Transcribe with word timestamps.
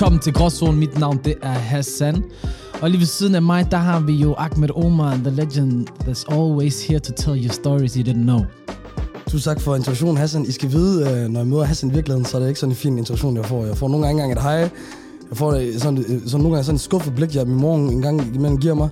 Velkommen 0.00 0.20
til 0.20 0.32
Gråzonen. 0.32 0.78
Mit 0.78 0.98
navn 0.98 1.20
det 1.24 1.34
er 1.42 1.52
Hassan. 1.52 2.24
Og 2.82 2.90
lige 2.90 3.00
ved 3.00 3.06
siden 3.06 3.34
af 3.34 3.42
mig, 3.42 3.70
der 3.70 3.76
har 3.76 4.00
vi 4.00 4.12
jo 4.12 4.34
Ahmed 4.38 4.70
Omar, 4.76 5.14
the 5.14 5.30
legend 5.30 5.88
that's 5.90 6.34
always 6.34 6.86
here 6.86 6.98
to 6.98 7.12
tell 7.12 7.44
you 7.44 7.52
stories 7.52 7.94
you 7.94 8.02
didn't 8.02 8.22
know. 8.22 8.40
Tusind 9.26 9.54
tak 9.54 9.60
for 9.60 9.76
introduktionen, 9.76 10.16
Hassan. 10.16 10.44
I 10.44 10.50
skal 10.50 10.70
vide, 10.70 11.10
øh, 11.10 11.28
når 11.28 11.40
jeg 11.40 11.46
møder 11.46 11.64
Hassan 11.64 11.90
i 11.90 11.92
virkeligheden, 11.92 12.24
så 12.24 12.36
er 12.36 12.40
det 12.40 12.48
ikke 12.48 12.60
sådan 12.60 12.72
en 12.72 12.76
fin 12.76 12.98
introduktion, 12.98 13.36
jeg 13.36 13.44
får. 13.44 13.64
Jeg 13.64 13.76
får 13.76 13.88
nogle 13.88 14.06
gange 14.06 14.32
et 14.32 14.42
hej. 14.42 14.52
Jeg 14.52 14.70
får 15.32 15.78
sådan, 15.78 15.98
øh, 15.98 16.04
sådan 16.06 16.20
nogle 16.32 16.50
gange 16.50 16.64
sådan 16.64 16.74
et 16.74 16.80
skuffet 16.80 17.14
blik, 17.14 17.34
jeg 17.34 17.46
min 17.46 17.56
mor 17.56 17.76
en 17.76 18.02
gang 18.02 18.34
imellem 18.34 18.58
giver 18.58 18.74
mig. 18.74 18.88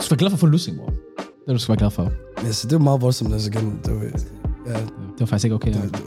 Du 0.00 0.04
skal 0.04 0.14
være 0.14 0.18
glad 0.18 0.30
for 0.30 0.36
at 0.36 0.40
få 0.40 0.46
lussing, 0.46 0.76
bror. 0.76 0.86
Det 0.86 1.48
er 1.48 1.52
du 1.52 1.58
skal 1.58 1.72
være 1.72 1.78
glad 1.78 1.90
for. 1.90 2.10
Ja, 2.44 2.52
så 2.52 2.68
det 2.68 2.74
er 2.74 2.78
meget 2.78 3.02
voldsomt, 3.02 3.32
altså 3.32 3.50
igen. 3.50 3.80
Det 3.84 3.94
var, 3.94 4.00
ja, 4.66 4.80
Det 4.80 5.20
var 5.20 5.26
faktisk 5.26 5.44
ikke 5.44 5.54
okay. 5.54 5.72
Det, 5.72 5.82
det 5.82 6.02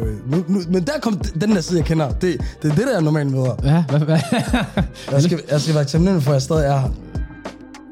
var, 0.00 0.36
nu, 0.36 0.44
nu, 0.48 0.60
men 0.70 0.82
der 0.82 0.92
kom 1.02 1.18
den 1.40 1.50
der 1.50 1.60
side, 1.60 1.78
jeg 1.78 1.86
kender. 1.86 2.08
Det, 2.10 2.40
det 2.62 2.70
er 2.70 2.74
det, 2.74 2.86
der 2.86 2.92
jeg 2.92 3.02
normalt 3.02 3.30
møder. 3.30 3.54
ja 3.64 3.84
hvad, 3.88 4.00
hvad? 4.00 4.18
Jeg 5.12 5.22
skal, 5.22 5.40
jeg 5.50 5.60
skal 5.60 5.74
være 5.74 5.84
taknemmelig 5.84 6.22
for, 6.22 6.30
at 6.30 6.34
jeg 6.34 6.42
stadig 6.42 6.66
er 6.66 6.78
her. 6.80 6.88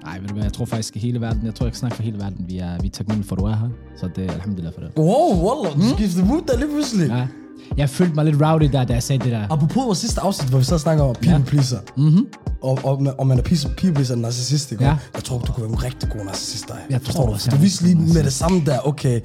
Nej, 0.05 0.19
ved 0.19 0.29
du 0.29 0.35
hvad, 0.35 0.43
jeg 0.43 0.53
tror 0.53 0.65
faktisk 0.65 0.97
i 0.97 0.99
hele 0.99 1.21
verden, 1.21 1.41
jeg 1.45 1.55
tror 1.55 1.67
jeg 1.67 1.73
kan 1.73 1.79
snakke 1.79 1.97
for 1.97 2.03
hele 2.03 2.19
verden, 2.19 2.45
vi 2.49 2.59
er, 2.59 2.81
vi 2.81 2.87
er 2.87 2.91
taknemmelige 2.91 3.29
for, 3.29 3.37
at 3.37 3.41
du 3.41 3.45
er 3.47 3.57
her. 3.57 3.69
Så 3.97 4.09
det 4.17 4.27
er 4.27 4.33
alhamdulillah 4.33 4.75
for 4.75 4.81
det. 4.81 4.91
Wow, 4.97 5.49
wallah, 5.49 5.77
du 5.77 5.95
skiftede 5.97 6.27
mood 6.27 6.43
der 6.49 6.57
lige 6.59 6.69
pludselig. 6.69 7.09
Ja. 7.09 7.27
Jeg 7.77 7.91
følte 7.91 8.15
mig 8.15 8.25
lidt 8.25 8.43
rowdy 8.43 8.65
der, 8.73 8.85
da 8.85 8.93
jeg 8.93 9.03
sagde 9.03 9.25
det 9.25 9.33
der. 9.33 9.47
Apropos 9.51 9.85
vores 9.87 9.99
sidste 9.99 10.21
afsnit, 10.21 10.51
hvor 10.51 10.59
vi 10.59 10.65
så 10.65 10.79
snakker 10.79 11.05
om 11.05 11.15
people 11.15 11.45
pleaser. 11.47 11.79
Mhm. 11.97 12.27
Og, 12.63 12.79
og, 12.85 13.07
og 13.19 13.27
man 13.27 13.39
er 13.39 13.43
people 13.43 13.93
pleaser 13.95 14.15
og 14.15 14.21
narcissist, 14.21 14.73
ikke? 14.73 14.85
Ja. 14.85 14.97
Jeg 15.15 15.25
tror, 15.25 15.39
du 15.39 15.53
kunne 15.53 15.65
være 15.65 15.73
en 15.73 15.85
rigtig 15.85 16.09
god 16.11 16.25
narcissist, 16.25 16.69
dig. 16.69 16.77
Jeg 16.91 17.01
Forstår 17.03 17.23
tror 17.27 17.33
du? 17.33 17.51
Du 17.51 17.57
vidste 17.57 17.83
lige 17.85 17.97
en 17.97 18.13
med 18.15 18.25
det 18.25 18.33
samme 18.33 18.63
der, 18.67 18.89
okay, 18.89 19.21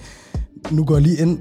nu 0.71 0.83
går 0.83 0.95
jeg 0.95 1.03
lige 1.03 1.17
ind, 1.17 1.39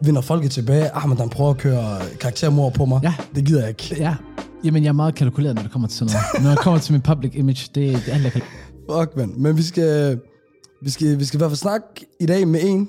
vinder 0.00 0.20
folket 0.20 0.50
tilbage. 0.50 0.90
Ah, 0.90 1.08
men 1.08 1.18
han 1.18 1.28
prøver 1.28 1.50
at 1.50 1.58
køre 1.58 1.98
karaktermord 2.20 2.74
på 2.74 2.84
mig. 2.84 3.00
Ja. 3.02 3.14
Det 3.34 3.44
gider 3.44 3.60
jeg 3.60 3.68
ikke. 3.68 3.96
Ja, 3.98 4.16
jamen 4.64 4.82
jeg 4.82 4.88
er 4.88 4.92
meget 4.92 5.14
kalkuleret, 5.14 5.54
når 5.54 5.62
det 5.62 5.72
kommer 5.72 5.88
til 5.88 5.98
sådan 5.98 6.14
noget. 6.14 6.44
når 6.44 6.50
det 6.50 6.58
kommer 6.58 6.80
til 6.80 6.92
min 6.92 7.02
public 7.02 7.32
image, 7.34 7.70
det, 7.74 7.74
det 7.74 8.08
er 8.08 8.14
alt, 8.14 8.24
jeg 8.24 8.32
kan. 8.32 8.42
Fuck, 8.90 9.16
man. 9.16 9.34
Men 9.36 9.56
vi 9.56 9.62
skal, 9.62 10.20
vi 10.82 10.90
skal, 10.90 11.18
vi 11.18 11.24
skal 11.24 11.36
i 11.36 11.40
hvert 11.40 11.50
fald 11.50 11.56
snakke 11.56 11.86
i 12.20 12.26
dag 12.26 12.48
med 12.48 12.60
en, 12.62 12.88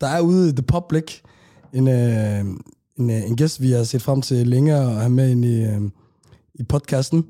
der 0.00 0.06
er 0.06 0.20
ude 0.20 0.48
i 0.48 0.52
the 0.52 0.62
public. 0.62 1.20
En, 1.72 1.88
øh, 1.88 2.40
en, 2.98 3.10
øh, 3.10 3.28
en 3.28 3.36
gæst, 3.36 3.60
vi 3.60 3.70
har 3.70 3.84
set 3.84 4.02
frem 4.02 4.22
til 4.22 4.46
længe 4.46 4.74
at 4.74 4.94
have 4.94 5.10
med 5.10 5.30
ind 5.30 5.44
i, 5.44 5.64
øh, 5.64 5.80
i 6.54 6.62
podcasten. 6.62 7.26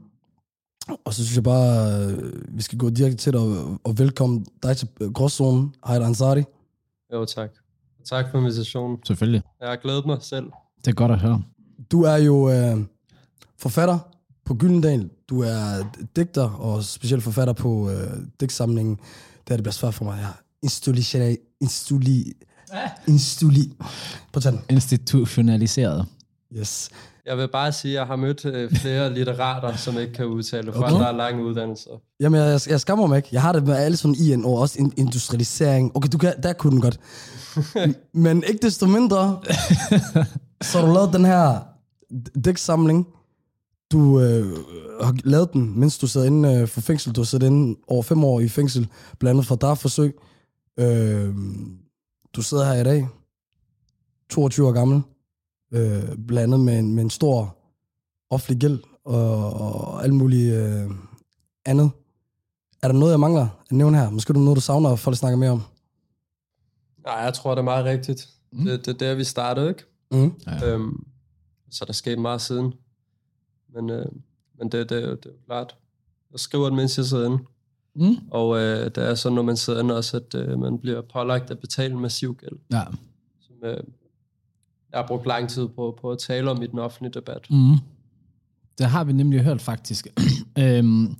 Og 1.05 1.15
så 1.15 1.25
synes 1.25 1.37
jeg 1.37 1.45
bare, 1.45 2.05
øh, 2.05 2.33
vi 2.57 2.63
skal 2.63 2.79
gå 2.79 2.91
direkte 2.91 3.17
til 3.17 3.33
dig 3.33 3.41
og, 3.41 3.81
og 3.85 3.99
velkommen 3.99 4.47
dig 4.63 4.77
til 4.77 4.89
Gråzonen, 5.15 5.75
Heider 5.87 6.07
Ansari. 6.07 6.43
Jo, 7.13 7.25
tak. 7.25 7.66
Tak 8.11 8.31
for 8.31 8.39
invitationen. 8.39 8.99
Selvfølgelig. 9.07 9.43
Jeg 9.61 9.69
har 9.69 9.77
glædet 9.77 10.07
mig 10.07 10.19
selv. 10.21 10.45
Det 10.85 10.89
er 10.89 10.95
godt 10.95 11.13
at 11.13 11.19
høre. 11.19 11.43
Du 11.91 12.03
er 12.03 12.17
jo 12.17 12.51
øh, 12.51 12.77
forfatter 13.59 13.99
på 14.45 14.55
Gyldendal. 14.55 15.11
Du 15.29 15.43
er 15.43 15.91
digter 16.17 16.51
og 16.51 16.85
specielt 16.85 17.23
forfatter 17.23 17.55
på 17.55 17.91
øh, 17.91 18.11
digtsamlingen. 18.41 18.97
Det 19.45 19.53
er 19.53 19.57
det 19.57 19.63
bliver 19.63 19.73
svært 19.73 19.95
for 19.95 20.05
mig. 20.05 20.27
Instituli... 20.63 21.37
Instituli... 21.61 22.33
På 24.33 24.41
den. 24.41 24.61
Institutionaliseret. 24.71 26.07
Yes. 26.57 26.91
Jeg 27.27 27.39
vil 27.39 27.49
bare 27.49 27.73
sige, 27.73 27.93
at 27.93 27.99
jeg 27.99 28.07
har 28.07 28.17
mødt 28.17 28.45
øh, 28.45 28.71
flere 28.77 29.13
litterater, 29.19 29.77
som 29.77 29.99
ikke 29.99 30.13
kan 30.13 30.27
udtale 30.27 30.69
Okay. 30.71 30.81
okay. 30.83 30.95
der 30.95 31.07
er 31.07 31.13
lange 31.13 31.45
uddannelser. 31.45 31.91
Jamen, 32.21 32.41
jeg, 32.41 32.61
jeg 32.69 32.81
skammer 32.81 33.07
mig 33.07 33.17
ikke. 33.17 33.29
Jeg 33.33 33.43
har 33.43 33.53
det 33.53 33.67
med 33.67 33.75
alle 33.75 33.97
sådan 33.97 34.15
i 34.15 34.33
en 34.33 34.45
ord, 34.45 34.61
også 34.61 34.79
in- 34.79 34.93
industrialisering. 34.97 35.97
Okay, 35.97 36.09
du 36.13 36.19
kan, 36.19 36.35
der 36.43 36.53
kunne 36.53 36.71
den 36.71 36.81
godt. 36.81 37.01
Men 38.15 38.45
ikke 38.47 38.63
desto 38.63 38.87
mindre, 38.87 39.41
så 40.63 40.79
har 40.79 40.87
du 40.87 40.93
lavet 40.95 41.13
den 41.13 41.25
her 41.25 41.59
d- 42.13 42.41
digtsamling. 42.45 43.07
Du 43.93 44.21
øh, 44.21 44.57
har 45.03 45.17
lavet 45.25 45.53
den, 45.53 45.81
mens 45.81 45.99
du 45.99 46.07
sad 46.07 46.25
inde 46.27 46.55
øh, 46.55 46.69
for 46.69 46.81
fængsel. 46.81 47.13
Du 47.13 47.21
har 47.21 47.25
siddet 47.27 47.47
inde 47.47 47.79
over 47.89 48.03
fem 48.03 48.25
år 48.25 48.41
i 48.41 48.49
fængsel, 48.49 48.89
blandt 49.19 49.31
andet 49.37 49.47
for 49.47 49.55
drabforsøg. 49.55 50.17
Øh, 50.79 51.35
du 52.37 52.43
sidder 52.43 52.65
her 52.65 52.81
i 52.81 52.85
dag, 52.85 53.09
22 54.31 54.67
år 54.69 54.73
gammel, 54.73 55.03
øh, 55.71 56.17
blandet 56.29 56.61
med 56.61 56.79
en, 56.79 56.95
med 56.95 57.05
en 57.05 57.11
stor 57.11 57.57
offentlig 58.31 58.61
gæld 58.61 58.83
og, 59.05 59.53
og 59.53 60.05
alt 60.05 60.15
muligt 60.15 60.55
øh, 60.55 60.91
andet. 61.65 61.91
Er 62.83 62.89
der 62.89 62.93
noget, 62.99 63.13
jeg 63.13 63.21
mangler 63.21 63.49
at 63.71 63.73
nævne 63.73 63.99
her? 63.99 64.11
Måske 64.11 64.31
er 64.31 64.33
der 64.35 64.41
noget, 64.41 64.57
du 64.57 64.61
savner, 64.61 64.91
at 64.91 64.99
folk 64.99 65.17
snakker 65.17 65.39
mere 65.39 65.51
om? 65.51 65.63
Nej, 67.05 67.15
jeg 67.15 67.35
tror, 67.35 67.51
det 67.55 67.59
er 67.59 67.65
meget 67.65 67.85
rigtigt. 67.85 68.29
Mm. 68.53 68.65
Det, 68.65 68.87
det 68.87 68.95
er 68.95 68.99
der, 68.99 69.15
vi 69.15 69.25
startede, 69.25 69.69
ikke? 69.69 69.85
Mm. 70.11 70.33
Ja. 70.47 70.67
Øhm, 70.73 71.07
så 71.71 71.85
der 71.85 71.93
skete 71.93 72.21
meget 72.21 72.41
siden. 72.41 72.75
Men, 73.75 73.91
øh, 73.91 74.07
men 74.59 74.69
det, 74.73 74.91
det, 74.91 74.99
er 75.05 75.09
jo- 75.09 75.15
det 75.15 75.27
er 75.27 75.31
jo 75.31 75.37
klart. 75.47 75.77
Jeg 76.33 76.41
skriver 76.41 76.65
det, 76.65 76.75
mens 76.77 76.99
jeg 76.99 77.07
sidder 77.07 77.27
inde. 77.27 77.39
Mm. 77.95 78.17
Og 78.31 78.59
øh, 78.59 78.85
det 78.85 78.99
er 78.99 79.15
sådan, 79.15 79.35
når 79.37 79.43
man 79.43 79.57
sidder 79.57 79.83
inde 79.83 79.97
også, 79.97 80.17
at 80.17 80.35
øh, 80.35 80.59
man 80.59 80.79
bliver 80.79 81.03
pålagt 81.13 81.51
at 81.51 81.59
betale 81.59 81.95
en 81.95 82.01
massiv 82.01 82.35
gæld. 82.37 82.59
Ja. 82.73 82.83
Som, 83.41 83.55
øh, 83.63 83.77
jeg 84.93 85.01
har 85.01 85.07
brugt 85.07 85.27
lang 85.27 85.49
tid 85.49 85.69
på, 85.69 85.99
på 86.01 86.11
at 86.11 86.19
tale 86.19 86.51
om 86.51 86.63
i 86.63 86.67
den 86.67 86.79
offentlige 86.79 87.13
debat. 87.13 87.47
Mm. 87.51 87.77
Det 88.79 88.87
har 88.87 89.05
vi 89.05 89.13
nemlig 89.13 89.41
hørt, 89.41 89.61
faktisk. 89.61 90.07
øhm, 90.59 91.17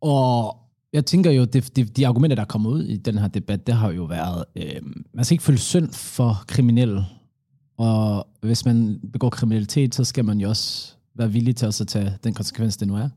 og 0.00 0.56
jeg 0.92 1.06
tænker 1.06 1.30
jo, 1.30 1.44
det, 1.44 1.76
det, 1.76 1.96
de 1.96 2.06
argumenter, 2.06 2.34
der 2.34 2.42
er 2.42 2.46
kommet 2.46 2.70
ud 2.70 2.84
i 2.84 2.96
den 2.96 3.18
her 3.18 3.28
debat, 3.28 3.66
det 3.66 3.74
har 3.74 3.92
jo 3.92 4.04
været, 4.04 4.44
øh, 4.56 4.82
man 5.14 5.24
skal 5.24 5.34
ikke 5.34 5.44
føle 5.44 5.58
synd 5.58 5.92
for 5.92 6.44
kriminelle. 6.46 7.04
Og 7.76 8.26
hvis 8.40 8.64
man 8.64 9.00
begår 9.12 9.30
kriminalitet, 9.30 9.94
så 9.94 10.04
skal 10.04 10.24
man 10.24 10.40
jo 10.40 10.48
også 10.48 10.92
være 11.14 11.32
villig 11.32 11.56
til 11.56 11.66
at 11.66 11.74
tage 11.74 12.18
den 12.24 12.34
konsekvens, 12.34 12.76
det 12.76 12.88
nu 12.88 12.96
er. 12.96 13.08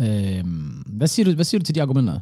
Øhm, 0.00 0.84
hvad, 0.86 1.08
siger 1.08 1.24
du, 1.24 1.34
hvad 1.34 1.44
siger 1.44 1.58
du 1.58 1.64
til 1.64 1.74
de 1.74 1.82
argumenter? 1.82 2.20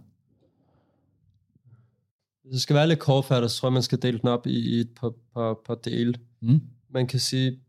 Hvis 2.49 2.55
det 2.55 2.63
skal 2.63 2.77
være 2.77 2.89
lidt 2.89 3.01
kortfattet, 3.01 3.51
så 3.51 3.61
tror 3.61 3.69
jeg, 3.69 3.73
man 3.73 3.83
skal 3.83 4.03
dele 4.03 4.19
den 4.19 4.29
op 4.29 4.47
i, 4.47 4.81
et 4.81 4.95
par, 4.95 5.13
par, 5.35 5.55
par 5.65 5.75
dele. 5.75 6.15
Mm. 6.41 6.61
Man 6.89 7.07
kan 7.07 7.21
sige, 7.21 7.61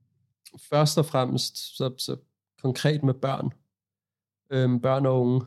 først 0.69 0.97
og 0.97 1.05
fremmest, 1.05 1.77
så, 1.77 1.93
så 1.97 2.17
konkret 2.61 3.03
med 3.03 3.13
børn, 3.13 3.49
øhm, 4.51 4.81
børn 4.81 5.05
og 5.05 5.21
unge, 5.21 5.41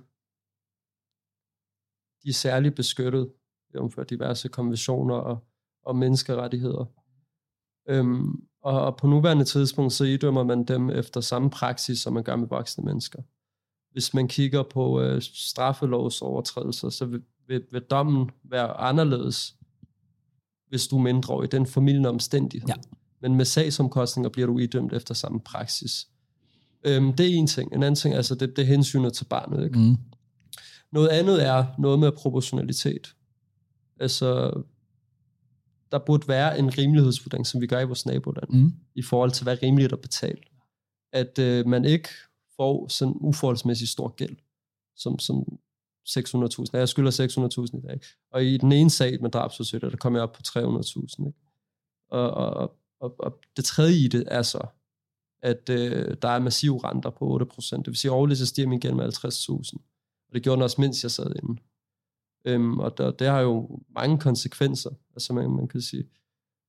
de 2.23 2.29
er 2.29 2.33
særligt 2.33 2.75
beskyttet 2.75 3.33
for 3.91 4.03
diverse 4.03 4.49
konventioner 4.49 5.15
og, 5.15 5.39
og 5.83 5.97
menneskerettigheder. 5.97 6.85
Øhm, 7.89 8.47
og, 8.63 8.81
og 8.81 8.97
på 8.97 9.07
nuværende 9.07 9.45
tidspunkt, 9.45 9.93
så 9.93 10.05
idømmer 10.05 10.45
man 10.45 10.65
dem 10.65 10.91
efter 10.91 11.21
samme 11.21 11.51
praksis, 11.51 11.99
som 11.99 12.13
man 12.13 12.25
gør 12.25 12.37
med 12.37 12.49
voksne 12.49 12.85
mennesker. 12.85 13.23
Hvis 13.91 14.15
man 14.15 14.29
kigger 14.29 14.63
på 14.63 15.01
øh, 15.01 15.23
straffelovsovertrædelser, 15.23 16.89
så 16.89 17.21
vil, 17.47 17.63
vil, 17.73 17.83
dommen 17.83 18.31
være 18.45 18.73
anderledes, 18.73 19.57
hvis 20.69 20.87
du 20.87 20.99
er 20.99 21.03
mindreårig. 21.03 21.53
Det 21.53 21.57
er 21.57 21.61
en 21.61 21.67
formidlende 21.67 22.09
omstændighed. 22.09 22.69
Ja. 22.69 22.75
Men 23.21 23.35
med 23.35 23.45
sagsomkostninger 23.45 24.31
bliver 24.31 24.47
du 24.47 24.59
idømt 24.59 24.93
efter 24.93 25.15
samme 25.15 25.41
praksis. 25.41 26.09
Øhm, 26.85 27.13
det 27.13 27.27
er 27.27 27.35
en 27.35 27.47
ting. 27.47 27.73
En 27.75 27.83
anden 27.83 27.95
ting 27.95 28.15
altså, 28.15 28.35
det, 28.35 28.57
det 28.57 28.63
er 28.63 28.67
hensynet 28.67 29.13
til 29.13 29.25
barnet. 29.25 29.65
Ikke? 29.65 29.79
Mm. 29.79 29.97
Noget 30.93 31.09
andet 31.09 31.47
er 31.47 31.67
noget 31.79 31.99
med 31.99 32.13
proportionalitet. 32.13 33.15
Altså, 34.01 34.53
der 35.93 35.99
burde 35.99 36.29
være 36.29 36.59
en 36.59 36.79
rimelighedsvurdering, 36.79 37.47
som 37.47 37.61
vi 37.61 37.67
gør 37.67 37.81
i 37.81 37.85
vores 37.85 38.07
naboland, 38.07 38.49
Mm. 38.51 38.73
i 38.95 39.03
forhold 39.03 39.31
til, 39.31 39.43
hvad 39.43 39.57
er 39.57 39.63
rimeligt 39.63 39.93
at 39.93 40.01
betale. 40.01 40.39
At 41.13 41.39
øh, 41.39 41.67
man 41.67 41.85
ikke 41.85 42.09
får 42.57 42.89
sådan 42.89 43.15
uforholdsmæssig 43.21 43.89
stor 43.89 44.09
gæld, 44.09 44.37
som, 44.97 45.19
som 45.19 45.45
600.000. 46.09 46.65
Jeg 46.73 46.89
skylder 46.89 47.11
600.000 47.11 47.79
i 47.79 47.81
dag. 47.89 48.01
Og 48.31 48.45
i 48.45 48.57
den 48.57 48.73
ene 48.73 48.91
sag 48.91 49.23
med 49.23 49.31
drabsforsøg, 49.31 49.81
der 49.81 49.97
kom 49.97 50.15
jeg 50.15 50.23
op 50.23 50.33
på 50.33 50.43
300.000. 50.47 51.27
Ikke? 51.27 51.39
Og, 52.11 52.31
og, 52.31 52.77
og, 53.01 53.15
og 53.19 53.41
det 53.57 53.65
tredje 53.65 53.95
i 53.95 54.09
det 54.09 54.25
er 54.27 54.43
så, 54.43 54.67
at 55.43 55.69
øh, 55.71 56.17
der 56.23 56.29
er 56.29 56.39
massive 56.39 56.81
renter 56.85 57.11
på 57.11 57.39
8%. 57.43 57.77
Det 57.77 57.87
vil 57.87 57.97
sige, 57.97 58.11
at 58.11 58.15
årligt 58.15 58.39
så 58.39 58.47
stiger 58.47 58.69
min 58.69 58.81
gæld 58.81 58.95
med 58.95 59.05
50.000. 59.05 59.77
Og 60.29 60.35
det 60.35 60.43
gjorde 60.43 60.57
den 60.57 60.63
også, 60.63 60.81
mens 60.81 61.03
jeg 61.03 61.11
sad 61.11 61.33
inde. 61.43 61.61
Øhm, 62.45 62.79
og 62.79 62.99
der, 62.99 63.11
det 63.11 63.27
har 63.27 63.41
jo 63.41 63.81
mange 63.89 64.19
konsekvenser. 64.19 64.91
Altså 65.15 65.33
man, 65.33 65.51
man 65.51 65.69
kan 65.69 65.81
sige, 65.81 66.09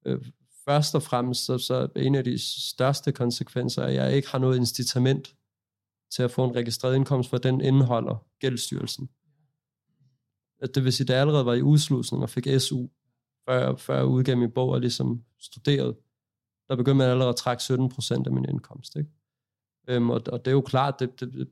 øh, 0.05 0.25
først 0.65 0.95
og 0.95 1.03
fremmest, 1.03 1.45
så, 1.45 1.57
så 1.57 1.73
er 1.75 1.87
en 1.95 2.15
af 2.15 2.23
de 2.23 2.37
største 2.71 3.11
konsekvenser, 3.11 3.83
at 3.83 3.93
jeg 3.93 4.15
ikke 4.15 4.27
har 4.27 4.39
noget 4.39 4.57
incitament 4.57 5.35
til 6.11 6.23
at 6.23 6.31
få 6.31 6.45
en 6.45 6.55
registreret 6.55 6.95
indkomst, 6.95 7.29
for 7.29 7.37
den 7.37 7.61
indeholder 7.61 8.25
gældsstyrelsen. 8.39 9.09
At 10.63 10.75
det 10.75 10.83
vil 10.83 10.93
sige, 10.93 11.05
at 11.05 11.09
jeg 11.09 11.21
allerede 11.21 11.45
var 11.45 11.53
i 11.53 11.61
udslusning 11.61 12.23
og 12.23 12.29
fik 12.29 12.47
SU, 12.59 12.87
før, 13.49 13.75
før 13.75 13.95
jeg 13.95 14.05
udgav 14.05 14.37
min 14.37 14.51
bog 14.51 14.69
og 14.69 14.79
ligesom 14.81 15.21
studerede. 15.39 15.95
Der 16.69 16.75
begyndte 16.75 16.97
man 16.97 17.09
allerede 17.09 17.29
at 17.29 17.35
trække 17.35 17.63
17 17.63 17.89
procent 17.89 18.27
af 18.27 18.33
min 18.33 18.45
indkomst. 18.49 18.95
Ikke? 18.95 19.09
Øhm, 19.87 20.09
og, 20.09 20.21
og 20.27 20.45
det 20.45 20.51
er 20.51 20.55
jo 20.55 20.61
klart, 20.61 20.99
det, 20.99 21.19
det, 21.19 21.33
det 21.33 21.47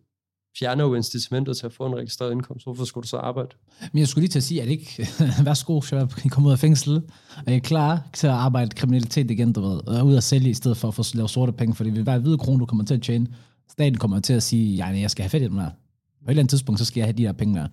fjerner 0.60 0.84
jo 0.84 0.96
incitamentet 0.96 1.58
til 1.58 1.66
at 1.66 1.74
få 1.74 1.86
en 1.86 1.96
registreret 1.96 2.32
indkomst. 2.32 2.66
Hvorfor 2.66 2.86
skulle 2.86 3.04
du 3.04 3.08
så 3.08 3.18
arbejde? 3.18 3.50
Men 3.92 4.00
jeg 4.00 4.08
skulle 4.08 4.22
lige 4.22 4.30
til 4.30 4.40
at 4.40 4.44
sige, 4.44 4.62
at 4.62 4.70
ikke, 4.70 5.08
værsgo, 5.46 5.82
så 5.82 5.96
jeg 5.96 6.32
kommer 6.32 6.48
ud 6.48 6.54
af 6.54 6.60
fængsel, 6.60 6.96
og 7.38 7.48
jeg 7.48 7.56
er 7.56 7.60
klar 7.60 8.10
til 8.14 8.28
at 8.28 8.34
arbejde 8.34 8.76
kriminalitet 8.76 9.32
igen, 9.32 9.54
du 9.54 9.62
ved, 9.62 9.88
og 9.88 10.06
ud 10.06 10.16
og 10.16 10.24
sælge 10.24 10.50
i 10.50 10.54
stedet 10.54 10.78
for 10.78 10.88
at 10.88 10.94
få 10.94 11.04
lavet 11.14 11.30
sorte 11.30 11.52
penge, 11.52 11.76
fordi 11.76 11.90
vi 11.90 12.02
hver 12.02 12.18
hvide 12.18 12.38
krone, 12.38 12.60
du 12.60 12.66
kommer 12.66 12.86
til 12.86 12.94
at 12.94 13.02
tjene, 13.02 13.28
staten 13.72 13.98
kommer 13.98 14.20
til 14.20 14.34
at 14.34 14.44
sige, 14.44 14.76
ja, 14.76 14.86
jeg 14.86 15.12
skal 15.12 15.24
have 15.24 15.30
fat 15.30 15.42
i 15.42 15.46
dem 15.46 15.58
her. 15.58 15.70
På 15.70 16.26
et 16.26 16.30
eller 16.30 16.42
andet 16.42 16.50
tidspunkt, 16.50 16.80
så 16.80 16.86
skal 16.86 17.00
jeg 17.00 17.08
have 17.08 17.18
de 17.18 17.26
her 17.26 17.32
penge 17.34 17.60
her. 17.60 17.68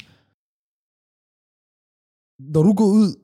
Når 2.39 2.63
du 2.63 2.73
går 2.73 2.85
ud 2.85 3.15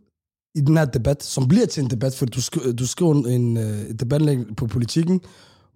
i 0.55 0.61
den 0.61 0.77
her 0.77 0.85
debat, 0.85 1.23
som 1.23 1.49
bliver 1.49 1.67
til 1.67 1.83
en 1.83 1.91
debat, 1.91 2.15
for 2.15 2.27
du, 2.27 2.41
sk- 2.41 2.73
du 2.73 2.87
skriver 2.87 3.15
en 3.15 3.57
øh, 3.57 3.81
uh, 3.81 3.91
debatlæg 4.01 4.39
på 4.57 4.67
politikken, 4.67 5.21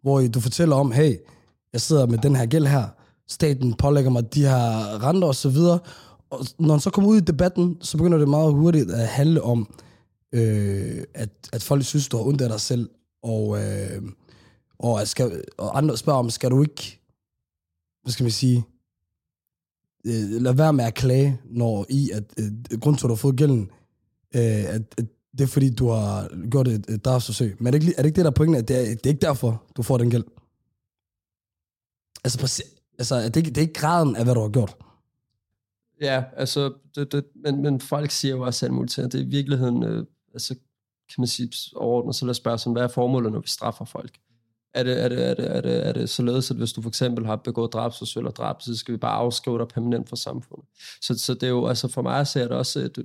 hvor 0.02 0.20
du 0.20 0.40
fortæller 0.40 0.76
om, 0.76 0.92
hey, 0.92 1.16
jeg 1.72 1.80
sidder 1.80 2.06
med 2.06 2.18
den 2.18 2.36
her 2.36 2.46
gæld 2.46 2.66
her, 2.66 2.88
staten 3.28 3.74
pålægger 3.74 4.10
mig 4.10 4.34
de 4.34 4.42
her 4.42 5.04
renter 5.04 5.28
og 5.28 5.34
så 5.34 5.48
videre. 5.48 5.78
Og 6.30 6.46
når 6.58 6.68
man 6.68 6.80
så 6.80 6.90
kommer 6.90 7.10
ud 7.10 7.16
i 7.16 7.20
debatten, 7.20 7.76
så 7.80 7.96
begynder 7.96 8.18
det 8.18 8.28
meget 8.28 8.54
hurtigt 8.54 8.90
at 8.90 9.08
handle 9.08 9.42
om, 9.42 9.74
øh, 10.32 11.04
at, 11.14 11.30
at 11.52 11.62
folk 11.62 11.84
synes, 11.84 12.08
du 12.08 12.16
har 12.16 12.24
ondt 12.24 12.40
af 12.40 12.48
dig 12.48 12.60
selv, 12.60 12.90
og, 13.22 13.64
øh, 13.64 14.02
og, 14.78 15.00
at 15.00 15.08
skal, 15.08 15.42
og 15.58 15.78
andre 15.78 15.96
spørger 15.96 16.18
om, 16.18 16.30
skal 16.30 16.50
du 16.50 16.62
ikke, 16.62 17.00
hvad 18.02 18.12
skal 18.12 18.24
man 18.24 18.30
sige, 18.30 18.64
øh, 20.06 20.42
lad 20.42 20.54
være 20.54 20.72
med 20.72 20.84
at 20.84 20.94
klage, 20.94 21.40
når 21.44 21.86
i, 21.88 22.10
at 22.14 22.24
øh, 22.38 22.78
grund 22.80 22.96
til, 22.96 23.06
at 23.06 23.08
du 23.08 23.14
har 23.14 23.16
fået 23.16 23.36
gælden, 23.36 23.70
øh, 24.34 24.74
at, 24.74 24.82
at 24.98 25.04
det 25.32 25.40
er 25.44 25.46
fordi, 25.46 25.70
du 25.70 25.88
har 25.88 26.48
gjort 26.50 26.68
et, 26.68 26.86
et 26.90 27.04
drabsforsøg. 27.04 27.56
Men 27.58 27.66
er 27.66 27.70
det, 27.70 27.82
ikke, 27.82 27.94
er 27.98 28.02
det 28.02 28.06
ikke 28.06 28.16
det, 28.16 28.24
der 28.24 28.30
er 28.30 28.34
pointen, 28.34 28.56
at 28.56 28.68
det 28.68 28.76
er, 28.76 28.84
det 28.84 29.06
er 29.06 29.10
ikke 29.10 29.26
derfor, 29.26 29.62
du 29.76 29.82
får 29.82 29.98
den 29.98 30.10
gæld? 30.10 30.24
Altså, 32.24 32.38
præcis- 32.38 32.74
altså 32.98 33.16
det, 33.16 33.36
er 33.36 33.36
ikke, 33.36 33.50
det 33.50 33.58
er 33.58 33.62
ikke 33.62 33.72
graden 33.72 34.16
af, 34.16 34.24
hvad 34.24 34.34
du 34.34 34.40
har 34.40 34.48
gjort. 34.48 34.76
Ja, 36.00 36.24
altså, 36.36 36.72
det, 36.94 37.12
det, 37.12 37.24
men, 37.34 37.62
men 37.62 37.80
folk 37.80 38.10
siger 38.10 38.34
jo 38.36 38.42
også 38.42 38.66
alt 38.66 38.74
muligt 38.74 38.92
til, 38.92 39.02
at 39.02 39.12
det 39.12 39.20
er 39.20 39.24
i 39.24 39.28
virkeligheden, 39.28 39.82
øh, 39.82 40.06
altså, 40.32 40.54
kan 41.08 41.14
man 41.18 41.26
sige 41.26 41.52
overordnet, 41.76 42.14
så 42.14 42.24
lad 42.24 42.30
os 42.30 42.36
spørge 42.36 42.58
sådan, 42.58 42.72
hvad 42.72 42.82
er 42.82 42.88
formålet, 42.88 43.32
når 43.32 43.40
vi 43.40 43.48
straffer 43.48 43.84
folk? 43.84 44.18
Er 44.74 44.82
det, 44.82 45.04
er 45.04 45.08
det, 45.08 45.30
er 45.30 45.34
det, 45.34 45.56
er 45.56 45.60
det, 45.60 45.86
er 45.86 45.92
det 45.92 46.10
således, 46.10 46.50
at 46.50 46.56
hvis 46.56 46.72
du 46.72 46.82
for 46.82 46.88
eksempel 46.88 47.26
har 47.26 47.36
begået 47.36 47.72
drabsforsøg 47.72 48.20
eller 48.20 48.30
drab, 48.30 48.62
så 48.62 48.76
skal 48.76 48.92
vi 48.92 48.98
bare 48.98 49.16
afskrive 49.16 49.58
dig 49.58 49.68
permanent 49.68 50.08
fra 50.08 50.16
samfundet? 50.16 50.66
Så, 51.00 51.18
så 51.18 51.34
det 51.34 51.42
er 51.42 51.48
jo, 51.48 51.66
altså 51.66 51.88
for 51.88 52.02
mig 52.02 52.26
ser 52.26 52.42
det 52.42 52.56
også, 52.56 52.80
at 52.80 52.98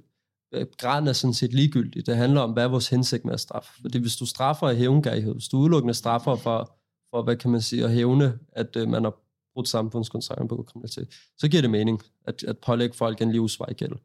øh, 0.54 0.65
graden 0.77 1.07
er 1.07 1.13
sådan 1.13 1.33
set 1.33 1.54
ligegyldig. 1.54 2.06
Det 2.06 2.15
handler 2.15 2.42
om, 2.42 2.51
hvad 2.51 2.63
er 2.63 2.68
vores 2.68 2.88
hensigt 2.88 3.25
med 3.25 3.33
at 3.33 3.39
straffe. 3.39 3.81
Fordi 3.81 3.98
hvis 3.98 4.15
du 4.15 4.25
straffer 4.25 4.69
af 4.69 4.75
hævngærighed, 4.75 5.33
hvis 5.33 5.48
du 5.48 5.57
udelukkende 5.57 5.94
straffer 5.94 6.36
for, 6.36 6.77
for, 7.12 7.21
hvad 7.24 7.36
kan 7.36 7.51
man 7.51 7.62
sige, 7.62 7.83
at 7.83 7.92
hævne, 7.92 8.39
at 8.51 8.75
øh, 8.75 8.89
man 8.89 9.04
har 9.04 9.13
brudt 9.54 9.68
samfundskontrakten 9.68 10.48
på 10.48 10.66
kriminalitet, 10.68 11.07
så 11.38 11.48
giver 11.48 11.62
det 11.62 11.69
mening 11.69 12.01
at, 12.27 12.44
at 12.44 12.57
pålægge 12.57 12.95
folk 12.95 13.21
en 13.21 13.31
livsvej 13.31 13.74
gæld. 13.74 13.95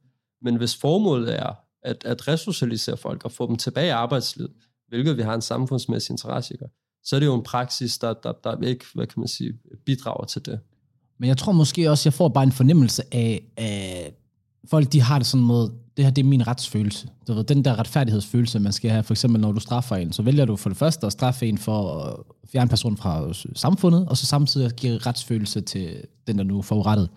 Men 0.43 0.56
hvis 0.56 0.76
formålet 0.76 1.34
er 1.40 1.54
at, 1.82 2.04
at 2.04 2.28
resocialisere 2.28 2.96
folk 2.96 3.25
og 3.25 3.32
få 3.32 3.46
dem 3.46 3.56
tilbage 3.56 3.87
i 3.87 3.90
arbejdslivet, 3.90 4.52
hvilket 4.88 5.16
vi 5.16 5.22
har 5.22 5.34
en 5.34 5.43
samfundsmæssig 5.43 6.12
interesse 6.12 6.54
i, 6.54 6.56
så 7.04 7.16
er 7.16 7.20
det 7.20 7.26
jo 7.26 7.34
en 7.34 7.42
praksis, 7.42 7.98
der, 7.98 8.14
der, 8.22 8.32
der 8.44 8.66
ikke, 8.66 8.84
hvad 8.94 9.06
kan 9.06 9.20
man 9.20 9.28
sige, 9.28 9.52
bidrager 9.86 10.24
til 10.24 10.46
det. 10.46 10.60
Men 11.18 11.28
jeg 11.28 11.36
tror 11.36 11.52
måske 11.52 11.90
også, 11.90 12.08
jeg 12.08 12.14
får 12.14 12.28
bare 12.28 12.44
en 12.44 12.52
fornemmelse 12.52 13.02
af, 13.12 13.42
at 13.56 14.14
folk 14.70 14.92
de 14.92 15.00
har 15.00 15.18
det 15.18 15.26
sådan 15.26 15.46
med, 15.46 15.68
det 15.96 16.04
her 16.04 16.10
det 16.10 16.22
er 16.22 16.28
min 16.28 16.46
retsfølelse. 16.46 17.08
Du 17.28 17.32
ved, 17.32 17.44
den 17.44 17.64
der 17.64 17.78
retfærdighedsfølelse, 17.78 18.58
man 18.58 18.72
skal 18.72 18.90
have, 18.90 19.02
for 19.02 19.14
eksempel 19.14 19.40
når 19.40 19.52
du 19.52 19.60
straffer 19.60 19.96
en, 19.96 20.12
så 20.12 20.22
vælger 20.22 20.44
du 20.44 20.56
for 20.56 20.68
det 20.68 20.78
første 20.78 21.06
at 21.06 21.12
straffe 21.12 21.46
en 21.46 21.58
for 21.58 21.98
at 21.98 22.16
fjerne 22.52 22.68
personen 22.68 22.96
fra 22.96 23.32
samfundet, 23.54 24.08
og 24.08 24.16
så 24.16 24.26
samtidig 24.26 24.70
give 24.70 24.98
retsfølelse 24.98 25.60
til 25.60 26.04
den, 26.26 26.38
der 26.38 26.44
nu 26.44 26.58
er 26.58 26.62
forurettet. 26.62 27.08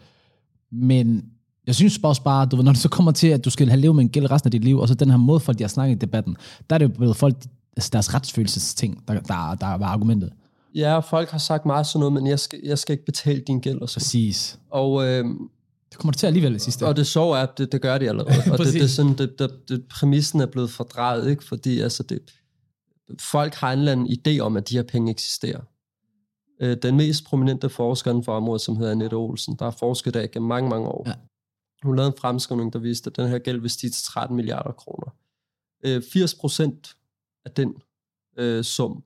Men 0.71 1.25
jeg 1.67 1.75
synes 1.75 1.99
bare 1.99 2.09
også 2.09 2.23
bare, 2.23 2.45
du 2.45 2.55
ved, 2.55 2.63
når 2.63 2.71
det 2.71 2.81
så 2.81 2.89
kommer 2.89 3.11
til, 3.11 3.27
at 3.27 3.45
du 3.45 3.49
skal 3.49 3.67
have 3.69 3.79
levet 3.79 3.95
med 3.95 4.03
en 4.03 4.09
gæld 4.09 4.31
resten 4.31 4.47
af 4.47 4.51
dit 4.51 4.63
liv, 4.63 4.77
og 4.77 4.87
så 4.87 4.93
den 4.93 5.09
her 5.09 5.17
måde, 5.17 5.39
folk 5.39 5.57
de 5.57 5.63
har 5.63 5.69
snakket 5.69 5.95
i 5.95 5.99
debatten, 5.99 6.37
der 6.69 6.73
er 6.73 6.77
det 6.77 6.85
jo 6.85 6.93
blevet 6.97 7.15
folk, 7.15 7.35
altså 7.77 7.89
deres 7.93 8.13
retsfølelsesting, 8.13 9.07
der, 9.07 9.13
der, 9.13 9.55
der 9.55 9.77
var 9.77 9.85
argumentet. 9.87 10.33
Ja, 10.75 10.99
folk 10.99 11.29
har 11.29 11.37
sagt 11.37 11.65
meget 11.65 11.87
sådan 11.87 11.99
noget, 11.99 12.13
men 12.13 12.27
jeg 12.27 12.39
skal, 12.39 12.59
jeg 12.63 12.79
skal 12.79 12.93
ikke 12.93 13.05
betale 13.05 13.41
din 13.41 13.59
gæld 13.59 13.81
og 13.81 13.89
så. 13.89 13.99
Præcis. 13.99 14.59
Og, 14.69 15.03
øh, 15.07 15.25
Det 15.91 15.97
kommer 15.97 16.11
det 16.11 16.19
til 16.19 16.27
alligevel 16.27 16.59
sidste. 16.59 16.87
og 16.87 16.95
det 16.95 17.07
sjove 17.07 17.37
er, 17.37 17.41
at 17.43 17.57
det, 17.57 17.71
det 17.71 17.81
gør 17.81 17.97
de 17.97 18.09
allerede. 18.09 18.43
og 18.51 18.57
det, 18.57 18.73
det, 18.73 18.81
er 18.83 18.87
sådan, 18.87 19.17
det, 19.17 19.39
det, 19.39 19.69
det, 19.69 19.85
præmissen 19.89 20.41
er 20.41 20.45
blevet 20.45 20.69
fordrejet, 20.71 21.29
ikke? 21.29 21.43
fordi 21.43 21.79
altså 21.79 22.03
det, 22.03 22.19
folk 23.21 23.53
har 23.53 23.73
en 23.73 23.79
eller 23.79 23.91
anden 23.91 24.07
idé 24.07 24.39
om, 24.39 24.57
at 24.57 24.69
de 24.69 24.75
her 24.75 24.83
penge 24.83 25.11
eksisterer. 25.11 25.61
Øh, 26.61 26.77
Den 26.83 26.97
mest 26.97 27.25
prominente 27.25 27.69
forsker 27.69 28.21
for 28.25 28.37
området, 28.37 28.61
som 28.61 28.75
hedder 28.75 28.91
Annette 28.91 29.13
Olsen, 29.13 29.55
der 29.55 29.65
har 29.65 29.75
forsket 29.79 30.13
der 30.13 30.27
gennem 30.27 30.47
mange, 30.47 30.69
mange 30.69 30.87
år. 30.87 31.03
Ja. 31.07 31.13
Hun 31.83 31.95
lavede 31.95 32.07
en 32.11 32.17
fremskrivning, 32.19 32.73
der 32.73 32.79
viste, 32.79 33.09
at 33.09 33.15
den 33.17 33.27
her 33.29 33.37
gæld 33.39 33.61
vil 33.61 33.69
stige 33.69 33.89
til 33.91 34.03
13 34.03 34.35
milliarder 34.35 34.71
kroner. 34.71 35.15
Øh, 35.85 36.01
80 36.13 36.33
procent 36.33 36.95
af 37.45 37.51
den 37.51 37.73
øh, 38.37 38.63
sum, 38.63 39.03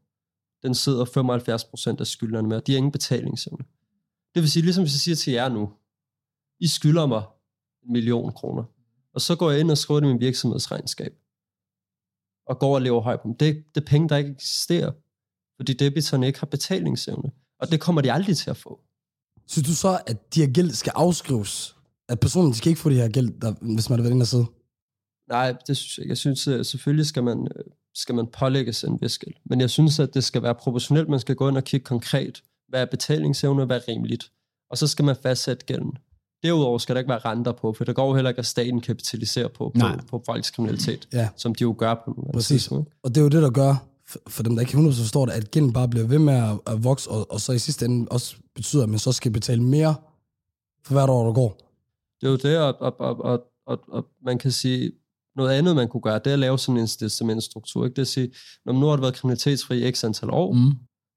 den 0.64 0.76
sidder 0.76 1.06
75 1.06 1.64
procent 1.64 2.02
af 2.02 2.08
skyldnerne 2.08 2.48
med, 2.48 2.58
og 2.58 2.68
de 2.68 2.72
har 2.72 2.78
ingen 2.78 2.92
betalingsevne. 2.92 3.66
Det 4.36 4.42
vil 4.42 4.52
sige, 4.52 4.64
ligesom 4.64 4.84
hvis 4.84 4.94
jeg 4.94 5.00
siger 5.00 5.16
til 5.16 5.34
jer 5.34 5.50
nu, 5.50 5.74
I 6.60 6.68
skylder 6.68 7.06
mig 7.06 7.24
en 7.84 7.94
million 7.94 8.32
kroner, 8.32 8.64
og 9.14 9.22
så 9.22 9.36
går 9.36 9.52
jeg 9.52 9.60
ind 9.60 9.72
og 9.72 9.78
skriver 9.78 10.00
det 10.00 10.08
i 10.08 10.12
min 10.12 10.20
virksomhedsregnskab, 10.20 11.14
og 12.48 12.60
går 12.60 12.76
og 12.76 12.82
lever 12.82 13.02
højt 13.02 13.22
på 13.22 13.28
dem. 13.28 13.38
Det, 13.38 13.64
det 13.76 13.82
er 13.82 13.86
penge, 13.86 14.10
der 14.10 14.18
ikke 14.18 14.32
eksisterer, 14.32 14.92
fordi 15.56 15.74
debiterne 15.74 16.28
ikke 16.28 16.40
har 16.40 16.48
betalingsevne, 16.48 17.31
og 17.60 17.72
det 17.72 17.81
kommer 17.81 18.02
de 18.02 18.12
aldrig 18.12 18.38
til 18.38 18.50
at 18.50 18.58
få. 18.58 18.81
Synes 19.48 19.68
du 19.68 19.76
så, 19.76 20.02
at 20.08 20.36
de 20.36 20.46
her 20.46 20.54
gæld 20.54 20.72
skal 20.72 20.94
afskrives? 20.96 21.76
At 22.10 22.20
personen 22.20 22.54
skal 22.54 22.70
ikke 22.70 22.81
få 22.81 22.90
de 22.90 22.96
her 22.96 23.10
gæld, 23.10 23.40
der, 23.42 23.54
hvis 23.74 23.90
man 23.90 24.00
har 24.00 24.04
været 24.04 24.14
inde 24.14 24.24
og 24.24 24.28
sidde? 24.28 24.46
Nej, 25.30 25.56
det 25.68 25.78
synes 25.78 25.98
jeg 25.98 26.04
ikke. 26.04 26.12
Jeg 26.12 26.18
synes, 26.18 26.48
at 26.48 26.66
selvfølgelig 26.66 27.06
skal 27.06 27.24
man, 27.24 27.48
øh, 27.56 27.66
skal 27.95 28.15
man 28.15 28.27
pålægges 28.27 28.83
en 28.83 28.97
vis 29.01 29.18
gæld. 29.18 29.33
Men 29.45 29.62
jeg 29.62 29.69
synes, 29.69 30.00
at 30.00 30.13
det 30.13 30.24
skal 30.24 30.44
være 30.44 30.56
proportionelt. 30.56 31.09
Man 31.09 31.19
skal 31.19 31.36
gå 31.36 31.50
ind 31.50 31.57
og 31.57 31.63
kigge 31.63 31.83
konkret, 31.83 32.44
hvad 32.69 32.81
er 32.81 32.86
betalingsevne, 32.86 33.65
hvad 33.65 33.77
er 33.77 33.88
rimeligt. 33.88 34.31
Og 34.69 34.77
så 34.77 34.88
skal 34.88 35.06
man 35.06 35.15
fastsætte 35.24 35.65
gælden. 35.65 35.92
Derudover 36.44 36.77
skal 36.77 36.95
der 36.95 37.00
ikke 37.00 37.09
være 37.09 37.19
renter 37.19 37.51
på, 37.51 37.74
for 37.74 37.83
det 37.83 37.95
går 37.95 38.15
heller 38.15 38.30
ikke, 38.30 38.39
at 38.39 38.45
staten 38.45 38.81
kapitaliserer 38.81 39.47
på, 39.47 39.53
på, 39.69 39.71
Nej. 39.75 40.00
på 40.09 40.24
folks 40.25 40.51
kriminalitet, 40.51 41.07
Ja. 41.13 41.30
som 41.36 41.56
de 41.56 41.62
jo 41.62 41.75
gør 41.77 41.94
på 41.94 42.12
nuværende 42.12 42.33
Præcis. 42.33 42.62
tidspunkt. 42.62 42.94
Og 43.03 43.09
det 43.09 43.18
er 43.18 43.21
jo 43.24 43.30
det, 43.30 43.42
der 43.42 43.50
gør, 43.50 43.75
for- 44.07 44.19
for 44.30 44.44
dem, 44.44 44.56
der 44.56 44.62
ikke 44.62 44.71
100% 44.77 45.01
forstår 45.01 45.25
det, 45.25 45.33
at 45.33 45.51
gælden 45.51 45.74
bare 45.74 45.88
bliver 45.88 46.07
ved 46.07 46.19
med 46.19 46.33
at, 46.33 46.59
at 46.74 46.83
vokse, 46.83 47.09
og, 47.09 47.31
og 47.31 47.42
så 47.42 47.51
i 47.51 47.59
sidste 47.59 47.85
ende 47.85 48.07
også 48.11 48.35
betyder, 48.56 48.83
at 48.83 48.90
man 48.90 48.99
så 48.99 49.11
skal 49.11 49.31
betale 49.31 49.64
mere 49.64 49.95
for 50.83 50.94
hvert 50.94 51.09
år, 51.09 51.25
der 51.25 51.33
går. 51.33 51.57
Det 52.21 52.28
er 52.28 52.31
jo 52.31 52.37
det, 52.37 52.57
og, 52.59 52.75
og, 52.81 52.99
og, 52.99 53.19
og, 53.25 53.44
og, 53.68 53.80
og 53.87 54.06
man 54.25 54.37
kan 54.37 54.52
sige, 54.52 54.92
noget 55.35 55.51
andet, 55.51 55.75
man 55.75 55.87
kunne 55.87 56.01
gøre, 56.01 56.19
det 56.19 56.27
er 56.27 56.33
at 56.33 56.39
lave 56.39 56.59
sådan 56.59 56.75
en 56.77 56.81
incitamentstruktur. 56.81 57.85
Ikke? 57.85 57.94
Det 57.94 57.99
er 57.99 58.04
at 58.04 58.07
sige, 58.07 58.31
når 58.65 58.73
nu 58.73 58.85
har 58.85 58.94
det 58.94 59.01
været 59.01 59.13
kriminalitetsfri 59.13 59.92
x 59.92 60.04
antal 60.04 60.30
år, 60.30 60.54
mm. 60.54 60.71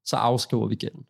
Så 0.05 0.15
afskriver 0.15 0.67
vi 0.67 0.75
gælden. 0.75 1.01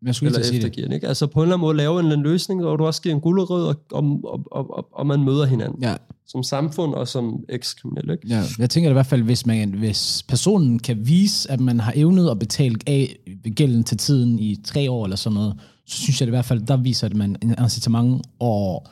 Men 0.00 0.06
jeg 0.06 0.14
skulle 0.14 0.30
eller 0.30 0.42
sige 0.42 0.52
det. 0.52 0.58
eftergiver 0.58 0.86
den, 0.86 0.94
ikke? 0.94 1.08
Altså 1.08 1.26
på 1.26 1.40
en 1.40 1.42
eller 1.42 1.54
anden 1.54 1.66
måde 1.66 1.76
lave 1.76 2.00
en 2.00 2.06
anden 2.06 2.22
løsning, 2.22 2.60
hvor 2.60 2.76
du 2.76 2.86
også 2.86 3.02
giver 3.02 3.14
en 3.14 3.20
guldrød, 3.20 3.66
og, 3.66 3.76
og, 3.92 4.20
og, 4.24 4.46
og, 4.52 4.88
og, 4.92 5.06
man 5.06 5.22
møder 5.24 5.44
hinanden. 5.46 5.82
Ja, 5.82 5.96
Som 6.26 6.42
samfund 6.42 6.94
og 6.94 7.08
som 7.08 7.44
ekskriminel, 7.48 8.10
ikke? 8.10 8.28
ja. 8.28 8.42
Jeg 8.58 8.70
tænker 8.70 8.90
i 8.90 8.92
hvert 8.92 9.06
fald, 9.06 9.22
hvis, 9.22 9.46
man, 9.46 9.74
hvis 9.74 10.24
personen 10.28 10.78
kan 10.78 11.06
vise, 11.06 11.50
at 11.50 11.60
man 11.60 11.80
har 11.80 11.92
evnet 11.96 12.30
at 12.30 12.38
betale 12.38 12.76
af 12.86 13.16
gælden 13.56 13.84
til 13.84 13.98
tiden 13.98 14.38
i 14.38 14.56
tre 14.64 14.90
år 14.90 15.04
eller 15.04 15.16
sådan 15.16 15.34
noget, 15.34 15.54
så 15.86 15.96
synes 15.96 16.20
jeg 16.20 16.26
det 16.26 16.30
i 16.30 16.36
hvert 16.36 16.44
fald, 16.44 16.66
der 16.66 16.76
viser 16.76 17.06
at 17.06 17.14
man 17.14 17.36
en 17.42 17.54
incitament, 17.62 18.26
og 18.38 18.86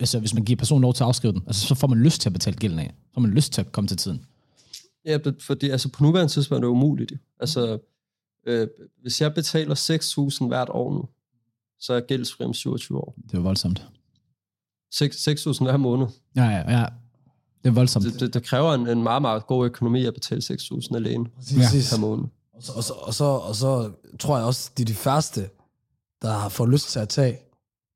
altså, 0.00 0.18
hvis 0.18 0.34
man 0.34 0.44
giver 0.44 0.56
personen 0.56 0.82
lov 0.82 0.94
til 0.94 1.02
at 1.02 1.08
afskrive 1.08 1.32
den, 1.32 1.42
altså, 1.46 1.66
så 1.66 1.74
får 1.74 1.86
man 1.86 1.98
lyst 1.98 2.20
til 2.20 2.28
at 2.28 2.32
betale 2.32 2.56
gælden 2.56 2.78
af. 2.78 2.94
Så 3.06 3.14
får 3.14 3.20
man 3.20 3.30
lyst 3.30 3.52
til 3.52 3.60
at 3.60 3.72
komme 3.72 3.88
til 3.88 3.96
tiden. 3.96 4.26
Ja, 5.04 5.18
fordi 5.40 5.70
altså 5.70 5.88
på 5.88 6.04
nuværende 6.04 6.32
tidspunkt 6.32 6.64
er 6.64 6.68
det 6.68 6.72
umuligt. 6.72 7.12
Altså, 7.40 7.78
øh, 8.46 8.68
hvis 9.02 9.20
jeg 9.20 9.34
betaler 9.34 9.74
6.000 10.42 10.46
hvert 10.46 10.68
år 10.70 10.92
nu, 10.94 11.08
så 11.78 11.92
er 11.92 11.96
jeg 11.96 12.06
gældsfri 12.06 12.44
om 12.44 12.54
27 12.54 12.98
år. 12.98 13.14
Det 13.30 13.34
er 13.34 13.40
voldsomt. 13.40 13.86
6 14.92 15.28
6.000 15.28 15.62
hver 15.62 15.76
måned. 15.76 16.06
Ja, 16.36 16.44
ja, 16.44 16.78
ja. 16.78 16.86
Det 17.62 17.68
er 17.68 17.74
voldsomt. 17.74 18.04
Det, 18.04 18.20
det, 18.20 18.34
det 18.34 18.42
kræver 18.42 18.74
en, 18.74 18.88
en 18.88 19.02
meget, 19.02 19.22
meget 19.22 19.46
god 19.46 19.66
økonomi 19.66 20.06
at 20.06 20.14
betale 20.14 20.40
6.000 20.40 20.96
alene 20.96 21.26
Præcis. 21.36 21.90
per 21.90 22.00
måned. 22.00 22.24
Og 22.52 22.62
så, 22.62 22.72
og, 22.72 22.84
så, 22.84 22.92
og, 22.92 23.14
så, 23.14 23.24
og 23.24 23.56
så 23.56 23.90
tror 24.18 24.36
jeg 24.36 24.46
også, 24.46 24.70
det 24.76 24.82
er 24.82 24.86
de 24.86 24.94
færreste, 24.94 25.48
der 26.22 26.32
har 26.32 26.48
fået 26.48 26.70
lyst 26.70 26.88
til 26.88 26.98
at 26.98 27.08
tage 27.08 27.38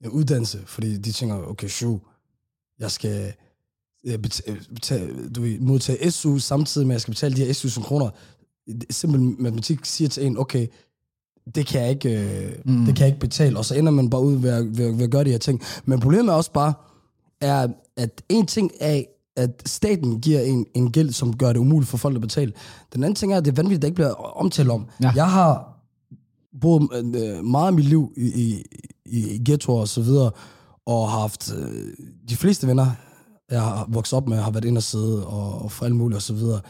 en 0.05 0.11
uddannelse, 0.11 0.63
fordi 0.67 0.97
de 0.97 1.13
tænker, 1.13 1.37
okay, 1.37 1.69
shoo, 1.69 2.01
jeg 2.79 2.91
skal 2.91 3.33
øh, 4.07 4.19
betale, 4.19 4.61
betale, 4.75 5.29
du 5.29 5.43
ved, 5.43 5.59
modtage 5.59 6.11
SU 6.11 6.39
samtidig 6.39 6.87
med, 6.87 6.95
at 6.95 6.97
jeg 6.97 7.01
skal 7.01 7.13
betale 7.15 7.37
de 7.37 7.45
her 7.45 7.53
SU 7.53 7.83
kroner. 7.83 8.11
Simpel 8.91 9.21
matematik 9.21 9.85
siger 9.85 10.09
til 10.09 10.27
en, 10.27 10.39
okay, 10.39 10.67
det 11.55 11.67
kan 11.67 11.81
jeg 11.81 11.91
ikke, 11.91 12.21
øh, 12.21 12.53
mm. 12.65 12.85
det 12.85 12.97
kan 12.97 13.01
jeg 13.01 13.09
ikke 13.09 13.21
betale, 13.21 13.59
og 13.59 13.65
så 13.65 13.75
ender 13.75 13.93
man 13.93 14.11
bare 14.11 14.23
ud 14.23 14.37
ved 14.37 14.51
at, 14.51 14.79
ved, 14.79 14.93
ved 14.95 15.05
at 15.05 15.11
gøre 15.11 15.25
de 15.25 15.31
her 15.31 15.39
ting. 15.39 15.63
Men 15.85 16.01
problemet 16.01 16.33
er 16.33 16.37
også 16.37 16.53
bare, 16.53 16.73
er, 17.41 17.69
at 17.97 18.23
en 18.29 18.47
ting 18.47 18.71
er, 18.81 19.03
at 19.37 19.63
staten 19.67 20.21
giver 20.21 20.41
en, 20.41 20.67
en 20.75 20.93
gæld, 20.93 21.13
som 21.13 21.37
gør 21.37 21.53
det 21.53 21.61
umuligt 21.61 21.91
for 21.91 21.97
folk 21.97 22.15
at 22.15 22.21
betale. 22.21 22.53
Den 22.95 23.05
anden 23.05 23.15
ting 23.15 23.33
er, 23.33 23.37
at 23.37 23.45
det 23.45 23.51
er 23.51 23.55
vanvittigt, 23.55 23.79
at 23.79 23.83
der 23.83 23.89
ikke 23.89 23.95
bliver 23.95 24.13
omtalt 24.37 24.71
om. 24.71 24.87
Ja. 25.03 25.13
Jeg 25.15 25.31
har 25.31 25.74
boet 26.61 26.89
øh, 26.93 27.45
meget 27.45 27.67
af 27.67 27.73
mit 27.73 27.85
liv 27.85 28.13
i, 28.17 28.27
i, 28.27 28.65
i, 29.07 29.39
ghettoer 29.45 29.81
og 29.81 29.89
så 29.89 30.03
videre, 30.03 30.31
og 30.87 31.11
har 31.11 31.21
haft 31.21 31.53
øh, 31.59 31.93
de 32.29 32.37
fleste 32.37 32.67
venner, 32.67 32.91
jeg 33.51 33.63
har 33.63 33.87
vokset 33.89 34.17
op 34.17 34.29
med, 34.29 34.37
har 34.37 34.51
været 34.51 34.65
inde 34.65 34.79
og 34.79 34.83
sidde 34.83 35.27
og, 35.27 35.63
og 35.63 35.73
for 35.73 35.85
alt 35.85 35.97
muligt 35.97 36.17
og 36.17 36.23
så 36.23 36.35
videre. 36.35 36.61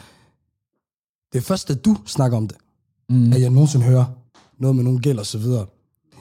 Det 1.33 1.37
er 1.37 1.43
først, 1.43 1.85
du 1.85 1.97
snakker 2.05 2.37
om 2.37 2.47
det, 2.47 2.57
mm. 3.09 3.33
at 3.33 3.41
jeg 3.41 3.49
nogensinde 3.49 3.85
hører 3.85 4.05
noget 4.59 4.75
med 4.75 4.83
nogle 4.83 4.99
gæld 4.99 5.19
og 5.19 5.25
så 5.25 5.37
videre. 5.37 5.65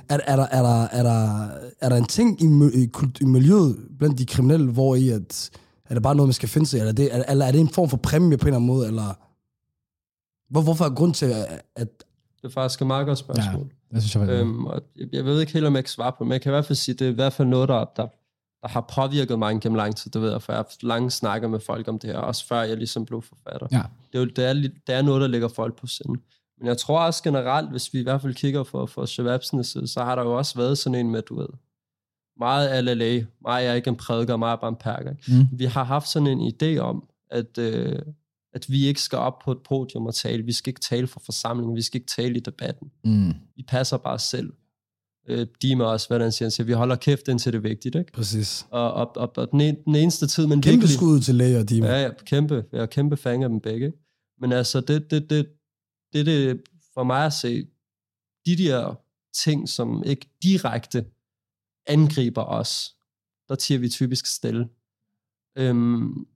Er, 0.09 0.19
er, 0.27 0.37
der, 0.37 0.47
er, 0.47 0.63
der, 0.63 0.83
er, 0.83 1.03
der, 1.03 1.49
er 1.81 1.89
der 1.89 1.97
en 1.97 2.05
ting 2.05 2.43
i, 2.43 2.47
i, 2.83 2.91
i 3.21 3.25
miljøet 3.25 3.77
blandt 3.99 4.19
de 4.19 4.27
kriminelle, 4.27 4.73
hvor 4.73 4.95
i 4.95 5.09
at, 5.09 5.51
er 5.89 5.95
det 5.95 6.03
bare 6.03 6.15
noget, 6.15 6.29
man 6.29 6.35
skal 6.35 6.49
finde 6.49 6.67
sig 6.67 6.79
eller 6.79 6.93
er 6.93 6.95
det, 6.95 7.15
er, 7.15 7.25
eller 7.29 7.47
er 7.47 7.53
det 7.53 7.61
en 7.61 7.69
form 7.69 7.89
for 7.89 7.97
præmie 7.97 8.39
på 8.39 8.43
en 8.43 8.49
eller 8.49 8.57
anden 8.57 8.67
måde, 8.67 8.87
eller 8.87 9.15
hvor, 10.51 10.61
hvorfor 10.61 10.85
er 10.85 10.91
grund 10.91 11.15
til, 11.15 11.27
at, 11.27 11.63
at 11.77 12.04
Det 12.45 12.51
er 12.51 12.55
faktisk 12.55 12.81
et 12.81 12.87
meget 12.87 13.07
godt 13.07 13.19
spørgsmål. 13.19 13.71
Ja, 13.93 13.97
det 13.97 14.03
synes 14.03 14.15
jeg 14.15 14.37
var 14.37 14.41
Øhm, 14.41 14.67
og 14.67 14.83
jeg, 14.97 15.09
jeg 15.13 15.25
ved 15.25 15.41
ikke 15.41 15.53
helt, 15.53 15.67
om 15.67 15.75
jeg 15.75 15.85
kan 15.85 15.91
svare 15.91 16.13
på 16.13 16.17
det, 16.19 16.27
men 16.27 16.33
jeg 16.33 16.41
kan 16.41 16.51
i 16.51 16.55
hvert 16.55 16.65
fald 16.65 16.77
sige, 16.77 16.95
det 16.95 17.07
er 17.07 17.11
i 17.11 17.15
hvert 17.15 17.33
fald 17.33 17.49
noget, 17.49 17.69
der, 17.69 17.85
der, 17.97 18.07
der 18.63 18.69
har 18.69 18.81
påvirket 18.81 19.39
mig 19.39 19.61
gennem 19.61 19.77
lang 19.77 19.97
tid. 19.97 20.11
Det 20.11 20.23
ved 20.23 20.31
jeg, 20.31 20.43
for 20.43 20.53
jeg 20.53 20.57
har 20.57 20.63
haft 20.63 20.83
lange 20.83 21.11
snakker 21.11 21.49
med 21.49 21.61
folk 21.61 21.89
om 21.89 21.99
det 21.99 22.11
her, 22.11 22.19
også 22.19 22.47
før 22.47 22.63
jeg 22.63 22.77
ligesom 22.77 23.07
blev 23.07 23.23
forfatter. 23.23 23.67
Ja. 23.73 23.83
Det, 24.13 24.19
er, 24.19 24.23
jo, 24.23 24.25
det, 24.25 24.45
er, 24.45 24.53
det 24.87 24.95
er 24.95 25.03
noget, 25.03 25.21
der 25.21 25.27
ligger 25.27 25.49
folk 25.49 25.77
på 25.77 25.87
sinde. 25.87 26.21
Men 26.59 26.67
jeg 26.67 26.79
tror 26.79 27.01
også 27.01 27.23
generelt, 27.23 27.71
hvis 27.71 27.95
vi 27.95 28.01
i 28.01 28.03
hvert 28.03 28.23
fald 28.23 28.35
kigger 28.35 28.63
for, 28.63 28.87
for 28.87 29.07
Shababsene 29.07 29.65
side, 29.65 29.89
så 29.89 30.05
har 30.05 30.15
der 30.15 30.23
jo 30.23 30.37
også 30.37 30.57
været 30.57 30.79
sådan 30.79 30.99
en 30.99 31.11
med, 31.11 31.23
du 31.23 31.39
ved, 31.39 31.49
meget 32.39 32.85
LLA, 32.85 33.25
jeg 33.47 33.67
er 33.67 33.75
ikke 33.75 33.89
en 33.89 33.97
prædiker, 33.97 34.37
meget 34.37 34.61
bare 34.61 34.69
en 34.69 34.77
perker. 34.77 35.15
Mm. 35.29 35.59
Vi 35.59 35.65
har 35.65 35.85
haft 35.85 36.09
sådan 36.09 36.27
en 36.27 36.53
idé 36.53 36.79
om, 36.79 37.09
at, 37.31 37.59
øh, 37.59 37.99
at 38.55 38.71
vi 38.71 38.87
ikke 38.87 39.01
skal 39.03 39.19
op 39.19 39.39
på 39.45 39.53
et 39.53 39.59
podium 39.69 40.07
og 40.07 40.15
tale. 40.15 40.43
Vi 40.43 40.53
skal 40.53 40.71
ikke 40.71 40.81
tale 40.81 41.07
for 41.07 41.21
forsamlingen, 41.21 41.77
vi 41.77 41.83
skal 41.83 42.01
ikke 42.01 42.13
tale 42.13 42.37
i 42.37 42.41
debatten 42.41 42.91
Mm. 43.05 43.33
vi 43.57 43.65
passer 43.69 43.97
bare 43.97 44.19
selv. 44.19 44.53
Øh, 45.29 45.47
de 45.63 45.77
med 45.77 45.85
os, 45.87 46.07
hvad 46.07 46.21
han 46.21 46.33
siger, 46.33 46.49
siger, 46.49 46.67
vi 46.67 46.73
holder 46.73 46.97
kæft, 46.97 47.29
indtil 47.29 47.53
det 47.53 47.59
er 47.59 47.63
vigtigt, 47.63 47.95
ikke? 47.95 48.13
præcis, 48.13 48.67
Og, 48.71 48.93
og, 48.93 49.17
og, 49.17 49.33
og 49.37 49.51
den, 49.51 49.61
en, 49.61 49.77
den 49.85 49.95
eneste 49.95 50.27
tid, 50.27 50.47
man 50.47 50.63
kæmpe 50.63 50.71
virkelig... 50.71 50.97
skud 50.97 51.21
til 51.21 51.35
læger 51.35 51.63
Dima. 51.63 51.87
Ja, 51.87 52.03
ja, 52.03 52.11
kæmpe. 52.27 52.65
Jeg 52.73 52.83
er 52.83 52.87
kæmpe 52.87 53.17
fan 53.17 53.43
af 53.43 53.49
dem 53.49 53.61
begge. 53.61 53.93
Men 54.41 54.53
altså, 54.53 54.81
det, 54.81 55.11
det, 55.11 55.31
det, 55.31 55.47
det, 56.13 56.27
det 56.27 56.61
for 56.95 57.05
mig 57.05 57.27
at 57.27 57.33
se, 57.33 57.67
de 58.47 58.57
der 58.57 58.95
ting, 59.45 59.69
som 59.69 60.03
ikke 60.07 60.27
direkte 60.43 61.05
angriber 61.87 62.45
os, 62.45 62.95
der 63.49 63.55
tiger 63.55 63.79
vi 63.79 63.89
typisk 63.89 64.27
stille. 64.27 64.69
Øhm, 65.59 66.27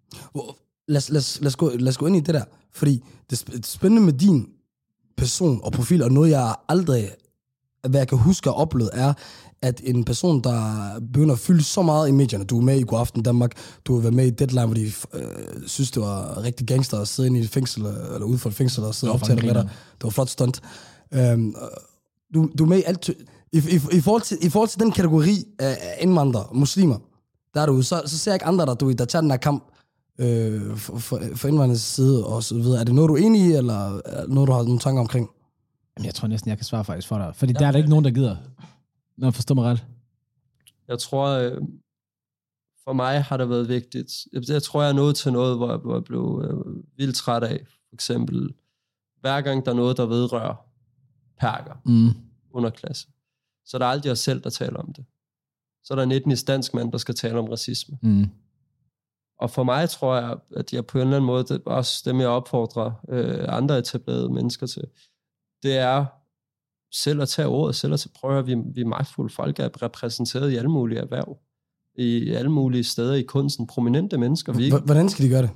Lad, 0.88 0.96
os- 0.96 1.10
lad, 1.10 1.18
os- 1.20 1.38
lad, 1.40 1.46
os 1.46 1.56
gå, 1.56 1.70
lad 1.74 1.88
os 1.88 1.96
gå 1.98 2.06
ind 2.06 2.16
i 2.16 2.20
det 2.20 2.34
der, 2.34 2.44
fordi 2.72 3.04
det 3.30 3.36
sp- 3.42 3.56
det 3.56 3.66
spændende 3.66 4.02
med 4.02 4.12
din 4.12 4.46
person 5.16 5.60
og 5.62 5.72
profil, 5.72 6.02
og 6.02 6.12
noget 6.12 6.30
jeg 6.30 6.54
aldrig, 6.68 7.10
hvad 7.88 8.00
jeg 8.00 8.08
kan 8.08 8.18
huske 8.18 8.50
og 8.50 8.56
oplevet, 8.56 8.90
er, 8.92 9.12
at 9.62 9.80
en 9.84 10.04
person, 10.04 10.40
der 10.44 10.74
begynder 11.12 11.32
at 11.34 11.38
fylde 11.38 11.64
så 11.64 11.82
meget 11.82 12.08
i 12.08 12.12
medierne, 12.12 12.44
du 12.44 12.58
er 12.58 12.62
med 12.62 12.78
i 12.78 12.82
God 12.82 12.98
Aften 12.98 13.22
Danmark, 13.22 13.52
du 13.84 13.94
har 13.94 14.00
været 14.00 14.14
med 14.14 14.26
i 14.26 14.30
Deadline, 14.30 14.64
hvor 14.66 14.74
de 14.74 14.92
øh, 15.14 15.22
synes, 15.66 15.90
det 15.90 16.02
var 16.02 16.42
rigtig 16.42 16.66
gangster 16.66 16.98
at 17.00 17.08
sidde 17.08 17.26
inde 17.26 17.40
i 17.40 17.42
et 17.42 17.50
fængsel, 17.50 17.82
eller 17.86 18.24
ude 18.24 18.38
for 18.38 18.48
et 18.48 18.54
fængsel 18.54 18.84
og 18.84 18.94
sidde 18.94 19.12
og 19.12 19.20
Det 19.20 19.28
var 19.28 19.34
optage 19.34 19.46
med 19.46 19.54
dig. 19.62 19.70
Det 19.98 20.04
var 20.04 20.10
flot 20.10 20.28
stunt. 20.28 20.60
Øhm, 21.14 21.54
du, 22.34 22.50
du 22.58 22.64
er 22.64 22.68
med 22.68 22.78
i 22.78 22.82
alt. 22.86 23.08
I, 23.08 23.14
i, 23.58 23.80
i, 23.92 24.00
forhold 24.00 24.22
til, 24.22 24.38
I 24.40 24.48
forhold 24.48 24.68
til 24.68 24.80
den 24.80 24.92
kategori 24.92 25.44
af 25.58 25.98
indvandrere, 26.00 26.46
muslimer, 26.52 26.98
der 27.54 27.60
er 27.60 27.66
du, 27.66 27.82
så, 27.82 28.02
så 28.06 28.18
ser 28.18 28.30
jeg 28.30 28.36
ikke 28.36 28.46
andre, 28.46 28.66
der, 28.66 28.74
du, 28.74 28.92
der 28.92 29.04
tager 29.04 29.20
den 29.20 29.30
her 29.30 29.38
kamp 29.38 29.64
øh, 30.18 30.76
for, 30.76 30.98
for, 30.98 31.20
for 31.34 31.48
indvandrernes 31.48 31.80
side 31.80 32.26
og 32.26 32.42
så 32.44 32.54
videre. 32.54 32.80
Er 32.80 32.84
det 32.84 32.94
noget, 32.94 33.08
du 33.08 33.14
er 33.14 33.18
enig 33.26 33.40
i, 33.46 33.52
eller 33.52 34.00
er 34.04 34.20
det 34.20 34.30
noget, 34.30 34.48
du 34.48 34.52
har 34.52 34.62
nogle 34.62 34.78
tanker 34.78 35.00
omkring? 35.00 35.30
Jamen, 35.96 36.06
jeg 36.06 36.14
tror 36.14 36.28
næsten, 36.28 36.48
jeg 36.48 36.58
kan 36.58 36.64
svare 36.64 36.84
faktisk 36.84 37.08
for 37.08 37.18
dig. 37.18 37.36
Fordi 37.36 37.52
der 37.52 37.66
er 37.66 37.70
der 37.70 37.78
ikke 37.78 37.90
nogen, 37.90 38.04
der 38.04 38.10
gider. 38.10 38.36
Når 39.16 39.26
jeg 39.26 39.34
forstår 39.34 39.54
mig 39.54 39.64
ret. 39.64 39.84
Jeg 40.88 40.98
tror, 40.98 41.28
øh, 41.28 41.58
for 42.84 42.92
mig 42.92 43.22
har 43.22 43.36
det 43.36 43.50
været 43.50 43.68
vigtigt. 43.68 44.12
Jeg, 44.32 44.42
jeg 44.48 44.62
tror, 44.62 44.82
jeg 44.82 44.88
er 44.88 44.94
nået 44.94 45.16
til 45.16 45.32
noget, 45.32 45.56
hvor 45.56 45.68
jeg, 45.70 45.76
hvor 45.78 45.94
jeg 45.94 46.04
blev 46.04 46.44
øh, 46.44 46.76
vildt 46.96 47.16
træt 47.16 47.42
af. 47.42 47.60
For 47.88 47.94
eksempel, 47.94 48.54
hver 49.20 49.40
gang 49.40 49.64
der 49.64 49.70
er 49.72 49.76
noget, 49.76 49.96
der 49.96 50.06
vedrører 50.06 50.54
perker, 51.40 51.74
Mm. 51.84 52.08
underklasse, 52.50 53.08
så 53.66 53.76
er 53.76 53.78
der 53.78 53.86
aldrig 53.86 54.12
os 54.12 54.18
selv, 54.18 54.42
der 54.42 54.50
taler 54.50 54.76
om 54.78 54.92
det. 54.92 55.04
Så 55.84 55.94
er 55.94 55.96
der 55.96 56.02
en 56.02 56.12
etnisk 56.12 56.46
dansk 56.46 56.74
mand, 56.74 56.92
der 56.92 56.98
skal 56.98 57.14
tale 57.14 57.38
om 57.38 57.44
racisme. 57.48 57.98
Mm. 58.02 58.26
Og 59.38 59.50
for 59.50 59.62
mig 59.62 59.90
tror 59.90 60.16
jeg, 60.16 60.36
at 60.56 60.72
jeg 60.72 60.86
på 60.86 60.98
en 60.98 61.02
eller 61.02 61.16
anden 61.16 61.26
måde, 61.26 61.44
det 61.44 61.62
også 61.66 62.02
dem, 62.04 62.20
jeg 62.20 62.28
opfordrer 62.28 62.92
øh, 63.08 63.44
andre 63.48 63.78
etablerede 63.78 64.28
mennesker 64.32 64.66
til, 64.66 64.82
det 65.62 65.78
er 65.78 66.04
selv 66.94 67.22
at 67.22 67.28
tage 67.28 67.48
ordet, 67.48 67.76
selv 67.76 67.92
at 67.92 68.00
tage- 68.00 68.12
prøve 68.20 68.38
at 68.38 68.46
vi, 68.46 68.54
vi 68.74 68.80
er 68.80 68.86
magtfulde 68.86 69.34
folk, 69.34 69.58
er 69.58 69.82
repræsenteret 69.82 70.50
i 70.50 70.56
alle 70.56 70.70
mulige 70.70 71.00
erhverv, 71.00 71.38
i 71.98 72.30
alle 72.30 72.50
mulige 72.50 72.84
steder 72.84 73.14
i 73.14 73.22
kunsten, 73.22 73.66
prominente 73.66 74.18
mennesker. 74.18 74.52
Vi, 74.52 74.72
Hvordan 74.84 75.08
skal 75.08 75.24
de 75.24 75.30
gøre 75.30 75.42
det? 75.42 75.50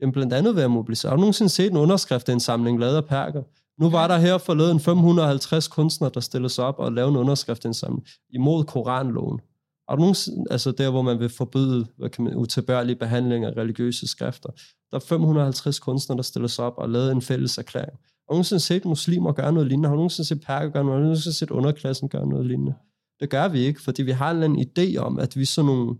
Jamen 0.00 0.12
blandt 0.12 0.32
andet 0.32 0.56
ved 0.56 0.62
at 0.62 0.70
mobilisere. 0.70 1.10
Har 1.10 1.16
du 1.16 1.20
nogensinde 1.20 1.48
set 1.48 1.70
en 1.70 1.76
underskriftindsamling 1.76 2.80
lavet 2.80 2.96
af 2.96 3.04
perker? 3.04 3.42
Nu 3.80 3.90
var 3.90 4.08
der 4.08 4.18
her 4.18 4.38
forleden 4.38 4.80
550 4.80 5.68
kunstnere, 5.68 6.10
der 6.14 6.20
stillede 6.20 6.48
sig 6.48 6.64
op 6.64 6.78
og 6.78 6.92
lavede 6.92 7.10
en 7.10 7.16
underskriftindsamling 7.16 8.06
imod 8.30 8.64
koranloven. 8.64 9.40
Er 9.88 9.94
du 9.96 10.00
nogensinde, 10.00 10.44
altså 10.50 10.72
der, 10.72 10.90
hvor 10.90 11.02
man 11.02 11.18
vil 11.18 11.28
forbyde 11.28 11.86
hvad 11.96 12.08
kan 12.10 12.24
man, 12.24 12.34
utilbørlig 12.36 12.98
behandling 12.98 13.44
af 13.44 13.52
religiøse 13.56 14.06
skrifter. 14.06 14.48
Der 14.90 14.96
er 14.96 15.00
550 15.08 15.78
kunstnere, 15.78 16.16
der 16.16 16.22
stiller 16.22 16.48
sig 16.48 16.64
op 16.64 16.74
og 16.78 16.90
lavede 16.90 17.12
en 17.12 17.22
fælles 17.22 17.58
erklæring. 17.58 17.92
Har 17.92 18.28
du 18.28 18.34
nogensinde 18.34 18.60
set 18.60 18.84
muslimer 18.84 19.32
gøre 19.32 19.52
noget 19.52 19.68
lignende? 19.68 19.88
Har 19.88 19.94
du 19.94 19.98
nogensinde 19.98 20.28
set 20.28 20.40
perker 20.40 20.70
gøre 20.70 20.84
noget? 20.84 20.96
Har 20.96 21.00
du 21.00 21.04
nogensinde 21.04 21.36
set 21.36 21.50
underklassen 21.50 22.08
gøre 22.08 22.28
noget 22.28 22.46
lignende? 22.46 22.74
Det 23.20 23.30
gør 23.30 23.48
vi 23.48 23.58
ikke, 23.60 23.82
fordi 23.82 24.02
vi 24.02 24.10
har 24.10 24.30
en 24.30 24.36
eller 24.36 24.44
anden 24.44 24.66
idé 24.68 24.96
om, 24.96 25.18
at 25.18 25.36
vi 25.36 25.42
er 25.42 25.46
sådan 25.46 25.66
nogle, 25.66 25.96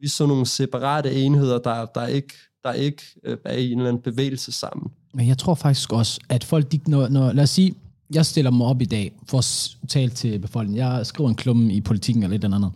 vi 0.00 0.04
er 0.06 0.08
sådan 0.08 0.28
nogle 0.28 0.46
separate 0.46 1.12
enheder, 1.14 1.58
der, 1.58 1.86
der 1.86 2.06
ikke, 2.06 2.34
der 2.64 2.72
ikke 2.72 3.02
øh, 3.24 3.36
er 3.44 3.56
i 3.56 3.72
en 3.72 3.78
eller 3.78 3.88
anden 3.88 4.02
bevægelse 4.02 4.52
sammen. 4.52 4.90
Men 5.14 5.28
jeg 5.28 5.38
tror 5.38 5.54
faktisk 5.54 5.92
også, 5.92 6.20
at 6.28 6.44
folk, 6.44 6.72
de, 6.72 6.80
når, 6.86 7.08
når, 7.08 7.32
lad 7.32 7.42
os 7.42 7.50
sige, 7.50 7.74
jeg 8.14 8.26
stiller 8.26 8.50
mig 8.50 8.66
op 8.66 8.82
i 8.82 8.84
dag 8.84 9.12
for 9.28 9.38
at 9.38 9.76
tale 9.88 10.10
til 10.10 10.38
befolkningen. 10.38 10.78
Jeg 10.78 11.06
skriver 11.06 11.30
en 11.30 11.36
klumme 11.36 11.74
i 11.74 11.80
politikken 11.80 12.22
eller 12.22 12.36
et 12.36 12.44
eller 12.44 12.56
andet. 12.56 12.72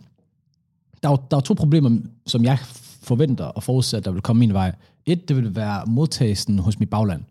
Der 1.03 1.09
er, 1.09 1.13
jo- 1.13 1.23
der 1.31 1.37
er 1.37 1.41
to 1.41 1.53
problemer, 1.53 1.97
som 2.27 2.43
jeg 2.43 2.57
forventer 3.03 3.45
og 3.45 3.63
forudser, 3.63 3.99
der 3.99 4.11
vil 4.11 4.21
komme 4.21 4.39
min 4.39 4.53
vej. 4.53 4.71
Et, 5.05 5.27
det 5.29 5.35
vil 5.35 5.55
være 5.55 5.83
modtagelsen 5.87 6.59
hos 6.59 6.79
mit 6.79 6.89
bagland. 6.89 7.21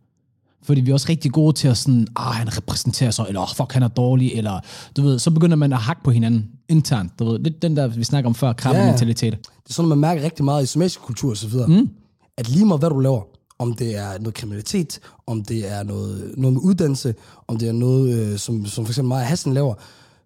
Fordi 0.63 0.81
vi 0.81 0.91
er 0.91 0.95
også 0.95 1.07
rigtig 1.09 1.33
gode 1.33 1.53
til 1.53 1.69
at 1.69 1.77
sådan, 1.77 2.07
ah, 2.17 2.35
han 2.35 2.57
repræsenterer 2.57 3.11
sig, 3.11 3.25
eller 3.29 3.41
oh, 3.41 3.49
fuck, 3.57 3.73
han 3.73 3.83
er 3.83 3.89
dårlig, 3.89 4.33
eller 4.35 4.61
du 4.97 5.03
ved, 5.03 5.19
så 5.19 5.31
begynder 5.31 5.57
man 5.57 5.73
at 5.73 5.79
hakke 5.79 6.03
på 6.03 6.11
hinanden 6.11 6.47
internt, 6.69 7.19
du 7.19 7.25
ved, 7.25 7.39
lidt 7.39 7.63
den 7.63 7.77
der, 7.77 7.87
vi 7.89 8.05
snakker 8.05 8.29
om 8.31 8.35
før, 8.35 8.53
krabbementalitet. 8.53 9.33
Det 9.33 9.71
er 9.71 9.73
sådan, 9.73 9.89
man 9.89 9.99
mærker 9.99 10.23
rigtig 10.23 10.45
meget 10.45 10.63
i 10.63 10.67
somalisk 10.67 11.01
kultur 11.01 11.31
og 11.31 11.37
så 11.37 11.49
videre. 11.49 11.67
Mm. 11.69 11.89
At 12.37 12.49
lige 12.49 12.65
meget 12.67 12.81
hvad 12.81 12.91
du 12.91 12.99
laver, 12.99 13.23
om 13.59 13.75
det 13.75 13.97
er 13.97 14.19
noget 14.19 14.35
kriminalitet, 14.35 15.01
om 15.27 15.45
det 15.45 15.73
er 15.73 15.83
noget, 15.83 16.35
noget 16.37 16.53
med 16.55 16.63
uddannelse, 16.63 17.15
om 17.49 17.57
det 17.59 17.69
er 17.69 17.73
noget, 17.73 18.15
øh, 18.19 18.39
som, 18.39 18.67
som 18.67 18.85
for 18.85 18.91
eksempel 18.93 19.09
mig 19.09 19.21
og 19.21 19.27
Hassan 19.27 19.55
laver, 19.55 19.75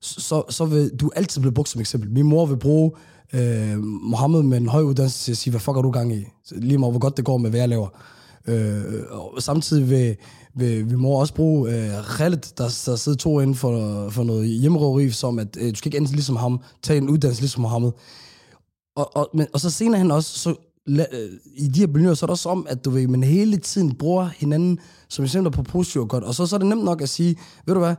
så, 0.00 0.42
så 0.50 0.64
vil 0.64 0.90
du 1.00 1.10
altid 1.16 1.40
blive 1.40 1.52
brugt 1.52 1.68
som 1.68 1.80
eksempel. 1.80 2.10
Min 2.10 2.26
mor 2.26 2.46
vil 2.46 2.56
bruge 2.56 2.90
øh, 3.32 3.78
Mohammed 3.82 4.42
med 4.42 4.56
en 4.56 4.68
høj 4.68 4.82
uddannelse 4.82 5.24
til 5.24 5.32
at 5.32 5.36
sige, 5.36 5.50
hvad 5.50 5.60
fuck 5.60 5.76
er 5.76 5.82
du 5.82 5.90
gang 5.90 6.12
i? 6.12 6.24
Så 6.44 6.54
lige 6.58 6.78
meget 6.78 6.92
hvor 6.92 7.00
godt 7.00 7.16
det 7.16 7.24
går 7.24 7.38
med, 7.38 7.50
hvad 7.50 7.60
jeg 7.60 7.68
laver. 7.68 7.88
Øh, 8.46 8.84
og 9.10 9.42
samtidig 9.42 9.90
vil, 9.90 10.16
vil, 10.54 10.90
vil 10.90 10.98
mor 10.98 11.20
også 11.20 11.34
bruge 11.34 11.70
øh, 11.70 12.04
Khaled, 12.04 12.38
der, 12.58 12.82
der 12.86 12.96
sidder 12.96 13.18
to 13.18 13.40
inden 13.40 13.56
for, 13.56 14.08
for 14.10 14.24
noget 14.24 14.48
hjemmerøveri, 14.48 15.10
som 15.10 15.38
at 15.38 15.56
øh, 15.60 15.70
du 15.70 15.74
skal 15.74 15.88
ikke 15.88 15.98
ende 15.98 16.12
ligesom 16.12 16.36
ham, 16.36 16.60
tage 16.82 16.96
en 16.96 17.08
uddannelse 17.08 17.42
ligesom 17.42 17.62
Mohammed. 17.62 17.90
Og, 18.96 19.16
og, 19.16 19.30
men, 19.34 19.46
og 19.52 19.60
så 19.60 19.70
senere 19.70 19.98
hen 19.98 20.10
også, 20.10 20.38
så, 20.38 20.54
la, 20.86 21.06
øh, 21.12 21.30
i 21.56 21.68
de 21.68 21.80
her 21.80 21.86
miljøer, 21.86 22.14
så 22.14 22.24
er 22.24 22.26
det 22.26 22.32
også 22.32 22.48
om, 22.48 22.66
at 22.68 22.84
du 22.84 22.90
ved, 22.90 23.06
man 23.06 23.22
hele 23.22 23.56
tiden 23.56 23.94
bruger 23.94 24.24
hinanden 24.24 24.78
som 25.08 25.24
eksempler 25.24 25.50
på 25.50 25.62
positivt 25.62 26.02
og 26.02 26.08
godt. 26.08 26.24
Og 26.24 26.34
så, 26.34 26.46
så 26.46 26.56
er 26.56 26.58
det 26.58 26.68
nemt 26.68 26.84
nok 26.84 27.02
at 27.02 27.08
sige, 27.08 27.36
ved 27.66 27.74
du 27.74 27.80
hvad, 27.80 27.94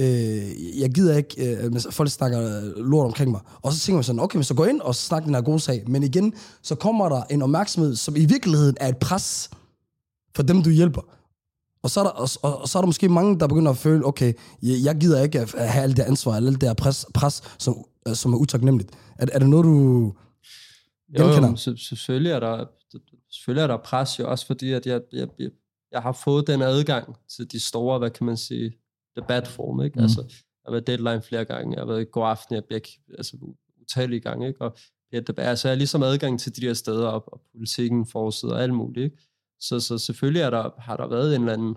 øh, 0.00 0.80
jeg 0.80 0.90
gider 0.90 1.16
ikke, 1.16 1.62
øh, 1.64 1.72
hvis 1.72 1.86
folk 1.90 2.10
snakker 2.10 2.60
lort 2.82 3.06
omkring 3.06 3.30
mig. 3.30 3.40
Og 3.62 3.72
så 3.72 3.80
tænker 3.80 3.96
man 3.96 4.04
sådan, 4.04 4.20
okay, 4.20 4.36
men 4.36 4.44
så 4.44 4.54
gå 4.54 4.64
ind 4.64 4.80
og 4.80 4.94
snak 4.94 5.24
den 5.24 5.34
her 5.34 5.42
gode 5.42 5.60
sag. 5.60 5.84
Men 5.86 6.02
igen, 6.02 6.34
så 6.62 6.74
kommer 6.74 7.08
der 7.08 7.22
en 7.30 7.42
opmærksomhed, 7.42 7.96
som 7.96 8.16
i 8.16 8.24
virkeligheden 8.24 8.76
er 8.80 8.88
et 8.88 8.96
pres 8.96 9.50
for 10.36 10.42
dem, 10.42 10.62
du 10.62 10.70
hjælper. 10.70 11.00
Og 11.82 11.90
så, 11.90 12.00
er 12.00 12.04
der, 12.04 12.10
og, 12.10 12.28
og, 12.42 12.60
og 12.60 12.68
så 12.68 12.78
er 12.78 12.82
der 12.82 12.86
måske 12.86 13.08
mange, 13.08 13.40
der 13.40 13.46
begynder 13.46 13.70
at 13.70 13.76
føle, 13.76 14.06
okay, 14.06 14.32
jeg, 14.62 14.76
jeg 14.84 14.96
gider 14.96 15.22
ikke 15.22 15.40
at 15.40 15.70
have 15.70 15.82
alt 15.82 15.96
det 15.96 16.02
ansvar, 16.02 16.36
eller 16.36 16.50
alt 16.50 16.60
det 16.60 16.68
her 16.68 16.74
pres, 16.74 17.06
pres 17.14 17.42
som, 17.58 17.84
som 18.14 18.32
er 18.32 18.38
utaknemmeligt. 18.38 18.90
Er, 19.18 19.26
er 19.32 19.38
det 19.38 19.48
noget, 19.48 19.64
du 19.64 20.12
Jo, 21.18 21.24
genkender? 21.24 21.50
jo, 21.50 21.56
så, 21.56 21.74
selvfølgelig, 21.76 22.32
er 22.32 22.40
der, 22.40 22.64
selvfølgelig 23.30 23.62
er 23.62 23.66
der 23.66 23.76
pres 23.76 24.18
jo 24.18 24.30
også, 24.30 24.46
fordi 24.46 24.72
at 24.72 24.86
jeg, 24.86 25.00
jeg, 25.12 25.28
jeg, 25.38 25.48
jeg 25.92 26.02
har 26.02 26.12
fået 26.12 26.46
den 26.46 26.62
adgang 26.62 27.16
til 27.36 27.52
de 27.52 27.60
store, 27.60 27.98
hvad 27.98 28.10
kan 28.10 28.26
man 28.26 28.36
sige, 28.36 28.72
debatform, 29.16 29.82
ikke? 29.82 29.98
Mm. 29.98 30.02
Altså, 30.02 30.20
jeg 30.20 30.64
har 30.66 30.70
været 30.70 30.86
deadline 30.86 31.22
flere 31.22 31.44
gange, 31.44 31.74
jeg 31.74 31.80
har 31.80 31.86
været 31.86 32.00
i 32.00 32.06
god 32.12 32.26
aften, 32.26 32.54
jeg 32.54 32.64
bliver 32.64 32.80
altså 33.18 33.36
utallige 33.80 34.20
gange, 34.20 34.48
ikke? 34.48 34.60
Og 34.60 34.76
ja, 35.12 35.20
det, 35.20 35.38
altså, 35.38 35.68
jeg 35.68 35.72
har 35.72 35.78
ligesom 35.78 36.02
adgang 36.02 36.40
til 36.40 36.56
de 36.56 36.60
der 36.60 36.74
steder, 36.74 37.06
og, 37.06 37.32
og 37.32 37.40
politikken, 37.52 38.06
forside 38.06 38.52
og 38.52 38.62
alt 38.62 38.74
muligt, 38.74 39.04
ikke? 39.04 39.16
Så, 39.60 39.80
så 39.80 39.98
selvfølgelig 39.98 40.42
er 40.42 40.50
der, 40.50 40.70
har 40.78 40.96
der 40.96 41.08
været 41.08 41.36
en 41.36 41.42
eller 41.42 41.52
anden, 41.52 41.76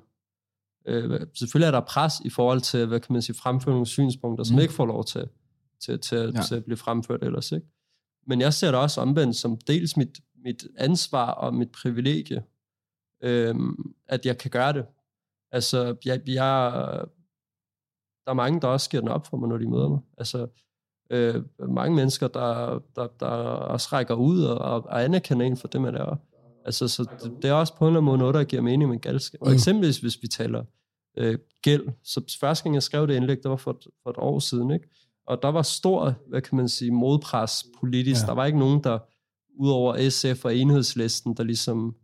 øh, 0.85 1.19
selvfølgelig 1.33 1.67
er 1.67 1.71
der 1.71 1.81
pres 1.81 2.13
i 2.25 2.29
forhold 2.29 2.61
til, 2.61 2.85
hvad 2.85 2.99
kan 2.99 3.13
man 3.13 3.21
sige, 3.21 3.35
fremføre 3.35 3.73
nogle 3.73 3.87
synspunkter, 3.87 4.43
som 4.43 4.55
Mm. 4.55 4.61
ikke 4.61 4.73
får 4.73 4.85
lov 4.85 5.05
til, 5.05 5.27
til, 5.79 5.99
til, 5.99 6.31
ja. 6.35 6.41
Til 6.41 6.55
at 6.55 6.65
blive 6.65 6.77
fremført 6.77 7.23
ellers. 7.23 7.51
Ikke? 7.51 7.67
Men 8.27 8.41
jeg 8.41 8.53
ser 8.53 8.67
det 8.71 8.79
også 8.79 9.01
omvendt 9.01 9.35
som 9.35 9.57
dels 9.67 9.97
mit, 9.97 10.19
mit 10.43 10.67
ansvar 10.77 11.31
og 11.31 11.53
mit 11.53 11.71
privilegie, 11.71 12.43
øhm, 13.21 13.93
at 14.07 14.25
jeg 14.25 14.37
kan 14.37 14.51
gøre 14.51 14.73
det. 14.73 14.85
Altså, 15.51 15.95
jeg, 16.05 16.21
jeg, 16.27 17.05
der 18.25 18.31
er 18.31 18.33
mange, 18.33 18.61
der 18.61 18.67
også 18.67 18.89
giver 18.89 19.01
den 19.01 19.09
op 19.09 19.27
for 19.27 19.37
mig, 19.37 19.49
når 19.49 19.57
de 19.57 19.69
møder 19.69 19.89
mig. 19.89 19.99
Altså, 20.17 20.47
øh, 21.09 21.43
mange 21.69 21.95
mennesker, 21.95 22.27
der, 22.27 22.79
der, 22.95 23.07
der 23.19 23.25
også 23.25 23.87
rækker 23.93 24.15
ud 24.15 24.41
og, 24.43 24.57
og 24.59 25.03
anerkender 25.03 25.45
en 25.45 25.57
for 25.57 25.67
det, 25.67 25.81
man 25.81 25.95
er. 25.95 26.15
Altså, 26.65 26.87
så 26.87 27.03
det, 27.23 27.31
det 27.41 27.49
er 27.49 27.53
også 27.53 27.73
på 27.77 27.85
en 27.85 27.87
eller 27.87 27.97
anden 27.99 28.05
måde 28.05 28.17
noget, 28.17 28.33
der 28.35 28.43
giver 28.43 28.61
mening 28.61 28.89
med 28.89 28.99
galskab. 28.99 29.41
Og 29.41 29.47
Mm. 29.47 29.53
eksempelvis, 29.53 29.97
hvis 29.97 30.17
vi 30.21 30.27
taler 30.27 30.63
øh, 31.17 31.37
gæld, 31.61 31.83
så 32.03 32.35
første 32.39 32.63
gang 32.63 32.75
jeg 32.75 32.83
skrev 32.83 33.07
det 33.07 33.15
indlæg, 33.15 33.37
det 33.43 33.49
var 33.51 33.55
for, 33.57 33.71
et- 33.71 33.87
for 34.03 34.09
et 34.09 34.15
år 34.17 34.39
siden, 34.39 34.71
ikke? 34.71 34.89
Og 35.27 35.39
der 35.41 35.47
var 35.49 35.61
stor, 35.61 36.13
hvad 36.29 36.41
kan 36.41 36.57
man 36.57 36.69
sige, 36.69 36.91
modpres 36.91 37.65
politisk. 37.79 38.21
Ja. 38.21 38.27
Der 38.27 38.33
var 38.33 38.45
ikke 38.45 38.59
nogen, 38.59 38.83
der, 38.83 38.99
udover 39.59 40.09
SF 40.09 40.45
og 40.45 40.55
enhedslisten, 40.55 41.33
der 41.37 41.43
ligesom 41.43 41.95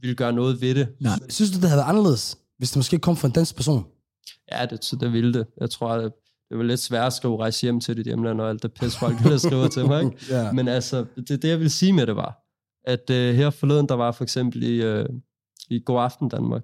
ville 0.00 0.16
gøre 0.16 0.32
noget 0.32 0.60
ved 0.60 0.74
det. 0.74 0.88
Nej. 1.00 1.12
Synes 1.28 1.50
du, 1.50 1.60
det 1.60 1.68
havde 1.68 1.78
været 1.78 1.88
anderledes, 1.88 2.38
hvis 2.58 2.70
det 2.70 2.76
måske 2.76 2.98
kom 2.98 3.16
fra 3.16 3.28
en 3.28 3.34
dansk 3.34 3.56
person? 3.56 3.84
Ja, 4.52 4.66
det, 4.66 5.00
det 5.00 5.12
ville 5.12 5.32
det. 5.34 5.46
Jeg 5.60 5.70
tror, 5.70 5.88
at 5.88 6.12
det 6.50 6.58
var 6.58 6.64
lidt 6.64 6.80
svært 6.80 7.06
at 7.06 7.12
skrive 7.12 7.36
rejse 7.38 7.62
hjem 7.66 7.80
til 7.80 7.96
dit 7.96 8.06
hjemland, 8.06 8.40
og 8.40 8.48
alt 8.50 8.62
det 8.62 8.72
pis, 8.72 8.96
folk 8.96 9.22
ville 9.24 9.38
skrive 9.38 9.68
til 9.68 9.86
mig. 9.86 10.04
Ikke? 10.04 10.16
ja. 10.34 10.52
Men 10.52 10.68
altså, 10.68 11.04
det, 11.16 11.42
det 11.42 11.48
jeg 11.48 11.60
vil 11.60 11.70
sige 11.70 11.92
med 11.92 12.06
det 12.06 12.16
var, 12.16 12.38
at 12.84 13.10
øh, 13.10 13.34
her 13.34 13.50
forleden, 13.50 13.88
der 13.88 13.94
var 13.94 14.12
for 14.12 14.24
eksempel 14.24 14.62
i, 14.62 14.82
øh, 14.82 15.08
i 15.70 15.82
God 15.84 16.00
Aften 16.02 16.28
Danmark, 16.28 16.62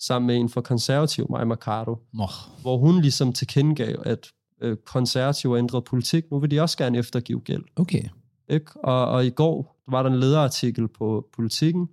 sammen 0.00 0.26
med 0.26 0.36
en 0.36 0.48
for 0.48 0.60
konservativ, 0.60 1.26
Maja 1.30 1.44
Mercado, 1.44 1.96
Nå, 2.14 2.26
hvor 2.62 2.76
hun 2.78 3.00
ligesom 3.00 3.32
tilkendegav, 3.32 4.02
at 4.04 4.26
øh, 4.62 4.76
konservative 4.76 5.52
har 5.52 5.58
ændret 5.58 5.84
politik. 5.84 6.30
Nu 6.30 6.38
vil 6.38 6.50
de 6.50 6.60
også 6.60 6.78
gerne 6.78 6.98
eftergive 6.98 7.40
gæld. 7.40 7.62
okay. 7.76 8.02
Ikke? 8.48 8.70
Og, 8.84 9.06
og 9.06 9.26
i 9.26 9.30
går 9.30 9.74
der 9.84 9.90
var 9.90 10.02
der 10.02 10.10
en 10.10 10.20
lederartikel 10.20 10.88
på 10.88 11.26
Politiken, 11.36 11.88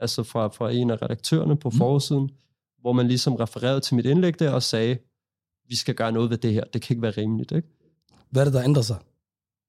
altså 0.00 0.22
fra, 0.22 0.48
fra 0.48 0.70
en 0.72 0.90
af 0.90 1.02
redaktørerne 1.02 1.56
på 1.56 1.68
Mm. 1.70 1.76
forsiden, 1.76 2.30
hvor 2.82 2.92
man 2.92 3.08
ligesom 3.08 3.34
refererede 3.34 3.80
til 3.80 3.94
mit 3.94 4.06
indlæg 4.06 4.38
der 4.38 4.50
og 4.50 4.62
sagde, 4.62 4.98
vi 5.68 5.76
skal 5.76 5.94
gøre 5.94 6.12
noget 6.12 6.30
ved 6.30 6.38
det 6.38 6.52
her. 6.52 6.64
Det 6.64 6.82
kan 6.82 6.94
ikke 6.94 7.02
være 7.02 7.12
rimeligt. 7.16 7.52
Ikke? 7.52 7.68
Hvad 8.30 8.42
er 8.42 8.44
det, 8.44 8.54
der 8.54 8.64
ændrer 8.64 8.82
sig? 8.82 8.96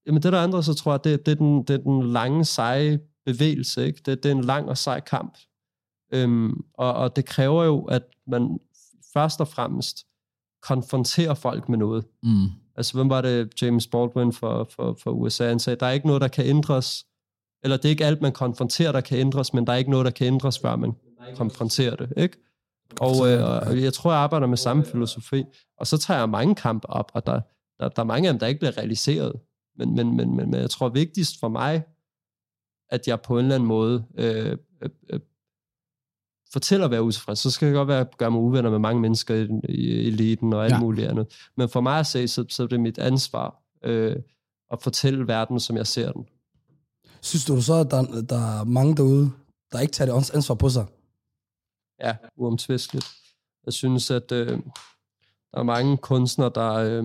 Jamen 0.07 0.23
det, 0.23 0.33
der 0.33 0.39
er 0.39 0.43
andre, 0.43 0.63
så 0.63 0.73
tror 0.73 0.91
jeg, 0.91 1.03
det, 1.03 1.25
det, 1.25 1.31
er, 1.31 1.35
den, 1.35 1.63
det 1.63 1.73
er 1.73 1.77
den 1.77 2.11
lange, 2.11 2.45
seje 2.45 2.99
bevægelse. 3.25 3.85
Ikke? 3.85 4.01
Det, 4.05 4.23
det 4.23 4.31
er 4.31 4.35
en 4.35 4.43
lang 4.43 4.69
og 4.69 4.77
sej 4.77 4.99
kamp. 4.99 5.37
Øhm, 6.13 6.51
og, 6.73 6.93
og 6.93 7.15
det 7.15 7.25
kræver 7.25 7.63
jo, 7.63 7.83
at 7.83 8.03
man 8.27 8.59
først 9.13 9.41
og 9.41 9.47
fremmest 9.47 10.05
konfronterer 10.61 11.33
folk 11.33 11.69
med 11.69 11.77
noget. 11.77 12.05
Mm. 12.23 12.47
Altså, 12.75 12.93
hvem 12.93 13.09
var 13.09 13.21
det, 13.21 13.61
James 13.61 13.87
Baldwin 13.87 14.33
for, 14.33 14.69
for, 14.75 14.97
for 15.03 15.11
USA? 15.11 15.47
Han 15.47 15.59
sagde, 15.59 15.79
der 15.79 15.85
er 15.85 15.91
ikke 15.91 16.07
noget, 16.07 16.21
der 16.21 16.27
kan 16.27 16.45
ændres. 16.45 17.05
Eller 17.63 17.77
det 17.77 17.85
er 17.85 17.89
ikke 17.89 18.05
alt, 18.05 18.21
man 18.21 18.31
konfronterer, 18.31 18.91
der 18.91 19.01
kan 19.01 19.17
ændres, 19.17 19.53
men 19.53 19.67
der 19.67 19.73
er 19.73 19.77
ikke 19.77 19.91
noget, 19.91 20.05
der 20.05 20.11
kan 20.11 20.27
ændres, 20.27 20.59
før 20.59 20.75
man 20.75 20.93
konfronterer 21.35 21.95
det. 21.95 22.13
Ikke? 22.17 22.37
Og, 23.01 23.27
øh, 23.27 23.83
jeg 23.83 23.93
tror, 23.93 24.11
jeg 24.11 24.19
arbejder 24.19 24.47
med 24.47 24.57
samme 24.57 24.85
filosofi. 24.85 25.43
Og 25.77 25.87
så 25.87 25.97
tager 25.97 26.19
jeg 26.19 26.29
mange 26.29 26.55
kampe 26.55 26.89
op, 26.89 27.11
og 27.13 27.25
der, 27.25 27.41
der, 27.79 27.89
der 27.89 28.01
er 28.01 28.05
mange 28.05 28.27
af 28.27 28.33
dem, 28.33 28.39
der 28.39 28.47
ikke 28.47 28.59
bliver 28.59 28.77
realiseret. 28.77 29.33
Men, 29.77 29.95
men, 29.95 30.17
men, 30.17 30.35
men, 30.35 30.51
men 30.51 30.61
jeg 30.61 30.69
tror 30.69 30.89
vigtigst 30.89 31.39
for 31.39 31.49
mig, 31.49 31.83
at 32.89 33.07
jeg 33.07 33.21
på 33.21 33.33
en 33.33 33.45
eller 33.45 33.55
anden 33.55 33.67
måde 33.67 34.05
øh, 34.17 34.57
øh, 34.81 34.89
øh, 35.09 35.19
fortæller 36.53 36.85
at 36.85 36.91
være 36.91 37.03
utilfreds. 37.03 37.39
Så 37.39 37.51
skal 37.51 37.65
jeg 37.65 37.75
godt 37.75 37.87
være 37.87 38.05
gøre 38.17 38.31
mig 38.31 38.39
uvenner 38.39 38.69
med 38.69 38.79
mange 38.79 39.01
mennesker 39.01 39.35
i, 39.35 39.47
i 39.69 40.07
eliten 40.07 40.53
og 40.53 40.63
alt 40.63 40.73
ja. 40.73 40.79
muligt 40.79 41.07
andet. 41.07 41.49
Men 41.57 41.69
for 41.69 41.81
mig 41.81 41.99
at 41.99 42.07
se, 42.07 42.27
så, 42.27 42.45
så 42.49 42.63
er 42.63 42.67
det 42.67 42.79
mit 42.79 42.97
ansvar 42.97 43.63
øh, 43.83 44.15
at 44.71 44.81
fortælle 44.81 45.27
verden, 45.27 45.59
som 45.59 45.77
jeg 45.77 45.87
ser 45.87 46.11
den. 46.11 46.25
Synes 47.21 47.45
du 47.45 47.61
så, 47.61 47.73
at 47.73 47.91
der, 47.91 48.21
der 48.21 48.59
er 48.59 48.63
mange 48.63 48.95
derude, 48.95 49.31
der 49.71 49.79
ikke 49.79 49.91
tager 49.91 50.15
det 50.15 50.35
ansvar 50.35 50.55
på 50.55 50.69
sig? 50.69 50.85
Ja, 51.99 52.15
uomtvisteligt. 52.35 53.11
Jeg 53.65 53.73
synes, 53.73 54.11
at 54.11 54.31
øh, 54.31 54.59
der 55.51 55.59
er 55.59 55.63
mange 55.63 55.97
kunstnere, 55.97 56.51
der... 56.55 56.73
Øh, 56.73 57.03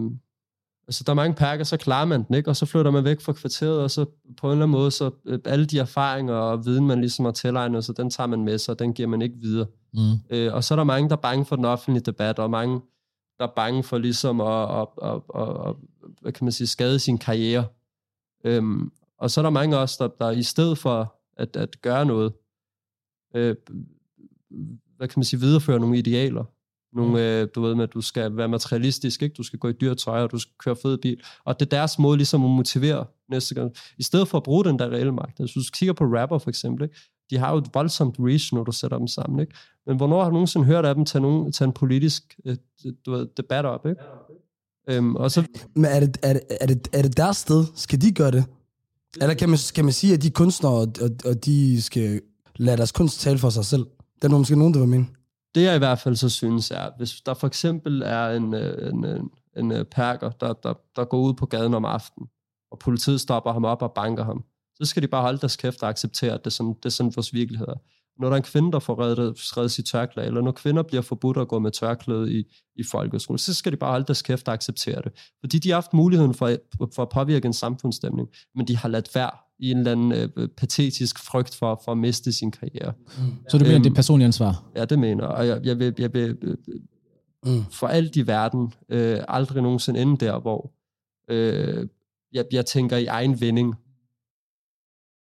altså, 0.86 1.04
der 1.04 1.10
er 1.10 1.14
mange 1.14 1.34
perker, 1.34 1.64
så 1.64 1.76
klarer 1.76 2.04
man 2.04 2.22
den, 2.22 2.34
ikke? 2.34 2.50
Og 2.50 2.56
så 2.56 2.66
flytter 2.66 2.90
man 2.90 3.04
væk 3.04 3.20
fra 3.20 3.32
kvarteret, 3.32 3.80
og 3.80 3.90
så 3.90 4.04
på 4.36 4.46
en 4.46 4.52
eller 4.52 4.64
anden 4.64 4.78
måde, 4.78 4.90
så 4.90 5.10
øh, 5.24 5.38
alle 5.44 5.66
de 5.66 5.78
erfaringer 5.78 6.34
og 6.34 6.64
viden, 6.64 6.86
man 6.86 7.00
ligesom 7.00 7.24
har 7.24 7.32
tilegnet, 7.32 7.84
så 7.84 7.92
den 7.92 8.10
tager 8.10 8.26
man 8.26 8.44
med 8.44 8.58
sig, 8.58 8.72
og 8.72 8.78
den 8.78 8.94
giver 8.94 9.08
man 9.08 9.22
ikke 9.22 9.36
videre. 9.36 9.66
Mm. 9.92 10.00
Øh, 10.30 10.54
og 10.54 10.64
så 10.64 10.74
er 10.74 10.76
der 10.76 10.84
mange, 10.84 11.08
der 11.08 11.16
er 11.16 11.20
bange 11.20 11.44
for 11.44 11.56
den 11.56 11.64
offentlige 11.64 12.02
debat, 12.02 12.38
og 12.38 12.50
mange, 12.50 12.80
der 13.38 13.46
er 13.46 13.52
bange 13.56 13.82
for 13.82 13.98
ligesom 13.98 14.40
at, 14.40 14.80
at, 14.80 14.88
at, 15.02 15.20
at, 15.34 15.68
at 15.68 15.74
hvad 16.20 16.32
kan 16.32 16.44
man 16.44 16.52
sige, 16.52 16.66
skade 16.66 16.98
sin 16.98 17.18
karriere. 17.18 17.66
Øhm, 18.44 18.92
og 19.18 19.30
så 19.30 19.40
er 19.40 19.42
der 19.42 19.50
mange 19.50 19.78
også, 19.78 19.96
der, 20.04 20.24
der 20.24 20.30
i 20.30 20.42
stedet 20.42 20.78
for 20.78 21.14
at, 21.36 21.56
at 21.56 21.80
gøre 21.82 22.06
noget, 22.06 22.32
øh, 23.34 23.56
hvad 24.96 25.08
kan 25.08 25.14
man 25.16 25.24
sige, 25.24 25.40
videreføre 25.40 25.80
nogle 25.80 25.98
idealer. 25.98 26.44
Nogle, 26.92 27.40
øh, 27.40 27.48
du 27.54 27.62
ved 27.62 27.74
med, 27.74 27.84
at 27.84 27.94
du 27.94 28.00
skal 28.00 28.36
være 28.36 28.48
materialistisk, 28.48 29.22
ikke? 29.22 29.34
du 29.34 29.42
skal 29.42 29.58
gå 29.58 29.68
i 29.68 29.72
dyrt 29.72 29.96
tøj, 29.96 30.22
og 30.22 30.30
du 30.30 30.38
skal 30.38 30.52
køre 30.58 30.76
fed 30.76 30.98
bil. 30.98 31.20
Og 31.44 31.60
det 31.60 31.66
er 31.66 31.70
deres 31.70 31.98
måde 31.98 32.16
ligesom 32.16 32.44
at 32.44 32.50
motivere 32.50 33.06
næste 33.30 33.54
gang. 33.54 33.72
I 33.98 34.02
stedet 34.02 34.28
for 34.28 34.38
at 34.38 34.44
bruge 34.44 34.64
den 34.64 34.78
der 34.78 34.88
reelle 34.88 35.12
magt. 35.12 35.40
Altså, 35.40 35.54
hvis 35.54 35.66
du 35.66 35.70
kigger 35.78 35.92
på 35.92 36.04
rapper 36.04 36.38
for 36.38 36.50
eksempel, 36.50 36.84
ikke? 36.84 36.96
de 37.30 37.38
har 37.38 37.52
jo 37.52 37.58
et 37.58 37.74
voldsomt 37.74 38.16
reach, 38.18 38.54
når 38.54 38.64
du 38.64 38.72
sætter 38.72 38.98
dem 38.98 39.06
sammen. 39.06 39.40
Ikke? 39.40 39.54
Men 39.86 39.96
hvornår 39.96 40.22
har 40.22 40.30
du 40.30 40.34
nogensinde 40.34 40.66
hørt 40.66 40.84
af 40.84 40.94
dem 40.94 41.04
tage, 41.04 41.22
nogen, 41.22 41.52
tage 41.52 41.66
en 41.66 41.72
politisk 41.72 42.40
øh, 42.44 42.56
du 43.06 43.10
ved, 43.12 43.26
debat 43.36 43.64
op? 43.64 43.86
Ikke? 43.86 44.00
Øhm, 44.90 45.16
og 45.16 45.30
så, 45.30 45.44
Men 45.74 45.84
er 45.84 46.00
det, 46.00 46.18
er, 46.22 46.32
det, 46.32 46.42
er, 46.60 46.66
det, 46.66 46.88
er 46.92 47.02
det 47.02 47.16
deres 47.16 47.36
sted? 47.36 47.64
Skal 47.74 48.00
de 48.00 48.12
gøre 48.12 48.30
det? 48.30 48.44
Eller 49.20 49.34
kan 49.34 49.48
man, 49.48 49.58
kan 49.74 49.84
man 49.84 49.92
sige, 49.92 50.14
at 50.14 50.22
de 50.22 50.30
kunstnere, 50.30 50.72
og, 50.72 50.88
og, 51.00 51.10
og 51.24 51.44
de 51.44 51.82
skal 51.82 52.20
lade 52.56 52.76
deres 52.76 52.92
kunst 52.92 53.20
tale 53.20 53.38
for 53.38 53.50
sig 53.50 53.64
selv? 53.64 53.86
Det 54.22 54.32
er 54.32 54.38
måske 54.38 54.56
nogen, 54.56 54.74
der 54.74 54.80
vil 54.80 54.88
mene. 54.88 55.06
det 55.54 55.62
jeg 55.62 55.74
i 55.76 55.78
hvert 55.78 55.98
fald 55.98 56.16
så 56.16 56.28
synes 56.28 56.70
er, 56.70 56.90
hvis 56.96 57.20
der 57.26 57.34
for 57.34 57.46
eksempel 57.46 58.02
er 58.02 58.28
en, 58.28 58.54
øh, 58.54 58.88
en, 58.92 59.04
øh, 59.04 59.20
en, 59.56 59.72
en 59.72 59.86
perker, 59.90 60.30
der, 60.30 60.52
der, 60.52 60.74
der 60.96 61.04
går 61.04 61.18
ud 61.18 61.34
på 61.34 61.46
gaden 61.46 61.74
om 61.74 61.84
aftenen, 61.84 62.28
og 62.70 62.78
politiet 62.78 63.20
stopper 63.20 63.52
ham 63.52 63.64
op 63.64 63.82
og 63.82 63.92
banker 63.92 64.24
ham, 64.24 64.44
så 64.74 64.84
skal 64.84 65.02
de 65.02 65.08
bare 65.08 65.22
holde 65.22 65.38
deres 65.38 65.56
kæft 65.56 65.82
og 65.82 65.88
acceptere, 65.88 66.34
at 66.34 66.40
det 66.40 66.46
er 66.46 66.50
sådan, 66.50 66.74
det 66.74 66.84
er 66.84 66.90
sådan 66.90 67.12
vores 67.16 67.34
virkelighed 67.34 67.68
er. 67.68 67.74
Når 68.20 68.28
der 68.28 68.32
er 68.32 68.36
en 68.36 68.42
kvinde, 68.42 68.72
der 68.72 68.78
får 68.78 69.00
reddet, 69.00 69.56
reddet 69.56 69.70
sit 69.70 69.86
tørklæde, 69.86 70.26
eller 70.26 70.40
når 70.40 70.52
kvinder 70.52 70.82
bliver 70.82 71.02
forbudt 71.02 71.36
at 71.36 71.48
gå 71.48 71.58
med 71.58 71.70
tørklæde 71.70 72.32
i, 72.32 72.44
i 72.76 72.82
folkeskolen, 72.82 73.38
så 73.38 73.54
skal 73.54 73.72
de 73.72 73.76
bare 73.76 73.90
holde 73.90 74.06
deres 74.06 74.22
kæft 74.22 74.48
og 74.48 74.54
acceptere 74.54 75.02
det. 75.02 75.12
Fordi 75.40 75.58
de 75.58 75.68
har 75.68 75.76
haft 75.76 75.92
muligheden 75.92 76.34
for, 76.34 76.56
for 76.94 77.02
at 77.02 77.08
påvirke 77.08 77.46
en 77.46 77.52
samfundsstemning, 77.52 78.28
men 78.54 78.68
de 78.68 78.76
har 78.76 78.88
ladt 78.88 79.14
være 79.14 79.30
i 79.58 79.70
en 79.70 79.78
eller 79.78 79.92
anden 79.92 80.12
øh, 80.12 80.48
patetisk 80.48 81.18
frygt 81.18 81.54
for, 81.54 81.80
for 81.84 81.92
at 81.92 81.98
miste 81.98 82.32
sin 82.32 82.50
karriere. 82.50 82.92
Så 83.48 83.58
du 83.58 83.64
mener, 83.64 83.74
Øhm, 83.74 83.82
det 83.82 83.90
er 83.90 83.94
personligt 83.94 84.26
ansvar? 84.26 84.64
Ja, 84.76 84.84
det 84.84 84.98
mener 84.98 85.24
jeg. 85.24 85.32
Og 85.34 85.46
jeg, 85.46 85.60
jeg 85.64 85.78
vil, 85.78 85.94
jeg 85.98 86.14
vil 86.14 86.36
øh, 86.42 86.56
Mm. 87.46 87.64
for 87.72 87.86
alt 87.86 88.16
i 88.16 88.26
verden 88.26 88.72
øh, 88.88 89.18
aldrig 89.28 89.62
nogensinde 89.62 90.02
ende 90.02 90.16
der, 90.26 90.40
hvor 90.40 90.70
øh, 91.30 91.88
jeg, 92.32 92.44
jeg 92.52 92.66
tænker 92.66 92.96
i 92.96 93.06
egen 93.06 93.40
vinding. 93.40 93.74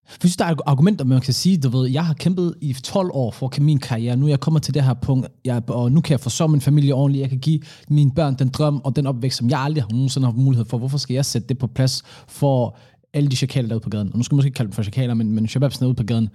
Jeg 0.08 0.16
synes, 0.20 0.36
der 0.36 0.44
er 0.44 0.54
argumenter, 0.66 1.04
man 1.04 1.20
kan 1.20 1.34
sige, 1.34 1.58
du 1.58 1.68
ved, 1.68 1.88
jeg 1.88 2.06
har 2.06 2.14
kæmpet 2.14 2.54
i 2.60 2.72
12 2.72 3.10
år 3.12 3.30
for 3.30 3.52
min 3.60 3.78
karriere. 3.78 4.16
Nu 4.16 4.26
er 4.26 4.30
jeg 4.30 4.40
kommet 4.40 4.62
til 4.62 4.74
det 4.74 4.82
her 4.82 4.94
punkt, 4.94 5.26
jeg, 5.44 5.62
og 5.70 5.92
nu 5.92 6.00
kan 6.00 6.12
jeg 6.12 6.20
forsørge 6.20 6.50
min 6.50 6.60
familie 6.60 6.94
ordentligt. 6.94 7.22
Jeg 7.22 7.28
kan 7.30 7.38
give 7.38 7.60
mine 7.88 8.12
børn 8.14 8.34
den 8.34 8.48
drøm 8.48 8.80
og 8.84 8.96
den 8.96 9.06
opvækst, 9.06 9.38
som 9.38 9.50
jeg 9.50 9.60
aldrig 9.60 9.82
har 9.82 9.90
nogensinde 9.90 10.26
haft 10.26 10.36
mulighed 10.36 10.64
for. 10.66 10.78
Hvorfor 10.78 10.98
skal 10.98 11.14
jeg 11.14 11.24
sætte 11.24 11.48
det 11.48 11.58
på 11.58 11.66
plads 11.66 12.02
for 12.28 12.78
alle 13.12 13.28
de 13.28 13.36
chakaler 13.36 13.68
derude 13.68 13.82
på 13.82 13.90
gaden? 13.90 14.12
Og 14.12 14.18
nu 14.18 14.22
skal 14.24 14.34
man 14.34 14.36
måske 14.36 14.46
ikke 14.46 14.56
kalde 14.56 14.68
dem 14.68 14.74
for 14.74 14.82
chakaler, 14.82 15.14
men, 15.14 15.32
men 15.32 15.48
shababsene 15.48 15.88
ude 15.88 15.94
på 15.94 16.02
gaden. 16.02 16.28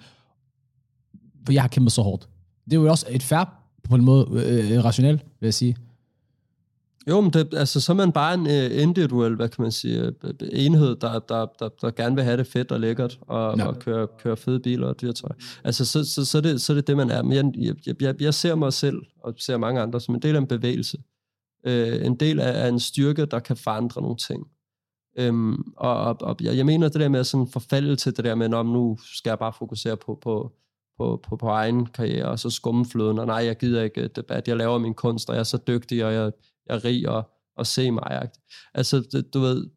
For 1.46 1.54
jeg 1.54 1.64
har 1.64 1.68
kæmpet 1.68 1.92
så 1.92 2.02
hårdt. 2.02 2.30
Det 2.66 2.74
er 2.74 2.82
jo 2.82 2.90
også 2.90 3.06
et 3.10 3.24
færre 3.24 3.46
på 3.84 3.96
en 3.96 4.06
måde 4.06 4.28
øh, 4.32 4.84
rationelt, 4.84 5.22
vil 5.40 5.48
jeg 5.48 5.54
sige. 5.54 5.76
Jo, 7.10 7.22
men 7.22 7.34
det, 7.34 7.54
altså, 7.54 7.82
så 7.82 7.92
er 7.92 7.96
man 7.96 8.12
bare 8.12 8.34
en 8.34 8.48
øh, 8.48 8.82
individuel, 8.84 9.36
hvad 9.36 9.50
kan 9.50 9.62
man 9.62 9.72
sige, 9.72 10.00
øh, 10.24 10.34
enhed, 10.52 10.96
der, 10.96 11.20
der, 11.20 11.46
der, 11.60 11.70
der 11.82 11.92
gerne 11.92 12.16
vil 12.16 12.24
have 12.24 12.38
det 12.38 12.48
fedt 12.48 12.72
og 12.72 12.80
lækkert, 12.80 13.20
og, 13.22 13.58
Ja. 13.58 13.66
og 13.68 13.80
køre, 13.80 14.08
køre 14.20 14.38
fede 14.38 14.60
biler 14.60 14.88
og 14.88 15.02
dyrtøj. 15.02 15.30
Altså, 15.64 15.86
så, 15.86 16.04
så, 16.04 16.26
så, 16.26 16.38
er 16.38 16.42
det, 16.42 16.62
så 16.62 16.74
er 16.74 16.76
det 16.76 16.88
det, 16.88 16.98
man 16.98 17.10
er. 17.10 17.24
Men 17.24 17.34
jeg, 17.34 17.76
jeg, 17.88 18.02
jeg, 18.02 18.22
jeg 18.22 18.34
ser 18.34 18.56
mig 18.56 18.74
selv, 18.74 19.02
og 19.24 19.34
ser 19.38 19.58
mange 19.58 19.82
andre, 19.82 20.02
som 20.02 20.16
en 20.16 20.22
del 20.22 20.36
af 20.36 20.40
en 20.40 20.48
bevægelse. 20.48 20.98
Øh, 21.66 22.06
en 22.06 22.16
del 22.16 22.40
af, 22.40 22.66
af 22.66 22.70
en 22.70 22.80
styrke, 22.80 23.26
der 23.26 23.40
kan 23.40 23.58
forandre 23.58 24.02
nogle 24.02 24.18
ting. 24.18 24.48
Øhm, 25.17 25.73
og 25.78 25.97
og, 25.97 26.17
og 26.21 26.36
jeg, 26.41 26.58
jeg 26.58 26.65
mener 26.65 26.89
det 26.89 27.01
der 27.01 27.10
med 27.10 27.19
at 27.19 27.28
sådan 27.28 27.47
forfalde 27.47 27.95
til 27.95 28.17
det 28.17 28.25
der 28.25 28.36
med, 28.36 28.54
om 28.54 28.65
nu 28.65 28.97
skal 29.04 29.30
jeg 29.30 29.39
bare 29.39 29.54
fokusere 29.54 29.97
på, 29.97 30.19
på, 30.21 30.51
på, 30.97 31.19
på, 31.23 31.36
på 31.36 31.47
egen 31.47 31.86
karriere, 31.86 32.25
og 32.25 32.39
så 32.39 32.49
skumme 32.49 32.86
fløden, 32.86 33.19
og 33.19 33.25
nej, 33.25 33.45
jeg 33.45 33.58
gider 33.58 33.84
ikke 33.84 34.01
øh, 34.01 34.10
debat, 34.15 34.47
jeg 34.47 34.58
laver 34.58 34.78
min 34.78 34.93
kunst, 34.93 35.30
og 35.30 35.36
jeg 35.36 35.39
er 35.39 35.43
så 35.43 35.58
dygtig, 35.67 36.06
og 36.06 36.13
jeg, 36.13 36.32
jeg 36.67 36.75
er 36.75 36.86
rig, 36.86 37.10
og, 37.10 37.30
og 37.58 37.67
se 37.67 37.91
mig. 37.91 38.30
Altså, 38.73 39.08
det, 39.12 39.34
du 39.34 39.39
ved, 39.39 39.69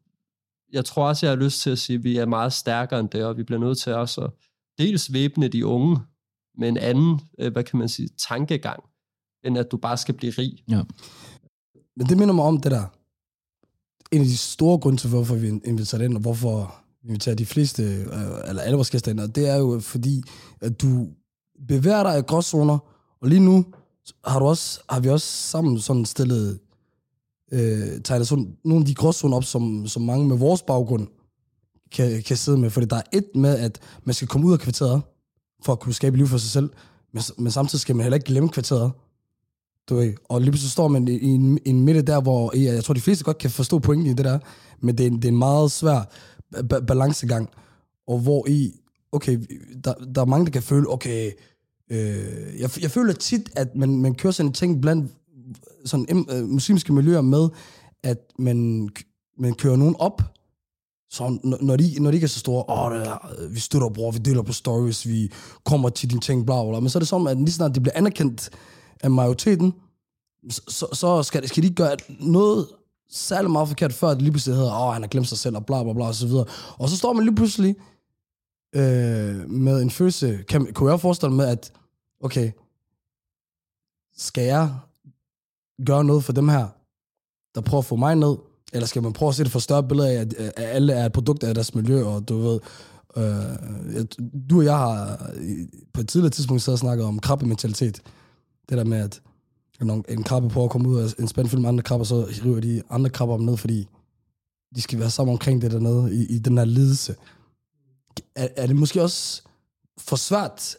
jeg 0.73 0.85
tror 0.85 1.07
også, 1.07 1.25
jeg 1.25 1.31
har 1.31 1.43
lyst 1.43 1.61
til 1.61 1.69
at 1.69 1.79
sige, 1.79 1.97
at 1.97 2.03
vi 2.03 2.17
er 2.17 2.25
meget 2.25 2.53
stærkere 2.53 2.99
end 2.99 3.09
det, 3.09 3.25
og 3.25 3.37
vi 3.37 3.43
bliver 3.43 3.59
nødt 3.59 3.77
til 3.77 3.93
også 3.93 4.21
at 4.21 4.31
dels 4.77 5.13
væbne 5.13 5.47
de 5.47 5.65
unge 5.65 5.97
med 6.57 6.69
en 6.69 6.77
anden, 6.77 7.19
øh, 7.39 7.51
hvad 7.51 7.63
kan 7.63 7.79
man 7.79 7.89
sige, 7.89 8.09
tankegang, 8.29 8.83
end 9.43 9.57
at 9.57 9.71
du 9.71 9.77
bare 9.77 9.97
skal 9.97 10.15
blive 10.15 10.31
rig. 10.37 10.63
Ja. 10.69 10.81
Men 11.95 12.07
det 12.07 12.17
minder 12.17 12.33
mig 12.33 12.45
om 12.45 12.61
det 12.61 12.71
der 12.71 12.98
en 14.11 14.21
af 14.21 14.27
de 14.27 14.37
store 14.37 14.79
grunde 14.79 14.97
til, 14.97 15.09
hvorfor 15.09 15.35
vi 15.35 15.47
inviterer 15.47 16.03
ind, 16.03 16.15
og 16.15 16.21
hvorfor 16.21 16.75
vi 17.03 17.09
inviterer 17.09 17.35
de 17.35 17.45
fleste, 17.45 17.83
øh, 17.83 18.49
eller 18.49 18.61
alle 18.61 18.75
vores 18.75 18.89
gæster 18.89 19.11
ind, 19.11 19.19
og 19.19 19.35
det 19.35 19.49
er 19.49 19.55
jo 19.55 19.79
fordi, 19.79 20.23
at 20.61 20.81
du 20.81 21.07
bevæger 21.67 22.03
dig 22.03 22.19
i 22.19 22.21
gråzoner, 22.21 22.77
og 23.21 23.29
lige 23.29 23.39
nu 23.39 23.65
har, 24.25 24.39
du 24.39 24.45
også, 24.45 24.79
har 24.89 24.99
vi 24.99 25.09
også 25.09 25.27
sammen 25.27 25.79
sådan 25.79 26.05
stillet, 26.05 26.59
øh, 27.51 28.01
tegnet 28.03 28.27
sådan 28.27 28.57
nogle 28.65 28.81
af 28.81 28.85
de 28.85 28.95
gråzoner 28.95 29.37
op, 29.37 29.43
som, 29.43 29.87
som 29.87 30.01
mange 30.01 30.27
med 30.27 30.37
vores 30.37 30.61
baggrund 30.61 31.07
kan, 31.91 32.23
kan 32.23 32.37
sidde 32.37 32.57
med. 32.57 32.69
Fordi 32.69 32.85
der 32.85 32.95
er 32.95 33.01
et 33.13 33.35
med, 33.35 33.57
at 33.57 33.79
man 34.03 34.13
skal 34.13 34.27
komme 34.27 34.47
ud 34.47 34.53
af 34.53 34.59
kvarteret, 34.59 35.01
for 35.63 35.73
at 35.73 35.79
kunne 35.79 35.93
skabe 35.93 36.17
liv 36.17 36.27
for 36.27 36.37
sig 36.37 36.51
selv, 36.51 36.69
men, 37.13 37.23
men 37.37 37.51
samtidig 37.51 37.81
skal 37.81 37.95
man 37.95 38.03
heller 38.03 38.15
ikke 38.15 38.25
glemme 38.27 38.49
kvarteret. 38.49 38.91
Du 39.89 39.95
ved, 39.95 40.13
og 40.29 40.41
lige 40.41 40.51
pludselig 40.51 40.71
står 40.71 40.87
man 40.87 41.07
i, 41.07 41.11
i, 41.11 41.25
en, 41.25 41.59
i 41.65 41.69
en 41.69 41.81
midte 41.81 42.01
der, 42.01 42.21
hvor 42.21 42.57
ja, 42.57 42.73
jeg 42.73 42.83
tror, 42.83 42.93
de 42.93 43.01
fleste 43.01 43.23
godt 43.23 43.37
kan 43.37 43.49
forstå 43.49 43.79
pointen 43.79 44.07
i 44.07 44.13
det 44.13 44.25
der, 44.25 44.39
men 44.81 44.97
det 44.97 45.05
er, 45.05 45.09
det 45.09 45.25
er 45.25 45.29
en 45.29 45.37
meget 45.37 45.71
svær 45.71 46.09
ba- 46.55 46.85
balancegang, 46.85 47.49
og 48.07 48.19
hvor 48.19 48.47
i, 48.47 48.71
okay, 49.11 49.39
der, 49.83 49.93
der 49.93 50.21
er 50.21 50.25
mange, 50.25 50.45
der 50.45 50.51
kan 50.51 50.61
føle, 50.61 50.89
okay, 50.89 51.31
øh, 51.91 52.59
jeg, 52.59 52.69
jeg 52.81 52.91
føler 52.91 53.13
tit, 53.13 53.49
at 53.55 53.75
man, 53.75 53.97
man 53.97 54.15
kører 54.15 54.31
sådan 54.31 54.49
en 54.49 54.53
ting 54.53 54.81
blandt 54.81 55.11
sådan 55.85 56.25
øh, 56.31 56.49
muslimske 56.49 56.93
miljøer 56.93 57.21
med, 57.21 57.49
at 58.03 58.17
man, 58.39 58.89
man 59.37 59.53
kører 59.53 59.75
nogen 59.75 59.95
op, 59.99 60.21
så 61.11 61.39
når, 61.43 61.57
når, 61.61 61.75
de, 61.75 61.95
når 61.99 62.11
de 62.11 62.17
ikke 62.17 62.25
er 62.25 62.29
så 62.29 62.39
store, 62.39 62.63
åh, 62.69 62.93
det 62.93 63.07
er, 63.07 63.31
øh, 63.39 63.55
vi 63.55 63.59
støtter, 63.59 63.89
bror, 63.89 64.11
vi 64.11 64.17
deler 64.17 64.41
på 64.41 64.53
stories, 64.53 65.07
vi 65.07 65.31
kommer 65.65 65.89
til 65.89 66.09
dine 66.09 66.21
ting, 66.21 66.45
bla, 66.45 66.63
bla, 66.63 66.71
bla. 66.71 66.79
Men 66.79 66.89
så 66.89 66.97
er 66.97 66.99
det 66.99 67.07
som, 67.07 67.27
at 67.27 67.37
lige 67.37 67.51
snart 67.51 67.75
det 67.75 67.83
bliver 67.83 67.97
anerkendt 67.97 68.49
af 69.03 69.11
majoriteten, 69.11 69.73
så, 70.49 70.87
så 70.93 71.23
skal, 71.23 71.47
skal 71.47 71.63
de 71.63 71.67
ikke 71.67 71.83
gøre 71.83 71.97
noget 72.19 72.67
særlig 73.09 73.51
meget 73.51 73.67
forkert, 73.67 73.93
før 73.93 74.09
det 74.09 74.21
lige 74.21 74.31
pludselig 74.31 74.55
hedder, 74.55 74.87
åh, 74.87 74.93
han 74.93 75.01
har 75.01 75.07
glemt 75.07 75.27
sig 75.27 75.37
selv, 75.37 75.55
og 75.55 75.65
bla, 75.65 75.83
bla, 75.83 75.93
bla, 75.93 76.05
og 76.05 76.15
så 76.15 76.27
videre. 76.27 76.45
Og 76.77 76.89
så 76.89 76.97
står 76.97 77.13
man 77.13 77.25
lige 77.25 77.35
pludselig 77.35 77.75
øh, 78.75 79.49
med 79.49 79.81
en 79.81 79.89
følelse, 79.89 80.43
kan, 80.49 80.73
kunne 80.73 80.91
jeg 80.91 80.99
forestille 80.99 81.35
mig, 81.35 81.49
at, 81.49 81.71
okay, 82.21 82.51
skal 84.17 84.43
jeg 84.43 84.75
gøre 85.85 86.03
noget 86.03 86.23
for 86.23 86.33
dem 86.33 86.49
her, 86.49 86.67
der 87.55 87.61
prøver 87.61 87.81
at 87.81 87.85
få 87.85 87.95
mig 87.95 88.15
ned, 88.15 88.35
eller 88.73 88.87
skal 88.87 89.03
man 89.03 89.13
prøve 89.13 89.29
at 89.29 89.35
se 89.35 89.43
det 89.43 89.51
for 89.51 89.59
større 89.59 89.83
billede 89.83 90.09
af, 90.09 90.21
at, 90.21 90.33
at 90.33 90.53
alle 90.57 90.93
er 90.93 91.05
et 91.05 91.13
produkt 91.13 91.43
af 91.43 91.53
deres 91.53 91.75
miljø, 91.75 92.05
og 92.05 92.29
du 92.29 92.37
ved, 92.37 92.59
øh, 93.17 94.05
du 94.49 94.57
og 94.57 94.65
jeg 94.65 94.77
har 94.77 95.31
øh, 95.35 95.57
på 95.93 96.01
et 96.01 96.07
tidligere 96.07 96.31
tidspunkt 96.31 96.63
så 96.63 96.77
snakket 96.77 97.05
om 97.05 97.19
krabbementalitet. 97.19 98.01
Det 98.69 98.77
der 98.77 98.83
med, 98.83 98.97
at 98.97 99.21
når 99.81 100.03
en 100.09 100.23
krabbe 100.23 100.49
prøver 100.49 100.65
at 100.65 100.71
komme 100.71 100.89
ud 100.89 100.99
af 100.99 101.19
en 101.19 101.27
spændende 101.27 101.49
film 101.49 101.61
med 101.61 101.69
andre 101.69 101.83
krabber, 101.83 102.05
så 102.05 102.27
river 102.45 102.59
de 102.59 102.83
andre 102.89 103.09
krabber 103.09 103.35
om 103.35 103.41
ned, 103.41 103.57
fordi 103.57 103.87
de 104.75 104.81
skal 104.81 104.99
være 104.99 105.09
sammen 105.09 105.33
omkring 105.33 105.61
det 105.61 105.71
dernede, 105.71 106.15
i, 106.15 106.35
i 106.35 106.39
den 106.39 106.57
her 106.57 106.65
lidelse. 106.65 107.15
Er, 108.35 108.47
er 108.55 108.67
det 108.67 108.75
måske 108.75 109.01
også 109.01 109.43
for 109.97 110.15
svært 110.15 110.77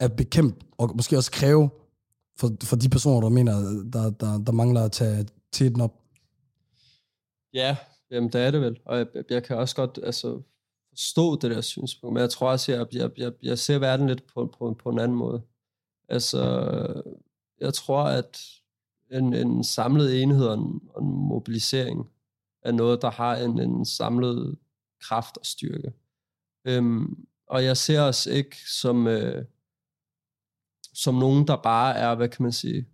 at 0.00 0.16
bekæmpe, 0.16 0.66
og 0.78 0.96
måske 0.96 1.16
også 1.16 1.30
kræve 1.30 1.70
for, 2.38 2.50
for 2.62 2.76
de 2.76 2.88
personer, 2.88 3.20
der 3.20 3.28
mener, 3.28 3.52
der, 3.92 4.10
der, 4.10 4.38
der 4.38 4.52
mangler 4.52 4.84
at 4.84 4.92
tage 4.92 5.26
tiden 5.52 5.80
op? 5.80 5.94
Ja, 7.54 7.76
jamen 8.10 8.32
det 8.32 8.40
er 8.40 8.50
det 8.50 8.60
vel. 8.60 8.78
Og 8.84 8.98
jeg, 8.98 9.06
jeg 9.30 9.44
kan 9.44 9.56
også 9.56 9.76
godt 9.76 9.98
altså, 10.02 10.42
forstå 10.88 11.36
det 11.36 11.50
der 11.50 11.60
synspunkt, 11.60 12.14
men 12.14 12.20
jeg 12.20 12.30
tror 12.30 12.50
også, 12.50 12.72
at 12.72 12.78
jeg, 12.78 12.86
jeg, 12.92 13.10
jeg, 13.16 13.32
jeg 13.42 13.58
ser 13.58 13.78
verden 13.78 14.06
lidt 14.06 14.22
på, 14.34 14.54
på, 14.58 14.76
på 14.82 14.90
en 14.90 14.98
anden 14.98 15.18
måde. 15.18 15.42
Altså, 16.08 17.02
jeg 17.60 17.74
tror, 17.74 18.02
at 18.02 18.40
en, 19.12 19.34
en 19.34 19.64
samlet 19.64 20.22
enhed 20.22 20.46
og 20.46 20.54
en, 20.54 20.80
og 20.94 21.02
en 21.02 21.10
mobilisering 21.10 22.10
er 22.62 22.72
noget, 22.72 23.02
der 23.02 23.10
har 23.10 23.36
en, 23.36 23.60
en 23.60 23.84
samlet 23.84 24.58
kraft 25.00 25.38
og 25.38 25.46
styrke. 25.46 25.92
Øhm, 26.64 27.26
og 27.46 27.64
jeg 27.64 27.76
ser 27.76 28.00
os 28.00 28.26
ikke 28.26 28.56
som, 28.70 29.06
øh, 29.06 29.44
som 30.92 31.14
nogen, 31.14 31.46
der 31.46 31.56
bare 31.56 31.96
er, 31.96 32.14
hvad 32.14 32.28
kan 32.28 32.42
man 32.42 32.52
sige, 32.52 32.86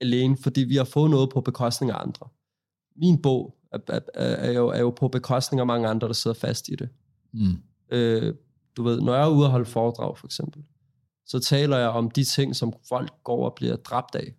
alene, 0.00 0.36
fordi 0.36 0.60
vi 0.60 0.76
har 0.76 0.84
fået 0.84 1.10
noget 1.10 1.30
på 1.30 1.40
bekostning 1.40 1.92
af 1.92 2.02
andre. 2.02 2.28
Min 2.96 3.22
bog 3.22 3.58
er, 3.72 3.78
er, 3.88 4.00
er, 4.14 4.52
jo, 4.52 4.68
er 4.68 4.80
jo 4.80 4.90
på 4.90 5.08
bekostning 5.08 5.60
af 5.60 5.66
mange 5.66 5.88
andre, 5.88 6.06
der 6.08 6.14
sidder 6.14 6.34
fast 6.34 6.68
i 6.68 6.74
det. 6.74 6.88
Mm. 7.32 7.62
Øh, 7.90 8.34
du 8.76 8.82
ved, 8.82 9.00
når 9.00 9.14
jeg 9.14 9.24
er 9.24 9.30
ude 9.30 9.46
og 9.46 9.50
holde 9.50 9.66
foredrag, 9.66 10.18
for 10.18 10.26
eksempel, 10.26 10.64
så 11.28 11.40
taler 11.40 11.76
jeg 11.78 11.88
om 11.88 12.10
de 12.10 12.24
ting, 12.24 12.56
som 12.56 12.72
folk 12.88 13.12
går 13.24 13.44
og 13.44 13.54
bliver 13.54 13.76
dræbt 13.76 14.14
af. 14.14 14.34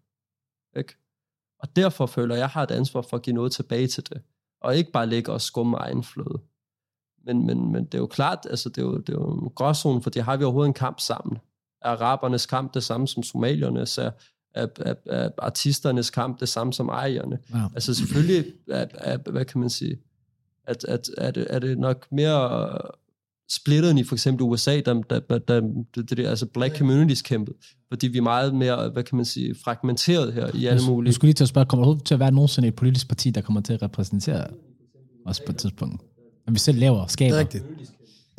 Ikke? 0.78 0.96
Og 1.60 1.76
derfor 1.76 2.06
føler 2.06 2.36
jeg, 2.36 2.44
at 2.44 2.48
jeg 2.48 2.50
har 2.50 2.64
et 2.64 2.72
ansvar 2.72 3.02
for 3.02 3.18
at 3.18 3.24
give 3.24 3.36
noget 3.36 3.52
tilbage 3.52 3.88
til 3.88 4.10
det. 4.10 4.22
Og 4.62 4.78
ikke 4.78 4.92
bare 4.92 5.08
ligge 5.08 5.32
og 5.32 5.42
skumme 5.42 5.78
egen 5.78 6.04
fløde. 6.04 6.40
Men, 7.26 7.46
men, 7.46 7.72
men 7.72 7.86
det 7.86 7.94
er 7.94 7.98
jo 7.98 8.08
klart, 8.08 8.40
altså 8.50 8.70
det 8.70 8.78
er 8.78 8.86
jo, 8.86 8.98
det 8.98 9.10
er 9.10 9.18
jo 9.20 9.40
en 9.40 9.50
gråzone, 9.56 10.02
for 10.02 10.10
det 10.10 10.24
har 10.24 10.38
vi 10.38 10.44
overhovedet 10.44 10.70
en 10.70 10.74
kamp 10.74 11.00
sammen. 11.00 11.38
Er 11.82 11.90
arabernes 11.90 12.46
kamp 12.46 12.74
det 12.74 12.84
samme 12.84 13.08
som 13.08 13.24
somaliernes? 13.24 13.98
Er, 13.98 14.12
er, 14.54 14.68
er, 14.80 14.96
er 15.06 15.30
artisternes 15.38 16.10
kamp 16.10 16.40
det 16.40 16.50
samme 16.50 16.74
som 16.74 16.90
ejerne? 16.90 17.40
Ja. 17.54 17.64
Altså 17.76 17.94
selvfølgelig, 17.94 18.54
er, 18.68 18.86
er, 18.94 19.18
hvad 19.18 19.46
kan 19.46 19.60
man 19.60 19.70
sige, 19.70 20.00
at, 20.64 20.84
at, 20.84 21.10
er, 21.18 21.32
det, 21.32 21.48
er 21.50 21.60
det 21.60 21.78
nok 21.78 22.12
mere 22.12 22.78
splittet 23.52 24.00
i 24.00 24.04
for 24.04 24.16
eksempel 24.16 24.44
USA, 24.44 24.80
der, 24.80 24.94
der, 24.94 25.20
der, 25.20 25.38
der 25.38 25.62
det, 25.96 26.10
det, 26.10 26.26
altså 26.26 26.46
black 26.46 26.78
communities 26.78 27.22
kæmpet, 27.22 27.56
fordi 27.90 28.08
vi 28.08 28.18
er 28.18 28.22
meget 28.22 28.56
mere, 28.56 28.90
hvad 28.90 29.04
kan 29.04 29.16
man 29.16 29.26
sige, 29.26 29.56
fragmenteret 29.64 30.34
her 30.34 30.48
i 30.54 30.66
alle 30.66 30.86
mulige... 30.88 31.12
Du 31.12 31.16
skulle 31.16 31.28
lige 31.28 31.34
til 31.34 31.44
at 31.44 31.48
spørge, 31.48 31.66
kommer 31.66 31.94
der 31.94 32.00
til 32.00 32.14
at 32.14 32.20
være 32.20 32.32
nogensinde 32.32 32.68
et 32.68 32.76
politisk 32.76 33.08
parti, 33.08 33.30
der 33.30 33.42
kommer 33.42 33.62
til 33.62 33.74
at 33.74 33.82
repræsentere 33.82 34.48
os 35.26 35.40
på 35.40 35.52
et 35.52 35.58
tidspunkt? 35.58 36.02
Når 36.46 36.54
vi 36.54 36.60
selv 36.60 36.80
laver, 36.80 37.08
skaber. 37.08 37.30
Det 37.30 37.36
er 37.36 37.40
rigtigt. 37.40 37.64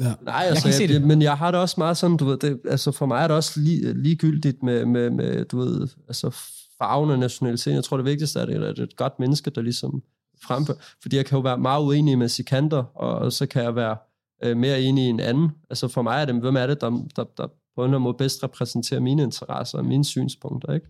Ja. 0.01 0.15
Nej, 0.23 0.45
altså, 0.49 0.69
jeg 0.69 0.81
jeg, 0.81 0.89
det. 0.89 1.03
men 1.03 1.23
jeg 1.23 1.39
har 1.39 1.51
det 1.51 1.61
også 1.61 1.75
meget 1.79 1.97
sådan, 1.97 2.17
du 2.17 2.25
ved, 2.25 2.39
det, 2.39 2.61
altså 2.69 2.93
for 2.93 3.07
mig 3.07 3.23
er 3.23 3.27
det 3.27 3.37
også 3.37 3.61
lige, 3.61 4.03
ligegyldigt 4.03 4.63
med, 4.63 4.87
med, 4.87 5.11
med, 5.11 5.45
du 5.45 5.59
ved, 5.59 5.89
altså 6.09 6.31
farven 6.79 7.11
og 7.11 7.19
nationalitet. 7.19 7.75
Jeg 7.75 7.85
tror, 7.85 7.97
det 7.97 8.07
vigtigste 8.07 8.39
er, 8.39 8.43
at 8.43 8.49
det 8.49 8.79
er 8.79 8.83
et 8.83 8.97
godt 8.97 9.13
menneske, 9.19 9.51
der 9.51 9.63
ligesom 9.63 10.03
fremfører. 10.45 10.79
Fordi 11.03 11.17
jeg 11.17 11.27
kan 11.27 11.37
jo 11.37 11.43
være 11.43 11.59
meget 11.59 11.83
uenig 11.83 12.19
med 12.19 12.29
sikanter, 12.29 12.83
og 12.83 13.33
så 13.33 13.47
kan 13.47 13.63
jeg 13.63 13.77
være 13.77 13.97
øh, 14.43 14.57
mere 14.57 14.83
enig 14.83 15.05
i 15.05 15.09
en 15.09 15.21
anden. 15.21 15.51
Altså 15.71 15.89
for 15.89 16.03
mig 16.03 16.21
er 16.21 16.25
det, 16.25 16.35
hvem 16.35 16.57
er 16.57 16.67
det, 16.67 16.81
der, 16.81 16.91
der, 17.17 17.25
der 17.37 17.47
på 17.47 17.85
en 17.85 17.85
eller 17.85 17.97
anden 17.97 18.03
måde 18.03 18.15
bedst 18.15 18.45
repræsenterer 18.45 19.01
mine 19.01 19.23
interesser 19.23 19.79
og 19.79 19.85
mine 19.85 20.05
synspunkter, 20.05 20.73
ikke? 20.73 20.87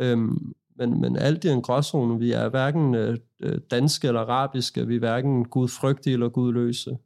Øhm, 0.00 0.54
men, 0.78 1.00
men 1.00 1.16
alt 1.16 1.44
i 1.44 1.48
en 1.48 1.62
gråzone. 1.62 2.18
Vi 2.18 2.32
er 2.32 2.48
hverken 2.48 2.94
øh, 2.94 3.18
danske 3.70 4.08
eller 4.08 4.20
arabiske, 4.20 4.86
vi 4.86 4.94
er 4.94 4.98
hverken 4.98 5.44
gudfrygtige 5.44 6.12
eller 6.12 6.28
gudløse. 6.28 6.98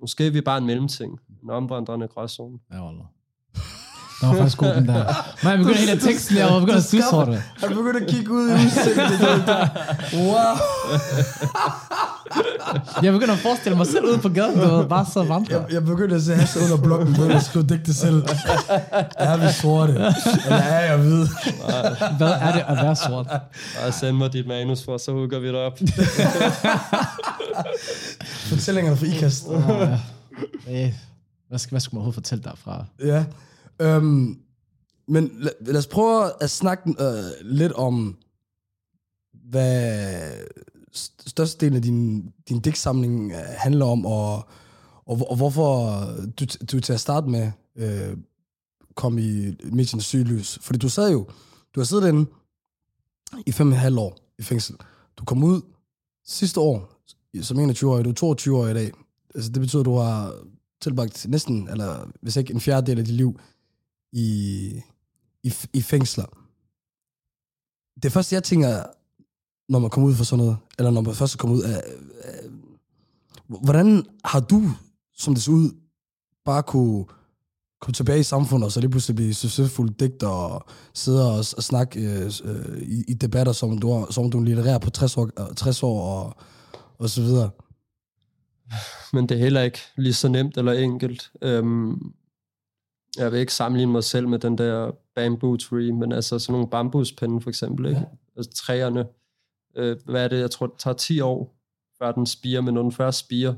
Måske 0.00 0.26
er 0.26 0.30
vi 0.30 0.40
bare 0.40 0.58
en 0.58 0.66
mellemting, 0.66 1.20
en 1.42 1.50
omvandrende 1.50 2.08
gråzone. 2.08 2.58
Ja, 2.72 2.88
Allah. 2.88 3.06
Den 4.20 4.28
var 4.28 4.34
faktisk 4.34 4.58
god, 4.58 4.74
den 4.74 4.88
der. 4.88 5.04
Men 5.42 5.50
jeg 5.50 5.58
begynder 5.58 5.78
helt 5.78 5.90
at 5.90 6.00
teksten 6.00 6.36
der, 6.36 6.52
og 6.52 6.60
begynder 6.60 6.78
at 6.78 6.84
synes 6.84 7.12
over 7.12 7.24
det. 7.24 7.42
Han 7.56 7.68
begynder 7.68 8.00
at 8.00 8.08
kigge 8.08 8.32
ud 8.32 8.50
i 8.50 8.52
udsigten. 8.52 9.02
Wow. 10.26 10.56
jeg 13.02 13.12
begynder 13.12 13.34
at 13.34 13.40
forestille 13.40 13.76
mig 13.76 13.86
selv 13.86 14.04
ude 14.04 14.18
på 14.18 14.28
gaden, 14.28 14.58
du 14.60 14.76
ved, 14.76 14.86
bare 14.86 15.06
så 15.12 15.22
vandre. 15.24 15.54
Jeg, 15.54 15.72
jeg 15.72 15.84
begynder 15.84 16.16
at 16.16 16.22
se 16.22 16.34
Hasse 16.34 16.60
under 16.60 16.82
blokken, 16.82 17.14
begynder 17.14 17.36
at 17.36 17.42
skrive 17.42 17.66
digte 17.66 17.94
selv. 17.94 18.22
Er 19.16 19.36
vi 19.36 19.52
sorte? 19.52 19.92
Eller 19.92 20.56
er 20.56 20.84
jeg 20.84 20.98
hvide? 20.98 21.28
Hvad 22.16 22.30
er 22.30 22.52
det 22.52 22.64
at 22.68 22.76
være 22.76 22.96
sort? 22.96 23.26
Bare 23.26 23.92
send 23.92 24.16
mig 24.16 24.32
dit 24.32 24.46
manus 24.46 24.84
for, 24.84 24.98
så 24.98 25.12
hugger 25.12 25.38
vi 25.38 25.46
det 25.46 25.54
op. 25.56 25.78
Fortællingerne 28.50 28.96
fra 28.96 29.06
IKAST. 29.06 29.46
Ja. 30.66 30.92
Hvad 31.48 31.58
skal, 31.58 31.70
hvad 31.70 31.80
skal 31.80 31.94
man 31.94 31.98
overhovedet 31.98 32.14
fortælle 32.14 32.44
derfra? 32.44 32.84
Ja. 33.04 33.24
Øhm, 33.80 34.38
men 35.08 35.30
lad, 35.38 35.50
lad 35.60 35.76
os 35.76 35.86
prøve 35.86 36.30
at 36.40 36.50
snakke 36.50 36.94
øh, 37.00 37.24
lidt 37.42 37.72
om, 37.72 38.16
hvad 39.50 40.12
størstedelen 41.26 41.76
af 41.76 41.82
din, 41.82 42.32
din 42.48 42.60
digtsamling 42.60 43.32
øh, 43.32 43.38
handler 43.38 43.86
om, 43.86 44.06
og, 44.06 44.34
og, 45.06 45.30
og 45.30 45.36
hvorfor 45.36 46.00
du, 46.40 46.46
du 46.72 46.80
til 46.80 46.92
at 46.92 47.00
starte 47.00 47.28
med 47.28 47.52
øh, 47.76 48.16
kom 48.94 49.18
i 49.18 49.56
mediernes 49.64 50.04
sygelys. 50.04 50.58
Fordi 50.62 50.78
du 50.78 50.88
sad 50.88 51.12
jo, 51.12 51.26
du 51.74 51.80
har 51.80 51.84
siddet 51.84 52.08
inde 52.08 52.30
i 53.46 53.52
fem 53.52 53.68
og 53.68 53.74
et 53.74 53.80
halvt 53.80 53.98
år 53.98 54.16
i 54.38 54.42
fængsel. 54.42 54.76
Du 55.16 55.24
kom 55.24 55.44
ud 55.44 55.62
sidste 56.24 56.60
år 56.60 56.92
som 57.42 57.70
21-årig, 57.70 58.04
du 58.04 58.10
er 58.10 58.14
22 58.14 58.58
år 58.58 58.66
i 58.66 58.74
dag. 58.74 58.92
Altså, 59.34 59.50
det 59.50 59.60
betyder, 59.60 59.80
at 59.80 59.86
du 59.86 59.96
har 59.96 60.34
tilbragt 60.80 61.26
næsten, 61.28 61.68
eller 61.68 62.10
hvis 62.20 62.36
ikke 62.36 62.54
en 62.54 62.60
fjerdedel 62.60 62.98
af 62.98 63.04
dit 63.04 63.14
liv 63.14 63.40
i, 64.12 64.82
i, 65.42 65.54
i 65.72 65.82
fængsler. 65.82 66.26
Det 68.02 68.12
første, 68.12 68.34
jeg 68.34 68.44
tænker, 68.44 68.82
når 69.68 69.78
man 69.78 69.90
kommer 69.90 70.08
ud 70.08 70.14
for 70.14 70.24
sådan 70.24 70.44
noget, 70.44 70.58
eller 70.78 70.90
når 70.90 71.00
man 71.00 71.14
først 71.14 71.38
kommer 71.38 71.56
ud 71.56 71.62
af, 71.62 71.82
af 72.24 72.40
hvordan 73.48 74.04
har 74.24 74.40
du, 74.40 74.62
som 75.18 75.34
det 75.34 75.42
ser 75.42 75.52
ud, 75.52 75.70
bare 76.44 76.62
kunne 76.62 77.04
komme 77.80 77.94
tilbage 77.94 78.20
i 78.20 78.22
samfundet, 78.22 78.64
og 78.64 78.72
så 78.72 78.80
lige 78.80 78.90
pludselig 78.90 79.16
blive 79.16 79.34
succesfuld 79.34 79.90
digter, 79.90 80.28
og 80.28 80.66
sidde 80.94 81.30
og, 81.30 81.38
og 81.38 81.62
snakke 81.62 82.00
øh, 82.00 82.30
øh, 82.44 82.82
i, 82.82 83.04
i 83.08 83.14
debatter, 83.14 83.52
som 83.52 83.78
du, 83.78 84.06
som 84.10 84.30
du 84.30 84.40
litterærer 84.40 84.78
på 84.78 84.90
60 84.90 85.16
år, 85.16 85.54
60 85.56 85.82
år 85.82 86.00
og, 86.00 86.36
og 86.98 87.10
så 87.10 87.22
videre. 87.22 87.50
men 89.12 89.28
det 89.28 89.34
er 89.34 89.38
heller 89.38 89.62
ikke 89.62 89.78
lige 89.96 90.14
så 90.14 90.28
nemt 90.28 90.56
eller 90.56 90.72
enkelt. 90.72 91.30
Øhm, 91.42 92.12
jeg 93.16 93.32
vil 93.32 93.40
ikke 93.40 93.54
sammenligne 93.54 93.92
mig 93.92 94.04
selv 94.04 94.28
med 94.28 94.38
den 94.38 94.58
der 94.58 94.90
bamboo 95.14 95.56
tree, 95.56 95.92
men 95.92 96.12
altså 96.12 96.38
sådan 96.38 96.52
nogle 96.52 96.68
bambuspinde 96.70 97.40
for 97.40 97.50
eksempel, 97.50 97.86
ikke? 97.86 98.00
Ja. 98.00 98.06
Altså 98.36 98.52
træerne, 98.52 99.04
øh, 99.76 99.96
hvad 100.04 100.24
er 100.24 100.28
det, 100.28 100.40
jeg 100.40 100.50
tror, 100.50 100.66
det 100.66 100.78
tager 100.78 100.94
10 100.94 101.20
år, 101.20 101.56
før 101.98 102.12
den 102.12 102.26
spiger, 102.26 102.60
men 102.60 102.74
når 102.74 102.82
den 102.82 102.92
først 102.92 103.18
spiger, 103.18 103.54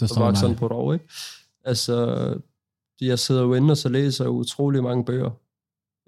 Det 0.00 0.08
så 0.08 0.20
vokser 0.20 0.46
den 0.46 0.56
på 0.56 0.66
et 0.66 0.72
år, 0.72 0.92
ikke? 0.92 1.08
Altså, 1.64 2.38
jeg 3.00 3.18
sidder 3.18 3.42
jo 3.42 3.54
inde 3.54 3.70
og 3.70 3.76
så 3.76 3.88
læser 3.88 4.28
utrolig 4.28 4.82
mange 4.82 5.04
bøger, 5.04 5.30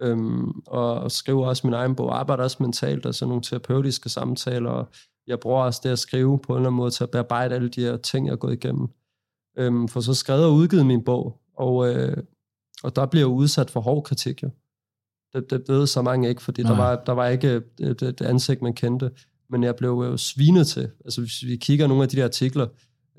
øhm, 0.02 0.50
og 0.66 1.10
skriver 1.12 1.46
også 1.46 1.66
min 1.66 1.74
egen 1.74 1.94
bog, 1.94 2.18
arbejder 2.18 2.44
også 2.44 2.56
mentalt, 2.60 3.06
altså 3.06 3.26
nogle 3.26 3.42
terapeutiske 3.42 4.08
samtaler, 4.08 4.70
og 4.70 4.88
jeg 5.26 5.40
bruger 5.40 5.62
også 5.62 5.80
det 5.84 5.90
at 5.90 5.98
skrive 5.98 6.38
på 6.38 6.52
en 6.52 6.56
eller 6.58 6.68
anden 6.68 6.76
måde 6.76 6.90
til 6.90 7.04
at 7.04 7.10
bearbejde 7.10 7.54
alle 7.54 7.68
de 7.68 7.80
her 7.80 7.96
ting, 7.96 8.26
jeg 8.26 8.32
har 8.32 8.36
gået 8.36 8.52
igennem. 8.52 8.88
Øhm, 9.58 9.88
for 9.88 10.00
så 10.00 10.14
skrevet 10.14 10.44
og 10.44 10.54
udgivet 10.54 10.86
min 10.86 11.04
bog, 11.04 11.40
og, 11.56 11.94
øh, 11.94 12.16
og 12.82 12.96
der 12.96 13.06
bliver 13.06 13.20
jeg 13.20 13.28
udsat 13.28 13.70
for 13.70 13.80
hård 13.80 14.04
kritik, 14.04 14.42
jo. 14.42 14.50
Det, 15.32 15.50
det 15.50 15.64
ved 15.68 15.86
så 15.86 16.02
mange 16.02 16.28
ikke, 16.28 16.42
fordi 16.42 16.62
der 16.62 16.68
Nej. 16.68 16.86
var, 16.86 17.04
der 17.04 17.12
var 17.12 17.26
ikke 17.26 17.62
et, 17.80 18.02
et 18.02 18.20
ansigt, 18.20 18.62
man 18.62 18.74
kendte. 18.74 19.10
Men 19.50 19.62
jeg 19.62 19.76
blev 19.76 19.90
jo 19.90 20.16
svinet 20.16 20.66
til. 20.66 20.88
Altså 21.04 21.20
hvis 21.20 21.44
vi 21.46 21.56
kigger 21.56 21.86
nogle 21.86 22.02
af 22.02 22.08
de 22.08 22.16
der 22.16 22.24
artikler, 22.24 22.66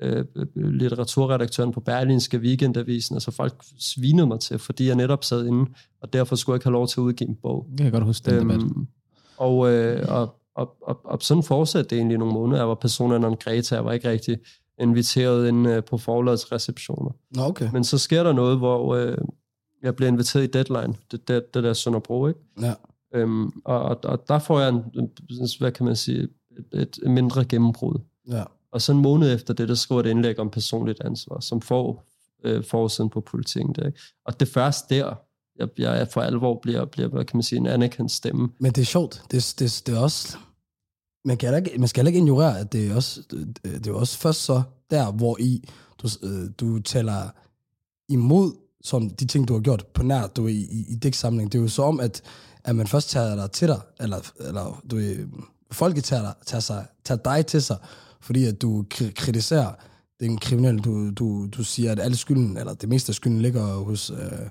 øh, 0.02 0.24
litteraturredaktøren 0.54 1.72
på 1.72 1.80
Berlinske 1.80 2.38
Weekendavisen, 2.38 3.16
altså 3.16 3.30
folk 3.30 3.54
svinede 3.78 4.26
mig 4.26 4.40
til, 4.40 4.58
fordi 4.58 4.86
jeg 4.86 4.96
netop 4.96 5.24
sad 5.24 5.46
inde, 5.46 5.70
og 6.02 6.12
derfor 6.12 6.36
skulle 6.36 6.54
jeg 6.54 6.56
ikke 6.56 6.66
have 6.66 6.72
lov 6.72 6.88
til 6.88 7.00
at 7.00 7.02
udgive 7.02 7.28
en 7.28 7.36
bog. 7.42 7.66
Det 7.70 7.76
kan 7.76 7.84
jeg 7.84 7.92
godt 7.92 8.04
huske, 8.04 8.30
den 8.30 8.40
debat. 8.40 8.62
Øhm, 8.62 8.86
og, 9.36 9.72
øh, 9.72 10.06
og, 10.08 10.36
og, 10.54 10.76
og, 10.82 11.00
og 11.04 11.18
sådan 11.22 11.42
fortsatte 11.42 11.90
det 11.90 11.98
egentlig 11.98 12.18
nogle 12.18 12.34
måneder. 12.34 12.60
Jeg 12.60 12.68
var 12.68 12.74
persona 12.74 13.18
non 13.18 13.36
grata, 13.36 13.74
jeg 13.74 13.84
var 13.84 13.92
ikke 13.92 14.10
rigtig 14.10 14.38
inviteret 14.80 15.48
ind 15.48 15.68
øh, 15.68 15.84
på 15.84 15.98
forlagets 15.98 16.52
receptioner. 16.52 17.10
Nå, 17.36 17.42
okay. 17.42 17.68
Men 17.72 17.84
så 17.84 17.98
sker 17.98 18.22
der 18.22 18.32
noget, 18.32 18.58
hvor 18.58 18.94
øh, 18.94 19.18
jeg 19.82 19.96
bliver 19.96 20.08
inviteret 20.08 20.44
i 20.44 20.46
Deadline, 20.46 20.94
det, 21.10 21.28
det, 21.28 21.54
det 21.54 21.64
der 21.64 21.72
Sønderbro, 21.72 22.26
ikke? 22.26 22.40
Ja. 22.60 22.74
Øhm, 23.14 23.48
og, 23.64 23.82
og, 23.82 24.00
og 24.04 24.24
der 24.28 24.38
får 24.38 24.60
jeg 24.60 24.68
en, 24.68 24.82
hvad 25.58 25.72
kan 25.72 25.86
man 25.86 25.96
sige, 25.96 26.28
et, 26.72 26.98
et 27.02 27.10
mindre 27.10 27.44
gennembrud. 27.44 28.00
Ja. 28.28 28.44
Og 28.72 28.82
så 28.82 28.92
en 28.92 28.98
måned 28.98 29.34
efter 29.34 29.54
det, 29.54 29.68
der 29.68 29.74
skriver 29.74 30.00
et 30.00 30.06
indlæg 30.06 30.38
om 30.38 30.50
personligt 30.50 31.00
ansvar, 31.04 31.40
som 31.40 31.60
får 31.60 32.04
øh, 32.44 32.64
forsiden 32.64 33.10
på 33.10 33.20
politikken. 33.20 33.74
Der, 33.74 33.86
ikke? 33.86 34.00
Og 34.24 34.40
det 34.40 34.48
er 34.48 34.52
først 34.52 34.90
der, 34.90 35.14
jeg, 35.58 35.68
jeg 35.78 36.08
for 36.08 36.20
alvor 36.20 36.58
bliver, 36.62 36.84
bliver, 36.84 37.08
hvad 37.08 37.24
kan 37.24 37.36
man 37.36 37.42
sige, 37.42 37.58
en 37.58 37.66
anerkendt 37.66 38.12
stemme. 38.12 38.48
Men 38.58 38.72
det 38.72 38.80
er 38.80 38.86
sjovt. 38.86 39.22
Det, 39.30 39.54
det, 39.58 39.82
det 39.86 39.94
er 39.96 40.00
også... 40.00 40.36
Man, 41.24 41.36
kan 41.36 41.56
ikke, 41.56 41.78
man 41.78 41.88
skal 41.88 42.06
ikke 42.06 42.18
ignorere, 42.18 42.58
at 42.58 42.72
det 42.72 42.90
er 42.90 42.94
også, 42.94 43.20
det, 43.64 43.86
er 43.86 43.92
også 43.92 44.18
først 44.18 44.40
så 44.44 44.62
der, 44.90 45.12
hvor 45.12 45.36
i 45.40 45.68
du, 46.02 46.08
øh, 46.22 46.50
du 46.60 46.78
taler 46.78 47.30
imod 48.08 48.52
sådan 48.82 49.08
de 49.08 49.26
ting, 49.26 49.48
du 49.48 49.52
har 49.52 49.60
gjort 49.60 49.86
på 49.86 50.02
nær, 50.02 50.26
du 50.26 50.46
i, 50.46 50.52
i, 50.52 50.84
i 50.88 50.94
digtsamling. 50.94 51.52
Det 51.52 51.58
er 51.58 51.62
jo 51.62 51.68
så 51.68 51.82
om, 51.82 52.00
at, 52.00 52.22
at 52.64 52.76
man 52.76 52.86
først 52.86 53.10
tager 53.10 53.34
dig 53.34 53.50
til 53.50 53.68
dig, 53.68 53.80
eller, 54.00 54.32
eller 54.40 54.82
du 54.90 55.00
folket 55.72 56.04
tager, 56.04 56.22
dig, 56.22 56.34
tager, 56.46 56.60
sig, 56.60 56.86
tager 57.04 57.18
dig 57.18 57.46
til 57.46 57.62
sig, 57.62 57.76
fordi 58.20 58.44
at 58.44 58.62
du 58.62 58.84
kritiserer 59.16 59.72
den 60.20 60.38
kriminelle. 60.38 60.80
Du, 60.80 61.10
du, 61.10 61.46
du 61.46 61.64
siger, 61.64 61.92
at 61.92 62.00
alle 62.00 62.16
skylden, 62.16 62.56
eller 62.56 62.74
det 62.74 62.88
meste 62.88 63.10
af 63.10 63.14
skylden 63.14 63.42
ligger 63.42 63.62
hos, 63.62 64.10
øh, 64.10 64.48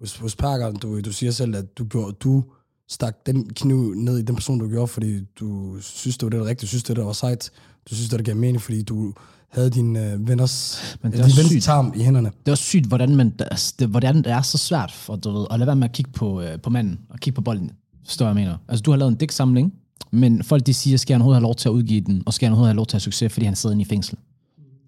hos, 0.00 0.16
hos 0.16 0.36
Parker. 0.36 0.70
Du, 0.70 1.00
du 1.00 1.12
siger 1.12 1.32
selv, 1.32 1.56
at 1.56 1.78
du, 1.78 1.84
gjorde, 1.84 2.12
du 2.12 2.44
stak 2.88 3.26
den 3.26 3.54
kniv 3.54 3.94
ned 3.94 4.18
i 4.18 4.22
den 4.22 4.34
person, 4.34 4.58
du 4.58 4.68
gjorde, 4.68 4.88
fordi 4.88 5.24
du 5.40 5.80
synes, 5.80 6.18
det 6.18 6.26
var 6.26 6.30
det, 6.30 6.40
der 6.40 6.46
rigtigt. 6.46 6.62
Du 6.62 6.66
synes, 6.66 6.84
det 6.84 6.96
der 6.96 7.04
var 7.04 7.12
sejt. 7.12 7.50
Du 7.90 7.94
synes, 7.94 8.10
det 8.10 8.18
der 8.18 8.24
gav 8.24 8.36
mening, 8.36 8.62
fordi 8.62 8.82
du 8.82 9.14
havde 9.50 9.70
dine 9.70 10.12
øh, 10.12 10.28
venners, 10.28 10.80
Men 11.02 11.12
det 11.12 11.18
din 11.18 11.20
er 11.30 11.36
vens 11.36 11.48
sygt. 11.50 11.62
tarm 11.64 11.92
i 11.96 12.02
hænderne. 12.02 12.28
Det 12.28 12.48
er 12.48 12.52
også 12.52 12.64
sygt, 12.64 12.86
hvordan, 12.86 13.16
man, 13.16 13.34
altså, 13.40 13.74
det, 13.78 13.88
hvordan 13.88 14.16
det 14.16 14.26
er 14.26 14.42
så 14.42 14.58
svært 14.58 14.92
for, 14.92 15.16
du 15.16 15.30
ved, 15.30 15.46
at 15.50 15.58
lade 15.58 15.66
være 15.66 15.76
med 15.76 15.84
at 15.88 15.92
kigge 15.92 16.10
på, 16.12 16.40
øh, 16.40 16.60
på 16.60 16.70
manden 16.70 17.00
og 17.08 17.18
kigge 17.18 17.34
på 17.34 17.40
bolden. 17.42 17.70
Forstår 18.06 18.26
jeg, 18.26 18.34
mener? 18.34 18.56
Altså, 18.68 18.82
du 18.82 18.90
har 18.90 18.98
lavet 18.98 19.10
en 19.12 19.16
digtsamling, 19.18 19.74
men 20.10 20.42
folk 20.42 20.66
de 20.66 20.74
siger, 20.74 20.96
skal 20.96 21.14
han 21.14 21.20
overhovedet 21.20 21.36
have 21.40 21.42
lov 21.42 21.54
til 21.54 21.68
at 21.68 21.72
udgive 21.72 22.00
den, 22.00 22.22
og 22.26 22.34
skal 22.34 22.46
han 22.46 22.52
overhovedet 22.52 22.70
have 22.72 22.76
lov 22.76 22.86
til 22.86 22.96
at 22.96 23.02
have 23.02 23.12
succes, 23.12 23.32
fordi 23.32 23.46
han 23.46 23.56
sidder 23.56 23.72
inde 23.74 23.82
i 23.82 23.88
fængsel. 23.88 24.18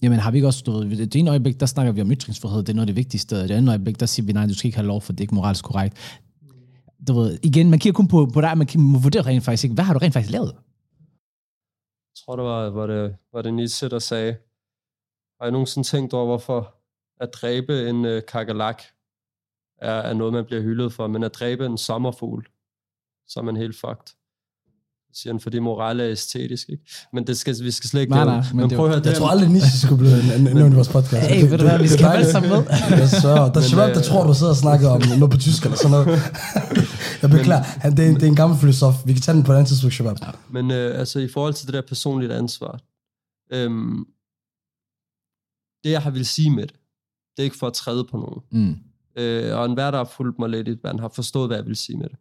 Jamen 0.03 0.19
har 0.19 0.31
vi 0.31 0.37
ikke 0.37 0.47
også, 0.47 0.63
du 0.67 0.73
ved, 0.73 0.97
det 0.97 1.17
ene 1.17 1.31
øjeblik, 1.31 1.61
der 1.61 1.67
snakker 1.67 1.93
vi 1.93 2.01
om 2.01 2.13
ytringsfrihed, 2.13 2.59
det 2.59 2.69
er 2.69 2.75
noget 2.75 2.83
af 2.83 2.87
det 2.87 2.97
vigtigste, 2.97 3.43
og 3.43 3.49
det 3.49 3.55
andet 3.55 3.69
øjeblik, 3.69 4.01
der 4.01 4.07
siger 4.07 4.27
vi, 4.27 4.33
nej, 4.33 4.47
du 4.47 4.55
skal 4.55 4.69
ikke 4.69 4.79
have 4.79 4.87
lov, 4.87 5.01
for 5.01 5.13
det 5.13 5.21
er 5.21 5.23
ikke 5.23 5.35
moralsk 5.35 5.65
korrekt. 5.65 5.97
Du 7.09 7.13
ved, 7.21 7.39
igen, 7.43 7.71
man 7.71 7.79
kigger 7.79 7.95
kun 7.97 8.09
på, 8.09 8.31
på 8.35 8.41
dig, 8.41 8.59
man 8.59 8.67
kigger- 8.67 8.87
må 8.89 8.99
vurdere 8.99 9.23
rent 9.27 9.45
faktisk 9.45 9.65
ikke, 9.65 9.75
hvad 9.75 9.85
har 9.85 9.93
du 9.93 9.99
rent 9.99 10.13
faktisk 10.15 10.33
lavet? 10.33 10.53
Jeg 12.15 12.25
tror, 12.25 12.37
det 12.37 12.45
var, 12.45 12.71
var 12.71 12.87
det, 12.87 13.15
var 13.35 13.43
det 13.43 13.55
Nietzsche, 13.55 13.89
der 13.89 13.99
sagde, 13.99 14.37
har 15.43 15.47
jeg 15.47 15.53
nogensinde 15.53 15.89
tænkt 15.89 16.13
over, 16.13 16.27
hvorfor 16.27 16.75
at 17.21 17.29
dræbe 17.35 17.89
en 17.89 18.05
øh, 18.05 18.23
kakalak 18.29 18.83
er, 19.83 19.93
er 19.93 20.15
noget, 20.15 20.33
man 20.33 20.45
bliver 20.45 20.63
hyldet 20.63 20.93
for, 20.93 21.07
men 21.07 21.25
at 21.25 21.35
dræbe 21.35 21.67
en 21.67 21.79
sommerfugl, 21.79 22.47
så 23.29 23.41
er 23.41 23.45
man 23.45 23.57
helt 23.57 23.77
fucked. 23.81 24.09
Siger 25.15 25.33
han, 25.33 25.41
fordi 25.41 25.59
moral 25.59 26.01
er 26.01 26.11
æstetisk, 26.11 26.69
ikke? 26.69 26.85
Men 27.13 27.27
det 27.27 27.39
skal, 27.39 27.55
vi 27.63 27.71
skal 27.71 27.91
slet 27.91 28.01
ikke... 28.01 28.11
Nej, 28.11 28.25
nej, 28.25 28.35
men 28.37 28.57
men 28.57 28.65
det 28.71 28.73
er 28.73 28.77
prøv 28.77 28.87
at 28.87 28.93
høre, 28.93 29.01
det 29.03 29.07
Jeg 29.07 29.15
tror 29.17 29.29
aldrig, 29.29 29.49
Nietzsche 29.49 29.79
skulle 29.87 29.99
blive 29.99 30.35
en- 30.37 30.47
en- 30.49 30.55
nævnt 30.57 30.73
i 30.73 30.77
vores 30.77 30.89
podcast. 30.89 31.27
Hey, 31.27 31.51
ved 31.51 31.59
du 31.59 31.65
hvad, 31.65 31.79
vi 31.79 31.89
skal 31.89 32.07
alle 32.07 32.31
sammen 32.31 32.51
med. 32.51 32.63
Jeg 32.91 33.09
sørger. 33.09 33.53
Der 33.53 33.61
er 33.61 33.65
Shabab, 33.65 33.89
der 33.95 33.99
øh, 33.99 34.05
tror, 34.05 34.27
du 34.27 34.35
sidder 34.35 34.53
og 34.53 34.57
snakker 34.57 34.89
om 34.89 35.03
noget 35.19 35.31
på 35.31 35.39
tysk 35.39 35.63
eller 35.65 35.77
sådan 35.77 35.91
noget. 35.91 36.07
Jeg 37.23 37.31
beklager. 37.31 37.63
Han, 37.63 37.97
det, 37.97 38.05
er 38.05 38.09
en, 38.09 38.15
det 38.15 38.23
er 38.23 38.27
en 38.27 38.37
gammel 38.37 38.59
filosof. 38.59 38.95
Vi 39.07 39.13
kan 39.13 39.23
tage 39.23 39.37
den 39.37 39.45
på 39.45 39.53
et 39.53 39.57
andet 39.57 39.69
tidspunkt, 39.69 39.95
Shabab. 39.95 40.17
Men 40.51 40.71
øh, 40.71 40.99
altså 40.99 41.19
i 41.19 41.29
forhold 41.29 41.55
til 41.55 41.67
det 41.67 41.75
der 41.75 41.83
personligt 41.89 42.33
ansvar, 42.33 42.81
øhm, 43.53 44.05
det 45.85 45.91
jeg 45.91 46.03
har 46.03 46.11
vil 46.11 46.27
sige 46.27 46.51
med 46.51 46.67
det, 46.67 46.77
det 47.37 47.43
er 47.43 47.45
ikke 47.45 47.57
for 47.57 47.67
at 47.67 47.73
træde 47.73 48.05
på 48.05 48.17
nogen. 48.17 48.43
Mm. 48.51 48.77
Øh, 49.17 49.59
og 49.59 49.67
enhver, 49.67 49.91
der 49.91 49.99
har 49.99 50.05
fulgt 50.05 50.39
mig 50.39 50.49
lidt, 50.49 50.83
man 50.85 50.99
har 50.99 51.09
forstået, 51.09 51.49
hvad 51.49 51.57
jeg 51.57 51.67
vil 51.67 51.77
sige 51.77 51.99
med 51.99 52.09
det. 52.09 52.19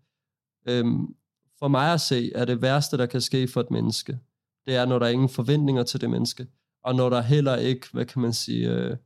Øhm, 0.68 1.16
for 1.60 1.68
mig 1.68 1.94
at 1.94 2.02
se, 2.02 2.32
er 2.36 2.46
det 2.46 2.62
værste, 2.62 2.98
der 2.98 3.06
kan 3.06 3.22
ske 3.22 3.48
for 3.48 3.62
et 3.62 3.72
menneske, 3.72 4.20
det 4.66 4.76
er, 4.76 4.86
når 4.86 5.00
der 5.00 5.06
er 5.06 5.10
ingen 5.10 5.30
forventninger 5.30 5.84
til 5.84 6.02
det 6.02 6.10
menneske, 6.10 6.48
og 6.84 6.96
når 6.96 7.10
der 7.10 7.22
heller 7.22 7.56
ikke, 7.56 7.88
hvad 7.94 8.06
kan 8.06 8.22
man 8.22 8.34
sige, 8.34 8.72
øh, 8.72 8.98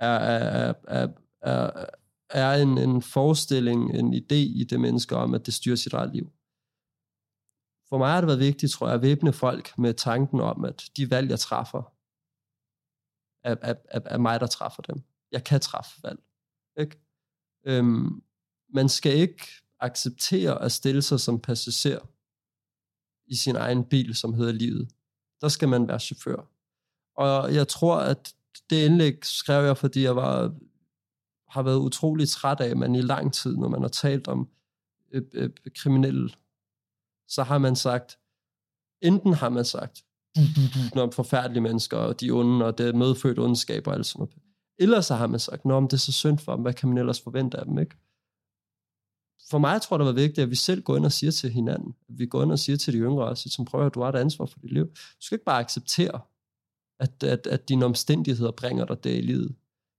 er, 0.00 0.08
er, 0.08 0.74
er, 0.88 1.08
er, 1.42 1.70
er 2.30 2.62
en, 2.62 2.78
en 2.78 3.02
forestilling, 3.02 3.98
en 3.98 4.14
idé 4.14 4.34
i 4.34 4.66
det 4.70 4.80
menneske 4.80 5.16
om, 5.16 5.34
at 5.34 5.46
det 5.46 5.54
styrer 5.54 5.76
sit 5.76 5.92
eget 5.92 6.12
liv. 6.12 6.32
For 7.88 7.98
mig 7.98 8.10
har 8.10 8.20
det 8.20 8.26
været 8.26 8.40
vigtigt, 8.40 8.72
tror 8.72 8.86
jeg, 8.86 8.94
at 8.94 9.02
væbne 9.02 9.32
folk 9.32 9.78
med 9.78 9.94
tanken 9.94 10.40
om, 10.40 10.64
at 10.64 10.84
de 10.96 11.10
valg, 11.10 11.30
jeg 11.30 11.38
træffer, 11.38 11.92
er, 13.46 13.74
er, 13.88 14.00
er, 14.04 14.18
mig, 14.18 14.40
der 14.40 14.46
træffer 14.46 14.82
dem. 14.82 15.02
Jeg 15.32 15.44
kan 15.44 15.60
træffe 15.60 16.02
valg. 16.02 16.18
Ikke? 16.78 17.00
Øhm, 17.64 18.22
man 18.74 18.88
skal 18.88 19.16
ikke 19.16 19.46
acceptere 19.80 20.62
at 20.62 20.72
stille 20.72 21.02
sig 21.02 21.20
som 21.20 21.40
passager 21.40 22.08
i 23.26 23.36
sin 23.36 23.56
egen 23.56 23.84
bil, 23.84 24.14
som 24.14 24.34
hedder 24.34 24.52
livet. 24.52 24.90
Der 25.40 25.48
skal 25.48 25.68
man 25.68 25.88
være 25.88 26.00
chauffør. 26.00 26.50
Og 27.16 27.54
jeg 27.54 27.68
tror, 27.68 27.96
at 27.96 28.34
det 28.70 28.84
indlæg 28.84 29.24
skrev 29.24 29.64
jeg, 29.64 29.76
fordi 29.76 30.02
jeg 30.02 30.16
var, 30.16 30.54
har 31.48 31.62
været 31.62 31.78
utrolig 31.78 32.28
træt 32.28 32.60
af, 32.60 32.68
at 32.68 32.76
man 32.76 32.94
i 32.94 33.00
lang 33.00 33.34
tid, 33.34 33.56
når 33.56 33.68
man 33.68 33.82
har 33.82 33.88
talt 33.88 34.28
om 34.28 34.48
øh, 35.12 35.22
øh, 35.32 35.50
kriminelle, 35.74 36.30
så 37.28 37.42
har 37.42 37.58
man 37.58 37.76
sagt, 37.76 38.18
enten 39.00 39.32
har 39.32 39.48
man 39.48 39.64
sagt, 39.64 40.04
om 40.96 41.12
forfærdelige 41.12 41.62
mennesker, 41.62 41.96
og 41.96 42.20
de 42.20 42.30
onde, 42.30 42.66
og 42.66 42.78
det 42.78 42.84
medfødte 42.84 42.98
medfødt 42.98 43.38
ondskab 43.38 43.86
og 43.86 43.94
alt 43.94 44.06
sådan 44.06 44.18
noget. 44.20 44.34
Ellers 44.78 45.06
så 45.06 45.14
har 45.14 45.26
man 45.26 45.40
sagt, 45.40 45.66
om 45.66 45.88
det 45.88 45.92
er 45.92 46.00
så 46.00 46.12
synd 46.12 46.38
for 46.38 46.54
dem, 46.54 46.62
hvad 46.62 46.72
kan 46.72 46.88
man 46.88 46.98
ellers 46.98 47.20
forvente 47.20 47.58
af 47.58 47.64
dem, 47.64 47.78
ikke? 47.78 47.96
For 49.50 49.58
mig 49.58 49.82
tror 49.82 49.96
jeg, 49.96 49.98
det 49.98 50.06
var 50.06 50.20
vigtigt, 50.22 50.38
at 50.38 50.50
vi 50.50 50.56
selv 50.56 50.82
går 50.82 50.96
ind 50.96 51.04
og 51.04 51.12
siger 51.12 51.30
til 51.30 51.50
hinanden, 51.50 51.94
at 52.08 52.18
vi 52.18 52.26
går 52.26 52.42
ind 52.42 52.52
og 52.52 52.58
siger 52.58 52.76
til 52.76 52.92
de 52.92 52.98
yngre 52.98 53.24
også, 53.24 53.48
som 53.48 53.64
prøver, 53.64 53.86
at 53.86 53.94
du 53.94 54.00
har 54.00 54.08
et 54.08 54.16
ansvar 54.16 54.46
for 54.46 54.58
dit 54.58 54.72
liv. 54.72 54.86
Du 54.86 55.20
skal 55.20 55.36
ikke 55.36 55.44
bare 55.44 55.60
acceptere, 55.60 56.20
at, 57.00 57.22
at, 57.22 57.46
at 57.46 57.68
dine 57.68 57.84
omstændigheder 57.84 58.50
bringer 58.50 58.84
dig 58.84 59.04
det 59.04 59.18
i 59.18 59.20
livet. 59.20 59.54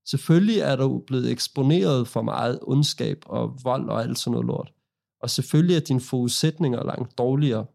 Selvfølgelig 0.06 0.60
er 0.60 0.76
du 0.76 1.04
blevet 1.08 1.32
eksponeret 1.32 2.08
for 2.08 2.21
meget 2.21 2.60
ondskab 2.62 3.23
og 3.26 3.60
vold 3.63 3.89
og 3.89 4.02
alt 4.02 4.19
sådan 4.19 4.32
noget 4.32 4.47
lort. 4.47 4.73
Og 5.21 5.30
selvfølgelig 5.30 5.76
er 5.76 5.80
dine 5.80 6.02
forudsætninger 6.02 6.84
langt 6.84 7.17
dårligere, 7.17 7.65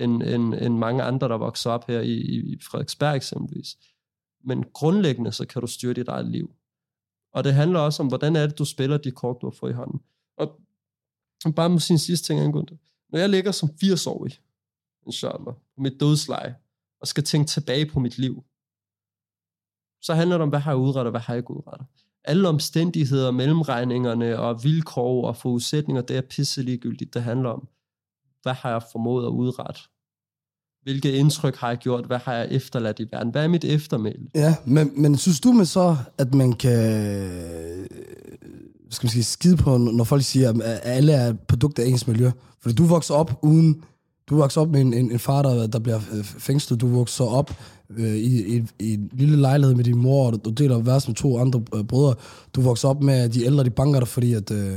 end, 0.00 0.22
end, 0.22 0.54
end 0.54 0.78
mange 0.78 1.02
andre, 1.02 1.28
der 1.28 1.36
vokser 1.36 1.70
op 1.70 1.86
her 1.86 2.00
i, 2.00 2.12
i 2.12 2.58
Frederiksberg 2.70 3.16
eksempelvis. 3.16 3.78
Men 4.44 4.64
grundlæggende, 4.72 5.32
så 5.32 5.46
kan 5.46 5.60
du 5.60 5.66
styre 5.66 5.94
dit 5.94 6.08
eget 6.08 6.26
liv. 6.26 6.54
Og 7.32 7.44
det 7.44 7.54
handler 7.54 7.80
også 7.80 8.02
om, 8.02 8.08
hvordan 8.08 8.36
er 8.36 8.46
det, 8.46 8.58
du 8.58 8.64
spiller 8.64 8.96
de 8.96 9.10
kort, 9.10 9.36
du 9.40 9.46
har 9.46 9.56
fået 9.60 9.70
i 9.70 9.74
hånden. 9.74 10.00
Og 10.36 10.60
bare 11.56 11.68
med 11.68 11.78
sin 11.78 11.98
sidste 11.98 12.26
ting 12.26 12.40
angående. 12.40 12.78
Når 13.08 13.18
jeg 13.18 13.28
ligger 13.28 13.52
som 13.52 13.68
80-årig, 13.84 14.38
inshallah, 15.06 15.54
på 15.54 15.80
mit 15.80 16.00
dødsleje, 16.00 16.56
og 17.00 17.06
skal 17.06 17.24
tænke 17.24 17.48
tilbage 17.48 17.86
på 17.86 18.00
mit 18.00 18.18
liv, 18.18 18.44
så 20.02 20.14
handler 20.14 20.36
det 20.36 20.42
om, 20.42 20.48
hvad 20.48 20.60
har 20.60 20.70
jeg 20.70 20.78
udrettet, 20.78 21.06
og 21.06 21.10
hvad 21.10 21.20
har 21.20 21.34
jeg 21.34 21.38
ikke 21.38 21.50
udrettet. 21.50 21.86
Alle 22.24 22.48
omstændigheder, 22.48 23.30
mellemregningerne 23.30 24.38
og 24.38 24.64
vilkår 24.64 25.26
og 25.26 25.36
forudsætninger, 25.36 26.02
det 26.02 26.16
er 26.16 26.20
pisse 26.20 26.62
ligegyldigt. 26.62 27.14
Det 27.14 27.22
handler 27.22 27.50
om, 27.50 27.68
hvad 28.42 28.54
har 28.54 28.70
jeg 28.70 28.82
formået 28.92 29.26
at 29.26 29.30
udrette 29.30 29.80
hvilket 30.82 31.10
indtryk 31.10 31.56
har 31.56 31.68
jeg 31.68 31.78
gjort, 31.78 32.04
hvad 32.04 32.18
har 32.18 32.34
jeg 32.34 32.48
efterladt 32.50 33.00
i 33.00 33.06
verden, 33.12 33.32
hvad 33.32 33.44
er 33.44 33.48
mit 33.48 33.64
eftermæle? 33.64 34.26
Ja, 34.34 34.54
men, 34.64 34.90
men 34.96 35.16
synes 35.16 35.40
du 35.40 35.52
med 35.52 35.64
så, 35.64 35.96
at 36.18 36.34
man 36.34 36.52
kan 36.52 36.78
øh, 36.78 37.86
skal 38.90 39.06
man 39.06 39.10
sige, 39.10 39.24
skide 39.24 39.56
på, 39.56 39.76
når 39.76 40.04
folk 40.04 40.22
siger, 40.22 40.48
at 40.62 40.80
alle 40.82 41.12
er 41.12 41.32
produkter 41.48 41.82
af 41.82 41.86
ens 41.86 42.06
miljø? 42.06 42.30
Fordi 42.60 42.74
du 42.74 42.84
vokser 42.84 43.14
op 43.14 43.38
uden, 43.42 43.84
du 44.30 44.36
vokser 44.36 44.60
op 44.60 44.70
med 44.70 44.80
en, 44.80 44.94
en, 44.94 45.12
en 45.12 45.18
far, 45.18 45.42
der, 45.42 45.66
der 45.66 45.78
bliver 45.78 46.00
øh, 46.12 46.24
fængslet, 46.24 46.80
du 46.80 46.86
vokser 46.86 47.24
op 47.24 47.50
øh, 47.90 48.16
i, 48.16 48.56
i, 48.56 48.62
i 48.78 48.94
en 48.94 49.10
lille 49.12 49.36
lejlighed 49.36 49.74
med 49.74 49.84
din 49.84 49.98
mor, 49.98 50.26
og 50.26 50.44
du 50.44 50.50
deler 50.50 50.78
værelse 50.78 51.08
med 51.08 51.16
to 51.16 51.38
andre 51.38 51.62
øh, 51.74 51.84
brødre. 51.84 52.14
Du 52.54 52.60
vokser 52.60 52.88
op 52.88 53.02
med, 53.02 53.14
at 53.14 53.34
de 53.34 53.44
ældre, 53.44 53.64
de 53.64 53.70
banker 53.70 54.00
dig, 54.00 54.08
fordi 54.08 54.34
at, 54.34 54.50
øh, 54.50 54.76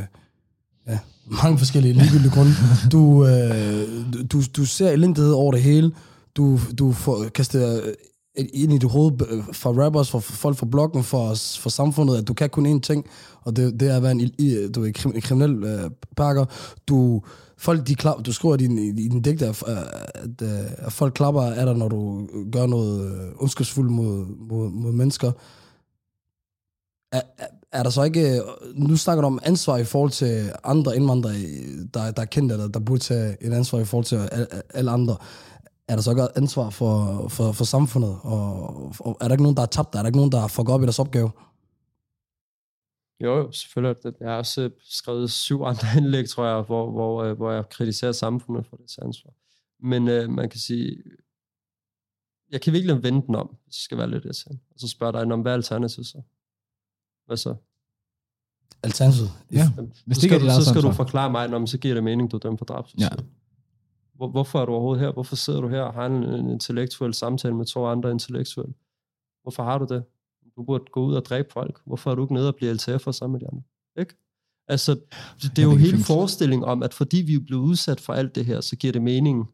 mange 1.26 1.58
forskellige 1.58 1.94
ligegyldige 1.94 2.32
grunde. 2.32 2.52
Du, 2.92 3.02
øh, 3.28 3.88
du, 4.32 4.42
du 4.58 4.66
ser 4.66 4.92
elendighed 4.92 5.32
over 5.32 5.52
det 5.52 5.62
hele. 5.62 5.92
Du, 6.36 6.60
du 6.78 6.92
får 6.92 7.26
kastet 7.36 7.96
ind 8.36 8.74
i 8.74 8.78
dit 8.78 8.92
hoved 8.92 9.44
for 9.54 9.84
rappers, 9.84 10.12
for 10.12 10.20
folk 10.20 10.58
fra 10.58 10.66
bloggen, 10.66 11.04
for, 11.04 11.36
for 11.60 11.70
samfundet, 11.70 12.18
at 12.18 12.28
du 12.28 12.34
kan 12.34 12.50
kun 12.50 12.78
én 12.78 12.80
ting, 12.80 13.06
og 13.42 13.56
det, 13.56 13.80
det 13.80 13.92
er 13.92 13.96
at 13.96 14.04
være 14.04 14.12
en, 14.12 14.30
du 14.72 14.84
er 14.84 14.92
en 15.06 15.22
kriminel 15.22 15.64
øh, 15.64 15.92
pakker. 16.18 16.46
Du, 16.88 17.22
folk, 17.58 17.88
de 17.88 17.96
klap, 17.96 18.26
du 18.26 18.34
skriver 18.34 18.56
i 18.56 18.58
din, 18.58 18.78
i 18.78 19.10
din 19.10 19.22
digte, 19.22 19.46
at, 19.48 19.64
at, 19.68 20.42
at, 20.78 20.94
folk 20.94 21.14
klapper 21.14 21.42
af 21.42 21.66
dig, 21.66 21.76
når 21.76 21.90
du 21.90 22.28
gør 22.52 22.66
noget 22.66 23.12
øh, 23.12 23.32
ondskabsfuldt 23.36 23.92
mod, 23.92 24.26
mod, 24.50 24.72
mod 24.72 24.92
mennesker. 24.92 25.32
Er, 27.12 27.22
er 27.74 27.84
der 27.84 27.90
så 27.90 28.04
ikke... 28.04 28.36
Øh, 28.36 28.42
nu 28.76 28.98
snakker 28.98 29.22
du 29.22 29.28
om 29.28 29.40
ansvar 29.44 29.78
i 29.78 29.84
forhold 29.84 30.12
til 30.12 30.52
andre 30.64 30.96
indvandrere, 30.96 31.34
der, 31.94 32.12
der 32.12 32.22
er 32.22 32.26
kendte, 32.26 32.54
eller 32.54 32.68
der 32.68 32.80
burde 32.80 33.00
tage 33.00 33.38
et 33.42 33.54
ansvar 33.54 33.80
i 33.80 33.86
forhold 33.86 34.06
til 34.06 34.30
alle 34.74 34.92
andre 34.92 35.18
er 35.88 35.96
der 35.96 36.02
så 36.02 36.12
ikke 36.12 36.38
ansvar 36.38 36.70
for, 36.70 37.28
for, 37.28 37.52
for 37.52 37.64
samfundet? 37.64 38.20
Og, 38.22 38.76
og 39.00 39.18
er 39.22 39.28
der 39.28 39.32
ikke 39.32 39.44
nogen, 39.44 39.58
der 39.58 39.62
er 39.62 39.74
tabt? 39.78 39.96
Er 39.96 40.00
der 40.00 40.06
ikke 40.06 40.18
nogen, 40.18 40.32
der 40.32 40.40
har 40.40 40.48
fucket 40.48 40.74
op 40.74 40.82
i 40.82 40.86
deres 40.86 41.00
opgave? 41.00 41.32
Jo, 43.24 43.38
jo, 43.38 43.52
selvfølgelig. 43.52 44.14
Jeg 44.20 44.30
har 44.30 44.38
også 44.38 44.62
øh, 44.62 44.72
skrevet 44.84 45.32
syv 45.32 45.62
andre 45.62 45.88
indlæg, 45.98 46.30
tror 46.30 46.46
jeg, 46.46 46.62
hvor, 46.62 46.92
hvor, 46.92 47.24
øh, 47.24 47.38
hvor 47.38 47.52
jeg 47.52 47.70
kritiserer 47.70 48.12
samfundet 48.12 48.66
for 48.66 48.76
det 48.76 48.98
ansvar. 49.02 49.32
Men 49.80 50.08
øh, 50.08 50.30
man 50.30 50.50
kan 50.50 50.60
sige, 50.60 51.04
jeg 52.52 52.62
kan 52.62 52.74
virkelig 52.74 53.04
vende 53.04 53.28
den 53.28 53.36
om, 53.36 53.48
hvis 53.48 53.76
jeg 53.76 53.84
skal 53.84 53.98
være 53.98 54.10
lidt 54.10 54.26
irriterende. 54.26 54.62
Og 54.74 54.80
så 54.80 54.88
spørger 54.88 55.12
dig, 55.12 55.38
hvad 55.42 55.52
er 55.52 55.56
alternativet 55.56 56.08
så? 56.08 56.22
Hvad 57.34 57.38
så? 57.38 57.56
Alternativet? 58.84 59.32
Ja. 59.52 59.70
Hvis 60.06 60.18
det 60.18 60.30
skal, 60.30 60.42
du, 60.42 60.46
så 60.46 60.70
skal 60.70 60.82
du 60.82 60.92
forklare 60.92 61.32
mig, 61.32 61.54
om 61.54 61.68
så 61.68 61.78
giver 61.78 61.94
det 61.94 62.04
mening, 62.04 62.32
du 62.32 62.36
er 62.36 62.40
dømt 62.40 62.60
for 62.60 62.66
drab. 62.66 62.86
Ja. 63.00 63.10
Hvor, 64.16 64.28
hvorfor 64.28 64.62
er 64.62 64.66
du 64.66 64.72
overhovedet 64.72 65.06
her? 65.06 65.12
Hvorfor 65.12 65.36
sidder 65.36 65.62
du 65.62 65.68
her 65.68 65.82
og 65.82 65.94
har 65.94 66.06
en, 66.06 66.24
en 66.24 66.50
intellektuel 66.50 67.14
samtale 67.14 67.56
med 67.56 67.66
to 67.66 67.86
andre 67.86 68.12
intellektuelle? 68.12 68.74
Hvorfor 69.44 69.64
har 69.64 69.78
du 69.78 69.86
det? 69.94 70.04
Du 70.56 70.64
burde 70.64 70.84
gå 70.92 71.06
ud 71.06 71.16
og 71.16 71.26
dræbe 71.26 71.48
folk. 71.54 71.82
Hvorfor 71.86 72.12
er 72.12 72.16
du 72.16 72.24
ikke 72.24 72.34
nede 72.34 72.48
og 72.48 72.56
blive 72.56 72.72
LTF'er 72.72 73.12
sammen 73.12 73.34
med 73.34 73.40
de 73.40 73.48
andre? 73.52 73.64
Ikke? 74.00 74.16
Altså, 74.68 74.94
det, 75.42 75.56
det 75.56 75.60
er 75.60 75.64
jo 75.64 75.76
hele 75.76 75.98
forestillingen 75.98 76.70
om, 76.70 76.84
at 76.84 76.94
fordi 76.94 77.18
vi 77.18 77.34
er 77.34 77.40
blevet 77.48 77.62
udsat 77.62 78.00
for 78.00 78.14
alt 78.14 78.36
det 78.36 78.46
her, 78.46 78.62
så 78.62 78.76
giver 78.76 78.94
det 78.94 79.02
mening. 79.02 79.50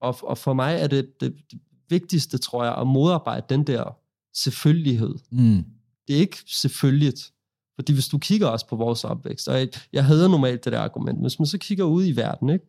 Og, 0.00 0.16
og 0.22 0.38
for 0.38 0.52
mig 0.52 0.76
er 0.80 0.86
det, 0.86 1.20
det, 1.20 1.36
det 1.50 1.60
vigtigste, 1.88 2.38
tror 2.38 2.64
jeg, 2.64 2.74
at 2.74 2.86
modarbejde 2.86 3.46
den 3.48 3.66
der 3.66 3.96
selvfølgelighed. 4.34 5.14
Mm. 5.30 5.64
Det 6.10 6.16
er 6.16 6.20
ikke 6.20 6.38
selvfølgeligt. 6.46 7.32
Fordi 7.74 7.92
hvis 7.92 8.08
du 8.08 8.18
kigger 8.18 8.46
også 8.46 8.66
på 8.68 8.76
vores 8.76 9.04
opvækst, 9.04 9.48
og 9.48 9.58
jeg, 9.58 9.68
jeg 9.92 10.04
normalt 10.28 10.64
det 10.64 10.72
der 10.72 10.80
argument, 10.80 11.20
hvis 11.20 11.38
man 11.38 11.46
så 11.46 11.58
kigger 11.58 11.84
ud 11.84 12.06
i 12.06 12.16
verden, 12.16 12.50
ikke? 12.50 12.64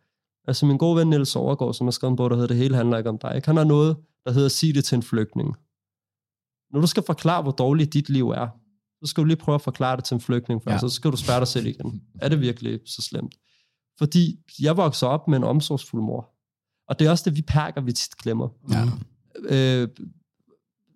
Altså 0.48 0.66
min 0.66 0.78
gode 0.78 0.98
ven 0.98 1.10
Niels 1.10 1.36
Overgaard, 1.36 1.74
som 1.74 1.88
har 1.88 1.92
skrevet 1.92 2.12
en 2.12 2.16
bog, 2.16 2.30
der 2.30 2.36
hedder 2.36 2.48
Det 2.48 2.58
hele 2.58 2.76
handler 2.76 2.98
ikke 2.98 3.10
om 3.10 3.18
dig, 3.18 3.36
ikke? 3.36 3.48
han 3.48 3.58
har 3.58 3.64
noget, 3.64 3.98
der 4.26 4.32
hedder 4.32 4.50
Sig 4.50 4.76
det 4.76 4.86
til 4.86 4.96
en 4.96 5.04
flygtning. 5.04 5.56
Når 6.74 6.82
du 6.82 6.88
skal 6.88 7.04
forklare, 7.04 7.42
hvor 7.42 7.52
dårligt 7.52 7.94
dit 7.94 8.10
liv 8.10 8.30
er, 8.30 8.48
så 9.04 9.10
skal 9.10 9.22
du 9.22 9.26
lige 9.26 9.38
prøve 9.38 9.56
at 9.56 9.62
forklare 9.62 9.98
det 9.98 10.04
til 10.04 10.16
en 10.16 10.22
flygtning 10.22 10.64
først, 10.64 10.84
ja. 10.84 10.90
så 10.90 10.96
skal 10.96 11.12
du 11.12 11.18
spørge 11.18 11.40
dig 11.40 11.48
selv 11.48 11.66
igen. 11.66 12.02
Er 12.22 12.30
det 12.30 12.42
virkelig 12.42 12.80
så 12.86 13.02
slemt? 13.02 13.36
Fordi 13.98 14.40
jeg 14.62 14.78
voksede 14.78 15.12
op 15.12 15.28
med 15.28 15.38
en 15.38 15.44
omsorgsfuld 15.44 16.02
mor. 16.02 16.30
Og 16.88 17.00
det 17.00 17.08
er 17.08 17.12
også 17.12 17.30
det, 17.30 17.38
vi 17.38 17.42
perker, 17.42 17.82
vi 17.82 17.94
tit 17.94 18.18
glemmer. 18.18 18.50
Ja. 18.72 18.84
Øh, 19.44 19.88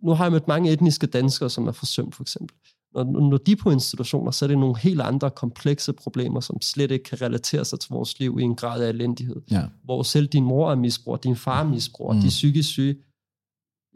nu 0.05 0.11
har 0.11 0.25
jeg 0.25 0.31
mødt 0.31 0.47
mange 0.47 0.71
etniske 0.71 1.07
danskere, 1.07 1.49
som 1.49 1.67
er 1.67 1.71
forsømt, 1.71 2.15
for 2.15 2.23
eksempel 2.23 2.55
når, 2.95 3.29
når 3.29 3.37
de 3.37 3.51
er 3.51 3.55
på 3.55 3.71
institutioner, 3.71 4.31
så 4.31 4.45
er 4.45 4.47
det 4.47 4.57
nogle 4.57 4.77
helt 4.77 5.01
andre 5.01 5.31
komplekse 5.31 5.93
problemer, 5.93 6.39
som 6.39 6.61
slet 6.61 6.91
ikke 6.91 7.03
kan 7.03 7.21
relatere 7.21 7.65
sig 7.65 7.79
til 7.79 7.89
vores 7.89 8.19
liv 8.19 8.37
i 8.39 8.43
en 8.43 8.55
grad 8.55 8.83
af 8.83 8.89
elendighed. 8.89 9.41
Ja. 9.51 9.63
Hvor 9.83 10.03
selv 10.03 10.27
din 10.27 10.43
mor 10.43 10.71
er 10.71 10.75
misbruger, 10.75 11.17
din 11.17 11.35
far 11.35 11.63
er 11.63 11.67
misbruger, 11.67 12.13
mm. 12.13 12.19
de 12.19 12.25
er 12.25 12.29
psykisk 12.29 12.69
syge. 12.69 12.95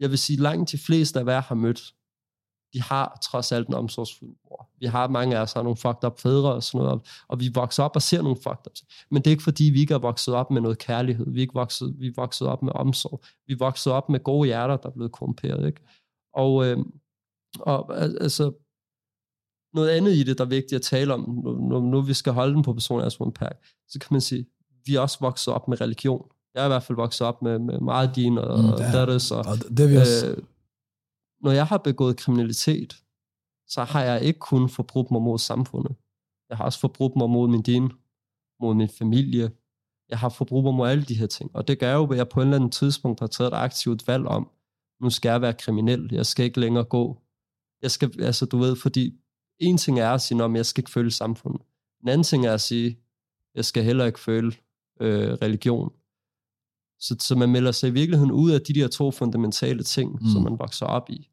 Jeg 0.00 0.10
vil 0.10 0.18
sige, 0.18 0.40
langt 0.40 0.72
de 0.72 0.78
fleste 0.78 1.20
af 1.20 1.24
jeg 1.24 1.42
har 1.42 1.54
mødt, 1.54 1.94
de 2.72 2.82
har 2.82 3.18
trods 3.22 3.52
alt 3.52 3.68
en 3.68 3.74
omsorgsfuld 3.74 4.30
mor. 4.50 4.68
Vi 4.80 4.86
har 4.86 5.08
mange 5.08 5.36
af 5.36 5.40
os 5.42 5.52
har 5.52 5.62
nogle 5.62 5.76
fucked 5.76 6.04
up 6.04 6.20
fædre 6.20 6.52
og 6.52 6.62
sådan 6.62 6.84
noget, 6.84 7.24
og 7.28 7.40
vi 7.40 7.50
vokser 7.54 7.82
op 7.82 7.96
og 7.96 8.02
ser 8.02 8.22
nogle 8.22 8.36
fucked 8.36 8.66
up. 8.66 8.72
Men 9.10 9.22
det 9.22 9.26
er 9.26 9.30
ikke 9.30 9.42
fordi, 9.42 9.64
vi 9.64 9.80
ikke 9.80 9.94
er 9.94 9.98
vokset 9.98 10.34
op 10.34 10.50
med 10.50 10.60
noget 10.60 10.78
kærlighed. 10.78 11.26
Vi 11.30 11.38
er 11.38 11.40
ikke 11.40 11.54
vokset, 11.54 11.94
vi 11.98 12.06
er 12.06 12.12
vokset 12.16 12.48
op 12.48 12.62
med 12.62 12.72
omsorg. 12.74 13.22
Vi 13.46 13.52
er 13.52 13.58
vokset 13.58 13.92
op 13.92 14.08
med 14.08 14.20
gode 14.20 14.46
hjerter, 14.46 14.76
der 14.76 14.88
er 14.88 14.92
blevet 14.92 15.12
korrumperet. 15.12 15.66
Ikke? 15.66 15.80
Og, 16.34 16.66
øh, 16.66 16.78
og 17.60 18.00
altså, 18.00 18.52
noget 19.74 19.88
andet 19.88 20.12
i 20.12 20.22
det, 20.22 20.38
der 20.38 20.44
er 20.44 20.48
vigtigt 20.48 20.72
at 20.72 20.82
tale 20.82 21.14
om, 21.14 21.20
når, 21.20 21.80
når 21.80 22.00
vi 22.00 22.14
skal 22.14 22.32
holde 22.32 22.54
den 22.54 22.62
på 22.62 22.72
personen 22.72 23.04
af 23.04 23.32
Park, 23.34 23.56
så 23.88 23.98
kan 23.98 24.08
man 24.10 24.20
sige, 24.20 24.46
vi 24.84 24.94
er 24.94 25.00
også 25.00 25.18
vokset 25.20 25.54
op 25.54 25.68
med 25.68 25.80
religion. 25.80 26.30
Jeg 26.54 26.60
er 26.60 26.66
i 26.66 26.68
hvert 26.68 26.82
fald 26.82 26.96
vokset 26.96 27.26
op 27.26 27.42
med, 27.42 27.58
med 27.58 27.80
meget 27.80 28.16
din 28.16 28.38
og, 28.38 28.58
mm, 28.58 28.68
og. 28.68 28.78
Og, 29.32 29.44
og 29.46 29.56
det 29.78 29.90
vi 29.90 29.96
også. 29.96 30.26
Øh, 30.26 30.36
når 31.40 31.50
jeg 31.50 31.66
har 31.66 31.78
begået 31.78 32.16
kriminalitet, 32.16 32.96
så 33.68 33.84
har 33.84 34.02
jeg 34.02 34.22
ikke 34.22 34.38
kun 34.38 34.68
forbrudt 34.68 35.10
mig 35.10 35.22
mod 35.22 35.38
samfundet. 35.38 35.96
Jeg 36.48 36.56
har 36.56 36.64
også 36.64 36.80
forbrudt 36.80 37.16
mig 37.16 37.30
mod 37.30 37.48
min 37.48 37.62
din, 37.62 37.92
mod 38.60 38.74
min 38.74 38.88
familie. 38.88 39.50
Jeg 40.08 40.18
har 40.18 40.28
forbrudt 40.28 40.64
mig 40.64 40.74
mod 40.74 40.88
alle 40.88 41.04
de 41.04 41.14
her 41.14 41.26
ting. 41.26 41.50
Og 41.56 41.68
det 41.68 41.78
gør 41.78 41.94
jo, 41.94 42.06
at 42.06 42.18
jeg 42.18 42.28
på 42.28 42.40
en 42.40 42.46
eller 42.46 42.56
anden 42.56 42.70
tidspunkt 42.70 43.20
har 43.20 43.26
taget 43.26 43.48
et 43.48 43.56
aktivt 43.56 44.08
valg 44.08 44.26
om, 44.26 44.50
nu 45.00 45.10
skal 45.10 45.28
jeg 45.28 45.40
være 45.40 45.54
kriminel. 45.54 46.08
Jeg 46.12 46.26
skal 46.26 46.44
ikke 46.44 46.60
længere 46.60 46.84
gå. 46.84 47.22
Jeg 47.82 47.90
skal, 47.90 48.22
altså 48.22 48.46
du 48.46 48.58
ved, 48.58 48.76
fordi 48.76 49.14
en 49.58 49.78
ting 49.78 50.00
er 50.00 50.10
at 50.10 50.20
sige, 50.20 50.44
at 50.44 50.54
jeg 50.54 50.66
skal 50.66 50.80
ikke 50.80 50.90
føle 50.90 51.10
samfundet. 51.10 51.62
En 52.02 52.08
anden 52.08 52.24
ting 52.24 52.46
er 52.46 52.54
at 52.54 52.60
sige, 52.60 52.98
jeg 53.54 53.64
skal 53.64 53.84
heller 53.84 54.04
ikke 54.04 54.20
føle 54.20 54.52
øh, 55.00 55.32
religion. 55.32 55.92
Så, 56.98 57.16
så 57.20 57.36
man 57.36 57.50
melder 57.50 57.72
sig 57.72 57.88
i 57.88 57.92
virkeligheden 57.92 58.32
ud 58.32 58.50
af 58.50 58.60
de 58.60 58.74
der 58.74 58.88
to 58.88 59.10
fundamentale 59.10 59.82
ting, 59.82 60.12
mm. 60.12 60.28
som 60.32 60.42
man 60.42 60.58
vokser 60.58 60.86
op 60.86 61.10
i. 61.10 61.30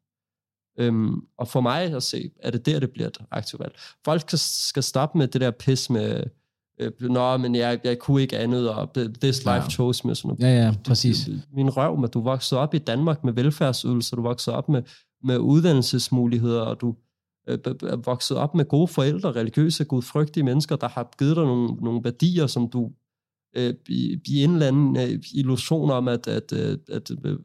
Øhm, 0.78 1.26
og 1.36 1.48
for 1.48 1.60
mig 1.60 1.82
at 1.82 2.02
se, 2.02 2.30
er 2.38 2.50
det 2.50 2.66
der, 2.66 2.80
det 2.80 2.90
bliver 2.90 3.08
et 3.08 3.18
aktivt 3.30 3.60
valg. 3.60 3.78
Folk 4.04 4.20
skal, 4.20 4.38
skal 4.38 4.82
stoppe 4.82 5.18
med 5.18 5.28
det 5.28 5.40
der 5.40 5.50
pis 5.50 5.90
med, 5.90 6.24
nå, 7.00 7.36
men 7.36 7.54
jeg, 7.54 7.80
jeg 7.84 7.98
kunne 7.98 8.22
ikke 8.22 8.38
andet, 8.38 8.70
og 8.70 8.90
this 8.94 9.38
life 9.38 9.50
ja. 9.50 9.68
chose 9.68 10.06
me. 10.06 10.14
Sådan. 10.14 10.36
Ja, 10.40 10.64
ja, 10.64 10.74
præcis. 10.84 11.28
Min 11.52 11.76
røv, 11.76 11.98
med 11.98 12.08
du 12.08 12.20
voksede 12.20 12.60
op 12.60 12.74
i 12.74 12.78
Danmark 12.78 13.24
med 13.24 13.32
velfærdsydelser, 13.32 14.16
du 14.16 14.22
voksede 14.22 14.56
op 14.56 14.68
med, 14.68 14.82
med 15.24 15.38
uddannelsesmuligheder, 15.38 16.60
og 16.60 16.80
du, 16.80 16.94
øh, 17.48 18.06
vokset 18.06 18.36
op 18.36 18.54
med 18.54 18.64
gode 18.64 18.88
forældre, 18.88 19.32
religiøse, 19.32 19.84
gudfrygtige 19.84 20.44
mennesker, 20.44 20.76
der 20.76 20.88
har 20.88 21.14
givet 21.18 21.36
dig 21.36 21.44
nogle, 21.44 21.74
nogle 21.74 22.00
værdier, 22.04 22.46
som 22.46 22.70
du 22.70 22.90
øh, 23.56 23.74
i, 23.88 24.20
i 24.26 24.44
en 24.44 24.52
eller 24.52 24.66
anden 24.66 24.96
øh, 24.96 25.22
illusion 25.34 25.90
om, 25.90 26.08
at, 26.08 26.28
at, 26.28 26.52
at, 26.52 26.78
at 26.88 27.10
øh, 27.24 27.38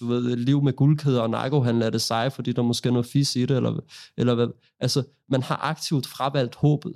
du 0.00 0.06
ved, 0.06 0.36
liv 0.36 0.62
med 0.62 0.72
guldkæder 0.72 1.20
og 1.20 1.30
narkohandel 1.30 1.82
er 1.82 1.90
det 1.90 2.00
seje, 2.00 2.30
fordi 2.30 2.52
der 2.52 2.62
måske 2.62 2.88
er 2.88 2.92
noget 2.92 3.06
fis 3.06 3.36
i 3.36 3.40
det, 3.40 3.56
eller, 3.56 3.80
eller 4.16 4.34
hvad. 4.34 4.48
Altså, 4.80 5.02
man 5.28 5.42
har 5.42 5.56
aktivt 5.56 6.06
fravalgt 6.06 6.54
håbet, 6.54 6.92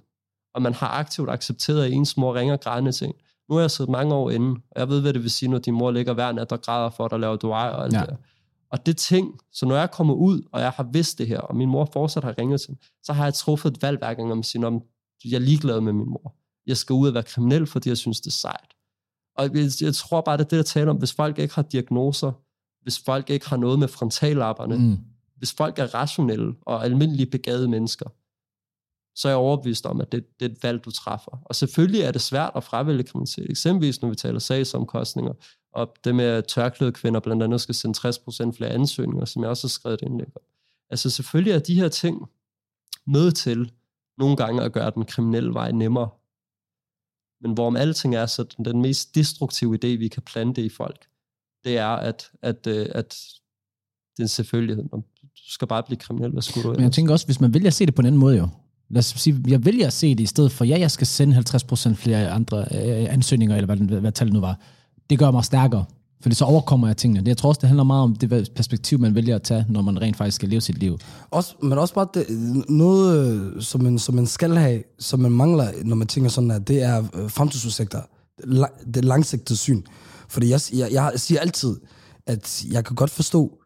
og 0.57 0.63
man 0.63 0.75
har 0.75 0.89
aktivt 0.89 1.31
accepteret, 1.31 1.85
at 1.85 1.93
ens 1.93 2.17
mor 2.17 2.35
ringer 2.35 2.57
grædende 2.57 2.93
ting. 2.93 3.15
Nu 3.49 3.55
har 3.55 3.61
jeg 3.61 3.71
siddet 3.71 3.93
mange 3.93 4.15
år 4.15 4.31
inden, 4.31 4.57
og 4.71 4.81
jeg 4.81 4.89
ved, 4.89 5.01
hvad 5.01 5.13
det 5.13 5.23
vil 5.23 5.31
sige, 5.31 5.49
når 5.49 5.59
din 5.59 5.75
mor 5.75 5.91
ligger 5.91 6.13
hver 6.13 6.33
nat 6.33 6.53
og 6.53 6.63
græder 6.63 6.91
for 6.91 7.09
dig, 7.09 7.21
laver 7.21 7.37
dua 7.37 7.69
og 7.71 7.85
alt 7.85 7.95
ja. 7.95 8.01
det 8.01 8.17
og 8.71 8.87
det 8.87 8.97
ting, 8.97 9.41
så 9.53 9.67
når 9.67 9.77
jeg 9.77 9.91
kommer 9.91 10.15
ud, 10.15 10.43
og 10.53 10.61
jeg 10.61 10.71
har 10.71 10.83
vidst 10.83 11.19
det 11.19 11.27
her, 11.27 11.39
og 11.39 11.57
min 11.57 11.69
mor 11.69 11.89
fortsat 11.93 12.25
har 12.25 12.39
ringet 12.39 12.61
til 12.61 12.71
mig, 12.71 12.79
så 13.03 13.13
har 13.13 13.25
jeg 13.25 13.35
truffet 13.35 13.77
et 13.77 13.83
valg 13.83 13.99
hver 13.99 14.15
gang 14.15 14.33
om 14.33 14.39
at 14.39 14.45
sige, 14.45 14.67
om 14.67 14.83
jeg 15.25 15.33
er 15.33 15.39
ligeglad 15.39 15.81
med 15.81 15.93
min 15.93 16.09
mor. 16.09 16.35
Jeg 16.67 16.77
skal 16.77 16.95
ud 16.95 17.09
og 17.09 17.15
være 17.15 17.23
kriminel, 17.23 17.67
fordi 17.67 17.89
jeg 17.89 17.97
synes, 17.97 18.21
det 18.21 18.27
er 18.27 18.31
sejt. 18.31 18.75
Og 19.37 19.57
jeg, 19.57 19.71
jeg 19.81 19.95
tror 19.95 20.21
bare, 20.21 20.37
det 20.37 20.45
er 20.45 20.49
det, 20.49 20.57
jeg 20.57 20.67
taler 20.67 20.91
om. 20.91 20.97
Hvis 20.97 21.13
folk 21.13 21.39
ikke 21.39 21.55
har 21.55 21.63
diagnoser, 21.63 22.33
hvis 22.83 22.99
folk 22.99 23.31
ikke 23.31 23.49
har 23.49 23.57
noget 23.57 23.79
med 23.79 23.89
frontallapperne, 23.89 24.77
mm. 24.77 24.99
hvis 25.37 25.53
folk 25.53 25.79
er 25.79 25.95
rationelle 25.95 26.55
og 26.63 26.85
almindelige 26.85 27.31
begavede 27.31 27.69
mennesker, 27.69 28.07
så 29.17 29.29
er 29.29 29.33
jeg 29.33 29.37
overbevist 29.37 29.87
om, 29.87 30.01
at 30.01 30.12
det, 30.12 30.41
det 30.41 30.47
er 30.47 30.53
et 30.53 30.62
valg, 30.62 30.85
du 30.85 30.91
træffer. 30.91 31.43
Og 31.45 31.55
selvfølgelig 31.55 32.01
er 32.01 32.12
det 32.12 32.21
svært 32.21 32.53
at 32.55 32.64
fravælge 32.64 33.03
kriminalitet. 33.03 33.51
Eksempelvis, 33.51 34.03
når 34.03 34.09
vi 34.09 34.14
taler 34.14 34.39
sagsomkostninger, 34.39 35.33
og 35.73 35.95
det 36.05 36.14
med, 36.14 36.25
at 36.25 36.47
tørklæde 36.47 36.93
kvinder 36.93 37.21
blandt 37.21 37.43
andet 37.43 37.61
skal 37.61 37.75
sende 37.75 38.09
60% 38.09 38.57
flere 38.57 38.71
ansøgninger, 38.71 39.25
som 39.25 39.43
jeg 39.43 39.51
også 39.51 39.67
har 39.67 39.69
skrevet 39.69 40.03
indlæg 40.03 40.27
om. 40.37 40.43
Altså 40.91 41.11
selvfølgelig 41.11 41.53
er 41.53 41.59
de 41.59 41.75
her 41.75 41.89
ting 41.89 42.29
med 43.07 43.33
til 43.33 43.73
nogle 44.19 44.37
gange 44.37 44.62
at 44.62 44.73
gøre 44.73 44.91
den 44.91 45.05
kriminelle 45.05 45.55
vej 45.55 45.73
nemmere. 45.73 46.09
Men 47.41 47.53
hvorom 47.53 47.77
alting 47.77 48.14
er, 48.14 48.27
så 48.27 48.43
den, 48.43 48.64
den 48.64 48.83
mest 48.83 49.14
destruktive 49.14 49.75
idé, 49.75 49.87
vi 49.87 50.09
kan 50.09 50.23
plante 50.23 50.64
i 50.64 50.69
folk, 50.69 51.07
det 51.64 51.79
er, 51.79 51.89
at, 51.89 52.31
at, 52.43 52.67
øh, 52.67 52.87
at 52.95 53.19
det 54.17 54.19
er 54.19 54.25
en 54.25 54.29
selvfølgelighed. 54.29 54.85
Du 54.85 55.03
skal 55.35 55.69
bare 55.69 55.83
blive 55.83 55.99
kriminel, 55.99 56.31
hvad 56.31 56.43
skulle 56.43 56.62
du 56.62 56.69
Men 56.69 56.75
jeg 56.75 56.85
ellers? 56.85 56.97
tænker 56.97 57.12
også, 57.12 57.27
hvis 57.27 57.41
man 57.41 57.55
vælger 57.55 57.67
at 57.67 57.75
se 57.75 57.87
det 57.87 57.95
på 57.95 58.03
en 58.03 58.07
anden 58.07 58.21
måde 58.21 58.37
jo. 58.37 58.49
Lad 58.91 58.99
os 58.99 59.14
sige, 59.16 59.43
jeg 59.49 59.64
vælger 59.64 59.87
at 59.87 59.93
se 59.93 60.14
det 60.14 60.20
i 60.20 60.26
stedet 60.26 60.53
for, 60.53 60.64
ja, 60.64 60.78
jeg 60.78 60.91
skal 60.91 61.07
sende 61.07 61.45
50% 61.55 61.95
flere 61.95 62.30
andre 62.30 62.59
øh, 62.59 63.12
ansøgninger, 63.12 63.57
eller 63.57 63.66
hvad, 63.66 63.76
hvad, 63.76 64.01
hvad 64.01 64.12
tallet 64.12 64.34
nu 64.34 64.41
var. 64.41 64.59
Det 65.11 65.18
gør 65.18 65.30
mig 65.30 65.45
stærkere, 65.45 65.84
fordi 66.20 66.34
så 66.34 66.45
overkommer 66.45 66.87
jeg 66.87 66.97
tingene. 66.97 67.20
Det, 67.20 67.28
jeg 67.28 67.37
tror 67.37 67.49
også, 67.49 67.59
det 67.61 67.68
handler 67.68 67.84
meget 67.84 68.03
om 68.03 68.16
det 68.16 68.51
perspektiv, 68.55 68.99
man 68.99 69.14
vælger 69.14 69.34
at 69.34 69.43
tage, 69.43 69.66
når 69.68 69.82
man 69.82 70.01
rent 70.01 70.16
faktisk 70.16 70.34
skal 70.34 70.49
leve 70.49 70.61
sit 70.61 70.78
liv. 70.78 70.99
Også, 71.30 71.55
men 71.62 71.72
også 71.72 71.95
bare 71.95 72.07
det, 72.14 72.26
noget, 72.68 73.26
øh, 73.26 73.62
som 73.62 73.82
man, 73.82 73.99
som 73.99 74.14
man 74.14 74.26
skal 74.26 74.57
have, 74.57 74.82
som 74.99 75.20
man 75.20 75.32
mangler, 75.32 75.70
når 75.84 75.97
man 75.97 76.07
tænker 76.07 76.30
sådan 76.30 76.51
her, 76.51 76.59
det 76.59 76.82
er 76.82 77.05
øh, 77.14 77.30
fremtidsudsigter. 77.30 78.01
Det 78.95 79.05
langsigtede 79.05 79.59
syn. 79.59 79.82
Fordi 80.28 80.51
jeg, 80.51 80.61
jeg, 80.72 80.93
jeg 80.93 81.12
siger 81.16 81.41
altid, 81.41 81.76
at 82.26 82.64
jeg 82.70 82.84
kan 82.84 82.97
godt 82.97 83.11
forstå, 83.11 83.59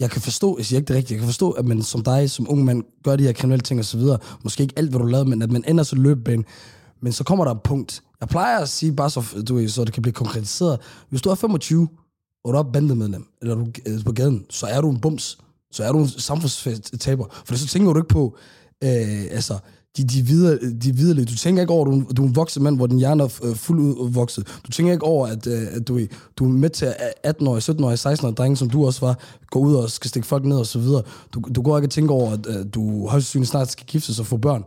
jeg 0.00 0.10
kan 0.10 0.22
forstå, 0.22 0.56
jeg 0.58 0.66
siger 0.66 0.78
ikke 0.78 0.88
det 0.88 0.96
rigtigt, 0.96 1.10
jeg 1.10 1.18
kan 1.18 1.28
forstå, 1.28 1.50
at 1.50 1.64
man 1.64 1.82
som 1.82 2.02
dig, 2.02 2.30
som 2.30 2.46
ung 2.50 2.64
mand, 2.64 2.82
gør 3.04 3.16
de 3.16 3.24
her 3.24 3.32
kriminelle 3.32 3.62
ting 3.62 3.80
osv., 3.80 4.00
så. 4.00 4.18
Måske 4.42 4.62
ikke 4.62 4.74
alt, 4.76 4.90
hvad 4.90 5.00
du 5.00 5.06
lavede, 5.06 5.28
men 5.28 5.42
at 5.42 5.52
man 5.52 5.64
ender 5.68 5.84
så 5.84 5.96
løbebane. 5.96 6.44
Men 7.00 7.12
så 7.12 7.24
kommer 7.24 7.44
der 7.44 7.52
et 7.52 7.62
punkt. 7.62 8.02
Jeg 8.20 8.28
plejer 8.28 8.58
at 8.58 8.68
sige, 8.68 8.92
bare 8.92 9.10
så, 9.10 9.24
du, 9.48 9.54
ved, 9.54 9.68
så 9.68 9.84
det 9.84 9.92
kan 9.92 10.02
blive 10.02 10.12
konkretiseret. 10.12 10.80
Hvis 11.08 11.22
du 11.22 11.30
er 11.30 11.34
25, 11.34 11.88
og 12.44 12.52
du 12.52 12.58
er 12.58 12.62
bandemedlem, 12.62 13.26
eller 13.42 13.54
du 13.54 13.66
er 13.86 14.02
på 14.04 14.12
gaden, 14.12 14.46
så 14.50 14.66
er 14.66 14.80
du 14.80 14.90
en 14.90 15.00
bums. 15.00 15.38
Så 15.72 15.84
er 15.84 15.92
du 15.92 15.98
en 15.98 16.08
samfundstaber. 16.08 17.26
For 17.44 17.54
så 17.54 17.66
tænker 17.66 17.92
du 17.92 17.98
ikke 17.98 18.08
på, 18.08 18.36
øh, 18.84 19.24
altså, 19.30 19.58
de, 19.96 20.04
de, 20.04 20.22
videre, 20.22 20.58
de 20.82 20.96
videre, 20.96 21.24
du 21.24 21.36
tænker 21.36 21.62
ikke 21.62 21.72
over, 21.72 21.86
at 21.86 21.92
du, 21.92 22.12
du 22.16 22.22
er 22.22 22.26
en 22.28 22.36
voksen 22.36 22.62
mand, 22.62 22.76
hvor 22.76 22.86
din 22.86 22.98
hjerne 22.98 23.22
er 23.22 23.40
øh, 23.42 23.56
fuldt 23.56 23.80
udvokset. 23.80 24.48
Øh, 24.48 24.54
du 24.66 24.70
tænker 24.70 24.92
ikke 24.92 25.04
over, 25.04 25.26
at, 25.26 25.46
øh, 25.46 25.62
at 25.70 25.88
du, 25.88 26.00
du 26.36 26.44
er 26.44 26.48
med 26.48 26.70
til 26.70 26.86
18-årige, 27.26 27.72
17-årige, 27.72 28.12
16-årige 28.12 28.34
drenge, 28.34 28.56
som 28.56 28.70
du 28.70 28.86
også 28.86 29.06
var, 29.06 29.18
gå 29.50 29.58
ud 29.58 29.74
og 29.74 29.90
skal 29.90 30.08
stikke 30.08 30.28
folk 30.28 30.44
ned 30.44 30.56
og 30.56 30.66
så 30.66 30.78
videre. 30.78 31.02
Du, 31.34 31.42
du 31.54 31.62
går 31.62 31.78
ikke 31.78 31.86
og 31.86 31.90
tænker 31.90 32.14
over, 32.14 32.32
at 32.32 32.46
øh, 32.48 32.66
du 32.74 33.08
højst 33.08 33.26
sandsynligt 33.26 33.50
snart 33.50 33.70
skal 33.70 33.86
giftes 33.86 34.20
og 34.20 34.26
få 34.26 34.36
børn 34.36 34.64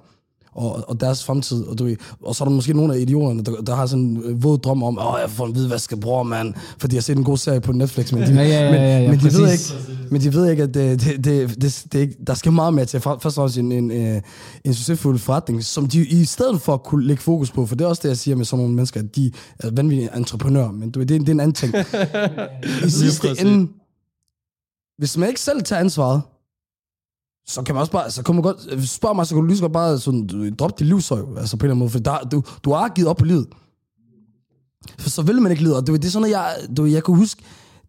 og, 0.57 0.89
og 0.89 0.99
deres 1.01 1.23
fremtid. 1.23 1.63
Og, 1.63 1.79
du, 1.79 1.83
ved, 1.83 1.95
og 2.23 2.35
så 2.35 2.43
er 2.43 2.47
der 2.47 2.55
måske 2.55 2.73
nogle 2.73 2.95
af 2.95 2.99
idioterne, 2.99 3.43
der, 3.43 3.51
der 3.61 3.75
har 3.75 3.85
sådan 3.85 4.03
en 4.05 4.21
øh, 4.25 4.43
våd 4.43 4.57
drøm 4.57 4.83
om, 4.83 4.97
åh, 4.99 5.15
jeg 5.21 5.29
får 5.29 5.45
en 5.45 5.51
hvidvaskebror, 5.51 6.23
mand, 6.23 6.53
fordi 6.79 6.95
jeg 6.95 6.99
har 6.99 7.01
set 7.03 7.17
en 7.17 7.23
god 7.23 7.37
serie 7.37 7.61
på 7.61 7.71
Netflix. 7.71 8.11
Men 8.11 8.21
de, 8.23 8.27
Ja, 8.33 8.41
ja, 8.41 8.47
ja, 8.47 8.73
ja, 8.73 8.99
ja, 8.99 8.99
men, 9.01 9.09
men, 9.09 9.19
de 9.19 9.37
ved 9.37 9.51
ikke, 9.51 9.63
men 10.11 10.21
de 10.21 10.33
ved 10.33 10.49
ikke, 10.51 10.63
at 10.63 10.73
det, 10.73 11.01
det, 11.01 11.23
det, 11.25 11.61
det, 11.61 11.85
det, 11.93 11.99
ikke, 11.99 12.15
der 12.27 12.33
skal 12.33 12.51
meget 12.51 12.73
mere 12.73 12.85
til. 12.85 12.99
Først 12.99 13.25
og 13.25 13.33
fremmest 13.33 13.57
en, 13.57 13.71
en, 13.71 13.91
en, 13.91 14.21
en 14.65 14.73
succesfuld 14.73 15.19
forretning, 15.19 15.63
som 15.63 15.87
de 15.87 16.07
i 16.07 16.25
stedet 16.25 16.61
for 16.61 16.77
kunne 16.77 17.05
lægge 17.05 17.23
fokus 17.23 17.51
på, 17.51 17.65
for 17.65 17.75
det 17.75 17.85
er 17.85 17.89
også 17.89 18.01
det, 18.03 18.09
jeg 18.09 18.17
siger 18.17 18.35
med 18.35 18.45
sådan 18.45 18.59
nogle 18.59 18.75
mennesker, 18.75 18.99
at 18.99 19.15
de 19.15 19.31
er 19.59 19.69
vanvittige 19.71 20.09
entreprenører, 20.17 20.71
men 20.71 20.91
du, 20.91 20.99
ved, 20.99 21.07
det, 21.07 21.15
er- 21.15 21.19
det 21.19 21.29
er 21.29 21.33
en 21.33 21.39
anden 21.39 21.53
ting. 21.53 21.73
I 22.85 22.89
sidste 22.89 23.27
ende, 23.41 23.67
hvis 24.97 25.17
man 25.17 25.29
ikke 25.29 25.41
selv 25.41 25.63
tager 25.63 25.79
ansvaret, 25.79 26.21
så 27.47 27.61
kan 27.61 27.75
man 27.75 27.79
også 27.79 27.91
bare, 27.91 28.11
så 28.11 28.23
kan 28.23 28.35
man 28.35 28.41
godt, 28.41 28.57
øh, 28.71 28.83
spørg 28.83 29.15
mig, 29.15 29.27
så 29.27 29.35
kan 29.35 29.41
du 29.41 29.47
lige 29.47 29.57
så 29.57 29.63
godt 29.63 29.73
bare 29.73 29.99
sådan, 29.99 30.55
droppe 30.59 30.75
dit 30.79 30.87
livsøj, 30.87 31.21
altså 31.37 31.57
på 31.57 31.65
en 31.65 31.65
eller 31.65 31.73
anden 31.73 31.79
måde, 31.79 31.89
for 31.89 31.99
der, 31.99 32.17
du, 32.31 32.43
du 32.63 32.73
har 32.73 32.89
givet 32.89 33.09
op 33.09 33.17
på 33.17 33.25
livet. 33.25 33.47
For 34.99 35.09
så 35.09 35.21
vil 35.21 35.41
man 35.41 35.51
ikke 35.51 35.63
lide, 35.63 35.75
og 35.75 35.87
det, 35.87 36.01
det 36.01 36.07
er 36.07 36.11
sådan, 36.11 36.25
at 36.25 36.31
jeg, 36.31 36.55
du, 36.77 36.85
jeg 36.85 37.03
kunne 37.03 37.17
huske, 37.17 37.41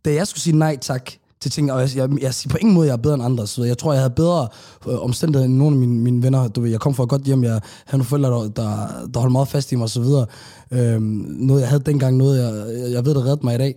da 0.04 0.14
jeg 0.14 0.26
skulle 0.26 0.40
sige 0.40 0.56
nej 0.56 0.78
tak 0.80 1.10
til 1.40 1.50
ting, 1.50 1.72
og 1.72 1.80
jeg, 1.80 1.96
jeg, 1.96 2.22
jeg 2.22 2.34
siger 2.34 2.50
på 2.50 2.58
ingen 2.60 2.74
måde, 2.74 2.86
jeg 2.86 2.92
er 2.92 2.96
bedre 2.96 3.14
end 3.14 3.22
andre, 3.24 3.46
så 3.46 3.64
jeg 3.64 3.78
tror, 3.78 3.92
jeg 3.92 4.02
havde 4.02 4.14
bedre 4.14 4.48
øh, 4.88 5.02
omstændigheder 5.04 5.46
end 5.46 5.56
nogle 5.56 5.74
af 5.74 5.80
mine, 5.80 6.00
mine 6.00 6.22
venner. 6.22 6.48
Du 6.48 6.60
ved, 6.60 6.70
jeg 6.70 6.80
kom 6.80 6.94
fra 6.94 7.02
et 7.02 7.08
godt 7.08 7.22
hjem, 7.22 7.44
jeg 7.44 7.50
havde 7.50 7.62
nogle 7.92 8.04
forældre, 8.04 8.30
der, 8.30 8.48
der, 8.48 9.06
der 9.14 9.20
holdt 9.20 9.32
meget 9.32 9.48
fast 9.48 9.72
i 9.72 9.76
mig, 9.76 9.82
og 9.82 9.90
så 9.90 10.00
videre. 10.00 10.26
Øhm, 10.70 11.02
noget, 11.28 11.60
jeg 11.60 11.68
havde 11.68 11.82
dengang, 11.82 12.16
noget, 12.16 12.38
jeg, 12.42 12.78
jeg, 12.78 12.92
jeg 12.92 13.06
ved, 13.06 13.14
der 13.14 13.24
reddede 13.24 13.40
mig 13.44 13.54
i 13.54 13.58
dag. 13.58 13.74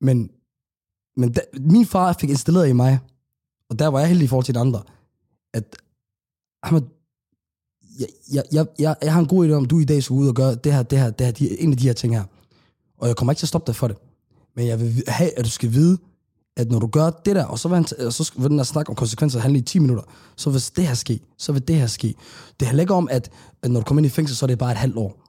Men, 0.00 0.30
men 1.16 1.32
da, 1.32 1.40
min 1.60 1.86
far 1.86 2.16
fik 2.20 2.30
installeret 2.30 2.68
i 2.68 2.72
mig, 2.72 2.98
og 3.72 3.78
der 3.78 3.86
var 3.88 3.98
jeg 3.98 4.08
heldig 4.08 4.24
i 4.24 4.28
forhold 4.28 4.44
til 4.44 4.54
de 4.54 4.60
andre, 4.60 4.82
at 5.54 5.76
Ahmed, 6.62 6.82
jeg, 7.98 8.08
jeg, 8.32 8.44
jeg, 8.52 8.66
jeg, 8.78 8.96
jeg 9.02 9.12
har 9.12 9.20
en 9.20 9.26
god 9.26 9.48
idé 9.48 9.52
om, 9.52 9.64
du 9.64 9.78
i 9.78 9.84
dag 9.84 10.02
skal 10.02 10.14
ud 10.14 10.28
og 10.28 10.34
gøre 10.34 10.54
det 10.54 10.72
her, 10.72 10.82
det 10.82 10.98
her, 10.98 11.10
det 11.10 11.26
her, 11.26 11.32
de, 11.32 11.60
en 11.60 11.70
af 11.70 11.76
de 11.76 11.86
her 11.86 11.92
ting 11.92 12.16
her. 12.16 12.24
Og 12.98 13.08
jeg 13.08 13.16
kommer 13.16 13.32
ikke 13.32 13.38
til 13.38 13.44
at 13.44 13.48
stoppe 13.48 13.66
dig 13.66 13.76
for 13.76 13.88
det. 13.88 13.96
Men 14.56 14.66
jeg 14.66 14.80
vil 14.80 15.02
have, 15.08 15.38
at 15.38 15.44
du 15.44 15.50
skal 15.50 15.72
vide, 15.72 15.98
at 16.56 16.70
når 16.70 16.78
du 16.78 16.86
gør 16.86 17.10
det 17.10 17.36
der, 17.36 17.44
og 17.44 17.58
så 17.58 17.68
vil, 17.68 17.74
han, 17.74 18.06
og 18.06 18.12
så 18.12 18.32
vil 18.36 18.50
den 18.50 18.58
der 18.58 18.64
snak 18.64 18.88
om 18.88 18.94
konsekvenser 18.94 19.40
handle 19.40 19.58
i 19.58 19.62
10 19.62 19.78
minutter, 19.78 20.04
så 20.36 20.50
hvis 20.50 20.70
det 20.70 20.86
her 20.86 20.94
ske, 20.94 21.20
så 21.38 21.52
vil 21.52 21.68
det 21.68 21.76
her 21.76 21.86
ske. 21.86 22.14
Det 22.60 22.68
handler 22.68 22.82
ikke 22.82 22.94
om, 22.94 23.08
at, 23.10 23.30
at 23.62 23.70
når 23.70 23.80
du 23.80 23.84
kommer 23.84 24.00
ind 24.00 24.06
i 24.06 24.10
fængsel, 24.10 24.36
så 24.36 24.44
er 24.44 24.46
det 24.46 24.58
bare 24.58 24.70
et 24.70 24.76
halvt 24.76 24.96
år. 24.96 25.21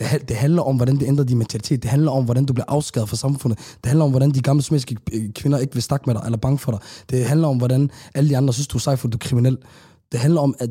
Det, 0.00 0.28
det 0.28 0.36
handler 0.36 0.62
om, 0.62 0.76
hvordan 0.76 0.96
det 0.96 1.06
ændrer 1.06 1.24
din 1.24 1.38
mentalitet. 1.38 1.82
Det 1.82 1.90
handler 1.90 2.10
om, 2.10 2.24
hvordan 2.24 2.44
du 2.44 2.52
bliver 2.52 2.64
afskåret 2.68 3.08
fra 3.08 3.16
samfundet. 3.16 3.58
Det 3.58 3.86
handler 3.86 4.04
om, 4.04 4.10
hvordan 4.10 4.30
de 4.30 4.40
gamle 4.40 4.62
smiske 4.62 4.96
øh, 5.12 5.32
kvinder 5.32 5.58
ikke 5.58 5.74
vil 5.74 5.82
snakke 5.82 6.04
med 6.06 6.14
dig, 6.14 6.22
eller 6.24 6.38
bange 6.38 6.58
for 6.58 6.72
dig. 6.72 6.80
Det 7.10 7.24
handler 7.24 7.48
om, 7.48 7.58
hvordan 7.58 7.90
alle 8.14 8.30
de 8.30 8.36
andre 8.36 8.52
synes, 8.52 8.68
du 8.68 8.78
er 8.78 8.80
sej, 8.80 8.96
for 8.96 9.08
du 9.08 9.16
er 9.16 9.18
kriminel. 9.18 9.58
Det 10.12 10.20
handler 10.20 10.40
om, 10.40 10.54
at 10.58 10.70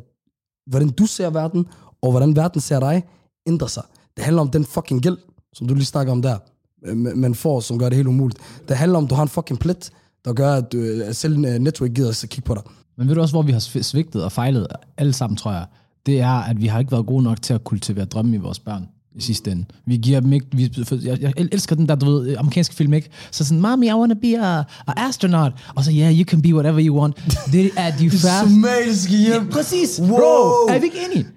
hvordan 0.67 0.89
du 0.89 1.05
ser 1.05 1.29
verden, 1.29 1.65
og 2.01 2.11
hvordan 2.11 2.35
verden 2.35 2.61
ser 2.61 2.79
dig, 2.79 3.03
ændrer 3.47 3.67
sig. 3.67 3.83
Det 4.17 4.23
handler 4.25 4.41
om 4.41 4.49
den 4.49 4.65
fucking 4.65 5.01
gæld, 5.01 5.17
som 5.53 5.67
du 5.67 5.73
lige 5.73 5.85
snakker 5.85 6.13
om 6.13 6.21
der, 6.21 6.37
øh, 6.85 6.97
man 6.97 7.35
får, 7.35 7.59
som 7.59 7.79
gør 7.79 7.89
det 7.89 7.95
helt 7.95 8.07
umuligt. 8.07 8.39
Det 8.67 8.77
handler 8.77 8.97
om, 8.97 9.03
at 9.03 9.09
du 9.09 9.15
har 9.15 9.23
en 9.23 9.29
fucking 9.29 9.59
plet, 9.59 9.91
der 10.25 10.33
gør, 10.33 10.53
at, 10.53 10.71
du, 10.71 11.01
at 11.05 11.15
selv 11.15 11.37
Netto 11.37 11.83
ikke 11.83 11.95
gider 11.95 12.09
at 12.09 12.29
kigge 12.29 12.45
på 12.45 12.53
dig. 12.53 12.63
Men 12.97 13.07
ved 13.07 13.15
du 13.15 13.21
også, 13.21 13.33
hvor 13.33 13.41
vi 13.41 13.51
har 13.51 13.81
svigtet 13.81 14.23
og 14.23 14.31
fejlet 14.31 14.67
alle 14.97 15.13
sammen, 15.13 15.37
tror 15.37 15.51
jeg? 15.51 15.65
Det 16.05 16.19
er, 16.19 16.29
at 16.29 16.61
vi 16.61 16.67
har 16.67 16.79
ikke 16.79 16.91
været 16.91 17.05
gode 17.05 17.23
nok 17.23 17.41
til 17.41 17.53
at 17.53 17.63
kultivere 17.63 18.05
drømme 18.05 18.35
i 18.35 18.39
vores 18.39 18.59
børn 18.59 18.87
i 19.19 19.21
sidste 19.21 19.51
ende. 19.51 19.65
Vi 19.85 19.97
giver 19.97 20.19
dem 20.19 20.33
ikke... 20.33 20.45
Vi, 20.53 20.71
jeg, 21.03 21.21
jeg 21.21 21.33
elsker 21.37 21.75
den 21.75 21.89
der, 21.89 21.95
du 21.95 22.05
ved, 22.05 22.35
amerikanske 22.37 22.75
film, 22.75 22.93
ikke? 22.93 23.09
Så 23.31 23.45
sådan, 23.45 23.61
Mommy, 23.61 23.85
I 23.85 23.93
want 23.93 24.11
to 24.11 24.19
be 24.21 24.39
a, 24.39 24.59
a 24.87 25.07
astronaut. 25.07 25.51
Og 25.75 25.83
så, 25.83 25.91
yeah, 25.91 26.19
you 26.19 26.23
can 26.23 26.41
be 26.41 26.55
whatever 26.55 26.87
you 26.87 26.99
want. 26.99 27.15
Det 27.51 27.71
er 27.77 27.97
de 27.97 28.09
færreste... 28.11 28.49
Somaliske 28.49 29.17
hjem. 29.17 29.43
Ja, 29.43 29.51
præcis. 29.51 29.99
Wow. 29.99 30.09
Bro, 30.09 30.73
er 30.73 30.79
vi 30.79 30.85
ikke 30.85 30.97
enige? 31.11 31.27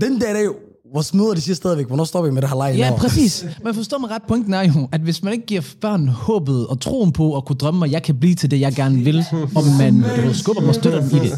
Den 0.00 0.20
der 0.20 0.32
dag, 0.32 0.46
vores 0.94 1.14
møder, 1.14 1.34
de 1.34 1.40
siger 1.40 1.54
stadigvæk, 1.56 1.86
hvornår 1.86 2.04
står 2.04 2.22
vi 2.22 2.30
med 2.30 2.42
det 2.42 2.50
her 2.50 2.56
leg? 2.56 2.74
Ja, 2.78 2.92
præcis. 2.98 3.46
Men 3.64 3.74
forstår 3.74 3.98
mig 3.98 4.10
ret, 4.10 4.22
pointen 4.28 4.54
er 4.54 4.62
jo, 4.62 4.88
at 4.92 5.00
hvis 5.00 5.22
man 5.22 5.32
ikke 5.32 5.46
giver 5.46 5.62
børn 5.80 6.08
håbet 6.08 6.66
og 6.66 6.80
troen 6.80 7.12
på 7.12 7.36
at 7.36 7.44
kunne 7.44 7.56
drømme, 7.56 7.86
at 7.86 7.92
jeg 7.92 8.02
kan 8.02 8.14
blive 8.20 8.34
til 8.34 8.50
det, 8.50 8.60
jeg 8.60 8.74
gerne 8.74 8.98
vil, 8.98 9.24
og 9.32 9.62
man 9.78 9.94
du 10.16 10.20
ved, 10.20 10.34
skubber 10.34 10.60
dem 10.60 10.68
og 10.68 10.74
støtter 10.74 11.00
dem 11.00 11.16
i 11.16 11.20
det, 11.20 11.32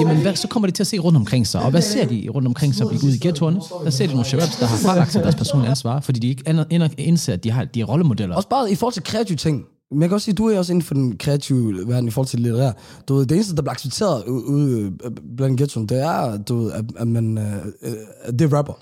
jamen 0.00 0.16
hvad, 0.22 0.34
så 0.36 0.48
kommer 0.48 0.66
de 0.66 0.72
til 0.72 0.82
at 0.82 0.86
se 0.86 0.98
rundt 0.98 1.16
omkring 1.16 1.46
sig. 1.46 1.62
Og 1.62 1.70
hvad 1.70 1.82
ser 1.82 2.06
de 2.06 2.28
rundt 2.34 2.48
omkring 2.48 2.74
sig 2.74 2.86
ude 2.86 3.14
i 3.14 3.18
ghettoerne? 3.20 3.60
Der 3.84 3.90
ser 3.90 4.06
de 4.06 4.12
nogle 4.12 4.26
shababs, 4.26 4.56
der 4.56 4.66
har 4.66 4.76
fralagt 4.76 5.12
sig 5.12 5.22
deres 5.22 5.34
personlige 5.34 5.70
ansvar, 5.70 6.00
fordi 6.00 6.20
de 6.20 6.28
ikke 6.28 6.42
aner- 6.46 6.88
indser, 6.98 7.32
at 7.32 7.44
de, 7.44 7.50
har, 7.50 7.64
de 7.64 7.80
er 7.80 7.84
rollemodeller. 7.84 8.36
Også 8.36 8.48
bare 8.48 8.72
i 8.72 8.74
forhold 8.74 8.92
til 8.94 9.02
kreative 9.02 9.36
ting. 9.36 9.62
Men 9.90 10.02
jeg 10.02 10.08
kan 10.08 10.14
også 10.14 10.24
sige, 10.24 10.32
at 10.32 10.38
du 10.38 10.48
er 10.48 10.58
også 10.58 10.72
inden 10.72 10.82
for 10.82 10.94
den 10.94 11.16
kreative 11.16 11.88
verden 11.88 12.08
i 12.08 12.10
forhold 12.10 12.28
til 12.28 12.38
det 12.38 12.46
litterære. 12.46 12.72
Du 13.08 13.14
ved, 13.14 13.26
det 13.26 13.34
eneste, 13.34 13.56
der 13.56 13.62
bliver 13.62 13.72
accepteret 13.72 14.24
ude 14.24 14.92
øh, 15.04 15.10
blandt 15.36 15.60
ghettoen, 15.60 15.86
det 15.86 16.02
er, 16.02 16.38
du 16.38 16.56
ved, 16.56 16.72
at, 16.72 16.84
at 16.96 17.08
man, 17.08 17.38
øh, 17.38 17.66
øh, 17.82 18.32
det 18.38 18.40
er 18.40 18.56
rapper. 18.56 18.72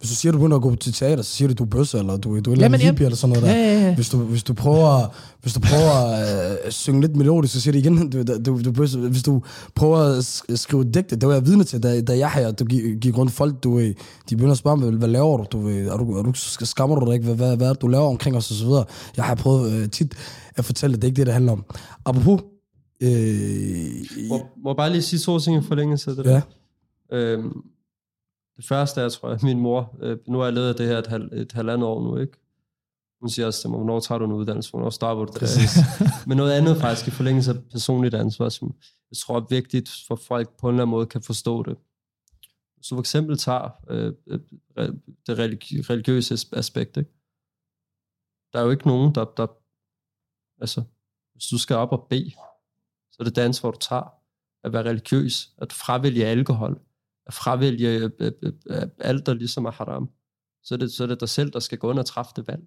Hvis 0.00 0.10
du 0.10 0.14
siger, 0.16 0.32
du 0.32 0.38
begynder 0.38 0.56
at 0.56 0.62
gå 0.62 0.74
til 0.74 0.92
teater, 0.92 1.22
så 1.22 1.30
siger 1.30 1.48
du, 1.48 1.54
du 1.54 1.62
er 1.62 1.68
bøsse, 1.68 1.98
eller 1.98 2.16
du, 2.16 2.40
du 2.40 2.50
er 2.50 2.54
en 2.54 2.60
ja, 2.60 2.68
ja. 2.68 2.76
hippie, 2.76 3.06
eller 3.06 3.16
sådan 3.16 3.36
noget 3.36 3.48
der. 3.50 3.56
Ja, 3.56 3.72
ja, 3.80 3.86
ja. 3.86 3.94
Hvis, 3.94 4.08
du, 4.08 4.18
hvis 4.18 4.42
du 4.42 4.54
prøver, 4.54 5.14
hvis 5.42 5.52
du 5.54 5.60
prøver 5.60 5.90
at 5.90 6.58
øh, 6.66 6.72
synge 6.72 7.00
lidt 7.00 7.16
melodisk, 7.16 7.54
så 7.54 7.60
siger 7.60 7.72
du 7.72 7.78
igen, 7.78 8.10
du, 8.10 8.22
du, 8.46 8.62
du 8.64 8.72
bøsse. 8.72 8.98
Hvis 8.98 9.22
du 9.22 9.42
prøver 9.74 9.98
at 9.98 10.18
sk- 10.18 10.56
skrive 10.56 10.84
digte, 10.84 11.16
det 11.16 11.28
var 11.28 11.34
jeg 11.34 11.46
vidne 11.46 11.64
til, 11.64 11.82
da, 11.82 12.00
da 12.00 12.18
jeg 12.18 12.30
her, 12.30 12.50
du 12.50 12.64
gik, 12.64 13.18
rundt 13.18 13.32
folk, 13.32 13.64
du, 13.64 13.80
de 13.80 13.94
begynder 14.30 14.52
at 14.52 14.58
spørge 14.58 14.76
mig, 14.76 14.90
hvad, 14.90 15.08
laver 15.08 15.36
du? 15.36 15.44
du 15.52 15.68
er 15.68 15.96
du, 15.96 16.12
er 16.18 16.22
du 16.22 16.32
skammer 16.64 17.00
du 17.00 17.06
dig 17.06 17.14
ikke? 17.14 17.24
Hvad, 17.26 17.34
hvad, 17.36 17.56
hvad 17.56 17.74
du 17.74 17.86
laver 17.86 18.06
omkring 18.06 18.36
os, 18.36 18.50
og 18.50 18.56
så 18.56 18.64
videre. 18.64 18.84
Jeg 19.16 19.24
har 19.24 19.34
prøvet 19.34 19.72
øh, 19.72 19.88
tit 19.90 20.14
at 20.56 20.64
fortælle, 20.64 20.94
at 20.94 21.02
det 21.02 21.08
er 21.08 21.10
ikke 21.10 21.16
det, 21.16 21.26
det 21.26 21.32
handler 21.34 21.52
om. 21.52 21.64
Apropos, 22.04 22.40
øh, 23.02 23.08
Må, 24.28 24.40
må 24.62 24.70
jeg 24.70 24.76
bare 24.76 24.90
lige 24.92 25.02
sige 25.02 25.20
to 25.20 25.38
ting 25.38 25.64
i 25.64 25.66
forlængelse 25.68 26.10
af 26.10 26.16
det 26.16 26.24
Ja. 26.24 26.30
der. 26.30 26.40
Øhm, 27.12 27.52
det 28.60 28.68
første 28.68 29.00
er, 29.00 29.08
tror 29.08 29.30
jeg, 29.30 29.38
min 29.42 29.60
mor, 29.60 29.96
øh, 30.00 30.18
nu 30.26 30.38
har 30.38 30.44
jeg 30.44 30.52
levet 30.52 30.68
af 30.68 30.74
det 30.74 30.86
her 30.86 30.98
et, 30.98 31.06
halv, 31.06 31.32
et 31.32 31.52
halvandet 31.52 31.88
år 31.88 32.02
nu, 32.02 32.16
ikke? 32.16 32.32
Hun 33.20 33.28
siger 33.28 33.46
også 33.46 33.60
til 33.60 33.70
mig, 33.70 33.76
hvornår 33.78 34.00
tager 34.00 34.18
du 34.18 34.24
en 34.24 34.32
uddannelse, 34.32 34.70
hvornår 34.70 34.90
starter 34.90 35.24
du 35.24 35.32
det? 35.40 35.48
Men 36.28 36.36
noget 36.36 36.52
andet 36.52 36.76
faktisk 36.76 37.08
i 37.08 37.10
forlængelse 37.10 37.50
af 37.50 37.56
personligt 37.72 38.14
ansvar, 38.14 38.48
som 38.48 38.74
jeg 39.10 39.16
tror 39.16 39.36
er 39.36 39.46
vigtigt 39.50 39.90
for 40.08 40.16
folk 40.16 40.48
på 40.58 40.68
en 40.68 40.74
eller 40.74 40.82
anden 40.82 40.90
måde 40.90 41.06
kan 41.06 41.22
forstå 41.22 41.62
det. 41.62 41.76
Du 42.90 42.94
for 42.94 43.00
eksempel 43.00 43.38
tager 43.38 43.70
øh, 43.90 44.12
øh, 44.26 44.88
det 45.26 45.38
religi- 45.38 45.80
religiøse 45.90 46.34
as- 46.34 46.48
aspekt, 46.52 46.96
ikke? 46.96 47.10
der 48.52 48.58
er 48.58 48.64
jo 48.64 48.70
ikke 48.70 48.86
nogen, 48.86 49.14
der, 49.14 49.24
der 49.24 49.46
altså, 50.60 50.82
hvis 51.32 51.46
du 51.46 51.58
skal 51.58 51.76
op 51.76 51.92
og 51.92 52.06
bede, 52.10 52.30
så 53.10 53.16
er 53.20 53.24
det 53.24 53.36
det 53.36 53.42
ansvar, 53.42 53.70
du 53.70 53.78
tager 53.78 54.14
at 54.64 54.72
være 54.72 54.82
religiøs, 54.82 55.54
at 55.58 55.72
fravælge 55.72 56.26
alkohol, 56.26 56.80
fravælge 57.30 57.88
øh, 57.98 58.10
øh, 58.20 58.32
øh, 58.70 58.82
alt, 58.98 59.26
der 59.26 59.34
ligesom 59.34 59.64
er 59.64 59.70
haram. 59.70 60.10
Så 60.62 60.74
er, 60.74 60.78
det, 60.78 60.92
så 60.92 61.02
er 61.02 61.06
det 61.08 61.20
dig 61.20 61.28
selv, 61.28 61.50
der 61.50 61.60
skal 61.60 61.78
gå 61.78 61.90
ind 61.90 61.98
og 61.98 62.06
træffe 62.06 62.32
det 62.36 62.46
valg. 62.48 62.62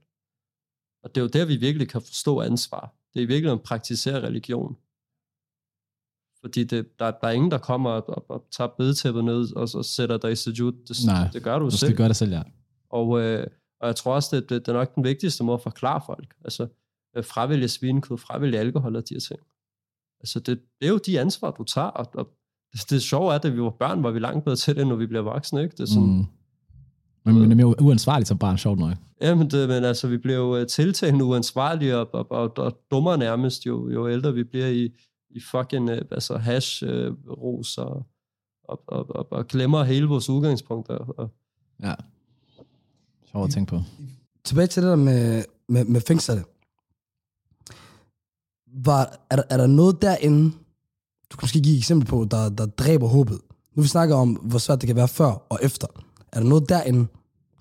Og 1.04 1.16
det 1.16 1.22
er 1.22 1.26
jo 1.26 1.28
der, 1.28 1.46
vi 1.46 1.56
virkelig 1.56 1.90
kan 1.90 2.02
forstå 2.02 2.42
ansvar. 2.42 2.96
Det 3.14 3.24
er 3.24 3.28
virkelig 3.28 3.52
at 3.52 3.64
praktisere 3.64 4.22
religion. 4.22 4.78
Fordi 6.42 6.64
det, 6.64 7.00
der, 7.00 7.12
der 7.12 7.28
er 7.28 7.32
ingen, 7.32 7.52
der 7.52 7.58
kommer 7.58 7.90
og, 7.90 8.10
og, 8.10 8.26
og 8.30 8.48
tager 8.52 8.68
bedetæppet 8.68 9.26
ned 9.26 9.56
og, 9.56 9.70
og 9.76 9.86
sætter 9.86 10.18
dig 10.18 10.32
i 10.32 10.36
sujud. 10.36 10.72
Det, 10.72 10.98
Nej, 11.06 11.30
det 11.34 11.44
gør 11.44 11.60
du, 11.60 11.66
Du 11.66 11.70
selv. 11.70 11.88
skal 11.88 11.98
gøre 11.98 12.08
det 12.08 12.16
selv, 12.16 12.32
ja. 12.32 12.44
Og, 12.90 13.20
øh, 13.22 13.48
og 13.80 13.88
jeg 13.88 13.96
tror 13.96 14.16
også, 14.16 14.36
det, 14.36 14.50
det, 14.50 14.66
det 14.66 14.68
er 14.68 14.78
nok 14.78 14.96
den 14.96 15.04
vigtigste 15.04 15.44
måde 15.44 15.56
at 15.56 15.64
forklare 15.64 16.02
folk. 16.06 16.36
Altså, 16.44 16.68
øh, 17.16 17.24
fravælge 17.26 17.68
svinekød, 17.68 18.18
fravælge 18.18 18.60
alkohol 18.60 18.96
og 18.96 19.10
de 19.10 19.14
her 19.14 19.20
ting. 19.20 19.40
Altså 20.20 20.40
det, 20.40 20.62
det 20.80 20.86
er 20.88 20.90
jo 20.92 20.98
de 20.98 21.20
ansvar, 21.20 21.52
du 21.52 21.64
tager, 21.64 21.88
og, 21.88 22.06
og 22.14 22.38
det, 22.74 22.90
det 22.90 23.02
sjove 23.04 23.32
er, 23.32 23.36
at 23.36 23.44
da 23.44 23.50
vi 23.50 23.62
var 23.62 23.70
børn, 23.70 24.04
var 24.04 24.12
vi 24.12 24.20
langt 24.20 24.46
bedre 24.46 24.56
til 24.56 24.76
det, 24.76 24.88
når 24.88 24.96
vi 24.96 25.06
bliver 25.06 25.22
voksne, 25.22 25.64
ikke? 25.64 25.74
Det 25.74 25.80
er 25.80 25.86
sådan, 25.88 26.18
Mm. 26.18 26.26
Men 27.26 27.40
man 27.40 27.52
er 27.52 27.56
mere 27.56 27.82
uansvarlig 27.82 28.28
som 28.28 28.38
barn, 28.38 28.58
sjovt 28.58 28.80
nok. 28.80 28.94
Ja, 29.22 29.36
men, 29.36 29.50
det, 29.52 29.70
men 29.70 29.84
altså, 29.84 30.08
vi 30.08 30.18
bliver 30.18 30.38
jo 30.38 30.58
øh, 30.58 30.68
tiltagende 30.68 31.26
uansvarlige 31.26 31.98
og, 31.98 32.10
og, 32.14 32.32
og, 32.32 32.58
og 32.58 32.80
dummere 32.92 33.18
nærmest, 33.18 33.66
jo, 33.66 33.90
jo 33.90 34.10
ældre 34.10 34.34
vi 34.34 34.44
bliver 34.44 34.68
i, 34.68 34.90
i 35.30 35.40
fucking 35.40 35.90
altså 35.90 36.38
hash, 36.38 36.84
øh, 36.88 37.14
ros 37.30 37.78
og, 37.78 38.06
og, 38.64 38.84
og, 38.88 39.16
og, 39.16 39.28
og 39.32 39.48
glemmer 39.48 39.84
hele 39.84 40.06
vores 40.06 40.30
udgangspunkter. 40.30 40.96
Og, 40.96 41.30
Ja. 41.84 41.94
Sjovt 43.32 43.48
at 43.48 43.54
tænke 43.54 43.70
på. 43.70 43.80
Tilbage 44.44 44.68
til 44.68 44.84
det 44.84 44.90
der 44.90 44.96
med, 44.96 45.44
med, 45.70 45.86
med 45.86 46.02
fængslerne. 46.02 46.44
Var, 48.86 49.18
er, 49.30 49.36
der, 49.36 49.44
er 49.50 49.58
der 49.58 49.68
noget 49.68 50.02
derinde, 50.02 50.52
du 51.34 51.38
kan 51.38 51.44
måske 51.44 51.62
give 51.62 51.76
et 51.76 51.78
eksempel 51.78 52.08
på, 52.08 52.28
der, 52.32 52.50
der 52.50 52.66
dræber 52.66 53.08
håbet? 53.08 53.40
Nu 53.76 53.82
vi 53.82 53.88
snakker 53.88 54.16
om, 54.16 54.34
hvor 54.34 54.60
svært 54.60 54.82
det 54.82 54.88
kan 54.88 54.96
være 54.96 55.08
før 55.08 55.46
og 55.50 55.60
efter. 55.62 55.88
Er 56.32 56.40
der 56.40 56.48
noget 56.48 56.70
derinde, 56.70 57.08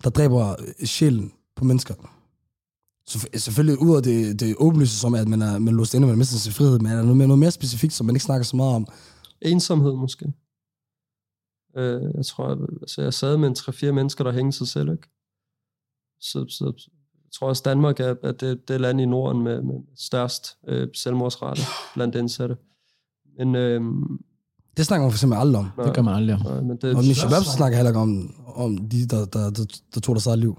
der 0.05 0.11
dræber 0.11 0.57
øh, 0.81 0.87
sjælen 0.87 1.33
på 1.57 1.65
mennesker? 1.65 1.95
Så, 3.07 3.27
selvfølgelig 3.37 3.79
ud 3.79 3.97
af 3.97 4.03
det, 4.03 4.41
det 4.41 4.55
åbenlyse, 4.59 4.99
som 4.99 5.15
at 5.15 5.29
man 5.29 5.43
er, 5.43 5.59
man 5.59 5.75
er 5.75 5.79
låst 5.79 5.95
inde, 5.95 6.07
man 6.07 6.19
mister 6.19 6.37
sin 6.39 6.53
frihed, 6.53 6.79
men 6.79 6.87
er 6.93 6.97
der 6.97 7.03
noget, 7.03 7.17
mere- 7.17 7.27
noget 7.29 7.39
mere 7.39 7.51
specifikt, 7.51 7.93
som 7.93 8.07
man 8.07 8.17
ikke 8.17 8.25
snakker 8.25 8.45
så 8.45 8.57
meget 8.57 8.75
om? 8.75 8.87
ensomhed 9.43 9.93
måske. 9.93 10.33
Øh, 11.77 12.03
jeg 12.15 12.27
tror, 12.27 12.49
jeg, 12.49 12.59
altså, 12.83 13.03
jeg 13.03 13.15
sad 13.15 13.37
med 13.37 13.49
en 13.49 13.57
3-4 13.59 13.93
mennesker, 13.93 14.25
der 14.25 14.33
hængte 14.33 14.59
sig 14.59 14.69
selv, 14.69 14.93
ikke? 14.93 15.09
Så, 16.21 16.47
så 16.49 16.65
jeg 17.25 17.33
tror 17.33 17.49
også, 17.49 17.63
Danmark 17.65 18.01
er, 18.01 18.15
er 18.23 18.33
det, 18.33 18.69
det 18.69 18.81
land 18.81 19.01
i 19.01 19.07
Norden 19.07 19.43
med, 19.43 19.63
med 19.63 19.75
størst 19.97 20.47
øh, 20.69 20.89
selvmordsrate 20.95 21.63
blandt 21.95 22.15
indsatte. 22.15 22.57
Men, 23.39 23.55
øh, 23.55 23.81
Det 24.77 24.87
snakker 24.87 25.05
man 25.05 25.11
for 25.13 25.17
eksempel 25.17 25.39
aldrig 25.39 25.61
om. 25.65 25.85
Det 25.85 25.95
gør 25.95 26.03
man 26.03 26.15
aldrig 26.15 26.35
om. 26.37 26.43
nej, 26.43 26.61
men 26.61 26.77
det, 26.77 26.97
Og 26.97 27.03
min 27.05 27.15
shabab 27.15 27.43
snakker 27.57 27.77
heller 27.77 27.91
ikke 27.91 28.01
om, 28.01 28.35
om 28.47 28.89
de, 28.89 29.07
der, 29.07 29.25
der, 29.25 29.51
der, 29.51 29.81
der 29.95 30.01
tog 30.01 30.15
deres 30.15 30.27
eget 30.27 30.39
liv. 30.39 30.59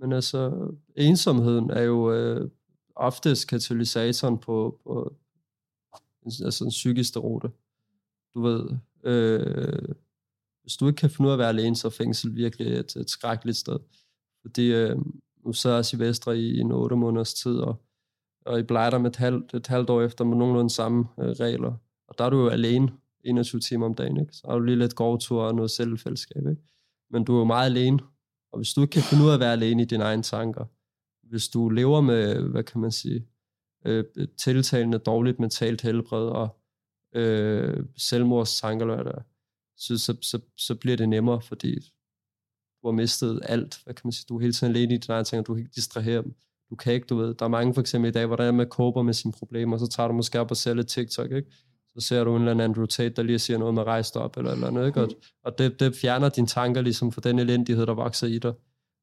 Men 0.00 0.12
altså, 0.12 0.70
ensomheden 0.96 1.70
er 1.70 1.82
jo 1.82 2.12
øh, 2.12 2.50
oftest 2.96 3.48
katalysatoren 3.48 4.38
på, 4.38 4.78
på 4.84 5.14
altså 6.44 6.64
en 6.64 6.70
psykisk 6.70 7.16
rute. 7.16 7.50
Du 8.34 8.42
ved, 8.42 8.68
øh, 9.04 9.94
hvis 10.62 10.76
du 10.76 10.86
ikke 10.86 10.96
kan 10.96 11.10
finde 11.10 11.26
ud 11.26 11.30
af 11.30 11.34
at 11.34 11.38
være 11.38 11.48
alene, 11.48 11.76
så 11.76 11.88
er 11.88 11.90
fængsel 11.90 12.34
virkelig 12.34 12.66
et, 12.66 12.96
et 12.96 13.10
skrækkeligt 13.10 13.58
sted. 13.58 13.78
Fordi 14.42 14.72
øh, 14.72 14.96
nu 15.44 15.52
sad 15.52 15.70
jeg 15.70 15.78
også 15.78 15.96
i 15.96 16.00
Vestre 16.00 16.38
i, 16.38 16.56
i 16.56 16.60
en 16.60 16.72
otte 16.72 16.96
måneders 16.96 17.34
tid, 17.34 17.56
og, 17.56 17.80
og 18.46 18.58
i 18.58 18.62
Blejder 18.62 18.98
et 18.98 19.16
halvt, 19.16 19.54
et 19.54 19.66
halvt 19.66 19.90
år 19.90 20.02
efter 20.02 20.24
med 20.24 20.36
nogenlunde 20.36 20.70
samme 20.70 21.04
øh, 21.20 21.28
regler. 21.28 21.72
Og 22.08 22.18
der 22.18 22.24
er 22.24 22.30
du 22.30 22.40
jo 22.40 22.48
alene 22.48 22.92
21 23.24 23.60
timer 23.60 23.86
om 23.86 23.94
dagen, 23.94 24.20
ikke? 24.20 24.32
Så 24.32 24.46
har 24.46 24.58
du 24.58 24.64
lige 24.64 24.78
lidt 24.78 24.94
gårdtur 24.94 25.42
og 25.42 25.54
noget 25.54 25.70
selvfællesskab, 25.70 26.46
ikke? 26.50 26.62
Men 27.10 27.24
du 27.24 27.34
er 27.34 27.38
jo 27.38 27.44
meget 27.44 27.66
alene, 27.66 27.98
og 28.52 28.58
hvis 28.58 28.72
du 28.72 28.80
ikke 28.80 28.92
kan 28.92 29.02
finde 29.02 29.24
ud 29.24 29.30
af 29.30 29.34
at 29.34 29.40
være 29.40 29.52
alene 29.52 29.82
i 29.82 29.84
dine 29.84 30.04
egne 30.04 30.22
tanker, 30.22 30.64
hvis 31.28 31.48
du 31.48 31.68
lever 31.68 32.00
med, 32.00 32.42
hvad 32.42 32.62
kan 32.62 32.80
man 32.80 32.92
sige, 32.92 33.26
øh, 33.84 34.04
tiltalende 34.38 34.98
dårligt 34.98 35.40
mentalt 35.40 35.80
helbred 35.80 36.26
og 36.26 36.60
øh, 37.14 37.86
selvmordstanker, 37.96 38.86
eller 38.86 39.02
hvad 39.02 39.22
så, 39.76 39.98
så, 39.98 40.16
så, 40.22 40.40
så 40.56 40.74
bliver 40.74 40.96
det 40.96 41.08
nemmere, 41.08 41.40
fordi 41.42 41.74
du 42.82 42.88
har 42.88 42.92
mistet 42.92 43.40
alt. 43.42 43.80
Hvad 43.84 43.94
kan 43.94 44.00
man 44.04 44.12
sige? 44.12 44.26
Du 44.28 44.36
er 44.36 44.40
hele 44.40 44.52
tiden 44.52 44.76
alene 44.76 44.94
i 44.94 44.98
dine 44.98 45.14
egne 45.14 45.24
tanker, 45.24 45.44
du 45.44 45.54
kan 45.54 45.62
ikke 45.62 45.74
distrahere 45.74 46.22
dem. 46.22 46.34
Du 46.70 46.76
kan 46.76 46.92
ikke, 46.92 47.06
du 47.06 47.16
ved, 47.16 47.34
der 47.34 47.44
er 47.44 47.48
mange 47.48 47.74
for 47.74 47.80
eksempel 47.80 48.08
i 48.08 48.12
dag, 48.12 48.26
hvor 48.26 48.36
der 48.36 48.44
er 48.44 48.52
med 48.52 48.66
kåber 48.66 49.02
med 49.02 49.14
sine 49.14 49.32
problemer, 49.32 49.78
så 49.78 49.86
tager 49.86 50.08
du 50.08 50.14
måske 50.14 50.40
op 50.40 50.50
og 50.50 50.74
lidt 50.76 50.88
TikTok, 50.88 51.32
ikke? 51.32 51.50
Så 51.94 52.06
ser 52.06 52.24
du 52.24 52.30
en 52.30 52.42
eller 52.42 52.50
anden 52.50 52.70
Andrew 52.70 52.86
Tate, 52.86 53.14
der 53.14 53.22
lige 53.22 53.38
siger 53.38 53.58
noget 53.58 53.74
med 53.74 53.82
rejst 53.82 54.16
op, 54.16 54.36
eller 54.36 54.52
eller 54.52 54.66
andet, 54.66 54.86
ikke? 54.86 55.00
Og, 55.00 55.10
og 55.44 55.58
det, 55.58 55.80
det 55.80 55.96
fjerner 55.96 56.28
dine 56.28 56.46
tanker 56.46 56.80
ligesom 56.80 57.12
for 57.12 57.20
den 57.20 57.38
elendighed, 57.38 57.86
der 57.86 57.94
vokser 57.94 58.26
i 58.26 58.38
dig. 58.38 58.52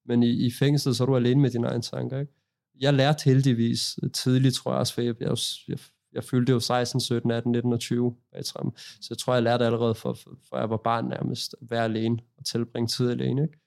Men 0.06 0.24
i, 0.24 0.46
i 0.46 0.52
fængslet, 0.52 0.96
så 0.96 1.04
er 1.04 1.06
du 1.06 1.16
alene 1.16 1.42
med 1.42 1.50
dine 1.50 1.68
egne 1.68 1.82
tanker, 1.82 2.20
ikke? 2.20 2.34
Jeg 2.80 2.94
lærte 2.94 3.26
heldigvis 3.26 4.00
tidligt, 4.14 4.56
tror 4.56 4.72
jeg 4.72 4.80
også, 4.80 4.94
for 4.94 5.02
jeg, 5.02 5.16
jeg, 5.20 5.38
jeg, 5.68 5.78
jeg 6.14 6.24
fyldte 6.24 6.52
jo 6.52 6.60
16, 6.60 7.02
17, 7.02 7.32
18, 7.32 7.52
19 7.52 7.74
og 7.74 7.80
20 7.80 8.16
bag 8.34 8.46
træmme. 8.46 8.72
Så 8.76 9.08
jeg 9.10 9.18
tror, 9.18 9.34
jeg 9.34 9.44
lærte 9.44 9.66
allerede, 9.66 9.96
for, 9.96 10.14
for, 10.14 10.38
for 10.50 10.58
jeg 10.58 10.70
var 10.70 10.78
barn 10.78 11.06
nærmest, 11.06 11.56
at 11.62 11.72
være 11.72 11.84
alene 11.84 12.20
og 12.38 12.46
tilbringe 12.46 12.88
tid 12.88 13.10
alene, 13.10 13.42
ikke? 13.44 13.60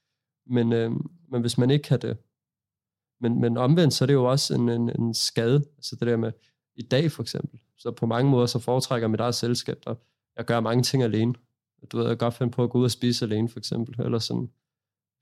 Men, 0.47 0.73
øh, 0.73 0.91
men 1.31 1.41
hvis 1.41 1.59
man 1.59 1.71
ikke 1.71 1.83
kan 1.83 2.03
det, 2.03 2.17
men, 3.21 3.41
men 3.41 3.57
omvendt, 3.57 3.95
så 3.95 4.05
er 4.05 4.07
det 4.07 4.15
jo 4.15 4.25
også 4.25 4.55
en, 4.55 4.69
en, 4.69 5.01
en 5.01 5.15
skade. 5.15 5.65
Altså 5.77 5.97
det 5.97 6.07
der 6.07 6.17
med, 6.17 6.33
i 6.77 6.83
dag 6.83 7.13
for 7.13 7.23
eksempel, 7.23 7.61
så 7.77 7.91
på 7.91 8.07
mange 8.07 8.31
måder, 8.31 8.47
så 8.47 8.59
foretrækker 8.59 9.05
jeg 9.05 9.11
mit 9.11 9.21
eget 9.21 9.35
selskab, 9.35 9.79
der 9.85 9.95
jeg 10.37 10.45
gør 10.45 10.61
mange 10.61 10.83
ting 10.83 11.03
alene. 11.03 11.35
Du 11.93 11.97
ved, 11.97 12.07
jeg 12.07 12.19
kan 12.19 12.27
godt 12.27 12.35
finde 12.35 12.53
på 12.53 12.65
at 12.65 12.71
gå 12.71 12.79
ud 12.79 12.85
og 12.85 12.91
spise 12.91 13.25
alene, 13.25 13.49
for 13.49 13.59
eksempel. 13.59 14.01
Eller 14.01 14.19
sådan, 14.19 14.51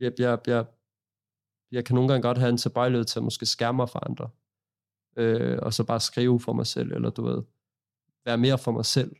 jeg, 0.00 0.12
jeg, 0.18 0.38
jeg, 0.46 0.64
jeg 1.72 1.84
kan 1.84 1.94
nogle 1.94 2.08
gange 2.08 2.22
godt 2.22 2.38
have 2.38 2.48
en 2.48 2.56
tilbøjelighed 2.56 3.04
til 3.04 3.18
at 3.18 3.24
måske 3.24 3.46
skærme 3.46 3.76
mig 3.76 3.88
for 3.88 4.08
andre. 4.10 4.30
Øh, 5.16 5.58
og 5.62 5.74
så 5.74 5.84
bare 5.84 6.00
skrive 6.00 6.40
for 6.40 6.52
mig 6.52 6.66
selv, 6.66 6.92
eller 6.92 7.10
du 7.10 7.24
ved, 7.24 7.42
være 8.24 8.38
mere 8.38 8.58
for 8.58 8.72
mig 8.72 8.84
selv. 8.84 9.16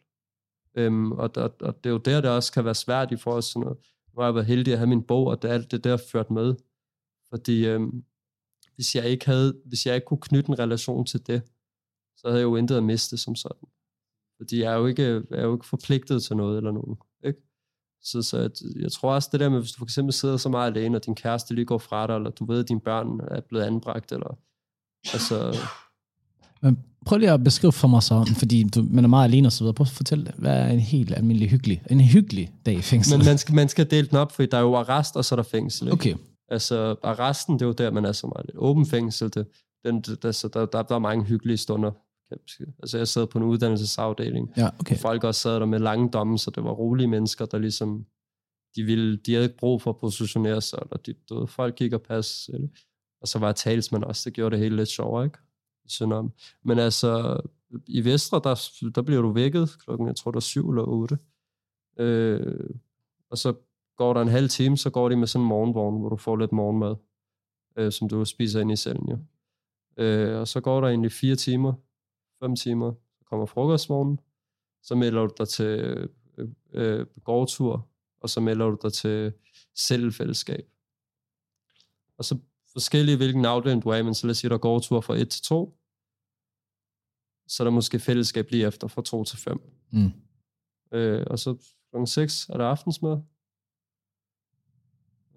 Øhm, 0.75 1.13
og, 1.13 1.31
og, 1.37 1.55
og 1.61 1.85
det 1.85 1.91
er 1.91 1.93
jo 1.93 1.99
der, 1.99 2.21
det 2.21 2.31
også 2.31 2.53
kan 2.53 2.65
være 2.65 2.75
svært 2.75 3.13
i 3.13 3.17
forhold 3.17 3.43
til 3.43 3.53
sådan 3.53 3.63
noget. 3.63 3.79
Nu 4.15 4.21
har 4.21 4.29
jeg 4.29 4.35
været 4.35 4.47
heldig 4.47 4.73
at 4.73 4.79
have 4.79 4.89
min 4.89 5.03
bog, 5.03 5.27
og 5.27 5.43
det, 5.43 5.49
alt 5.49 5.71
det 5.71 5.85
der 5.85 5.97
ført 5.97 6.31
med. 6.31 6.55
Fordi 7.31 7.67
øhm, 7.67 8.05
hvis, 8.79 8.95
jeg 8.95 9.05
ikke 9.05 9.27
havde, 9.27 9.55
hvis 9.65 9.87
jeg 9.87 9.95
ikke 9.95 10.05
kunne 10.05 10.21
knytte 10.21 10.51
en 10.51 10.59
relation 10.59 11.07
til 11.07 11.27
det, 11.27 11.43
så 12.17 12.29
havde 12.29 12.39
jeg 12.39 12.45
jo 12.45 12.57
intet 12.57 12.77
at 12.77 12.83
miste 12.83 13.17
som 13.17 13.35
sådan. 13.35 13.69
Fordi 14.37 14.61
jeg 14.61 14.73
er 14.73 14.77
jo 14.77 14.87
ikke, 14.87 15.03
jeg 15.31 15.39
er 15.39 15.43
jo 15.43 15.55
ikke 15.55 15.67
forpligtet 15.67 16.23
til 16.23 16.37
noget 16.37 16.57
eller 16.57 16.73
nogen. 16.73 16.97
Ikke? 17.25 17.39
Så, 18.03 18.23
så 18.23 18.39
jeg, 18.39 18.51
jeg 18.81 18.93
tror 18.93 19.15
også 19.15 19.29
det 19.33 19.41
der 19.41 19.49
med, 19.49 19.59
hvis 19.59 19.73
du 19.73 19.79
for 19.79 19.85
eksempel 19.85 20.13
sidder 20.13 20.37
så 20.37 20.49
meget 20.49 20.77
alene, 20.77 20.97
og 20.97 21.07
din 21.07 21.15
kæreste 21.15 21.55
lige 21.55 21.65
går 21.65 21.79
fra 21.79 22.07
dig, 22.07 22.15
eller 22.15 22.31
du 22.31 22.45
ved, 22.45 22.61
at 22.61 22.69
dine 22.69 22.81
børn 22.81 23.21
er 23.31 23.41
blevet 23.41 23.65
anbragt, 23.65 24.13
eller 24.13 24.39
altså, 25.13 25.59
Men 26.63 26.79
prøv 27.07 27.19
lige 27.19 27.31
at 27.31 27.45
beskrive 27.45 27.73
for 27.73 27.89
mig 27.89 28.03
så, 28.03 28.35
fordi 28.37 28.63
du, 28.63 28.87
man 28.91 29.05
er 29.05 29.09
meget 29.09 29.25
alene 29.25 29.49
og 29.49 29.53
så 29.53 29.65
videre. 29.65 29.75
Prøv 29.75 29.85
at 29.85 29.89
fortælle, 29.91 30.33
hvad 30.37 30.57
er 30.57 30.69
en 30.69 30.81
helt 30.81 31.13
almindelig 31.17 31.51
hyggelig, 31.51 31.83
en 31.91 32.01
hyggelig 32.01 32.53
dag 32.67 32.75
i 32.75 32.83
fængsel? 32.83 33.19
men 33.19 33.27
man 33.27 33.39
skal, 33.39 33.55
man 33.55 33.69
skal 33.69 33.91
dele 33.91 34.07
den 34.07 34.17
op, 34.17 34.33
for 34.33 34.43
der 34.43 34.59
er 34.59 34.63
jo 34.63 34.75
arrest, 34.75 35.17
og 35.17 35.25
så 35.25 35.35
er 35.35 35.37
der 35.37 35.43
fængsel. 35.43 35.87
Ikke? 35.87 35.93
Okay, 35.93 36.15
Altså, 36.49 36.97
arresten, 37.03 37.55
det 37.55 37.63
er 37.63 37.67
jo 37.67 37.73
der, 37.73 37.91
man 37.91 38.05
er 38.05 38.13
så 38.13 38.27
meget. 38.27 38.51
Åben 38.55 38.87
fængsel, 38.87 39.35
det, 39.35 39.47
den, 39.85 40.05
altså, 40.25 40.49
der, 40.49 40.67
der, 40.67 40.83
der 40.83 40.95
er 40.95 40.99
mange 40.99 41.25
hyggelige 41.25 41.57
stunder. 41.57 41.91
Altså, 42.83 42.99
jeg 42.99 43.09
sad 43.09 43.27
på 43.27 43.39
en 43.39 43.45
uddannelsesafdeling, 43.45 44.53
ja, 44.57 44.69
okay. 44.81 44.95
og 44.95 45.01
folk 45.01 45.25
også 45.25 45.41
sad 45.41 45.61
der 45.61 45.67
med 45.67 45.79
lange 45.79 46.11
domme, 46.11 46.39
så 46.39 46.51
det 46.51 46.65
var 46.65 46.71
rolige 46.71 47.07
mennesker, 47.07 47.47
der 47.47 47.59
ligesom, 47.59 48.07
de, 48.77 48.83
ville, 48.83 49.17
de 49.17 49.33
havde 49.33 49.45
ikke 49.45 49.59
brug 49.59 49.83
for 49.83 49.91
at 49.91 49.97
positionere 49.97 50.61
sig, 50.61 50.79
eller 50.83 50.97
de, 50.97 51.15
du 51.29 51.39
ved, 51.39 51.47
folk 51.47 51.75
gik 51.75 51.93
og 51.93 52.03
passe, 52.03 52.53
eller, 52.53 52.69
og 53.21 53.29
så 53.29 53.39
var 53.39 53.53
talsmand 53.53 54.05
også, 54.05 54.23
det 54.31 54.35
gjorde 54.35 54.57
det 54.57 54.63
hele 54.63 54.77
lidt 54.77 54.89
sjovere, 54.89 55.25
ikke? 55.25 55.39
Sønderholm. 55.89 56.31
Men 56.65 56.79
altså, 56.79 57.41
i 57.87 58.05
Vestre, 58.05 58.41
der, 58.45 58.69
der 58.95 59.03
bliver 59.03 59.23
du 59.23 59.33
vækket 59.33 59.79
klokken, 59.85 60.07
jeg 60.07 60.17
tror, 60.17 60.31
der 60.31 60.37
er 60.37 60.41
syv 60.41 60.71
eller 60.71 60.83
otte. 60.83 61.19
Øh, 61.99 62.71
og 63.31 63.39
så 63.39 63.55
går 63.99 64.15
der 64.15 64.23
en 64.23 64.29
halv 64.29 64.49
time, 64.49 64.77
så 64.77 64.91
går 64.91 65.09
de 65.09 65.17
med 65.17 65.27
sådan 65.27 65.43
en 65.43 65.49
morgenvogn, 65.49 66.01
hvor 66.01 66.09
du 66.09 66.17
får 66.17 66.37
lidt 66.37 66.53
morgenmad, 66.53 66.97
øh, 67.77 67.93
som 67.93 68.09
du 68.09 68.25
spiser 68.25 68.61
ind 68.61 68.73
i 68.73 68.77
cellen, 68.77 69.09
jo. 69.09 69.19
Øh, 69.97 70.41
og 70.41 70.49
så 70.49 70.61
går 70.61 70.81
der 70.81 70.89
egentlig 70.89 71.13
fire 71.13 71.37
timer, 71.37 71.73
fem 72.43 72.57
timer, 72.57 72.93
så 73.19 73.25
kommer 73.25 73.47
frokostvognen, 73.47 74.19
så 74.83 74.95
melder 74.95 75.27
du 75.27 75.35
dig 75.39 75.49
til 75.49 75.67
øh, 76.39 76.49
øh, 76.73 77.07
gårdtur, 77.25 77.89
og 78.21 78.31
så 78.31 78.41
melder 78.41 78.67
du 78.67 78.79
dig 78.83 78.93
til 78.93 79.33
selvfællesskab. 79.75 80.69
Og 82.19 82.25
så 82.25 82.39
forskellige, 82.73 83.17
hvilken 83.17 83.45
afdeling 83.45 83.85
du 83.85 83.89
er 83.89 83.97
i, 83.97 84.03
men 84.03 84.15
så 84.15 84.27
lad 84.27 84.31
os 84.31 84.39
sige, 84.39 84.49
der 84.49 84.55
er 84.55 84.61
gårdtur 84.61 85.01
fra 85.01 85.15
1 85.17 85.31
til 85.31 85.43
2, 85.43 85.79
så 87.47 87.63
er 87.63 87.65
der 87.65 87.73
måske 87.73 87.99
fællesskab 87.99 88.51
lige 88.51 88.67
efter 88.67 88.89
fra 88.89 89.03
2 89.03 89.25
til 89.25 89.39
5. 89.39 89.61
Mm. 89.91 90.11
Øh, 90.93 91.27
og 91.31 91.39
så 91.39 91.55
kl. 91.91 92.07
6 92.07 92.49
er 92.49 92.57
der 92.57 92.65
aftensmad. 92.65 93.21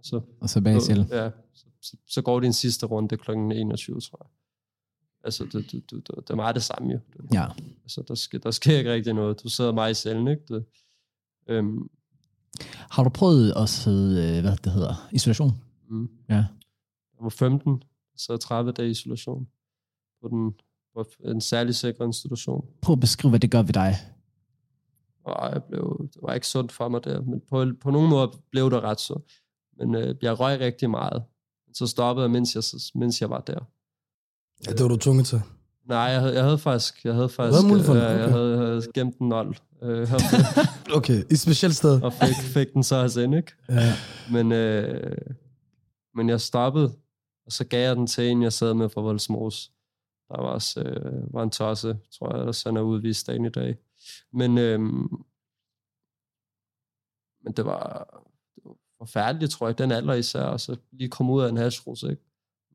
Og 0.02 0.06
så 0.06 0.22
Og 0.42 0.50
så 0.50 0.62
bag 0.62 0.82
selv. 0.82 1.06
Ja, 1.12 1.30
så, 1.54 1.66
så, 1.82 1.98
så 2.08 2.22
går 2.22 2.40
det 2.40 2.48
en 2.48 2.54
sidste 2.54 2.86
runde 2.86 3.18
kl. 3.18 3.32
21, 3.32 4.00
tror 4.02 4.20
jeg. 4.24 4.30
Altså, 5.24 5.44
det, 5.44 5.72
det, 5.72 5.92
det, 5.92 6.08
det 6.08 6.30
er 6.30 6.36
meget 6.36 6.56
det 6.56 6.64
samme 6.64 6.92
jo. 6.92 7.00
Det, 7.14 7.34
Ja. 7.34 7.46
altså, 7.84 8.04
der, 8.08 8.16
sker, 8.16 8.40
der 8.40 8.52
sker 8.52 8.78
ikke 8.78 8.94
rigtig 8.94 9.14
noget. 9.14 9.44
Du 9.44 9.50
sidder 9.50 9.72
meget 9.74 9.92
i 9.92 9.94
cellen, 9.94 10.28
ikke? 10.28 10.42
Det, 10.48 10.66
øhm, 11.48 11.90
Har 12.68 13.04
du 13.04 13.10
prøvet 13.10 13.54
at 13.58 13.70
sidde, 13.70 14.38
øh, 14.38 14.42
hvad 14.42 14.58
det 14.58 14.72
hedder, 14.72 15.08
isolation? 15.12 15.52
mm. 15.90 16.10
Ja. 16.30 16.36
Jeg 16.36 16.46
var 17.24 17.30
15, 17.30 17.84
så 18.18 18.38
30 18.38 18.72
dage 18.72 18.88
i 18.88 18.92
isolation 18.92 19.48
på, 20.22 20.28
den, 20.28 20.54
på 20.96 21.06
en 21.26 21.42
særlig 21.42 21.76
sikker 21.76 22.06
institution. 22.06 22.66
Prøv 22.82 22.94
at 22.94 23.00
beskrive, 23.00 23.30
hvad 23.30 23.40
det 23.40 23.52
gør 23.52 23.62
ved 23.62 23.74
dig. 23.74 23.96
Og 25.24 25.54
jeg 25.54 25.64
blev, 25.64 26.10
det 26.14 26.22
var 26.22 26.34
ikke 26.34 26.48
sundt 26.48 26.72
for 26.72 26.90
mig 26.90 27.04
der, 27.04 27.22
men 27.22 27.42
på, 27.50 27.66
på 27.82 27.92
nogle 27.92 28.10
måder 28.10 28.28
blev 28.52 28.72
det 28.72 28.82
ret 28.82 29.00
så. 29.00 29.20
Men 29.82 29.96
øh, 29.96 30.16
jeg 30.22 30.40
røg 30.40 30.60
rigtig 30.60 30.90
meget. 30.90 31.24
Så 31.74 31.88
stoppede 31.88 32.24
jeg, 32.24 32.32
mens 32.32 32.56
jeg, 32.56 32.64
mens 32.96 33.22
jeg 33.22 33.30
var 33.30 33.40
der. 33.40 33.60
Ja, 34.68 34.72
det 34.72 34.82
var 34.82 34.88
du 34.88 34.98
tvunget 34.98 35.26
til. 35.26 35.42
Nej, 35.86 35.98
jeg 35.98 36.20
havde, 36.20 36.34
jeg 36.34 36.44
havde 36.44 36.58
faktisk, 36.58 37.06
jeg 37.06 37.14
havde 37.14 37.30
faktisk, 37.30 37.62
for 37.86 37.94
den, 37.94 38.04
øh, 38.04 38.10
jeg 38.10 38.24
okay. 38.24 38.32
havde, 38.32 38.50
jeg 38.50 38.60
havde 38.60 38.82
gemt 38.94 39.18
en 39.18 39.30
nold, 39.30 39.56
øh, 39.82 40.08
Okay, 40.98 41.24
i 41.24 41.34
et 41.34 41.40
specielt 41.40 41.76
sted. 41.76 42.02
og 42.02 42.14
fik, 42.14 42.36
fik 42.36 42.74
den 42.74 42.84
så 42.84 42.96
altså 42.96 43.22
ind, 43.22 43.36
ikke? 43.36 43.52
Ja. 43.70 43.94
Men, 44.32 44.52
øh, 44.52 45.18
men 46.16 46.30
jeg 46.30 46.42
stoppede, 46.42 46.94
og 47.46 47.52
så 47.52 47.64
gav 47.64 47.88
jeg 47.88 47.96
den 47.96 48.08
til 48.08 48.30
en, 48.30 48.44
jeg 48.44 48.54
sad 48.54 48.74
med 48.74 48.90
fra 48.90 49.02
Voldsmos. 49.02 49.72
Der 50.28 50.42
var 50.42 50.50
også 50.50 50.82
øh, 50.82 51.34
var 51.34 51.44
en 51.44 51.50
tosse, 51.50 51.98
tror 52.20 52.38
jeg, 52.38 52.46
der 52.46 52.52
sådan 52.52 52.78
er 52.78 52.82
udvist 52.82 53.28
dagen 53.28 53.46
i 53.46 53.50
dag. 53.50 53.78
Men, 54.34 54.58
øh, 54.58 54.80
men 57.44 57.54
det 57.58 57.66
var, 57.66 58.08
forfærdelig, 59.02 59.50
tror 59.50 59.68
jeg, 59.68 59.78
den 59.78 59.92
alder 59.92 60.14
især, 60.14 60.44
og 60.44 60.60
så 60.60 60.76
lige 60.92 61.10
komme 61.10 61.34
ud 61.34 61.42
af 61.42 61.50
en 61.50 61.58
hashrus, 61.58 62.04
ikke? 62.04 62.22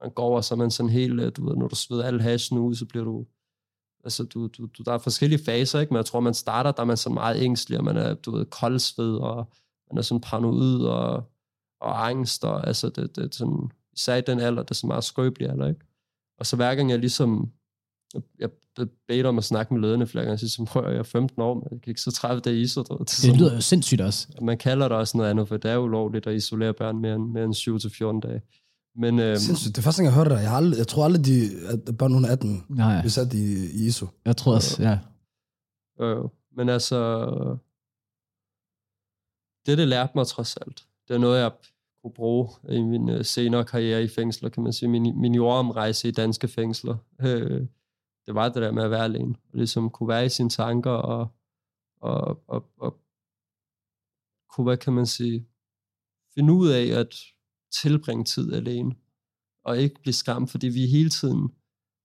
Man 0.01 0.11
går 0.11 0.23
over, 0.23 0.41
så 0.41 0.55
er 0.55 0.59
man 0.59 0.71
sådan 0.71 0.91
helt, 0.91 1.21
øh, 1.21 1.33
du 1.37 1.49
ved, 1.49 1.57
når 1.57 1.69
du 1.69 1.75
sveder 1.75 2.05
al 2.05 2.21
hashen 2.21 2.59
ud, 2.59 2.75
så 2.75 2.87
bliver 2.87 3.05
du, 3.05 3.27
altså 4.05 4.25
du, 4.25 4.47
du, 4.47 4.67
du, 4.67 4.83
der 4.83 4.93
er 4.93 4.99
forskellige 4.99 5.45
faser, 5.45 5.81
ikke? 5.81 5.93
Men 5.93 5.97
jeg 5.97 6.07
tror, 6.07 6.21
man 6.21 6.35
starter, 6.35 6.73
der 6.73 6.83
er 6.83 6.87
man 6.87 6.97
sådan 6.97 7.15
meget 7.15 7.43
ængstelig, 7.43 7.79
og 7.79 7.85
man 7.85 7.97
er, 7.97 8.15
du 8.15 8.31
ved, 8.31 8.45
koldsved, 8.45 9.17
og 9.17 9.37
man 9.91 9.99
er 9.99 10.03
sådan 10.03 10.21
paranoid, 10.21 10.85
og, 10.85 11.25
og 11.81 12.09
angst, 12.09 12.45
og 12.45 12.67
altså 12.67 12.89
det, 12.89 13.17
det 13.17 13.25
er 13.25 13.29
sådan, 13.33 13.71
især 13.93 14.17
i 14.17 14.21
den 14.21 14.41
alder, 14.41 14.63
det 14.63 14.71
er 14.71 14.75
så 14.75 14.87
meget 14.87 15.05
skrøbelig 15.05 15.49
alder, 15.49 15.69
ikke? 15.69 15.81
Og 16.39 16.47
så 16.47 16.57
hver 16.57 16.75
gang 16.75 16.91
jeg 16.91 16.99
ligesom, 16.99 17.53
jeg, 18.15 18.23
jeg 18.39 18.51
bedte 19.09 19.27
om 19.27 19.39
at 19.39 19.45
snakke 19.45 19.75
med 19.75 19.83
lederne 19.83 20.07
flere 20.07 20.25
gange, 20.25 20.39
så 20.39 20.49
siger 20.49 20.63
jeg, 20.63 20.67
prøv 20.69 20.85
at 20.85 20.93
jeg 20.93 20.99
er 20.99 21.03
15 21.03 21.43
år, 21.43 21.55
men 21.55 21.63
jeg 21.71 21.81
kan 21.83 21.91
ikke 21.91 22.01
så 22.01 22.11
træffe 22.11 22.41
det 22.41 22.51
i 22.55 22.61
ISO. 22.61 22.83
du 22.83 22.93
ved. 22.93 23.07
Det, 23.07 23.19
Det 23.23 23.37
lyder 23.41 23.55
jo 23.55 23.61
sindssygt 23.61 24.01
også. 24.01 24.29
man 24.43 24.59
kalder 24.59 24.89
det 24.89 24.97
også 24.97 25.17
noget 25.17 25.31
andet, 25.31 25.49
for 25.49 25.57
det 25.57 25.71
er 25.71 25.77
ulovligt 25.79 26.27
at 26.27 26.35
isolere 26.35 26.75
børn 26.75 26.99
mere 26.99 27.15
end, 27.15 27.31
mere 27.31 27.45
end 27.45 27.55
7-14 28.25 28.29
dage. 28.29 28.43
Men 28.99 29.19
øhm, 29.19 29.37
Sindssygt. 29.37 29.77
Det 29.77 29.83
er 29.83 29.83
første 29.83 30.03
gang, 30.03 30.07
jeg 30.07 30.15
hørte 30.15 30.31
det. 30.31 30.41
Jeg, 30.41 30.51
har 30.51 30.57
aldrig, 30.57 30.79
jeg 30.79 30.89
tror 30.89 31.05
aldrig, 31.05 31.25
de, 31.27 31.51
at 31.89 31.97
børn 31.99 32.15
under 32.15 32.31
18 32.31 32.65
Nej, 32.69 33.01
bliver 33.01 33.11
sat 33.11 33.35
i, 33.35 33.67
i 33.83 33.87
ISO. 33.87 34.07
jeg 34.25 34.37
tror 34.37 34.55
også, 34.55 34.83
ja. 34.83 34.99
øh, 36.05 36.25
men 36.57 36.69
altså, 36.69 37.27
det 39.67 39.79
det 39.79 39.89
lærte 39.89 40.13
mig 40.15 40.27
trods 40.27 40.57
alt. 40.57 40.85
Det 41.09 41.15
er 41.15 41.19
noget, 41.19 41.41
jeg 41.41 41.51
kunne 42.03 42.13
bruge 42.13 42.49
i 42.71 42.81
min 42.83 43.09
øh, 43.09 43.25
senere 43.25 43.65
karriere 43.65 44.03
i 44.05 44.09
fængsler, 44.09 44.49
kan 44.49 44.63
man 44.63 44.73
sige. 44.73 44.89
Min, 44.89 45.21
min 45.21 45.35
jordomrejse 45.35 46.09
i 46.09 46.11
danske 46.11 46.49
fængsler. 46.49 46.97
Øh, 47.21 47.63
det 48.27 48.35
var 48.35 48.49
det 48.49 48.63
der 48.63 48.73
med 48.73 48.83
at 48.83 48.91
være 48.91 49.05
alene. 49.05 49.35
Og 49.35 49.59
ligesom 49.59 49.91
kunne 49.91 50.09
være 50.09 50.27
i 50.27 50.29
sine 50.29 50.51
tanker 50.51 50.91
og, 50.91 51.29
og, 52.01 52.43
og, 52.49 52.71
og 52.77 52.97
kunne, 54.51 54.65
hvad 54.65 54.77
kan 54.77 54.93
man 54.93 55.07
sige, 55.07 55.47
finde 56.35 56.53
ud 56.53 56.69
af 56.69 57.01
at 57.01 57.15
tilbringe 57.83 58.25
tid 58.25 58.53
alene. 58.53 58.95
Og 59.65 59.79
ikke 59.79 60.01
blive 60.03 60.15
skræmt, 60.15 60.51
fordi 60.51 60.69
vi 60.69 60.87
hele 60.87 61.11
tiden, 61.11 61.49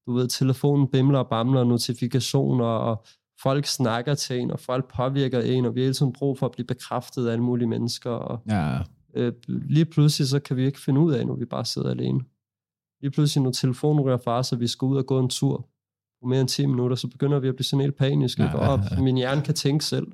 du 0.06 0.14
ved, 0.14 0.28
telefonen 0.28 0.88
bimler 0.88 1.20
og 1.20 1.30
bamler, 1.30 1.64
notifikationer, 1.64 2.66
og 2.66 3.06
folk 3.42 3.66
snakker 3.66 4.16
til 4.16 4.40
en, 4.40 4.52
og 4.52 4.60
folk 4.60 4.94
påvirker 4.96 5.42
en, 5.42 5.66
og 5.66 5.76
vi 5.76 5.80
har 5.80 5.86
hele 5.86 5.94
tiden 5.94 6.14
brug 6.14 6.38
for 6.38 6.46
at 6.46 6.52
blive 6.52 6.66
bekræftet 6.66 7.28
af 7.28 7.32
alle 7.32 7.44
mulige 7.44 7.68
mennesker, 7.68 8.10
og 8.10 8.40
ja. 8.50 8.80
øh, 9.14 9.34
lige 9.48 9.86
pludselig 9.86 10.28
så 10.28 10.40
kan 10.40 10.58
vi 10.58 10.66
ikke 10.66 10.80
finde 10.80 11.02
ud 11.02 11.14
af, 11.14 11.28
når 11.28 11.36
vi 11.36 11.46
bare 11.46 11.66
sidder 11.66 11.90
alene. 11.90 12.20
Lige 13.02 13.12
pludselig, 13.12 13.44
når 13.44 13.52
telefonen 13.52 14.06
rører 14.06 14.18
fra 14.18 14.44
så 14.44 14.56
vi 14.56 14.68
skal 14.68 14.86
ud 14.86 14.98
og 14.98 15.06
gå 15.06 15.20
en 15.20 15.30
tur 15.30 15.71
mere 16.28 16.40
end 16.42 16.50
10 16.50 16.66
minutter, 16.66 16.96
så 16.96 17.08
begynder 17.08 17.40
vi 17.40 17.48
at 17.48 17.56
blive 17.56 17.66
sådan 17.66 17.82
helt 17.82 17.98
paniske. 17.98 18.44
Ja, 18.44 18.64
Ja, 18.66 18.80
ja. 18.92 19.02
Min 19.02 19.16
hjerne 19.18 19.42
kan 19.42 19.54
tænke 19.54 19.86
selv. 19.86 20.08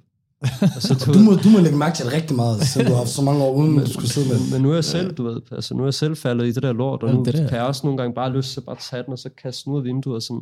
altså, 0.62 0.94
Og 1.08 1.14
du 1.14 1.20
må, 1.20 1.32
du 1.36 1.50
må 1.50 1.60
lægge 1.60 1.78
mærke 1.78 1.96
til 1.96 2.06
det 2.06 2.14
rigtig 2.14 2.36
meget, 2.36 2.62
selvom 2.62 2.88
du 2.88 2.92
har 2.94 2.98
haft 2.98 3.10
så 3.10 3.22
mange 3.22 3.44
år 3.44 3.54
uden, 3.56 3.78
du 3.78 3.92
skulle 3.94 4.10
sidde 4.10 4.28
med. 4.30 4.40
men, 4.40 4.52
men 4.52 4.62
nu 4.62 4.70
er 4.70 4.74
jeg 4.74 4.84
selv, 4.84 5.14
du 5.14 5.24
ved, 5.24 5.42
altså 5.52 5.74
nu 5.76 5.82
er 5.84 5.88
jeg 5.88 5.94
selv 5.94 6.18
faldet 6.18 6.46
i 6.48 6.52
det 6.52 6.64
der 6.64 6.74
lort, 6.74 7.04
og 7.04 7.10
Ja, 7.10 7.16
nu 7.16 7.24
det 7.24 7.34
der. 7.34 7.48
kan 7.48 7.58
jeg 7.58 7.66
også 7.66 7.82
nogle 7.84 7.98
gange 7.98 8.14
bare 8.16 8.32
lyst 8.32 8.54
til 8.54 8.60
at 8.60 8.66
bare 8.66 8.78
tage 8.92 9.04
den, 9.04 9.14
og 9.14 9.20
så 9.20 9.30
kaste 9.44 9.66
den 9.66 9.74
ud 9.74 9.78
af 9.78 9.84
vinduet, 9.84 10.16
og 10.16 10.22
sådan, 10.22 10.42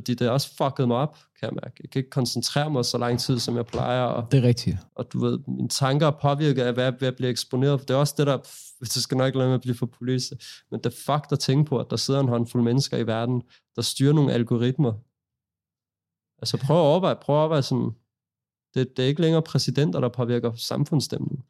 fordi 0.00 0.14
det 0.14 0.30
også 0.30 0.56
fucket 0.56 0.88
mig 0.88 0.96
op, 0.96 1.14
kan 1.40 1.48
jeg 1.48 1.52
mærke. 1.52 1.76
Jeg 1.82 1.90
kan 1.90 1.98
ikke 1.98 2.10
koncentrere 2.10 2.70
mig 2.70 2.84
så 2.84 2.98
lang 2.98 3.20
tid, 3.20 3.38
som 3.38 3.56
jeg 3.56 3.66
plejer, 3.66 4.02
og, 4.02 4.32
Det 4.32 4.44
er 4.44 4.48
rigtigt. 4.48 4.76
og 4.94 5.12
du 5.12 5.20
ved, 5.20 5.38
mine 5.48 5.68
tanker 5.68 6.06
er 6.06 6.10
påvirket 6.22 6.62
af, 6.62 6.72
hvad 6.72 6.84
jeg, 6.84 6.92
hvad 6.98 7.08
jeg 7.08 7.16
bliver 7.16 7.30
eksponeret 7.30 7.80
for. 7.80 7.86
Det 7.86 7.94
er 7.94 7.98
også 7.98 8.14
det, 8.18 8.26
der, 8.26 8.36
det 8.80 8.92
skal 8.92 9.16
nok 9.16 9.34
lade 9.34 9.48
med 9.48 9.54
at 9.54 9.60
blive 9.60 9.74
for 9.74 9.86
politi, 9.86 10.34
men 10.70 10.80
det 10.80 10.86
er 10.86 10.96
fuck 10.96 11.32
at 11.32 11.38
tænke 11.38 11.68
på, 11.68 11.78
at 11.78 11.86
der 11.90 11.96
sidder 11.96 12.20
en 12.20 12.28
håndfuld 12.28 12.62
mennesker 12.62 12.96
i 12.96 13.06
verden, 13.06 13.42
der 13.76 13.82
styrer 13.82 14.12
nogle 14.12 14.32
algoritmer. 14.32 14.92
Altså 16.38 16.56
prøv 16.66 16.76
at 16.76 16.82
overveje, 16.82 17.16
prøv 17.22 17.36
at 17.36 17.40
overveje 17.40 17.62
sådan, 17.62 17.90
det, 18.74 18.96
det 18.96 19.02
er 19.04 19.08
ikke 19.08 19.20
længere 19.20 19.42
præsidenter, 19.42 20.00
der 20.00 20.08
påvirker 20.08 20.52
samfundsstemningen. 20.54 21.44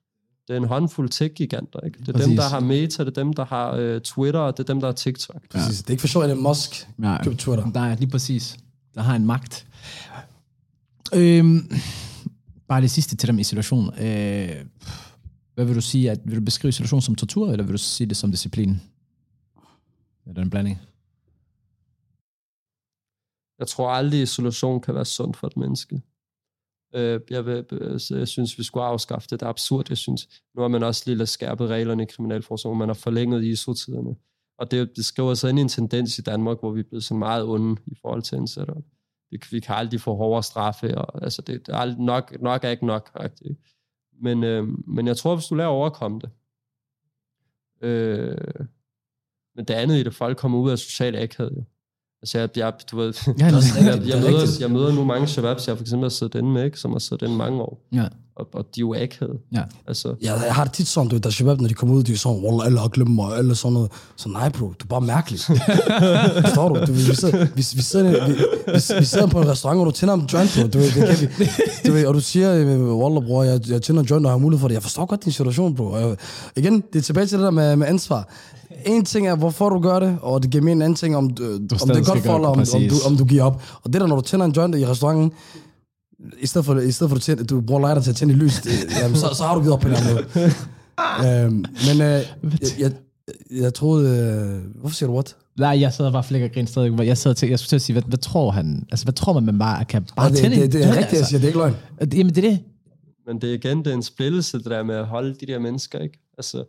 Det 0.51 0.57
er 0.57 0.61
en 0.61 0.69
håndfuld 0.69 1.09
tech-giganter, 1.09 1.81
ikke? 1.81 1.99
Det 1.99 2.09
er 2.09 2.13
Præcis. 2.13 2.27
dem, 2.29 2.37
der 2.37 2.49
har 2.49 2.61
Meta, 2.61 3.05
det 3.05 3.19
er 3.19 3.23
dem, 3.23 3.33
der 3.33 3.45
har 3.45 3.73
øh, 3.73 4.01
Twitter, 4.01 4.41
og 4.41 4.57
det 4.57 4.63
er 4.63 4.67
dem, 4.73 4.81
der 4.81 4.89
har 4.89 4.93
TikTok. 4.93 5.49
Præcis. 5.51 5.79
Det 5.79 5.87
er 5.87 5.91
ikke 5.91 6.01
for 6.01 6.09
sjovt, 6.09 6.27
at 6.27 6.39
Musk 6.39 6.89
Nej. 6.97 7.25
købte 7.25 7.39
Twitter. 7.39 7.71
Der 7.73 7.81
er 7.81 7.97
lige 7.97 8.11
præcis. 8.11 8.57
Der 8.95 9.01
har 9.01 9.17
en 9.17 9.27
magt. 9.27 9.67
Øhm, 11.15 11.71
bare 12.69 12.81
det 12.81 12.91
sidste 12.91 13.17
til 13.17 13.29
dem 13.29 13.39
isolation. 13.39 13.87
Øh, 14.01 14.65
hvad 15.55 15.65
vil 15.65 15.75
du 15.75 15.81
sige? 15.81 16.11
At, 16.11 16.21
vil 16.25 16.37
du 16.37 16.41
beskrive 16.41 16.69
isolation 16.69 17.01
som 17.01 17.15
tortur, 17.15 17.51
eller 17.51 17.65
vil 17.65 17.73
du 17.73 17.79
sige 17.79 18.07
det 18.07 18.17
som 18.17 18.31
disciplin? 18.31 18.81
Eller 20.27 20.43
en 20.43 20.51
blanding? 20.51 20.79
Jeg 23.59 23.67
tror 23.67 23.91
aldrig, 23.91 24.23
isolation 24.23 24.81
kan 24.81 24.95
være 24.95 25.05
sundt 25.05 25.37
for 25.37 25.47
et 25.47 25.57
menneske. 25.57 26.03
Øh, 26.95 27.21
jeg, 27.31 27.47
vil, 27.47 27.65
altså, 27.73 28.17
jeg 28.17 28.29
synes, 28.29 28.59
vi 28.59 28.63
skulle 28.63 28.85
afskaffe 28.85 29.29
det. 29.31 29.41
Det 29.41 29.47
er 29.47 29.51
absurd, 29.51 29.87
jeg 29.89 29.99
synes. 29.99 30.29
Nu 30.55 30.61
har 30.63 30.69
man 30.69 30.83
også 30.83 31.03
lige 31.07 31.17
lavet 31.17 31.29
skærpe 31.29 31.67
reglerne 31.67 32.03
i 32.03 32.07
kriminalforsorgen. 32.07 32.79
Man 32.79 32.89
har 32.89 32.95
forlænget 32.95 33.45
ISO-tiderne. 33.45 34.17
Og 34.59 34.71
det, 34.71 34.97
det 34.97 35.05
skriver 35.05 35.35
sig 35.35 35.51
ind 35.51 35.59
i 35.59 35.63
en 35.63 35.69
tendens 35.69 36.19
i 36.19 36.23
Danmark, 36.23 36.61
hvor 36.61 36.71
vi 36.71 36.81
er 36.81 36.85
blevet 36.85 37.05
så 37.05 37.15
meget 37.15 37.45
onde 37.45 37.81
i 37.87 37.95
forhold 38.01 38.23
til 38.23 38.37
indsætter. 38.37 38.75
Vi, 39.31 39.41
vi 39.51 39.61
kan 39.61 39.75
aldrig 39.75 40.01
få 40.01 40.15
hårdere 40.15 40.43
straffe, 40.43 40.99
og 40.99 41.23
altså 41.23 41.43
det, 41.43 41.67
det 41.67 41.75
er 41.75 41.79
aldrig, 41.79 42.01
nok, 42.01 42.41
nok 42.41 42.65
er 42.65 42.69
ikke 42.69 42.87
nok. 42.87 43.13
Faktisk. 43.13 43.61
Men, 44.23 44.45
øh, 44.45 44.69
men 44.89 45.07
jeg 45.07 45.17
tror, 45.17 45.35
hvis 45.35 45.47
du 45.47 45.55
lærer 45.55 45.69
at 45.69 45.73
overkomme 45.73 46.21
det, 46.21 46.31
øh, 47.89 48.67
men 49.55 49.65
det 49.65 49.75
andet 49.75 49.97
i 49.97 50.03
det, 50.03 50.15
folk 50.15 50.39
kommer 50.39 50.59
ud 50.59 50.71
af 50.71 50.79
social 50.79 51.17
akhed, 51.17 51.51
jo. 51.57 51.65
Altså, 52.23 52.39
jeg, 52.39 52.49
jeg, 52.57 52.73
du 52.91 52.97
ved, 52.97 53.15
Ja, 53.27 53.33
det 53.33 53.45
er 53.45 53.47
jeg, 53.47 53.95
rigtigt, 53.95 54.15
er 54.15 54.19
jeg, 54.19 54.23
møder, 54.23 54.47
jeg 54.61 54.71
møder 54.71 54.93
nu 54.93 55.05
mange 55.05 55.27
shababs, 55.27 55.69
jeg 55.69 55.77
for 55.77 55.83
eksempel 55.83 56.05
har 56.05 56.11
siddet 56.11 56.35
inde 56.39 56.51
med, 56.51 56.65
ikke, 56.65 56.79
som 56.79 56.91
har 56.93 56.99
siddet 56.99 57.27
inde 57.27 57.37
mange 57.37 57.63
år, 57.63 57.83
Ja. 57.93 58.07
Og, 58.41 58.47
og 58.53 58.65
de 58.75 58.81
er 58.81 58.83
jo 58.83 58.95
akavede. 58.95 59.39
Ja. 59.53 59.63
Altså, 59.89 60.15
Ja, 60.23 60.33
jeg 60.33 60.55
har 60.55 60.65
det 60.65 60.73
tit 60.73 60.89
sådan, 60.89 61.09
du 61.09 61.15
ved, 61.15 61.21
der 61.21 61.29
er 61.29 61.33
shabab, 61.33 61.61
når 61.61 61.69
de 61.69 61.75
kommer 61.75 61.95
ud, 61.95 62.03
de 62.03 62.13
er 62.13 62.17
sådan, 62.17 62.43
Wallah, 62.45 62.67
alle 62.67 62.79
har 62.79 62.89
glemt 62.89 63.11
mig, 63.11 63.39
eller 63.39 63.55
sådan 63.55 63.73
noget. 63.73 63.91
Så 64.17 64.29
nej, 64.29 64.49
bro, 64.49 64.67
du 64.67 64.85
er 64.85 64.89
bare 64.89 65.01
mærkelig. 65.01 65.41
Forstår 66.45 66.69
du? 66.69 66.75
du 66.75 66.93
ved, 66.93 67.07
vi, 67.07 67.15
sidder, 67.15 67.45
vi, 67.45 67.51
vi, 67.55 67.83
sidder, 67.83 68.27
vi, 68.27 68.33
vi, 68.33 68.99
vi, 68.99 69.05
sidder 69.05 69.27
på 69.27 69.41
en 69.41 69.49
restaurant, 69.49 69.81
og 69.81 69.87
du 69.87 69.91
tænder 69.91 70.15
en 70.15 70.29
joint, 70.33 70.51
bro. 70.55 70.67
Du 70.67 70.79
ved, 70.79 70.87
det 70.87 71.09
kan 71.09 71.29
vi. 71.39 71.47
Du 71.87 71.93
ved, 71.93 72.07
og 72.07 72.15
du 72.15 72.21
siger, 72.21 72.55
øh, 72.55 72.97
Wallah, 72.97 73.25
bror, 73.27 73.43
jeg, 73.43 73.61
jeg 73.69 73.83
tænder 73.83 74.03
en 74.03 74.09
joint, 74.09 74.27
og 74.27 74.33
har 74.33 74.39
mulighed 74.39 74.61
for 74.61 74.69
det. 74.69 74.75
Jeg 74.75 74.83
forstår 74.83 75.07
godt 75.07 75.25
din 75.25 75.33
situation, 75.33 75.75
bro. 75.75 75.85
Og 75.85 76.01
jeg, 76.01 76.17
igen, 76.57 76.85
det 76.93 76.99
er 76.99 77.03
tilbage 77.03 77.27
til 77.27 77.39
det 77.39 77.45
der 77.45 77.51
med, 77.51 77.77
med 77.77 77.87
ansvar. 77.87 78.29
En 78.87 79.05
ting 79.05 79.27
er, 79.27 79.37
hvorfor 79.37 79.69
du 79.69 79.81
gør 79.81 79.99
det, 80.01 80.19
og 80.23 80.43
det 80.43 80.51
giver 80.51 80.65
mig 80.65 80.73
en 80.73 80.83
anden 80.83 80.97
ting, 80.97 81.17
om, 81.17 81.31
du, 81.31 81.45
om 81.83 81.89
det 81.89 81.97
er 81.97 82.05
godt 82.05 82.25
for 82.25 82.39
det, 82.39 82.47
om, 82.47 82.59
om, 82.59 82.89
du, 82.89 82.95
om 83.07 83.17
du 83.17 83.25
giver 83.25 83.43
op. 83.43 83.63
Og 83.83 83.93
det 83.93 84.01
der, 84.01 84.07
når 84.07 84.17
du 84.17 84.23
tænder 84.23 84.47
en 84.47 84.53
joint 84.53 84.77
i 84.77 84.87
restauranten, 84.87 85.33
i 86.41 86.47
stedet 86.47 86.65
for, 86.65 86.79
i 86.79 86.93
stedet 86.93 87.11
for 87.11 87.17
at 87.17 87.21
du, 87.21 87.25
tænder, 87.25 87.45
du 87.45 87.61
bruger 87.61 87.81
lighter 87.81 88.03
til 88.03 88.11
at 88.11 88.17
tænde 88.17 88.35
i 88.35 88.37
lys, 88.37 88.61
det, 88.61 88.71
jamen, 89.01 89.17
så, 89.17 89.27
så 89.35 89.45
har 89.45 89.55
du 89.55 89.61
givet 89.61 89.73
op 89.73 89.81
på 89.81 89.89
en 89.89 89.95
eller 89.95 90.09
anden 90.09 90.25
måde. 90.35 91.45
øhm, 91.45 91.65
men 91.89 92.01
øh, 92.07 92.23
jeg, 92.61 92.71
jeg, 92.79 92.93
jeg 93.51 93.75
troede... 93.75 94.09
Øh, 94.19 94.81
hvorfor 94.81 94.95
siger 94.95 95.07
du 95.07 95.15
what? 95.15 95.37
Nej, 95.59 95.81
jeg 95.81 95.93
sad 95.93 96.13
bare 96.13 96.25
flækker 96.25 96.49
og 96.49 96.55
griner 96.55 96.69
stadig. 96.69 97.07
Jeg 97.07 97.19
sad 97.19 97.35
til, 97.35 97.49
jeg 97.49 97.59
skulle 97.59 97.69
til 97.69 97.77
at 97.77 97.83
sige, 97.83 97.95
hvad, 97.95 98.03
hvad 98.03 98.19
tror 98.19 98.51
han? 98.51 98.87
Altså, 98.91 99.05
hvad 99.05 99.15
tror 99.15 99.33
man, 99.33 99.45
man 99.45 99.59
bare 99.59 99.85
kan 99.85 100.07
bare 100.17 100.27
Og 100.27 100.31
det, 100.31 100.39
tænde 100.39 100.57
det, 100.57 100.73
det, 100.73 100.83
det 100.83 100.89
er 100.89 100.97
rigtigt, 100.97 101.19
jeg 101.21 101.27
siger, 101.27 101.39
det 101.39 101.45
er 101.45 101.49
ikke 101.49 101.59
løgn. 101.59 101.75
Altså. 102.01 102.19
Jamen, 102.19 102.35
det 102.35 102.45
er 102.45 102.51
det. 102.51 102.61
men 103.27 103.41
det 103.41 103.51
er 103.51 103.55
igen, 103.55 103.79
det 103.79 103.87
er 103.87 103.95
en 103.95 104.03
splittelse, 104.03 104.59
det 104.59 104.65
der 104.67 104.83
med 104.83 104.95
at 104.95 105.07
holde 105.07 105.35
de 105.41 105.47
der 105.47 105.59
mennesker, 105.59 105.99
ikke? 105.99 106.19
Altså, 106.39 106.65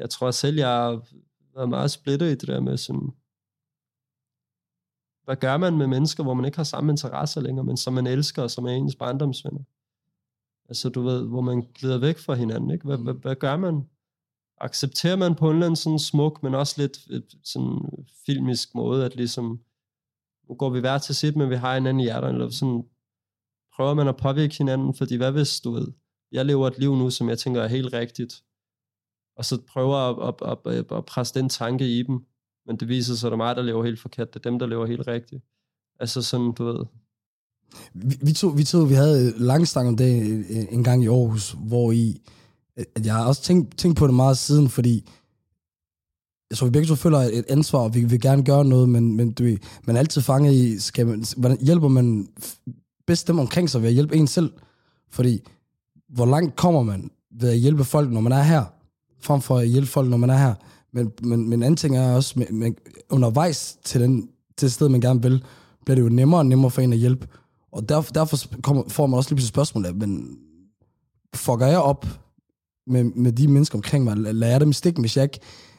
jeg 0.00 0.10
tror 0.10 0.30
selv, 0.30 0.56
jeg 0.56 0.68
har 0.68 1.00
været 1.56 1.68
meget 1.68 1.90
splittet 1.90 2.26
i 2.26 2.30
det 2.30 2.48
der 2.48 2.60
med 2.60 2.76
sådan, 2.76 3.08
hvad 5.24 5.36
gør 5.36 5.56
man 5.56 5.78
med 5.78 5.86
mennesker, 5.86 6.22
hvor 6.22 6.34
man 6.34 6.44
ikke 6.44 6.56
har 6.56 6.64
samme 6.64 6.92
interesser 6.92 7.40
længere, 7.40 7.64
men 7.64 7.76
som 7.76 7.92
man 7.92 8.06
elsker, 8.06 8.42
og 8.42 8.50
som 8.50 8.64
er 8.64 8.70
ens 8.70 8.96
barndomsvenner? 8.96 9.62
Altså, 10.68 10.88
du 10.88 11.02
ved, 11.02 11.26
hvor 11.28 11.40
man 11.40 11.66
glider 11.74 11.98
væk 11.98 12.18
fra 12.18 12.34
hinanden, 12.34 12.70
ikke? 12.70 12.84
Hvad, 12.84 12.98
hvad, 12.98 13.14
hvad 13.14 13.36
gør 13.36 13.56
man? 13.56 13.82
Accepterer 14.60 15.16
man 15.16 15.34
på 15.34 15.46
en 15.46 15.56
eller 15.56 15.66
anden 15.66 15.76
sådan 15.76 15.98
smuk, 15.98 16.42
men 16.42 16.54
også 16.54 16.74
lidt 16.82 16.98
sådan 17.42 17.80
filmisk 18.26 18.74
måde, 18.74 19.04
at 19.04 19.16
ligesom, 19.16 19.60
nu 20.48 20.54
går 20.54 20.70
vi 20.70 20.80
hver 20.80 20.98
til 20.98 21.14
sit, 21.14 21.36
men 21.36 21.50
vi 21.50 21.56
har 21.56 21.76
en 21.76 21.86
anden 21.86 22.00
i 22.00 22.04
hjertet, 22.04 22.30
eller 22.30 22.50
sådan, 22.50 22.84
prøver 23.76 23.94
man 23.94 24.08
at 24.08 24.16
påvirke 24.16 24.54
hinanden, 24.58 24.94
fordi 24.94 25.16
hvad 25.16 25.32
hvis, 25.32 25.60
du 25.60 25.72
ved, 25.72 25.92
jeg 26.32 26.44
lever 26.44 26.66
et 26.66 26.78
liv 26.78 26.96
nu, 26.96 27.10
som 27.10 27.28
jeg 27.28 27.38
tænker 27.38 27.62
er 27.62 27.68
helt 27.68 27.92
rigtigt, 27.92 28.44
og 29.36 29.44
så 29.44 29.62
prøver 29.68 29.96
at, 29.96 30.34
at, 30.42 30.58
at, 30.66 30.72
at, 30.72 30.92
at 30.92 31.04
presse 31.04 31.40
den 31.40 31.48
tanke 31.48 31.98
i 31.98 32.02
dem, 32.02 32.26
men 32.66 32.76
det 32.76 32.88
viser 32.88 33.14
sig, 33.14 33.26
at 33.26 33.30
det 33.30 33.34
er 33.34 33.36
mig, 33.36 33.56
der 33.56 33.62
lever 33.62 33.84
helt 33.84 34.00
forkert, 34.00 34.34
det 34.34 34.46
er 34.46 34.50
dem, 34.50 34.58
der 34.58 34.66
lever 34.66 34.86
helt 34.86 35.06
rigtigt. 35.06 35.42
Altså 36.00 36.22
sådan, 36.22 36.52
du 36.52 36.64
ved, 36.64 36.84
Vi, 37.94 38.16
vi, 38.22 38.32
to, 38.32 38.48
vi 38.48 38.64
to, 38.64 38.78
vi 38.78 38.94
havde 38.94 39.34
langstang 39.38 39.88
om 39.88 39.96
det 39.96 40.22
øh, 40.50 40.66
en- 40.70 40.84
gang 40.84 41.04
i 41.04 41.08
Aarhus, 41.08 41.56
hvor 41.58 41.92
i, 41.92 42.20
at 42.76 43.06
jeg 43.06 43.14
har 43.14 43.26
også 43.26 43.42
tænkt, 43.42 43.78
tænkt 43.78 43.98
på 43.98 44.06
det 44.06 44.14
meget 44.14 44.38
siden, 44.38 44.68
fordi 44.68 45.08
jeg 46.50 46.58
tror, 46.58 46.66
vi 46.66 46.70
begge 46.70 46.88
to 46.88 46.94
føler 46.94 47.18
et 47.18 47.44
ansvar, 47.48 47.78
og 47.78 47.94
vi 47.94 48.04
vil 48.04 48.20
gerne 48.20 48.44
gøre 48.44 48.64
noget, 48.64 48.88
men, 48.88 49.16
men 49.16 49.32
du, 49.32 49.42
ved, 49.42 49.58
man 49.84 49.96
er 49.96 50.00
altid 50.00 50.22
fanget 50.22 50.52
i, 50.52 50.78
skal 50.78 51.06
man, 51.06 51.24
hvordan 51.36 51.58
hjælper 51.60 51.88
man 51.88 52.28
bedst 53.06 53.28
dem 53.28 53.38
omkring 53.38 53.70
sig 53.70 53.82
ved 53.82 53.88
at 53.88 53.94
hjælpe 53.94 54.16
en 54.16 54.26
selv? 54.26 54.52
Fordi, 55.10 55.40
hvor 56.08 56.26
langt 56.26 56.56
kommer 56.56 56.82
man 56.82 57.10
ved 57.30 57.48
at 57.50 57.58
hjælpe 57.58 57.84
folk, 57.84 58.10
når 58.10 58.20
man 58.20 58.32
er 58.32 58.42
her, 58.42 58.64
frem 59.20 59.40
for 59.40 59.58
at 59.58 59.68
hjælpe 59.68 59.86
folk, 59.88 60.10
når 60.10 60.16
man 60.16 60.30
er 60.30 60.38
her? 60.38 60.54
Men, 60.94 61.10
men, 61.22 61.48
men 61.48 61.62
anden 61.62 61.76
ting 61.76 61.96
er 61.96 62.14
også, 62.14 62.32
med, 62.38 62.46
med, 62.52 62.72
undervejs 63.10 63.76
til, 63.84 64.00
den, 64.00 64.28
til 64.56 64.70
sted, 64.70 64.88
man 64.88 65.00
gerne 65.00 65.22
vil, 65.22 65.42
bliver 65.84 65.94
det 65.94 66.02
jo 66.02 66.08
nemmere 66.08 66.40
og 66.40 66.46
nemmere 66.46 66.70
for 66.70 66.82
en 66.82 66.92
at 66.92 66.98
hjælpe. 66.98 67.26
Og 67.72 67.88
derfor, 67.88 68.12
derfor 68.12 68.36
kommer, 68.62 68.82
får 68.88 69.06
man 69.06 69.16
også 69.16 69.30
lige 69.30 69.36
pludselig 69.36 69.48
spørgsmål 69.48 69.86
af, 69.86 69.94
men 69.94 70.28
fucker 71.34 71.66
jeg 71.66 71.78
op 71.78 72.06
med, 72.86 73.04
med 73.04 73.32
de 73.32 73.48
mennesker 73.48 73.78
omkring 73.78 74.04
mig? 74.04 74.16
Lader 74.16 74.46
jeg 74.52 74.60
dem 74.60 74.70
i 74.70 74.72
stikken, 74.72 75.02
hvis 75.02 75.16
jeg 75.16 75.22
ikke, 75.22 75.38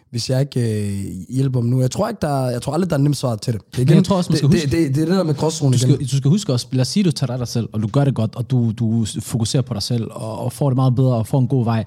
hvis 0.10 0.30
jeg 0.30 0.40
ikke 0.42 0.88
øh, 0.90 1.06
hjælper 1.30 1.62
dem 1.62 1.70
nu? 1.70 1.82
Jeg 1.82 1.92
tror, 1.92 2.08
ikke, 2.10 2.20
der, 2.22 2.50
jeg 2.50 2.62
tror 2.62 2.74
aldrig, 2.74 2.90
der 2.90 2.96
er 2.96 3.02
nemt 3.02 3.18
svar 3.18 3.36
til 3.36 3.54
det. 3.54 3.62
det 3.76 3.82
er 3.82 3.86
Men 3.86 3.96
jeg 3.96 4.04
tror 4.04 4.18
også, 4.18 4.30
man 4.32 4.34
det, 4.34 4.40
skal 4.40 4.52
det, 4.52 4.60
huske- 4.64 4.78
det, 4.78 4.88
det, 4.88 4.96
det, 4.96 5.02
er 5.02 5.06
det 5.06 5.18
der 5.18 5.24
med 5.24 5.36
gråzonen 5.36 5.72
Du 5.74 5.78
igen. 5.88 5.96
skal, 5.96 6.08
du 6.08 6.18
skal 6.18 6.30
huske 6.30 6.54
også, 6.54 6.68
lad 6.72 6.82
os 6.82 6.88
sige, 6.88 7.04
du 7.04 7.12
tager 7.12 7.28
dig 7.34 7.40
dig 7.40 7.48
selv, 7.48 7.70
og 7.74 7.82
du 7.84 7.88
gør 7.88 8.04
det 8.06 8.16
godt, 8.16 8.36
og 8.36 8.52
du, 8.52 8.72
du 8.72 9.06
fokuserer 9.20 9.62
på 9.62 9.74
dig 9.74 9.84
selv, 9.84 10.08
og, 10.12 10.40
og 10.40 10.54
får 10.54 10.70
det 10.70 10.76
meget 10.76 10.96
bedre, 10.96 11.16
og 11.16 11.28
får 11.28 11.40
en 11.40 11.48
god 11.48 11.64
vej. 11.64 11.86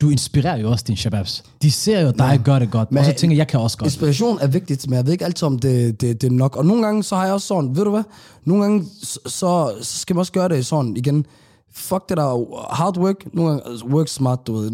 Du 0.00 0.10
inspirerer 0.10 0.56
jo 0.56 0.70
også 0.70 0.84
dine 0.86 0.96
shababs. 0.96 1.44
De 1.62 1.70
ser 1.70 2.00
jo 2.00 2.10
dig 2.10 2.40
gøre 2.44 2.60
det 2.60 2.70
godt, 2.70 2.92
Men- 2.92 2.98
og 2.98 3.04
så 3.04 3.12
tænker 3.12 3.34
jeg, 3.34 3.38
jeg 3.38 3.48
kan 3.48 3.60
også 3.60 3.78
godt. 3.78 3.86
Inspiration 3.86 4.38
er 4.40 4.46
vigtigt, 4.46 4.88
men 4.88 4.96
jeg 4.96 5.04
ved 5.06 5.12
ikke 5.12 5.24
altid, 5.24 5.46
om 5.46 5.58
det, 5.58 6.00
det, 6.00 6.20
det 6.20 6.26
er 6.26 6.30
nok. 6.30 6.56
Og 6.56 6.66
nogle 6.66 6.82
gange, 6.86 7.02
så 7.02 7.16
har 7.16 7.24
jeg 7.24 7.34
også 7.34 7.46
sådan, 7.46 7.76
ved 7.76 7.84
du 7.84 7.90
hvad? 7.90 8.02
Nogle 8.44 8.62
gange, 8.62 8.84
så, 9.02 9.18
så 9.26 9.98
skal 9.98 10.14
man 10.16 10.20
også 10.20 10.32
gøre 10.32 10.48
det 10.48 10.66
sådan 10.66 10.96
igen. 10.96 11.26
Fuck 11.72 12.08
det 12.08 12.16
der 12.16 12.74
hard 12.74 12.98
work. 12.98 13.34
Nogle 13.34 13.50
gange, 13.50 13.66
altså, 13.70 13.86
work 13.86 14.08
smart, 14.08 14.46
du 14.46 14.54
ved. 14.54 14.70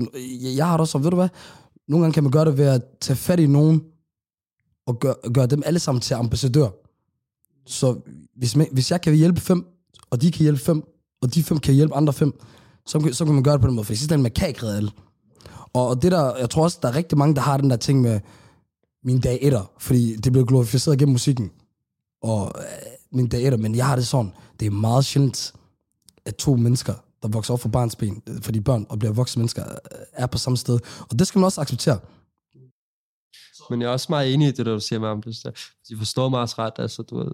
Jeg, 0.57 0.67
har 0.67 0.73
det 0.73 0.81
også 0.81 0.99
ved 0.99 1.11
du 1.11 1.17
hvad? 1.17 1.29
Nogle 1.89 2.03
gange 2.05 2.15
kan 2.15 2.23
man 2.23 2.33
gøre 2.33 2.45
det 2.45 2.59
ved 2.59 2.65
at 2.67 2.83
tage 3.01 3.17
fat 3.17 3.41
i 3.41 3.47
nogen, 3.47 3.83
og 4.87 4.99
gøre, 5.01 5.15
gøre 5.35 5.47
dem 5.47 5.63
alle 5.67 5.79
sammen 5.79 6.01
til 6.01 6.15
ambassadør. 6.15 6.69
Så 7.67 7.97
hvis, 8.37 8.57
man, 8.57 8.67
hvis 8.73 8.91
jeg 8.91 9.01
kan 9.01 9.15
hjælpe 9.15 9.41
fem, 9.41 9.67
og 10.11 10.23
de 10.23 10.31
kan 10.31 10.43
hjælpe 10.43 10.61
fem, 10.61 10.83
og 11.23 11.35
de 11.35 11.43
fem 11.43 11.59
kan 11.59 11.75
hjælpe 11.75 11.95
andre 11.95 12.13
fem, 12.13 12.41
så, 12.87 12.99
kan- 12.99 13.15
så 13.15 13.25
kan 13.25 13.35
man 13.35 13.43
gøre 13.43 13.55
det 13.55 13.61
på 13.61 13.67
den 13.67 13.77
måde. 13.77 13.85
For 13.85 13.93
i 13.93 13.97
sidste 13.97 14.15
ende, 14.15 14.23
man 14.23 14.33
kan 14.33 14.49
ikke 14.49 14.63
redde 14.63 14.77
alle. 14.77 14.91
Og 15.75 16.03
det 16.03 16.13
der, 16.13 16.37
jeg 16.37 16.51
tror 16.51 16.63
også, 16.63 16.79
der 16.83 16.89
er 16.89 16.95
rigtig 16.95 17.19
mange, 17.19 17.35
der 17.35 17.41
har 17.41 17.57
den 17.57 17.71
der 17.71 17.77
ting 17.77 18.01
med 18.01 18.21
min 19.05 19.21
dag 19.21 19.39
etter, 19.43 19.71
fordi 19.79 20.17
det 20.17 20.33
blev 20.33 20.47
glorificeret 20.47 20.99
gennem 20.99 21.13
musikken. 21.13 21.53
Og 22.23 22.53
øh, 22.59 22.63
min 23.13 23.29
dag 23.29 23.47
etter, 23.47 23.59
men 23.59 23.75
jeg 23.75 23.87
har 23.87 23.97
det 23.97 24.07
sådan, 24.07 24.33
det 24.61 24.67
er 24.67 24.71
meget 24.71 25.05
sjældent, 25.05 25.55
at 26.25 26.37
to 26.37 26.57
mennesker, 26.57 26.95
der 27.23 27.29
vokser 27.29 27.55
op 27.55 27.61
fra 27.61 27.69
barns 27.69 27.97
ben, 27.97 28.23
øh, 28.29 28.43
fordi 28.43 28.61
børn 28.61 28.87
og 28.89 28.99
bliver 28.99 29.13
voksne 29.13 29.41
mennesker, 29.41 29.65
øh, 29.69 29.99
er 30.13 30.27
på 30.27 30.39
samme 30.39 30.57
sted. 30.57 30.79
Og 31.11 31.19
det 31.19 31.27
skal 31.27 31.39
man 31.39 31.45
også 31.45 31.61
acceptere. 31.61 31.99
Men 33.71 33.81
jeg 33.81 33.89
er 33.89 33.93
også 33.93 34.07
meget 34.11 34.35
enig 34.35 34.49
i 34.49 34.51
det, 34.51 34.67
der 34.67 34.73
du 34.73 34.81
siger 34.81 35.01
med 35.01 35.09
Amplis. 35.09 35.41
Der. 35.41 35.51
De 35.89 35.97
forstår 35.99 36.29
mig 36.29 36.41
også 36.41 36.55
ret. 36.59 36.73
Altså, 36.79 37.03
du 37.03 37.19
ved, 37.19 37.33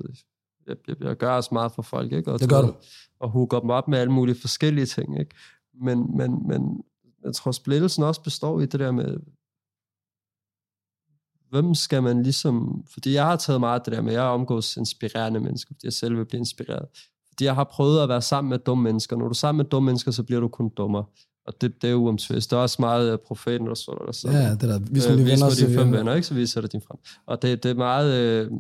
jeg, 0.67 0.77
jeg, 0.89 0.97
jeg 1.01 1.17
gør 1.17 1.31
også 1.31 1.49
meget 1.53 1.73
for 1.73 1.83
folk, 1.83 2.13
ikke? 2.13 2.33
Og, 2.33 2.41
Det 2.41 2.49
gør 2.49 2.63
du. 2.63 2.75
Og 3.21 3.31
hooker 3.31 3.61
dem 3.61 3.71
op 3.71 3.89
med 3.89 3.99
alle 3.99 4.13
mulige 4.13 4.41
forskellige 4.41 4.87
ting, 4.87 5.21
ikke? 5.21 5.35
Men, 5.83 6.17
men, 6.17 6.49
men 6.49 6.83
jeg 7.25 7.35
tror, 7.35 7.53
splittelsen 7.53 8.03
også 8.03 8.23
består 8.23 8.61
i 8.61 8.67
det 8.67 8.81
der 8.81 8.91
med, 8.91 9.19
hvem 11.51 11.75
skal 11.75 12.03
man 12.03 12.23
ligesom... 12.23 12.85
Fordi 12.93 13.13
jeg 13.13 13.25
har 13.25 13.37
taget 13.37 13.61
meget 13.61 13.79
af 13.81 13.85
det 13.85 13.93
der 13.93 14.01
med, 14.03 14.13
at 14.13 14.17
jeg 14.19 14.23
omgås 14.23 14.77
inspirerende 14.77 15.41
mennesker, 15.41 15.75
fordi 15.75 15.87
jeg 15.87 15.93
selv 15.93 16.17
vil 16.17 16.25
blive 16.25 16.39
inspireret. 16.39 16.89
Fordi 17.29 17.45
jeg 17.45 17.55
har 17.55 17.65
prøvet 17.65 18.03
at 18.03 18.09
være 18.09 18.23
sammen 18.23 18.49
med 18.51 18.59
dumme 18.59 18.85
mennesker. 18.85 19.17
Når 19.17 19.25
du 19.25 19.31
er 19.31 19.35
sammen 19.35 19.57
med 19.59 19.65
dumme 19.65 19.87
mennesker, 19.87 20.11
så 20.11 20.23
bliver 20.23 20.41
du 20.41 20.49
kun 20.49 20.69
dummere. 20.69 21.05
Og 21.47 21.61
det, 21.61 21.83
det 21.83 21.91
er 21.91 21.95
uomtvist. 21.95 22.51
Det 22.51 22.57
er 22.57 22.61
også 22.61 22.77
meget 22.81 23.13
uh, 23.13 23.19
profeten, 23.27 23.67
der 23.67 23.75
står 23.75 24.05
der. 24.05 24.13
Så, 24.13 24.31
Ja, 24.31 24.51
det 24.51 24.61
der. 24.61 24.81
Øh, 24.81 24.95
vis 24.95 25.09
venner, 25.09 25.25
mig 25.27 25.53
så 25.53 25.61
dine 25.61 25.69
vi 25.69 25.77
fem 25.77 25.87
venner. 25.87 25.99
venner, 25.99 26.15
ikke? 26.15 26.27
Så 26.27 26.35
viser 26.35 26.61
det 26.61 26.73
din 26.73 26.81
frem. 26.81 26.99
Og 27.27 27.43
det, 27.43 27.63
det 27.63 27.71
er 27.71 27.75
meget... 27.75 28.15
Øh, 28.15 28.51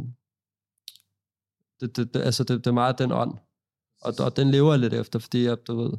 det, 1.80 1.96
det, 1.96 2.14
det, 2.14 2.20
altså 2.20 2.44
det, 2.44 2.58
det 2.58 2.66
er 2.66 2.74
meget 2.74 2.98
den 2.98 3.12
ånd. 3.12 3.34
Og, 4.02 4.14
og 4.18 4.36
den 4.36 4.50
lever 4.50 4.72
jeg 4.72 4.80
lidt 4.80 4.94
efter, 4.94 5.18
fordi 5.18 5.44
jeg, 5.44 5.66
du 5.66 5.82
ved, 5.82 5.92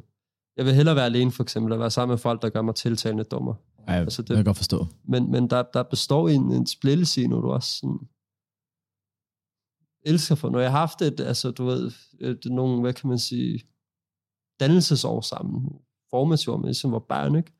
jeg 0.56 0.64
vil 0.64 0.74
hellere 0.74 0.96
være 0.96 1.04
alene 1.04 1.30
for 1.32 1.42
eksempel, 1.42 1.72
at 1.72 1.78
være 1.80 1.90
sammen 1.90 2.12
med 2.12 2.18
folk, 2.18 2.42
der 2.42 2.48
gør 2.50 2.62
mig 2.62 2.74
tiltalende 2.74 3.24
dummer. 3.24 3.54
Ja, 3.88 3.92
altså, 3.92 4.22
det, 4.22 4.28
det- 4.28 4.34
kan 4.34 4.36
jeg 4.38 4.44
godt 4.44 4.56
forstå. 4.56 4.86
Men, 5.04 5.30
men 5.30 5.50
der, 5.50 5.62
der 5.74 5.82
består 5.82 6.28
en, 6.28 6.52
en 6.52 6.66
splittelse 6.66 7.22
i, 7.22 7.26
når 7.26 7.40
du 7.40 7.50
også 7.50 7.78
sådan, 7.78 7.98
elsker 10.06 10.34
for. 10.34 10.50
Når 10.50 10.60
jeg 10.60 10.70
har 10.70 10.78
haft 10.78 11.02
et, 11.02 11.20
altså 11.20 11.50
du 11.50 11.64
ved, 11.64 11.92
et, 12.20 12.40
nogle, 12.44 12.80
hvad 12.80 12.92
kan 12.92 13.08
man 13.08 13.18
sige, 13.18 13.62
dannelsesår 14.60 15.20
sammen, 15.20 15.68
formative 16.10 16.58
med, 16.58 16.74
som 16.74 16.92
var 16.92 16.98
børn, 16.98 17.34
ikke? 17.36 17.52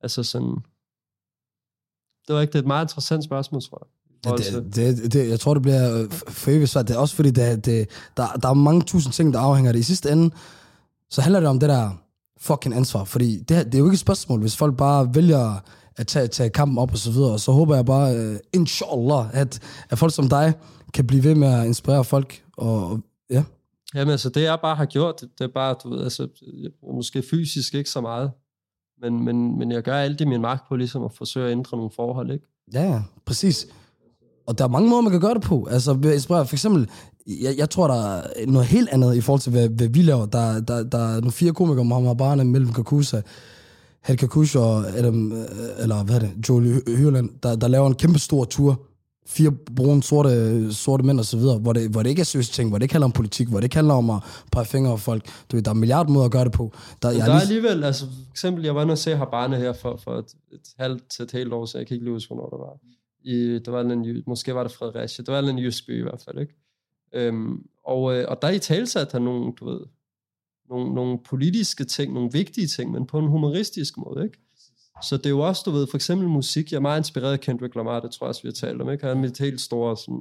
Altså 0.00 0.22
sådan, 0.22 0.56
det 2.26 2.34
var 2.34 2.40
ikke, 2.40 2.52
det 2.52 2.58
er 2.58 2.62
et 2.62 2.66
meget 2.66 2.84
interessant 2.84 3.24
spørgsmål, 3.24 3.62
tror 3.62 3.88
jeg. 4.24 4.38
det, 4.38 4.74
det, 4.74 5.12
det, 5.12 5.28
jeg 5.28 5.40
tror, 5.40 5.54
det 5.54 5.62
bliver 5.62 6.02
øh, 6.02 6.10
for 6.10 6.50
evigt 6.50 6.70
svært. 6.70 6.88
Det 6.88 6.94
er 6.96 7.00
også 7.00 7.16
fordi, 7.16 7.30
det, 7.30 7.64
det, 7.64 7.88
der, 8.16 8.26
der 8.32 8.48
er 8.48 8.54
mange 8.54 8.82
tusind 8.82 9.12
ting, 9.12 9.32
der 9.32 9.40
afhænger 9.40 9.68
af 9.68 9.72
det. 9.72 9.80
I 9.80 9.82
sidste 9.82 10.10
ende, 10.12 10.34
så 11.10 11.20
handler 11.22 11.40
det 11.40 11.48
om 11.48 11.60
det 11.60 11.68
der 11.68 11.90
fucking 12.40 12.74
ansvar. 12.74 13.04
Fordi 13.04 13.38
det, 13.38 13.56
her- 13.56 13.64
det 13.64 13.74
er 13.74 13.78
jo 13.78 13.84
ikke 13.84 13.94
et 13.94 13.98
spørgsmål, 14.00 14.40
hvis 14.40 14.56
folk 14.56 14.76
bare 14.76 15.14
vælger 15.14 15.62
at 15.96 16.06
tage, 16.06 16.26
tage 16.28 16.50
kampen 16.50 16.78
op 16.78 16.92
og 16.92 16.98
så 16.98 17.10
videre. 17.10 17.32
Og 17.32 17.40
så 17.40 17.52
håber 17.52 17.74
jeg 17.74 17.84
bare, 17.86 18.30
uh, 18.30 18.36
inshallah, 18.52 19.26
at, 19.40 19.60
at 19.90 19.98
folk 19.98 20.14
som 20.14 20.28
dig 20.28 20.52
kan 20.94 21.06
blive 21.06 21.24
ved 21.24 21.34
med 21.34 21.48
at 21.48 21.66
inspirere 21.66 22.04
folk. 22.04 22.42
Og, 22.56 22.90
og 22.90 23.00
ja, 23.30 23.44
Jamen 23.94 24.10
altså, 24.12 24.28
det 24.28 24.42
jeg 24.42 24.58
bare 24.62 24.76
har 24.76 24.84
gjort, 24.84 25.20
det, 25.20 25.28
det 25.38 25.44
er 25.44 25.48
bare, 25.54 25.74
du 25.84 25.90
ved, 25.90 26.02
altså, 26.02 26.28
måske 26.94 27.22
fysisk 27.30 27.74
ikke 27.74 27.90
så 27.90 28.00
meget, 28.00 28.30
men, 29.02 29.24
men, 29.24 29.58
men 29.58 29.72
jeg 29.72 29.82
gør 29.82 29.96
alt 29.96 30.20
i 30.20 30.24
min 30.24 30.40
magt 30.40 30.68
på 30.68 30.76
ligesom 30.76 31.04
at 31.04 31.12
forsøge 31.12 31.46
at 31.46 31.52
ændre 31.52 31.76
nogle 31.76 31.90
forhold, 31.96 32.30
ikke? 32.32 32.46
Ja, 32.72 33.02
præcis. 33.26 33.66
Og 34.46 34.58
der 34.58 34.64
er 34.64 34.68
mange 34.68 34.88
måder, 34.90 35.02
man 35.02 35.10
kan 35.12 35.20
gøre 35.20 35.34
det 35.34 35.42
på. 35.42 35.68
Altså, 35.70 35.92
inspirere. 36.14 36.46
For 36.46 36.54
eksempel, 36.54 36.88
jeg, 37.28 37.58
jeg 37.58 37.70
tror, 37.70 37.86
der 37.88 38.16
er 38.16 38.46
noget 38.46 38.68
helt 38.68 38.88
andet 38.88 39.16
i 39.16 39.20
forhold 39.20 39.40
til, 39.40 39.52
hvad, 39.52 39.68
hvad 39.68 39.88
vi 39.88 40.02
laver. 40.02 40.26
Der, 40.26 40.60
der, 40.60 40.82
der 40.82 40.98
er 40.98 41.20
nogle 41.20 41.32
fire 41.32 41.52
komikere, 41.52 41.84
Mohammed 41.84 42.16
Barne, 42.16 42.44
Mellem 42.44 42.72
Kakusa, 42.72 43.20
Hal 44.00 44.16
Kakush 44.16 44.56
og 44.56 44.98
Adam, 44.98 45.32
øh, 45.32 45.48
eller 45.78 46.04
hvad 46.04 46.14
er 46.14 46.18
det, 46.18 46.48
Jolie 46.48 46.80
Hyrland, 46.86 47.30
der, 47.42 47.56
der 47.56 47.68
laver 47.68 47.86
en 47.86 47.94
kæmpe 47.94 48.18
stor 48.18 48.44
tur. 48.44 48.84
Fire 49.26 49.52
brune, 49.76 50.02
sorte, 50.02 50.74
sorte 50.74 51.04
mænd 51.04 51.18
og 51.18 51.24
så 51.24 51.36
videre, 51.36 51.58
hvor 51.58 51.72
det, 51.72 51.90
hvor 51.90 52.02
det 52.02 52.10
ikke 52.10 52.20
er 52.20 52.24
seriøse 52.24 52.52
ting, 52.52 52.68
hvor 52.68 52.78
det 52.78 52.82
ikke 52.82 52.94
handler 52.94 53.04
om 53.04 53.12
politik, 53.12 53.48
hvor 53.48 53.58
det 53.58 53.64
ikke 53.64 53.76
handler 53.76 53.94
om 53.94 54.10
at 54.10 54.22
pege 54.52 54.64
fingre 54.64 54.92
af 54.92 55.00
folk. 55.00 55.24
Du 55.50 55.56
ved, 55.56 55.62
der 55.62 55.70
er 55.70 55.74
en 55.74 55.80
milliard 55.80 56.08
måder 56.08 56.24
at 56.24 56.32
gøre 56.32 56.44
det 56.44 56.52
på. 56.52 56.72
Der, 57.02 57.10
jeg 57.10 57.18
der 57.18 57.24
er 57.24 57.28
lige, 57.28 57.40
alligevel, 57.40 57.84
altså 57.84 58.04
for 58.06 58.30
eksempel, 58.30 58.64
jeg 58.64 58.74
var 58.74 58.82
inde 58.82 58.92
og 58.92 58.98
se 58.98 59.16
Habane 59.16 59.56
her 59.56 59.72
for, 59.72 60.00
for 60.04 60.14
et, 60.14 60.26
et 60.52 60.68
halvt 60.78 61.10
til 61.10 61.22
et 61.22 61.32
helt 61.32 61.52
år 61.52 61.66
siden, 61.66 61.80
jeg 61.80 61.86
kan 61.86 61.94
ikke 61.94 62.04
lige 62.04 62.14
huske, 62.14 62.34
hvornår 62.34 62.48
det 62.48 62.58
var. 62.58 62.78
I, 63.24 63.58
det 63.64 63.72
var 63.72 63.80
en, 63.80 64.22
måske 64.26 64.54
var 64.54 64.62
det 64.62 64.72
Fredericia, 64.72 65.24
det 65.24 65.34
var 65.34 65.40
en 65.40 65.58
jysk 65.58 65.86
by 65.86 65.98
i 65.98 66.02
hvert 66.02 66.22
fald, 66.24 66.38
ikke? 66.38 66.54
Øhm, 67.12 67.66
og, 67.84 68.16
øh, 68.16 68.24
og 68.28 68.42
der 68.42 68.48
i 68.48 68.58
talsat 68.58 69.12
han 69.12 69.22
nogle, 69.22 69.52
du 69.60 69.70
ved, 69.70 69.80
nogle, 70.68 70.94
nogle 70.94 71.18
politiske 71.24 71.84
ting, 71.84 72.12
nogle 72.12 72.30
vigtige 72.32 72.66
ting, 72.66 72.90
men 72.90 73.06
på 73.06 73.18
en 73.18 73.26
humoristisk 73.26 73.98
måde, 73.98 74.24
ikke? 74.24 74.38
Så 75.02 75.16
det 75.16 75.26
er 75.26 75.30
jo 75.30 75.40
også, 75.40 75.62
du 75.66 75.70
ved, 75.70 75.86
for 75.86 75.96
eksempel 75.96 76.28
musik. 76.28 76.70
Jeg 76.70 76.76
er 76.76 76.80
meget 76.80 77.00
inspireret 77.00 77.32
af 77.32 77.40
Kendrick 77.40 77.74
Lamar, 77.74 78.00
det 78.00 78.10
tror 78.10 78.26
jeg 78.26 78.28
også, 78.28 78.42
vi 78.42 78.48
har 78.48 78.52
talt 78.52 78.82
om, 78.82 78.90
ikke? 78.90 79.06
Han 79.06 79.16
er 79.16 79.20
mit 79.20 79.38
helt 79.38 79.60
store, 79.60 79.96
sådan, 79.96 80.20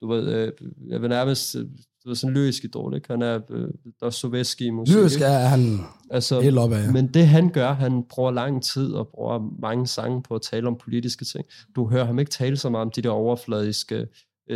du 0.00 0.08
ved, 0.08 0.34
øh, 0.34 0.52
jeg 0.88 1.02
vil 1.02 1.08
nærmest, 1.08 1.56
øh, 1.56 1.64
du 2.04 2.08
ved, 2.08 2.16
sådan 2.16 2.34
lyrisk 2.34 2.64
idol, 2.64 2.94
ikke? 2.94 3.12
Han 3.12 3.22
er 3.22 3.40
øh, 3.50 3.68
Dostoevsky 4.00 4.62
i 4.62 4.70
musik, 4.70 4.96
lyrisk 4.96 5.20
er 5.20 5.28
han 5.28 5.80
Altså, 6.10 6.40
helt 6.40 6.58
op 6.58 6.72
af. 6.72 6.82
Ja. 6.82 6.92
men 6.92 7.08
det 7.14 7.26
han 7.26 7.50
gør, 7.50 7.72
han 7.72 8.02
bruger 8.02 8.30
lang 8.30 8.62
tid 8.62 8.92
og 8.92 9.08
bruger 9.08 9.60
mange 9.60 9.86
sange 9.86 10.22
på 10.22 10.34
at 10.34 10.42
tale 10.42 10.68
om 10.68 10.76
politiske 10.76 11.24
ting. 11.24 11.44
Du 11.76 11.88
hører 11.88 12.04
ham 12.04 12.18
ikke 12.18 12.30
tale 12.30 12.56
så 12.56 12.70
meget 12.70 12.82
om 12.82 12.90
de 12.90 13.02
der 13.02 13.10
overfladiske 13.10 14.06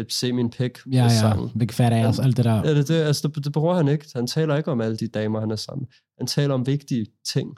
se 0.09 0.33
min 0.33 0.51
pæk 0.51 0.79
Ja, 0.93 1.03
ja. 1.03 1.09
sange. 1.09 1.51
Big 1.59 1.71
fat 1.71 1.93
ass, 1.93 2.19
alt 2.19 2.37
det 2.37 2.45
der. 2.45 2.63
Ja, 2.65 2.75
det, 2.75 2.89
det, 2.89 2.95
altså, 2.95 3.29
det, 3.29 3.45
det 3.45 3.53
bruger 3.53 3.75
han 3.75 3.89
ikke. 3.89 4.07
Han 4.15 4.27
taler 4.27 4.57
ikke 4.57 4.71
om 4.71 4.81
alle 4.81 4.97
de 4.97 5.09
damer, 5.09 5.41
han 5.41 5.51
er 5.51 5.57
sammen. 5.57 5.81
med. 5.81 5.89
Han 6.19 6.27
taler 6.27 6.55
om 6.55 6.67
vigtige 6.67 7.07
ting. 7.33 7.57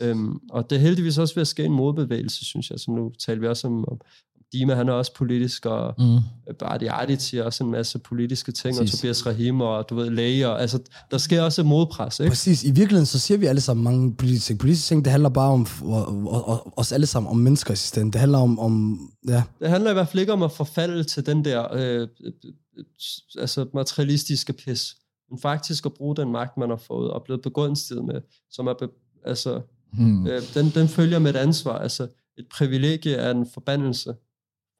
Øhm, 0.00 0.38
og 0.50 0.70
det 0.70 0.76
er 0.76 0.80
heldigvis 0.80 1.18
også 1.18 1.34
ved 1.34 1.40
at 1.40 1.46
ske 1.46 1.64
en 1.64 1.72
modbevægelse, 1.72 2.44
synes 2.44 2.70
jeg. 2.70 2.78
Som 2.80 2.94
nu 2.94 3.12
taler 3.26 3.40
vi 3.40 3.46
også 3.46 3.66
om, 3.66 3.88
om 3.88 4.00
Dima, 4.58 4.74
han 4.74 4.88
er 4.88 4.92
også 4.92 5.14
politisk, 5.14 5.66
og 5.66 5.94
Mm. 5.98 6.14
øh, 6.16 6.20
Bardi 6.58 6.86
Ardit 6.86 7.22
siger 7.22 7.44
også 7.44 7.64
en 7.64 7.70
masse 7.70 7.98
politiske 7.98 8.52
ting, 8.52 8.76
Præcis. 8.76 8.94
og 8.94 8.98
Tobias 9.00 9.26
Rahim, 9.26 9.60
og 9.60 9.84
du 9.90 9.94
ved, 9.94 10.10
læger. 10.10 10.48
Altså, 10.48 10.78
der 11.10 11.18
sker 11.18 11.42
også 11.42 11.60
et 11.62 11.66
modpres, 11.66 12.20
ikke? 12.20 12.30
Præcis. 12.30 12.64
I 12.64 12.70
virkeligheden, 12.70 13.06
så 13.06 13.18
siger 13.18 13.38
vi 13.38 13.46
alle 13.46 13.60
sammen 13.60 13.84
mange 13.84 14.14
politiske 14.16 14.46
ting. 14.46 14.58
Politiske 14.58 14.88
ting, 14.88 15.04
det 15.04 15.10
handler 15.10 15.28
bare 15.28 15.50
om 15.50 15.66
os 16.76 16.92
alle 16.92 17.06
sammen, 17.06 17.30
om 17.30 17.36
mennesker 17.36 17.74
i. 17.74 18.04
Det 18.04 18.14
handler 18.14 18.38
om, 18.38 18.58
om 18.58 18.98
ja, 19.28 19.42
Det 19.60 19.68
handler 19.70 19.90
i 19.90 19.94
hvert 19.94 20.08
fald 20.08 20.20
ikke 20.20 20.32
om 20.32 20.42
at 20.42 20.52
forfalde 20.52 21.04
til 21.04 21.26
den 21.26 21.44
der 21.44 21.74
øh, 21.74 22.00
øh, 22.00 22.32
øh, 22.78 22.84
altså 23.38 23.66
materialistiske 23.74 24.52
pis, 24.52 24.94
men 25.30 25.38
faktisk 25.40 25.86
at 25.86 25.92
bruge 25.92 26.16
den 26.16 26.32
magt, 26.32 26.56
man 26.56 26.68
har 26.70 26.80
fået 26.86 27.10
og 27.10 27.22
blevet 27.24 27.42
begunstiget 27.42 28.04
med, 28.04 28.20
som 28.50 28.66
er 28.66 28.74
be, 28.80 28.88
altså, 29.26 29.60
Mm. 29.98 30.26
øh, 30.26 30.42
den, 30.54 30.70
den 30.70 30.88
følger 30.88 31.18
med 31.18 31.30
et 31.34 31.36
ansvar. 31.38 31.78
Altså, 31.78 32.02
et 32.38 32.46
privilegie 32.54 33.14
er 33.14 33.30
en 33.30 33.46
forbandelse. 33.54 34.14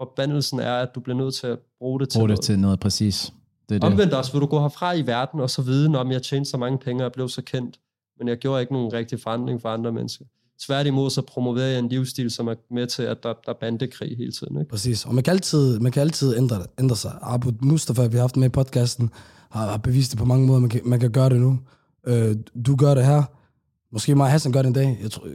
Forbandelsen 0.05 0.59
er, 0.59 0.75
at 0.75 0.89
du 0.95 1.01
bliver 1.01 1.17
nødt 1.17 1.35
til 1.35 1.47
at 1.47 1.59
bruge 1.79 2.01
det 2.01 2.09
til 2.09 2.19
Brug 2.19 2.29
det 2.29 2.35
noget. 2.35 2.45
til 2.45 2.59
noget 2.59 2.81
præcis. 2.81 3.33
Det 3.69 3.75
er 3.75 3.79
det. 3.79 3.91
Omvendt 3.93 4.15
også, 4.15 4.33
vil 4.33 4.41
du 4.41 4.47
gå 4.47 4.61
herfra 4.61 4.93
i 4.93 5.07
verden, 5.07 5.41
og 5.41 5.51
så 5.51 5.63
vide, 5.63 5.99
om 5.99 6.13
jeg 6.13 6.23
tjente 6.23 6.51
så 6.51 6.57
mange 6.57 6.79
penge, 6.79 7.01
og 7.01 7.05
jeg 7.05 7.13
blev 7.13 7.29
så 7.29 7.43
kendt, 7.43 7.81
men 8.19 8.29
jeg 8.29 8.37
gjorde 8.37 8.61
ikke 8.61 8.73
nogen 8.73 8.93
rigtig 8.93 9.21
forandring 9.21 9.63
for 9.63 9.69
andre 9.69 9.93
mennesker. 9.93 10.25
Tværtimod 10.67 11.11
så 11.11 11.23
promoverer 11.23 11.67
jeg 11.67 11.79
en 11.79 11.89
livsstil, 11.89 12.31
som 12.31 12.49
er 12.49 12.55
med 12.71 12.87
til, 12.87 13.03
at 13.03 13.23
der, 13.23 13.35
der 13.47 13.53
er 13.53 13.57
bandekrig 13.61 14.17
hele 14.17 14.33
tiden. 14.33 14.59
Ikke? 14.59 14.71
Præcis. 14.71 15.05
Og 15.05 15.15
man 15.15 15.25
kan 15.25 15.31
altid, 15.31 15.81
man 15.81 15.93
kan 15.93 16.01
altid 16.01 16.37
ændre, 16.37 16.63
ændre 16.79 16.97
sig. 16.97 17.19
Abu 17.23 17.53
Mustafa, 17.61 18.07
vi 18.07 18.17
har 18.17 18.21
haft 18.21 18.37
med 18.37 18.47
i 18.47 18.49
podcasten, 18.49 19.11
har, 19.51 19.67
har 19.67 19.77
bevist 19.77 20.11
det 20.11 20.19
på 20.19 20.25
mange 20.25 20.47
måder, 20.47 20.61
man 20.61 20.71
kan, 20.71 20.81
man 20.85 21.01
kan 21.01 21.11
gøre 21.11 21.29
det 21.29 21.41
nu. 21.41 21.59
Øh, 22.07 22.37
du 22.67 22.77
gør 22.77 22.95
det 22.95 23.07
her. 23.07 23.23
Måske 23.95 24.15
mig 24.15 24.25
og 24.25 24.31
Hassan 24.31 24.53
gør 24.53 24.63
det 24.63 24.69
en 24.69 24.75
dag. 24.75 24.99
Jeg 25.03 25.11
tror, 25.11 25.27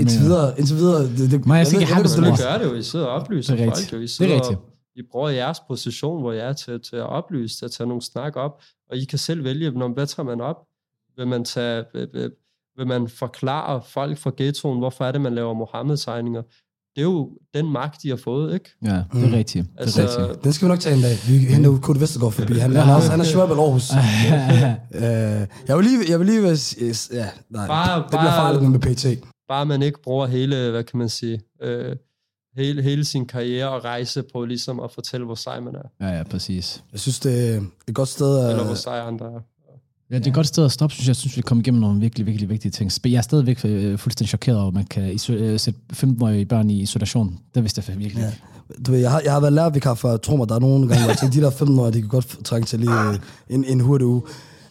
indtil 0.00 0.20
mener 0.20 0.28
videre, 0.28 0.58
indtil 0.58 0.76
videre, 0.76 1.02
det, 1.02 1.30
det, 1.30 1.46
Mig 1.46 1.54
og 1.54 1.58
jeg 1.58 1.66
jeg 1.80 1.88
Men 1.96 2.04
du 2.22 2.26
I 2.26 2.30
mener. 2.30 2.50
gør 2.50 2.58
det 2.58 2.64
jo, 2.70 2.74
I 2.74 2.82
sidder 2.82 3.06
og 3.06 3.12
oplyser 3.20 3.54
Det 3.54 3.62
er 3.62 3.66
folk 3.66 3.76
rigtigt. 3.76 3.92
jo. 3.92 3.96
I 3.98 4.00
Det 4.00 4.04
er 4.04 4.08
sidder 4.08 4.34
rigtigt. 4.34 4.58
og, 4.58 4.64
I 4.96 5.02
bruger 5.10 5.28
jeres 5.28 5.60
position, 5.68 6.20
hvor 6.20 6.32
jeg 6.32 6.48
er 6.48 6.52
til, 6.52 6.80
til 6.80 6.96
at 6.96 7.02
oplyse, 7.18 7.58
til 7.58 7.64
at 7.64 7.70
tage 7.70 7.86
nogle 7.86 8.02
snak 8.02 8.36
op, 8.36 8.62
og 8.90 8.96
I 8.96 9.04
kan 9.04 9.18
selv 9.18 9.44
vælge, 9.44 9.70
når, 9.70 9.88
hvad 9.88 10.06
tager 10.06 10.24
man 10.26 10.40
op? 10.40 10.56
Vil 11.16 11.26
man, 11.28 11.44
tage, 11.44 11.84
vil, 11.94 12.08
vil- 12.12 12.32
vil 12.76 12.86
man 12.86 13.08
forklare 13.08 13.82
folk 13.82 14.18
fra 14.18 14.32
ghettoen, 14.36 14.78
hvorfor 14.78 15.04
er 15.04 15.12
det, 15.12 15.20
man 15.20 15.34
laver 15.34 15.54
Mohammed-tegninger? 15.54 16.42
Det 16.96 17.02
er 17.02 17.06
jo 17.06 17.30
den 17.54 17.72
magt, 17.72 18.02
de 18.02 18.08
har 18.08 18.16
fået, 18.16 18.54
ikke? 18.54 18.70
Ja, 18.84 18.88
det 18.94 19.04
Mm. 19.12 19.24
er 19.24 19.32
rigtigt. 19.38 19.66
Det 19.72 19.80
Altså, 19.80 20.02
er 20.02 20.18
rigtigt. 20.22 20.44
Den 20.44 20.52
skal 20.52 20.66
vi 20.66 20.70
nok 20.70 20.80
tage 20.80 20.96
en 20.96 21.02
dag. 21.02 21.16
Vi 21.28 21.36
henter 21.38 21.70
jo 21.70 21.78
Kurt 21.82 22.00
Vestergaard 22.00 22.32
forbi. 22.32 22.52
Han, 22.52 22.76
han, 22.76 22.88
er, 22.88 22.94
også- 22.94 23.10
han 23.10 23.20
er 23.20 23.24
Schwab 23.24 23.50
Aarhus. 23.50 23.90
øh, 24.94 25.46
jeg 25.68 25.76
vil 25.76 25.84
lige, 25.84 25.98
jeg 26.10 26.18
vil 26.18 26.26
lige 26.26 26.42
være, 26.42 26.56
ja, 27.12 27.28
nej, 27.50 27.66
Bare- 27.66 27.98
det 27.98 28.06
bliver 28.08 28.22
bare- 28.22 28.52
farligt 28.54 28.70
med 28.70 28.80
PT. 28.80 29.24
bare 29.48 29.66
man 29.66 29.82
ikke 29.82 30.02
bruger 30.02 30.26
hele, 30.26 30.70
hvad 30.70 30.84
kan 30.84 30.98
man 30.98 31.08
sige, 31.08 31.40
øh, 31.62 31.96
hele, 32.56 32.82
hele 32.82 33.04
sin 33.04 33.26
karriere 33.26 33.68
og 33.70 33.84
rejse 33.84 34.22
på 34.32 34.44
ligesom 34.44 34.80
at 34.80 34.90
fortælle, 34.92 35.26
hvor 35.26 35.34
sej 35.34 35.60
man 35.60 35.74
er, 35.74 36.06
ja, 36.08 36.16
ja, 36.16 36.22
præcis. 36.22 36.82
Jeg 36.92 37.00
synes, 37.00 37.20
det 37.20 37.54
er 37.54 37.60
et 37.88 37.94
godt 37.94 38.08
sted 38.08 38.50
eller 38.50 38.62
hvor 38.62 38.72
at... 38.72 38.78
sej 38.78 38.98
andre 39.00 39.26
er. 39.26 39.40
Ja, 40.10 40.18
det 40.18 40.24
er 40.26 40.30
et 40.30 40.34
godt 40.34 40.46
sted 40.46 40.64
at 40.64 40.72
stoppe, 40.72 40.94
synes 40.94 41.06
jeg. 41.06 41.08
Jeg 41.10 41.16
synes, 41.16 41.36
vi 41.36 41.42
kom 41.42 41.58
igennem 41.60 41.80
nogle 41.80 42.00
virkelig, 42.00 42.26
virkelig 42.26 42.48
vigtige 42.48 42.72
ting. 42.72 42.90
Jeg 43.04 43.12
er 43.18 43.20
stadigvæk 43.22 43.60
øh, 43.64 43.98
fuldstændig 43.98 44.28
chokeret 44.28 44.58
over, 44.58 44.68
at 44.68 44.74
man 44.74 44.84
kan 44.86 45.10
iso- 45.12 45.32
øh, 45.32 45.60
sætte 45.60 45.80
15-årige 45.92 46.46
børn 46.46 46.70
i 46.70 46.80
isolation. 46.82 47.38
Det 47.54 47.62
vidste 47.62 47.82
jeg 47.88 47.98
virkelig 47.98 48.20
Ja. 48.22 48.26
ikke. 48.26 48.40
Du 48.86 48.90
ved, 48.90 49.00
jeg 49.00 49.10
har, 49.10 49.20
jeg 49.24 49.32
har 49.32 49.40
været 49.40 49.52
lærervikar 49.52 49.94
for, 49.94 50.16
tro 50.16 50.36
mig, 50.36 50.48
der 50.48 50.54
er 50.54 50.58
nogle 50.58 50.88
gange, 50.88 51.04
hvor 51.04 51.14
jeg 51.22 51.32
de 51.32 51.40
der 51.40 51.50
15 51.50 51.78
år, 51.78 51.90
de 51.90 52.00
kan 52.00 52.08
godt 52.08 52.38
trænge 52.44 52.66
til 52.66 52.80
lige 52.80 53.08
øh, 53.08 53.18
en, 53.48 53.64
en 53.64 53.80
hurtig 53.80 54.06
uge. 54.06 54.22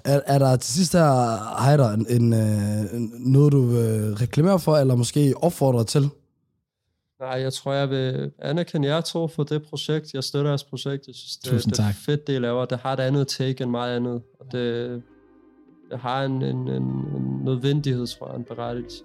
Er, 0.05 0.19
er 0.27 0.39
der 0.39 0.55
til 0.55 0.73
sidst 0.73 0.93
her, 0.93 1.63
Heider, 1.65 1.91
en, 1.91 2.05
en, 2.09 2.33
øh, 2.33 2.93
en, 2.93 3.11
noget, 3.19 3.51
du 3.53 3.61
vil 3.65 4.15
reklamere 4.15 4.59
for, 4.59 4.77
eller 4.77 4.95
måske 4.95 5.33
opfordre 5.41 5.83
til? 5.83 6.09
Nej, 7.21 7.29
jeg 7.41 7.53
tror, 7.53 7.73
jeg 7.73 7.89
vil 7.89 8.31
anerkende 8.41 8.87
jer 8.87 9.01
to 9.01 9.27
for 9.27 9.43
det 9.43 9.63
projekt. 9.63 10.13
Jeg 10.13 10.23
støtter 10.23 10.51
jeres 10.51 10.63
projekt. 10.63 11.07
Jeg 11.07 11.15
synes, 11.15 11.37
det, 11.37 11.51
Tusind 11.51 11.73
det 11.73 11.79
er 11.79 11.91
fedt, 12.05 12.27
det 12.27 12.35
I 12.35 12.39
laver. 12.39 12.65
Det 12.65 12.79
har 12.83 12.93
et 12.93 12.99
andet 12.99 13.27
take 13.27 13.63
end 13.63 13.71
meget 13.71 13.95
andet. 13.95 14.21
Og 14.39 14.45
det, 14.51 15.01
det 15.91 15.99
har 15.99 16.23
en, 16.23 16.31
en, 16.31 16.55
en, 16.55 16.83
en 17.15 17.41
nødvendighed, 17.45 18.07
tror 18.07 18.27
jeg, 18.29 18.37
en 18.37 18.45
berettigelse. 18.55 19.03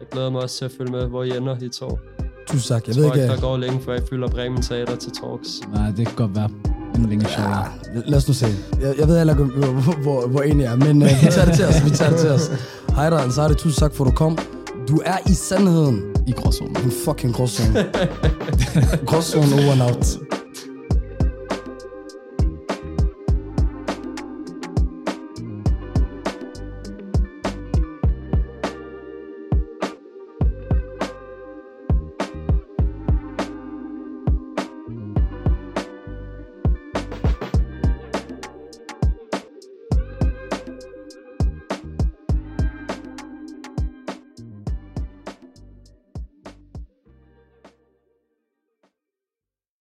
Jeg 0.00 0.08
glæder 0.10 0.30
mig 0.30 0.42
også 0.42 0.58
til 0.58 0.64
at 0.64 0.70
følge 0.78 0.92
med, 0.92 1.06
hvor 1.06 1.22
I 1.22 1.36
ender, 1.36 1.56
I 1.62 1.68
to. 1.68 1.98
Tusind 2.46 2.68
tak. 2.74 2.88
Jeg 2.88 2.88
Jeg 2.88 2.96
ved 2.96 3.04
tror 3.08 3.14
ikke, 3.14 3.24
ikke... 3.24 3.34
der 3.34 3.40
går 3.40 3.56
længe, 3.56 3.80
før 3.80 3.94
I 3.94 4.00
fylder 4.10 4.28
Bremen 4.28 4.62
Teater 4.62 4.96
til 4.96 5.12
talks. 5.12 5.60
Nej, 5.74 5.90
det 5.96 6.06
kan 6.06 6.16
godt 6.16 6.36
være. 6.36 6.50
Endnu 6.94 7.08
længere 7.08 7.30
show. 7.30 7.44
Ja, 7.44 7.62
lad 8.06 8.18
os 8.18 8.28
nu 8.28 8.34
se. 8.34 8.46
Jeg, 8.80 8.94
jeg 8.98 9.08
ved 9.08 9.18
heller 9.18 9.34
ikke, 9.38 9.44
hvor, 9.44 9.66
hvor, 9.66 10.02
hvor, 10.02 10.26
hvor 10.28 10.42
enig 10.42 10.62
jeg 10.64 10.72
er, 10.72 10.76
men 10.76 11.02
øh, 11.02 11.08
vi 11.08 11.26
tager 11.30 11.44
det 11.46 11.54
til 11.54 11.64
os. 11.64 11.84
Vi 11.84 11.90
tager 11.90 12.10
det 12.10 12.20
til 12.20 12.30
os. 12.30 12.50
Heider 12.96 13.18
Ansari, 13.18 13.54
tusind 13.54 13.80
tak 13.80 13.94
for, 13.94 14.04
at 14.04 14.10
du 14.10 14.14
kom. 14.16 14.38
Du 14.88 15.00
er 15.04 15.16
i 15.30 15.32
sandheden 15.34 16.02
I 16.26 16.32
gråzonen. 16.32 16.76
en 16.84 16.92
fucking 17.04 17.34
gråzone. 17.34 17.74
gråzone 19.08 19.52
over 19.54 19.72
and 19.72 19.82
out. 19.82 20.31